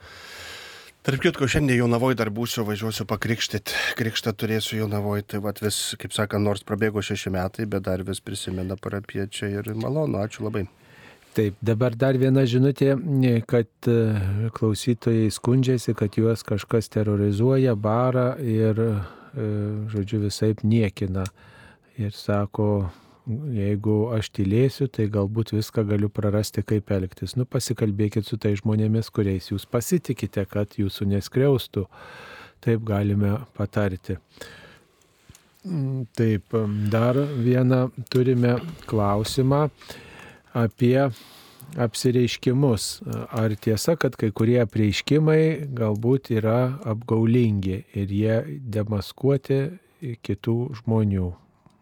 Tarp 1.00 1.22
kitko, 1.24 1.46
šiandien 1.48 1.78
Jaunavoje 1.78 2.18
dar 2.20 2.28
būsiu, 2.28 2.60
važiuosiu 2.68 3.06
pakrikštyti, 3.08 3.72
krikštą 3.96 4.34
turėsiu 4.36 4.82
Jaunavoje, 4.82 5.24
tai 5.32 5.38
vat 5.40 5.62
vis, 5.64 5.78
kaip 5.96 6.12
sakant, 6.12 6.44
nors 6.44 6.60
prabėgo 6.68 7.00
šeši 7.00 7.32
metai, 7.32 7.64
bet 7.64 7.86
dar 7.86 8.02
vis 8.04 8.20
prisimena 8.20 8.76
parapiečia 8.76 9.48
ir 9.48 9.70
malonu, 9.80 10.20
ačiū 10.20 10.44
labai. 10.44 10.66
Taip, 11.32 11.56
dabar 11.64 11.96
dar 11.96 12.18
viena 12.20 12.44
žinutė, 12.44 12.98
kad 13.48 13.88
e, 13.88 13.96
klausytojai 14.52 15.32
skundžiasi, 15.32 15.96
kad 15.96 16.20
juos 16.20 16.44
kažkas 16.44 16.92
terrorizuoja, 16.92 17.72
bara 17.80 18.34
ir, 18.44 18.84
e, 18.84 19.48
žodžiu, 19.94 20.20
visai 20.26 20.52
niekina. 20.60 21.24
Ir 21.96 22.12
sako, 22.12 22.90
jeigu 23.54 23.96
aš 24.16 24.30
tylėsiu, 24.36 24.88
tai 24.92 25.08
galbūt 25.12 25.54
viską 25.54 25.84
galiu 25.88 26.10
prarasti, 26.12 26.64
kaip 26.66 26.90
elgtis. 26.94 27.36
Nu, 27.38 27.46
pasikalbėkit 27.48 28.28
su 28.28 28.38
tai 28.40 28.54
žmonėmis, 28.58 29.10
kuriais 29.14 29.50
jūs 29.52 29.66
pasitikite, 29.70 30.44
kad 30.50 30.78
jūsų 30.80 31.08
neskriaustų. 31.14 31.86
Taip 32.60 32.84
galime 32.84 33.38
patarti. 33.56 34.18
Mm, 35.64 36.06
taip, 36.16 36.56
dar 36.92 37.18
vieną 37.20 37.86
turime 38.12 38.56
klausimą 38.88 39.68
apie 40.56 41.10
apsireiškimus. 41.76 42.88
Ar 43.30 43.54
tiesa, 43.56 43.96
kad 44.00 44.16
kai 44.20 44.32
kurie 44.34 44.58
apreiškimai 44.64 45.70
galbūt 45.76 46.32
yra 46.36 46.80
apgaulingi 46.88 47.84
ir 47.94 48.16
jie 48.16 48.40
demaskuoti 48.76 49.62
kitų 50.24 50.58
žmonių? 50.80 51.30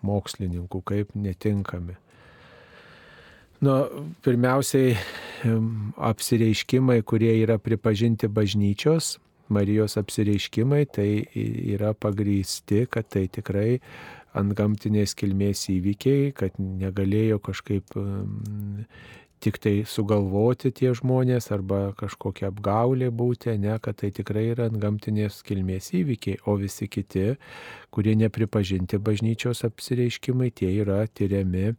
Mokslininkų 0.06 0.82
kaip 0.86 1.14
netinkami. 1.18 1.96
Nu, 3.64 3.74
pirmiausiai 4.22 4.94
apsireiškimai, 6.10 7.00
kurie 7.02 7.32
yra 7.42 7.58
pripažinti 7.58 8.30
bažnyčios, 8.30 9.16
Marijos 9.48 9.96
apsireiškimai, 9.96 10.82
tai 10.92 11.24
yra 11.72 11.94
pagrysti, 11.96 12.82
kad 12.92 13.08
tai 13.08 13.24
tikrai 13.32 13.78
ant 14.36 14.52
gamtinės 14.52 15.16
kilmės 15.16 15.64
įvykiai, 15.72 16.34
kad 16.36 16.58
negalėjo 16.60 17.40
kažkaip 17.48 17.96
tik 19.40 19.59
tai 19.62 19.73
sugalvoti 19.86 20.70
tie 20.74 20.90
žmonės 20.97 21.51
arba 21.55 21.93
kažkokia 21.98 22.51
apgaulė 22.51 23.10
būti, 23.15 23.55
ne, 23.60 23.77
kad 23.82 24.01
tai 24.02 24.10
tikrai 24.15 24.48
yra 24.52 24.69
gamtinės 24.73 25.40
kilmės 25.47 25.93
įvykiai, 25.98 26.40
o 26.47 26.56
visi 26.60 26.89
kiti, 26.90 27.36
kurie 27.94 28.16
nepripažinti 28.19 29.01
bažnyčios 29.02 29.65
apsireiškimai, 29.69 30.51
tie 30.51 30.73
yra 30.82 31.05
tyriami, 31.06 31.73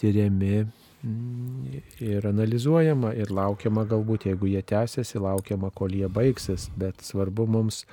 tyriami 0.00 0.52
mm, 0.64 1.80
ir 2.04 2.28
analizuojama 2.32 3.14
ir 3.16 3.32
laukiama 3.34 3.86
galbūt, 3.88 4.28
jeigu 4.30 4.52
jie 4.52 4.62
tęsiasi, 4.74 5.22
laukiama, 5.24 5.72
kol 5.74 5.96
jie 5.96 6.10
baigsis, 6.12 6.68
bet 6.78 7.04
svarbu 7.04 7.48
mums 7.56 7.84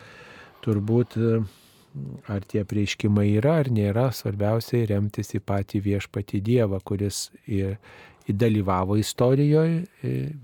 turbūt 0.66 1.18
ar 2.32 2.44
tie 2.48 2.64
prieškimai 2.68 3.28
yra 3.36 3.58
ar 3.62 3.70
nėra, 3.74 4.10
svarbiausiai 4.16 4.88
remtis 4.92 5.34
į 5.36 5.42
patį 5.44 5.82
viešpatį 5.88 6.40
Dievą, 6.46 6.80
kuris 6.88 7.30
dalyvavo 8.27 8.98
istorijoje, 9.02 9.85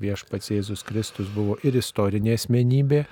viešpats 0.01 0.51
Jėzus 0.53 0.85
Kristus 0.87 1.29
buvo 1.33 1.57
ir 1.67 1.77
istorinė 1.77 2.33
asmenybė, 2.37 3.03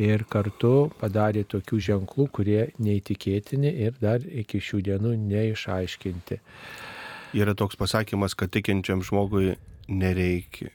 ir 0.00 0.24
kartu 0.30 0.90
padarė 1.00 1.44
tokių 1.46 1.78
ženklų, 1.88 2.28
kurie 2.34 2.60
neįtikėtini 2.82 3.70
ir 3.86 3.98
dar 4.02 4.24
iki 4.24 4.60
šių 4.62 4.82
dienų 4.88 5.14
neišaiškinti. 5.28 6.40
Yra 7.34 7.54
toks 7.58 7.78
pasakymas, 7.78 8.34
kad 8.38 8.52
tikinčiam 8.54 9.02
žmogui 9.02 9.56
nereikia 9.88 10.70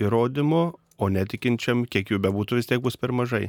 įrodymų, 0.00 0.64
o 0.98 1.10
netikinčiam, 1.10 1.84
kiek 1.90 2.12
jų 2.12 2.20
bebūtų, 2.22 2.60
vis 2.60 2.68
tiek 2.70 2.82
bus 2.82 2.96
per 3.00 3.12
mažai. 3.12 3.48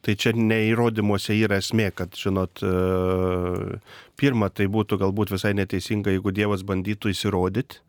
Tai 0.00 0.14
čia 0.16 0.32
neįrodymuose 0.32 1.34
yra 1.36 1.58
esmė, 1.60 1.90
kad, 1.92 2.14
žinot, 2.16 2.62
e, 2.64 3.80
pirma, 4.16 4.48
tai 4.48 4.64
būtų 4.72 4.96
galbūt 5.02 5.34
visai 5.34 5.52
neteisinga, 5.58 6.14
jeigu 6.14 6.32
Dievas 6.32 6.64
bandytų 6.64 7.12
įsirodyti, 7.12 7.82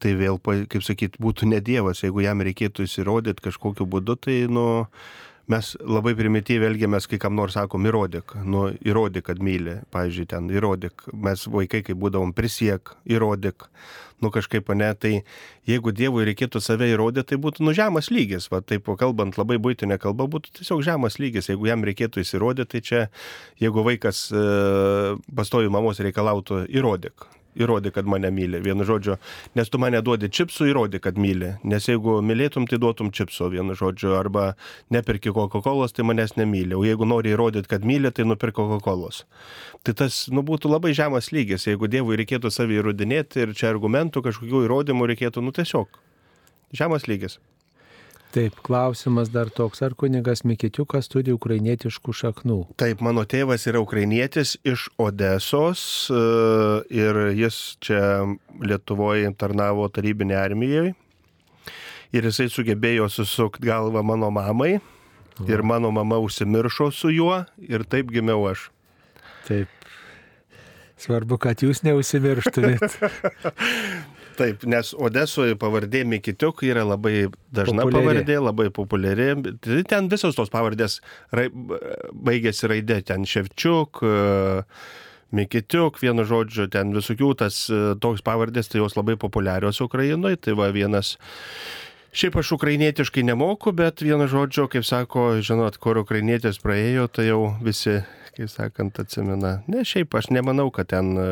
tai 0.00 0.14
vėl, 0.18 0.38
kaip 0.40 0.84
sakyt, 0.84 1.18
būtų 1.22 1.50
ne 1.52 1.60
Dievas, 1.64 2.04
jeigu 2.04 2.24
jam 2.24 2.42
reikėtų 2.44 2.86
įsirodyti 2.88 3.44
kažkokiu 3.48 3.86
būdu, 3.90 4.16
tai, 4.26 4.36
nu, 4.50 4.84
mes 5.50 5.72
labai 5.80 6.14
primityviai 6.18 6.70
elgiamės, 6.70 7.08
kai 7.10 7.18
kam 7.22 7.34
nors 7.38 7.56
sakom, 7.58 7.86
įrodyk, 7.88 8.36
nu, 8.46 8.68
įrodyk, 8.86 9.26
kad 9.30 9.42
myli, 9.42 9.80
pavyzdžiui, 9.94 10.28
ten, 10.30 10.50
įrodyk, 10.52 11.08
mes 11.26 11.46
vaikai, 11.50 11.82
kai 11.86 11.96
būdavom, 11.98 12.32
prisiek, 12.36 12.92
įrodyk, 13.10 13.66
nu 14.20 14.30
kažkaip, 14.32 14.68
ne, 14.76 14.92
tai 14.94 15.12
jeigu 15.68 15.94
Dievui 15.96 16.26
reikėtų 16.28 16.62
save 16.62 16.90
įrodyti, 16.92 17.32
tai 17.32 17.40
būtų, 17.42 17.64
nu, 17.66 17.74
žemas 17.76 18.10
lygis, 18.12 18.50
va, 18.52 18.62
taip, 18.62 18.88
kalbant 19.00 19.38
labai 19.40 19.58
būtinė 19.62 19.98
kalba, 20.02 20.28
būtų 20.30 20.60
tiesiog 20.60 20.84
žemas 20.86 21.18
lygis, 21.22 21.50
jeigu 21.50 21.70
jam 21.70 21.84
reikėtų 21.88 22.24
įsirodyti, 22.24 22.70
tai 22.76 22.84
čia, 22.86 23.02
jeigu 23.62 23.84
vaikas 23.86 24.28
e, 24.30 24.46
pastovi 25.36 25.72
mamos 25.72 26.02
reikalautų, 26.04 26.66
įrodyk, 26.68 27.26
įrodyk, 27.58 27.94
kad 27.96 28.08
mane 28.10 28.30
myli, 28.34 28.60
vienu 28.62 28.86
žodžiu, 28.86 29.16
nes 29.58 29.70
tu 29.70 29.80
mane 29.82 30.00
duodi 30.04 30.30
čipsų, 30.30 30.68
įrodyk, 30.70 31.02
kad 31.06 31.18
myli, 31.20 31.54
nes 31.66 31.88
jeigu 31.88 32.18
mylėtum, 32.24 32.68
tai 32.70 32.78
duotum 32.82 33.10
čipsų, 33.14 33.50
vienu 33.56 33.76
žodžiu, 33.78 34.14
arba 34.18 34.54
nepirki 34.94 35.32
Coca-Cola, 35.34 35.88
tai 35.90 36.06
manęs 36.06 36.36
nemyli, 36.38 36.76
o 36.78 36.84
jeigu 36.86 37.08
nori 37.08 37.34
įrodyti, 37.34 37.70
kad 37.70 37.86
myli, 37.86 38.12
tai 38.14 38.28
nupirk 38.28 38.58
Coca-Cola. 38.58 39.10
Tai 39.86 39.94
tas, 39.96 40.26
nu, 40.30 40.44
būtų 40.46 40.70
labai 40.70 40.92
žemas 40.94 41.32
lygis, 41.34 41.66
jeigu 41.66 41.88
Dievui 41.90 42.18
reikėtų 42.20 42.52
savį 42.52 42.82
įrodinėti 42.82 43.46
ir 43.46 43.54
čia 43.56 43.70
argumentų, 43.72 44.22
kažkokių 44.26 44.66
įrodymų 44.66 45.08
reikėtų, 45.14 45.42
nu, 45.42 45.54
tiesiog 45.56 45.98
žemas 46.76 47.08
lygis. 47.10 47.40
Taip, 48.30 48.60
klausimas 48.62 49.26
dar 49.34 49.48
toks, 49.50 49.80
ar 49.82 49.96
kunigas 49.98 50.44
Mikitiukas 50.46 51.08
turi 51.10 51.32
ukrainietiškų 51.34 52.12
šaknų? 52.14 52.58
Taip, 52.78 53.00
mano 53.02 53.24
tėvas 53.26 53.66
yra 53.66 53.80
ukrainietis 53.82 54.54
iš 54.62 54.84
Odesos 55.02 55.82
e, 56.14 56.20
ir 56.94 57.18
jis 57.34 57.58
čia 57.82 58.02
Lietuvoje 58.62 59.32
tarnavo 59.34 59.88
tarybinė 59.90 60.38
armijoje. 60.38 60.94
Ir 62.14 62.30
jisai 62.30 62.46
sugebėjo 62.54 63.10
susukti 63.10 63.66
galvą 63.66 64.04
mano 64.06 64.30
mamai. 64.34 64.76
Ir 65.48 65.62
mano 65.66 65.90
mama 65.90 66.18
užsimiršo 66.22 66.90
su 66.94 67.10
juo 67.10 67.42
ir 67.58 67.82
taip 67.82 68.14
gimiau 68.14 68.46
aš. 68.50 68.68
Taip. 69.48 69.80
Svarbu, 71.00 71.38
kad 71.40 71.62
jūs 71.64 71.80
neužsimirštumėt. 71.86 72.98
Taip, 74.40 74.62
nes 74.64 74.94
Odesoje 74.96 75.56
pavardė 75.60 76.00
Mikitiuk 76.08 76.62
yra 76.64 76.86
labai 76.88 77.26
dažna 77.52 77.84
Populiari. 77.84 78.24
pavardė, 78.24 78.36
labai 78.40 78.68
populiari. 78.72 79.28
Tai 79.60 79.80
Ten 79.90 80.08
visos 80.12 80.38
tos 80.38 80.52
pavardės 80.52 81.00
rai, 81.36 81.50
baigėsi 81.50 82.70
raidė, 82.70 83.02
ten 83.04 83.26
Ševčiuk, 83.28 84.00
e, 84.00 84.72
Mikitiuk, 85.36 86.00
vienu 86.00 86.24
žodžiu, 86.26 86.70
ten 86.72 86.94
visokių 86.96 87.34
tas 87.42 87.66
e, 87.68 87.82
toks 88.00 88.24
pavardės, 88.26 88.70
tai 88.72 88.80
jos 88.80 88.96
labai 88.96 89.18
populiarios 89.20 89.82
Ukrainoje. 89.84 90.40
Tai 90.46 90.56
va 90.58 90.70
vienas. 90.74 91.18
Šiaip 92.16 92.40
aš 92.40 92.54
ukrainietiškai 92.56 93.22
nemoku, 93.22 93.70
bet 93.76 94.00
vienu 94.02 94.26
žodžiu, 94.26 94.64
kaip 94.72 94.88
sako, 94.88 95.36
žinot, 95.46 95.76
kur 95.78 96.00
ukrainietis 96.00 96.58
praėjo, 96.58 97.04
tai 97.12 97.28
jau 97.28 97.42
visi, 97.62 98.00
kaip 98.34 98.50
sakant, 98.50 98.98
atsimena. 98.98 99.60
Ne, 99.70 99.84
šiaip 99.86 100.16
aš 100.18 100.32
nemanau, 100.34 100.72
kad 100.74 100.90
ten 100.90 101.12
e, 101.14 101.28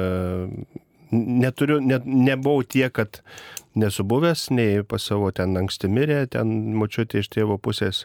neturiu, 1.13 1.79
net, 1.81 2.05
nebuvau 2.07 2.63
tiek, 2.65 2.93
kad 2.93 3.21
nesu 3.79 4.05
buvęs, 4.05 4.49
nei 4.51 4.83
pas 4.83 5.03
savo 5.03 5.31
ten 5.35 5.57
anksti 5.61 5.89
mirė, 5.93 6.25
ten 6.31 6.51
mučiutė 6.79 7.23
iš 7.23 7.29
tėvo 7.37 7.59
pusės. 7.63 8.05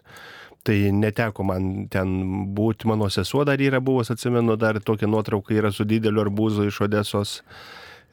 Tai 0.63 0.75
neteko 0.95 1.43
man 1.43 1.87
ten 1.91 2.11
būti, 2.55 2.87
mano 2.87 3.09
sesuo 3.11 3.43
dar 3.43 3.59
yra 3.59 3.81
buvus, 3.83 4.13
atsimenu, 4.13 4.55
dar 4.55 4.77
tokia 4.79 5.09
nuotrauka 5.11 5.51
yra 5.57 5.73
su 5.75 5.83
dideliu 5.83 6.23
arbūzu 6.23 6.69
iš 6.69 6.81
Odesos. 6.85 7.41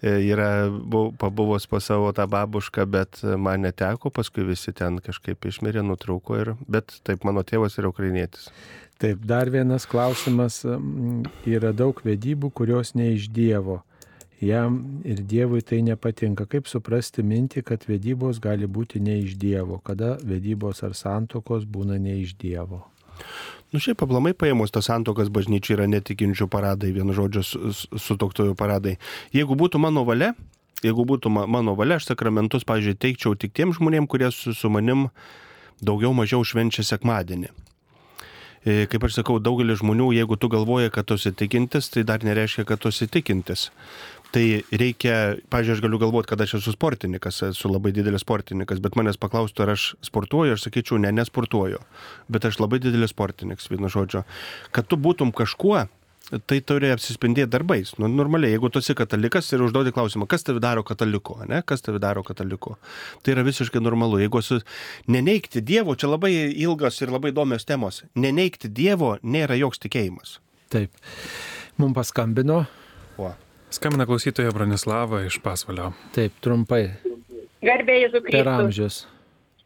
E, 0.02 0.16
Yra 0.32 0.66
bu- 0.72 1.12
pabuvus 1.20 1.66
pas 1.68 1.84
savo 1.84 2.08
tą 2.16 2.24
babušką, 2.26 2.86
bet 2.88 3.20
man 3.38 3.60
neteko, 3.66 4.08
paskui 4.10 4.46
visi 4.48 4.72
ten 4.72 4.96
kažkaip 4.98 5.44
išmirė, 5.44 5.82
nutrūko 5.84 6.38
ir, 6.40 6.54
bet 6.66 6.96
taip, 7.04 7.22
mano 7.28 7.44
tėvas 7.44 7.76
yra 7.78 7.92
ukrainietis. 7.92 8.48
Taip, 8.98 9.20
dar 9.28 9.50
vienas 9.52 9.84
klausimas. 9.86 10.62
Yra 11.46 11.70
daug 11.76 12.00
vedybų, 12.04 12.50
kurios 12.52 12.94
ne 12.96 13.12
iš 13.14 13.28
Dievo. 13.32 13.82
Jam 14.40 15.02
ir 15.04 15.18
Dievui 15.20 15.60
tai 15.60 15.82
nepatinka. 15.84 16.46
Kaip 16.48 16.64
suprasti 16.70 17.20
mintį, 17.22 17.62
kad 17.68 17.82
vedybos 17.84 18.38
gali 18.40 18.64
būti 18.66 19.00
ne 19.04 19.18
iš 19.20 19.34
Dievo, 19.36 19.76
kada 19.84 20.14
vedybos 20.24 20.80
ar 20.86 20.94
santokos 20.96 21.66
būna 21.68 21.98
ne 22.00 22.16
iš 22.22 22.32
Dievo? 22.40 22.86
Nu 23.70 23.78
šiaip 23.78 24.00
aplamai 24.02 24.32
paėmus 24.32 24.72
tas 24.72 24.88
santokas 24.88 25.28
bažnyčiai 25.28 25.76
yra 25.76 25.86
netikinčių 25.92 26.48
paradai, 26.50 26.88
vienu 26.96 27.12
žodžiu, 27.14 27.42
su- 27.44 27.72
su- 27.76 28.00
sutoktųjų 28.06 28.56
paradai. 28.56 28.96
Jeigu 29.36 29.54
būtų 29.60 29.78
mano 29.78 30.02
valia, 30.08 30.32
jeigu 30.82 31.04
būtų 31.04 31.28
ma- 31.30 31.46
mano 31.46 31.76
valia, 31.76 32.00
aš 32.00 32.08
sakramentus, 32.08 32.64
pavyzdžiui, 32.64 32.96
teikčiau 32.96 33.36
tik 33.38 33.52
tiem 33.52 33.74
žmonėm, 33.76 34.08
kurie 34.08 34.32
su, 34.32 34.54
su 34.56 34.70
manim 34.72 35.10
daugiau 35.84 36.14
mažiau 36.16 36.40
švenčia 36.42 36.82
sekmadienį. 36.82 37.52
E, 38.64 38.86
Kaip 38.86 39.04
aš 39.04 39.20
sakau, 39.20 39.38
daugelis 39.40 39.78
žmonių, 39.80 40.10
jeigu 40.16 40.36
tu 40.36 40.48
galvoji, 40.48 40.90
kad 40.92 41.06
tu 41.06 41.14
esi 41.14 41.30
tikintis, 41.32 41.88
tai 41.88 42.02
dar 42.02 42.18
nereiškia, 42.20 42.64
kad 42.68 42.80
tu 42.80 42.88
esi 42.88 43.06
tikintis. 43.06 43.70
Tai 44.30 44.44
reikia, 44.70 45.14
pažiūrėjau, 45.50 45.76
aš 45.78 45.82
galiu 45.82 45.98
galvoti, 45.98 46.30
kad 46.30 46.42
aš 46.44 46.60
esu 46.60 46.74
sportininkas, 46.76 47.40
esu 47.48 47.70
labai 47.70 47.90
didelis 47.94 48.22
sportininkas, 48.22 48.78
bet 48.82 48.94
manęs 48.98 49.18
paklaustų, 49.18 49.64
ar 49.64 49.72
aš 49.74 49.86
sportuoju, 50.06 50.54
aš 50.54 50.68
sakyčiau, 50.68 51.00
ne, 51.02 51.10
nesportuoju. 51.18 51.80
Bet 52.30 52.46
aš 52.46 52.60
labai 52.62 52.78
didelis 52.82 53.10
sportininkas, 53.10 53.66
vienu 53.72 53.90
žodžiu. 53.90 54.22
Kad 54.76 54.86
tu 54.86 55.00
būtum 55.02 55.34
kažkuo, 55.34 55.88
tai 56.46 56.60
turi 56.62 56.92
apsispindėti 56.94 57.50
darbais. 57.50 57.92
Nu, 57.98 58.06
normaliai, 58.12 58.54
jeigu 58.54 58.70
tu 58.70 58.78
esi 58.82 58.94
katalikas 58.94 59.50
ir 59.50 59.64
užduodi 59.66 59.90
klausimą, 59.94 60.28
kas 60.30 60.46
tave 60.46 60.62
daro 60.62 60.84
kataliku, 60.86 61.40
ne? 61.50 61.62
kas 61.66 61.82
tave 61.82 61.98
daro 62.02 62.22
kataliku. 62.26 62.76
Tai 63.24 63.34
yra 63.34 63.44
visiškai 63.46 63.82
normalu. 63.82 64.20
Jeigu 64.22 64.42
esu 64.42 64.60
neneikti 65.10 65.64
Dievo, 65.66 65.98
čia 65.98 66.12
labai 66.12 66.32
ilgas 66.52 67.02
ir 67.02 67.10
labai 67.10 67.34
įdomios 67.34 67.66
temos. 67.66 68.04
Neneikti 68.14 68.70
Dievo 68.70 69.16
nėra 69.22 69.58
joks 69.58 69.82
tikėjimas. 69.82 70.38
Taip. 70.70 70.94
Mums 71.80 71.98
paskambino. 71.98 72.62
O. 73.18 73.32
Skambina 73.70 74.06
klausytoja 74.06 74.50
Bronislava 74.50 75.22
iš 75.22 75.38
Pasvalio. 75.42 75.92
Taip, 76.14 76.34
trumpai. 76.42 76.88
Garbėjai 77.62 78.08
Per 78.08 78.16
Zukristus. 78.16 78.52
amžius. 78.52 78.96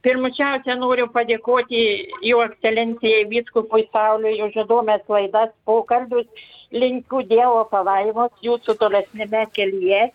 Pirmučiausia 0.04 0.74
noriu 0.76 1.06
padėkoti 1.08 1.80
jų 2.28 2.42
ekscelencijai 2.44 3.24
Vyskupui 3.30 3.86
Sauliui 3.94 4.42
už 4.44 4.58
įdomias 4.64 5.00
laidas, 5.08 5.54
pokalbius. 5.64 6.28
Linkiu 6.74 7.22
Dievo 7.24 7.64
palaimos 7.70 8.32
jūsų 8.44 8.76
tolesnėme 8.82 9.46
kelyje. 9.56 10.10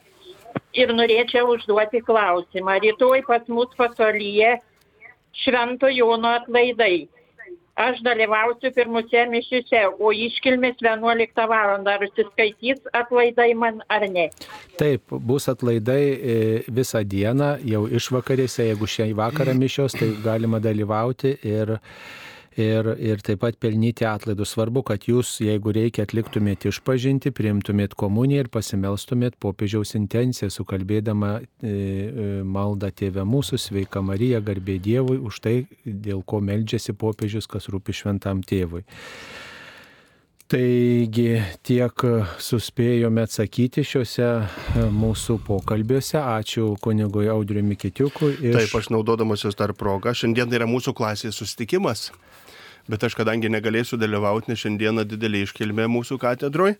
Ir 0.77 0.93
norėčiau 0.93 1.49
užduoti 1.55 2.03
klausimą. 2.05 2.77
Rytoj 2.83 3.23
pas 3.25 3.47
mus 3.47 3.73
pasalyje 3.79 4.59
Švento 5.33 5.89
Jono 5.89 6.35
atlaidai. 6.37 7.07
Aš 7.80 8.01
dalyvausiu 8.03 8.73
pirmuose 8.76 9.22
mišiuose, 9.31 9.81
o 10.03 10.11
iškilmės 10.11 10.81
11 10.84 11.45
val. 11.47 11.77
Ar 11.88 12.03
užsiskaitys 12.03 12.81
atlaidai 12.91 13.53
man 13.56 13.80
ar 13.88 14.03
ne? 14.11 14.26
Taip, 14.81 15.14
bus 15.30 15.47
atlaidai 15.51 16.01
e, 16.03 16.35
visą 16.76 17.06
dieną, 17.07 17.53
jau 17.72 17.85
išvakarėse, 17.88 18.65
jeigu 18.72 18.89
šią 18.95 19.07
vakarą 19.15 19.56
mišios, 19.56 19.95
tai 19.95 20.11
galima 20.26 20.60
dalyvauti 20.60 21.38
ir, 21.47 21.77
ir, 22.60 22.90
ir 22.99 23.23
taip 23.26 23.41
pat 23.44 23.57
pelnyti 23.61 24.06
atlaidus. 24.07 24.53
Svarbu, 24.53 24.84
kad 24.88 25.07
jūs, 25.10 25.38
jeigu 25.44 25.73
reikia, 25.76 26.06
atliktumėt 26.07 26.68
išpažinti, 26.69 27.34
priimtumėt 27.36 27.95
komuniją 27.99 28.45
ir 28.45 28.52
pasimelstumėt 28.53 29.40
popiežiaus 29.41 29.95
intenciją, 29.99 30.52
sukalbėdama 30.53 31.36
e, 31.40 31.44
e, 31.64 32.30
maldą 32.44 32.91
Tėvę 32.99 33.26
mūsų, 33.27 33.60
sveika 33.61 34.03
Marija, 34.06 34.41
garbė 34.44 34.80
Dievui, 34.84 35.19
už 35.19 35.44
tai, 35.45 35.57
dėl 35.86 36.23
ko 36.27 36.41
meldžiasi 36.44 36.98
popiežius, 36.99 37.48
kas 37.49 37.69
rūpi 37.72 37.95
šventam 37.95 38.44
tėvui. 38.45 38.86
Taigi 40.49 41.36
tiek 41.61 42.03
suspėjome 42.41 43.22
atsakyti 43.27 43.84
šiuose 43.86 44.26
e, 44.26 44.86
mūsų 44.90 45.36
pokalbiuose. 45.45 46.18
Ačiū 46.18 46.72
kunigui 46.81 47.27
Audriui 47.30 47.61
Mikitiukui. 47.68 48.31
Iš... 48.34 48.56
Taip, 48.56 48.73
aš 48.80 48.90
naudodamasis 48.95 49.60
dar 49.60 49.76
progą. 49.77 50.15
Šiandien 50.18 50.49
yra 50.57 50.65
mūsų 50.65 50.95
klasės 50.98 51.38
susitikimas, 51.38 52.07
bet 52.89 53.05
aš 53.05 53.15
kadangi 53.19 53.51
negalėsiu 53.51 53.99
dalyvauti, 54.01 54.51
nes 54.51 54.63
šiandieną 54.63 55.05
didelė 55.07 55.45
iškilmė 55.45 55.87
mūsų 55.91 56.17
katedroje, 56.21 56.77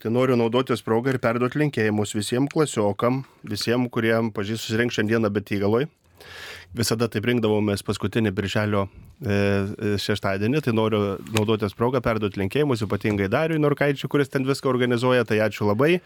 tai 0.00 0.12
noriu 0.14 0.38
naudotis 0.40 0.82
progą 0.84 1.14
ir 1.14 1.20
perduoti 1.22 1.60
linkėjimus 1.60 2.16
visiems 2.16 2.52
klasiokam, 2.52 3.24
visiems, 3.44 3.92
kurie 3.92 4.14
pažįstu 4.36 4.70
susirinks 4.70 4.96
šiandieną 4.96 5.32
betygaloj. 5.36 5.88
Visada 6.76 7.08
taip 7.10 7.24
rinkdavomės 7.26 7.82
paskutinį 7.82 8.30
birželio 8.36 8.84
e, 8.86 8.90
e, 9.34 9.94
šeštadienį, 9.98 10.60
tai 10.62 10.74
noriu 10.76 11.00
naudotis 11.34 11.74
progą 11.74 11.98
perduoti 12.04 12.38
linkėjimus, 12.38 12.84
ypatingai 12.86 13.26
Dariui 13.32 13.58
Norkaičiui, 13.58 14.10
kuris 14.12 14.30
ten 14.30 14.46
viską 14.46 14.70
organizuoja, 14.70 15.26
tai 15.26 15.40
ačiū 15.42 15.66
labai. 15.66 15.96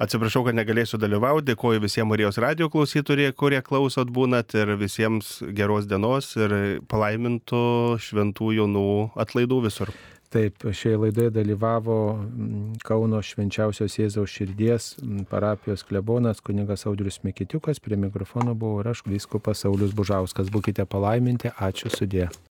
Atsiprašau, 0.00 0.44
kad 0.46 0.56
negalėsiu 0.56 0.98
dalyvauti, 1.00 1.50
dėkoju 1.52 1.82
visiems 1.82 2.08
Marijos 2.08 2.40
radio 2.40 2.70
klausytojai, 2.72 3.34
kurie 3.36 3.60
klausot 3.64 4.08
būnat 4.10 4.56
ir 4.56 4.72
visiems 4.80 5.36
geros 5.52 5.86
dienos 5.90 6.32
ir 6.40 6.80
palaimintų 6.88 7.62
šventų 8.00 8.56
jaunų 8.56 8.88
atlaidų 9.26 9.60
visur. 9.68 9.92
Taip, 10.32 10.64
šioje 10.72 10.96
laidoje 10.96 11.30
dalyvavo 11.30 11.96
mm, 12.16 12.78
Kauno 12.88 13.18
švenčiausios 13.20 13.98
Jėzaus 13.98 14.32
širdies 14.32 14.86
mm, 14.96 15.26
parapijos 15.28 15.84
klebonas 15.84 16.40
kunigas 16.40 16.86
Audrius 16.88 17.20
Mikitiukas, 17.26 17.82
prie 17.84 18.00
mikrofono 18.00 18.56
buvo 18.56 18.80
ir 18.80 18.88
aš, 18.94 19.04
vyskupas 19.04 19.60
Saulis 19.66 19.92
Bužauskas. 19.92 20.48
Būkite 20.48 20.88
palaiminti, 20.88 21.52
ačiū 21.52 21.92
sudė. 21.92 22.30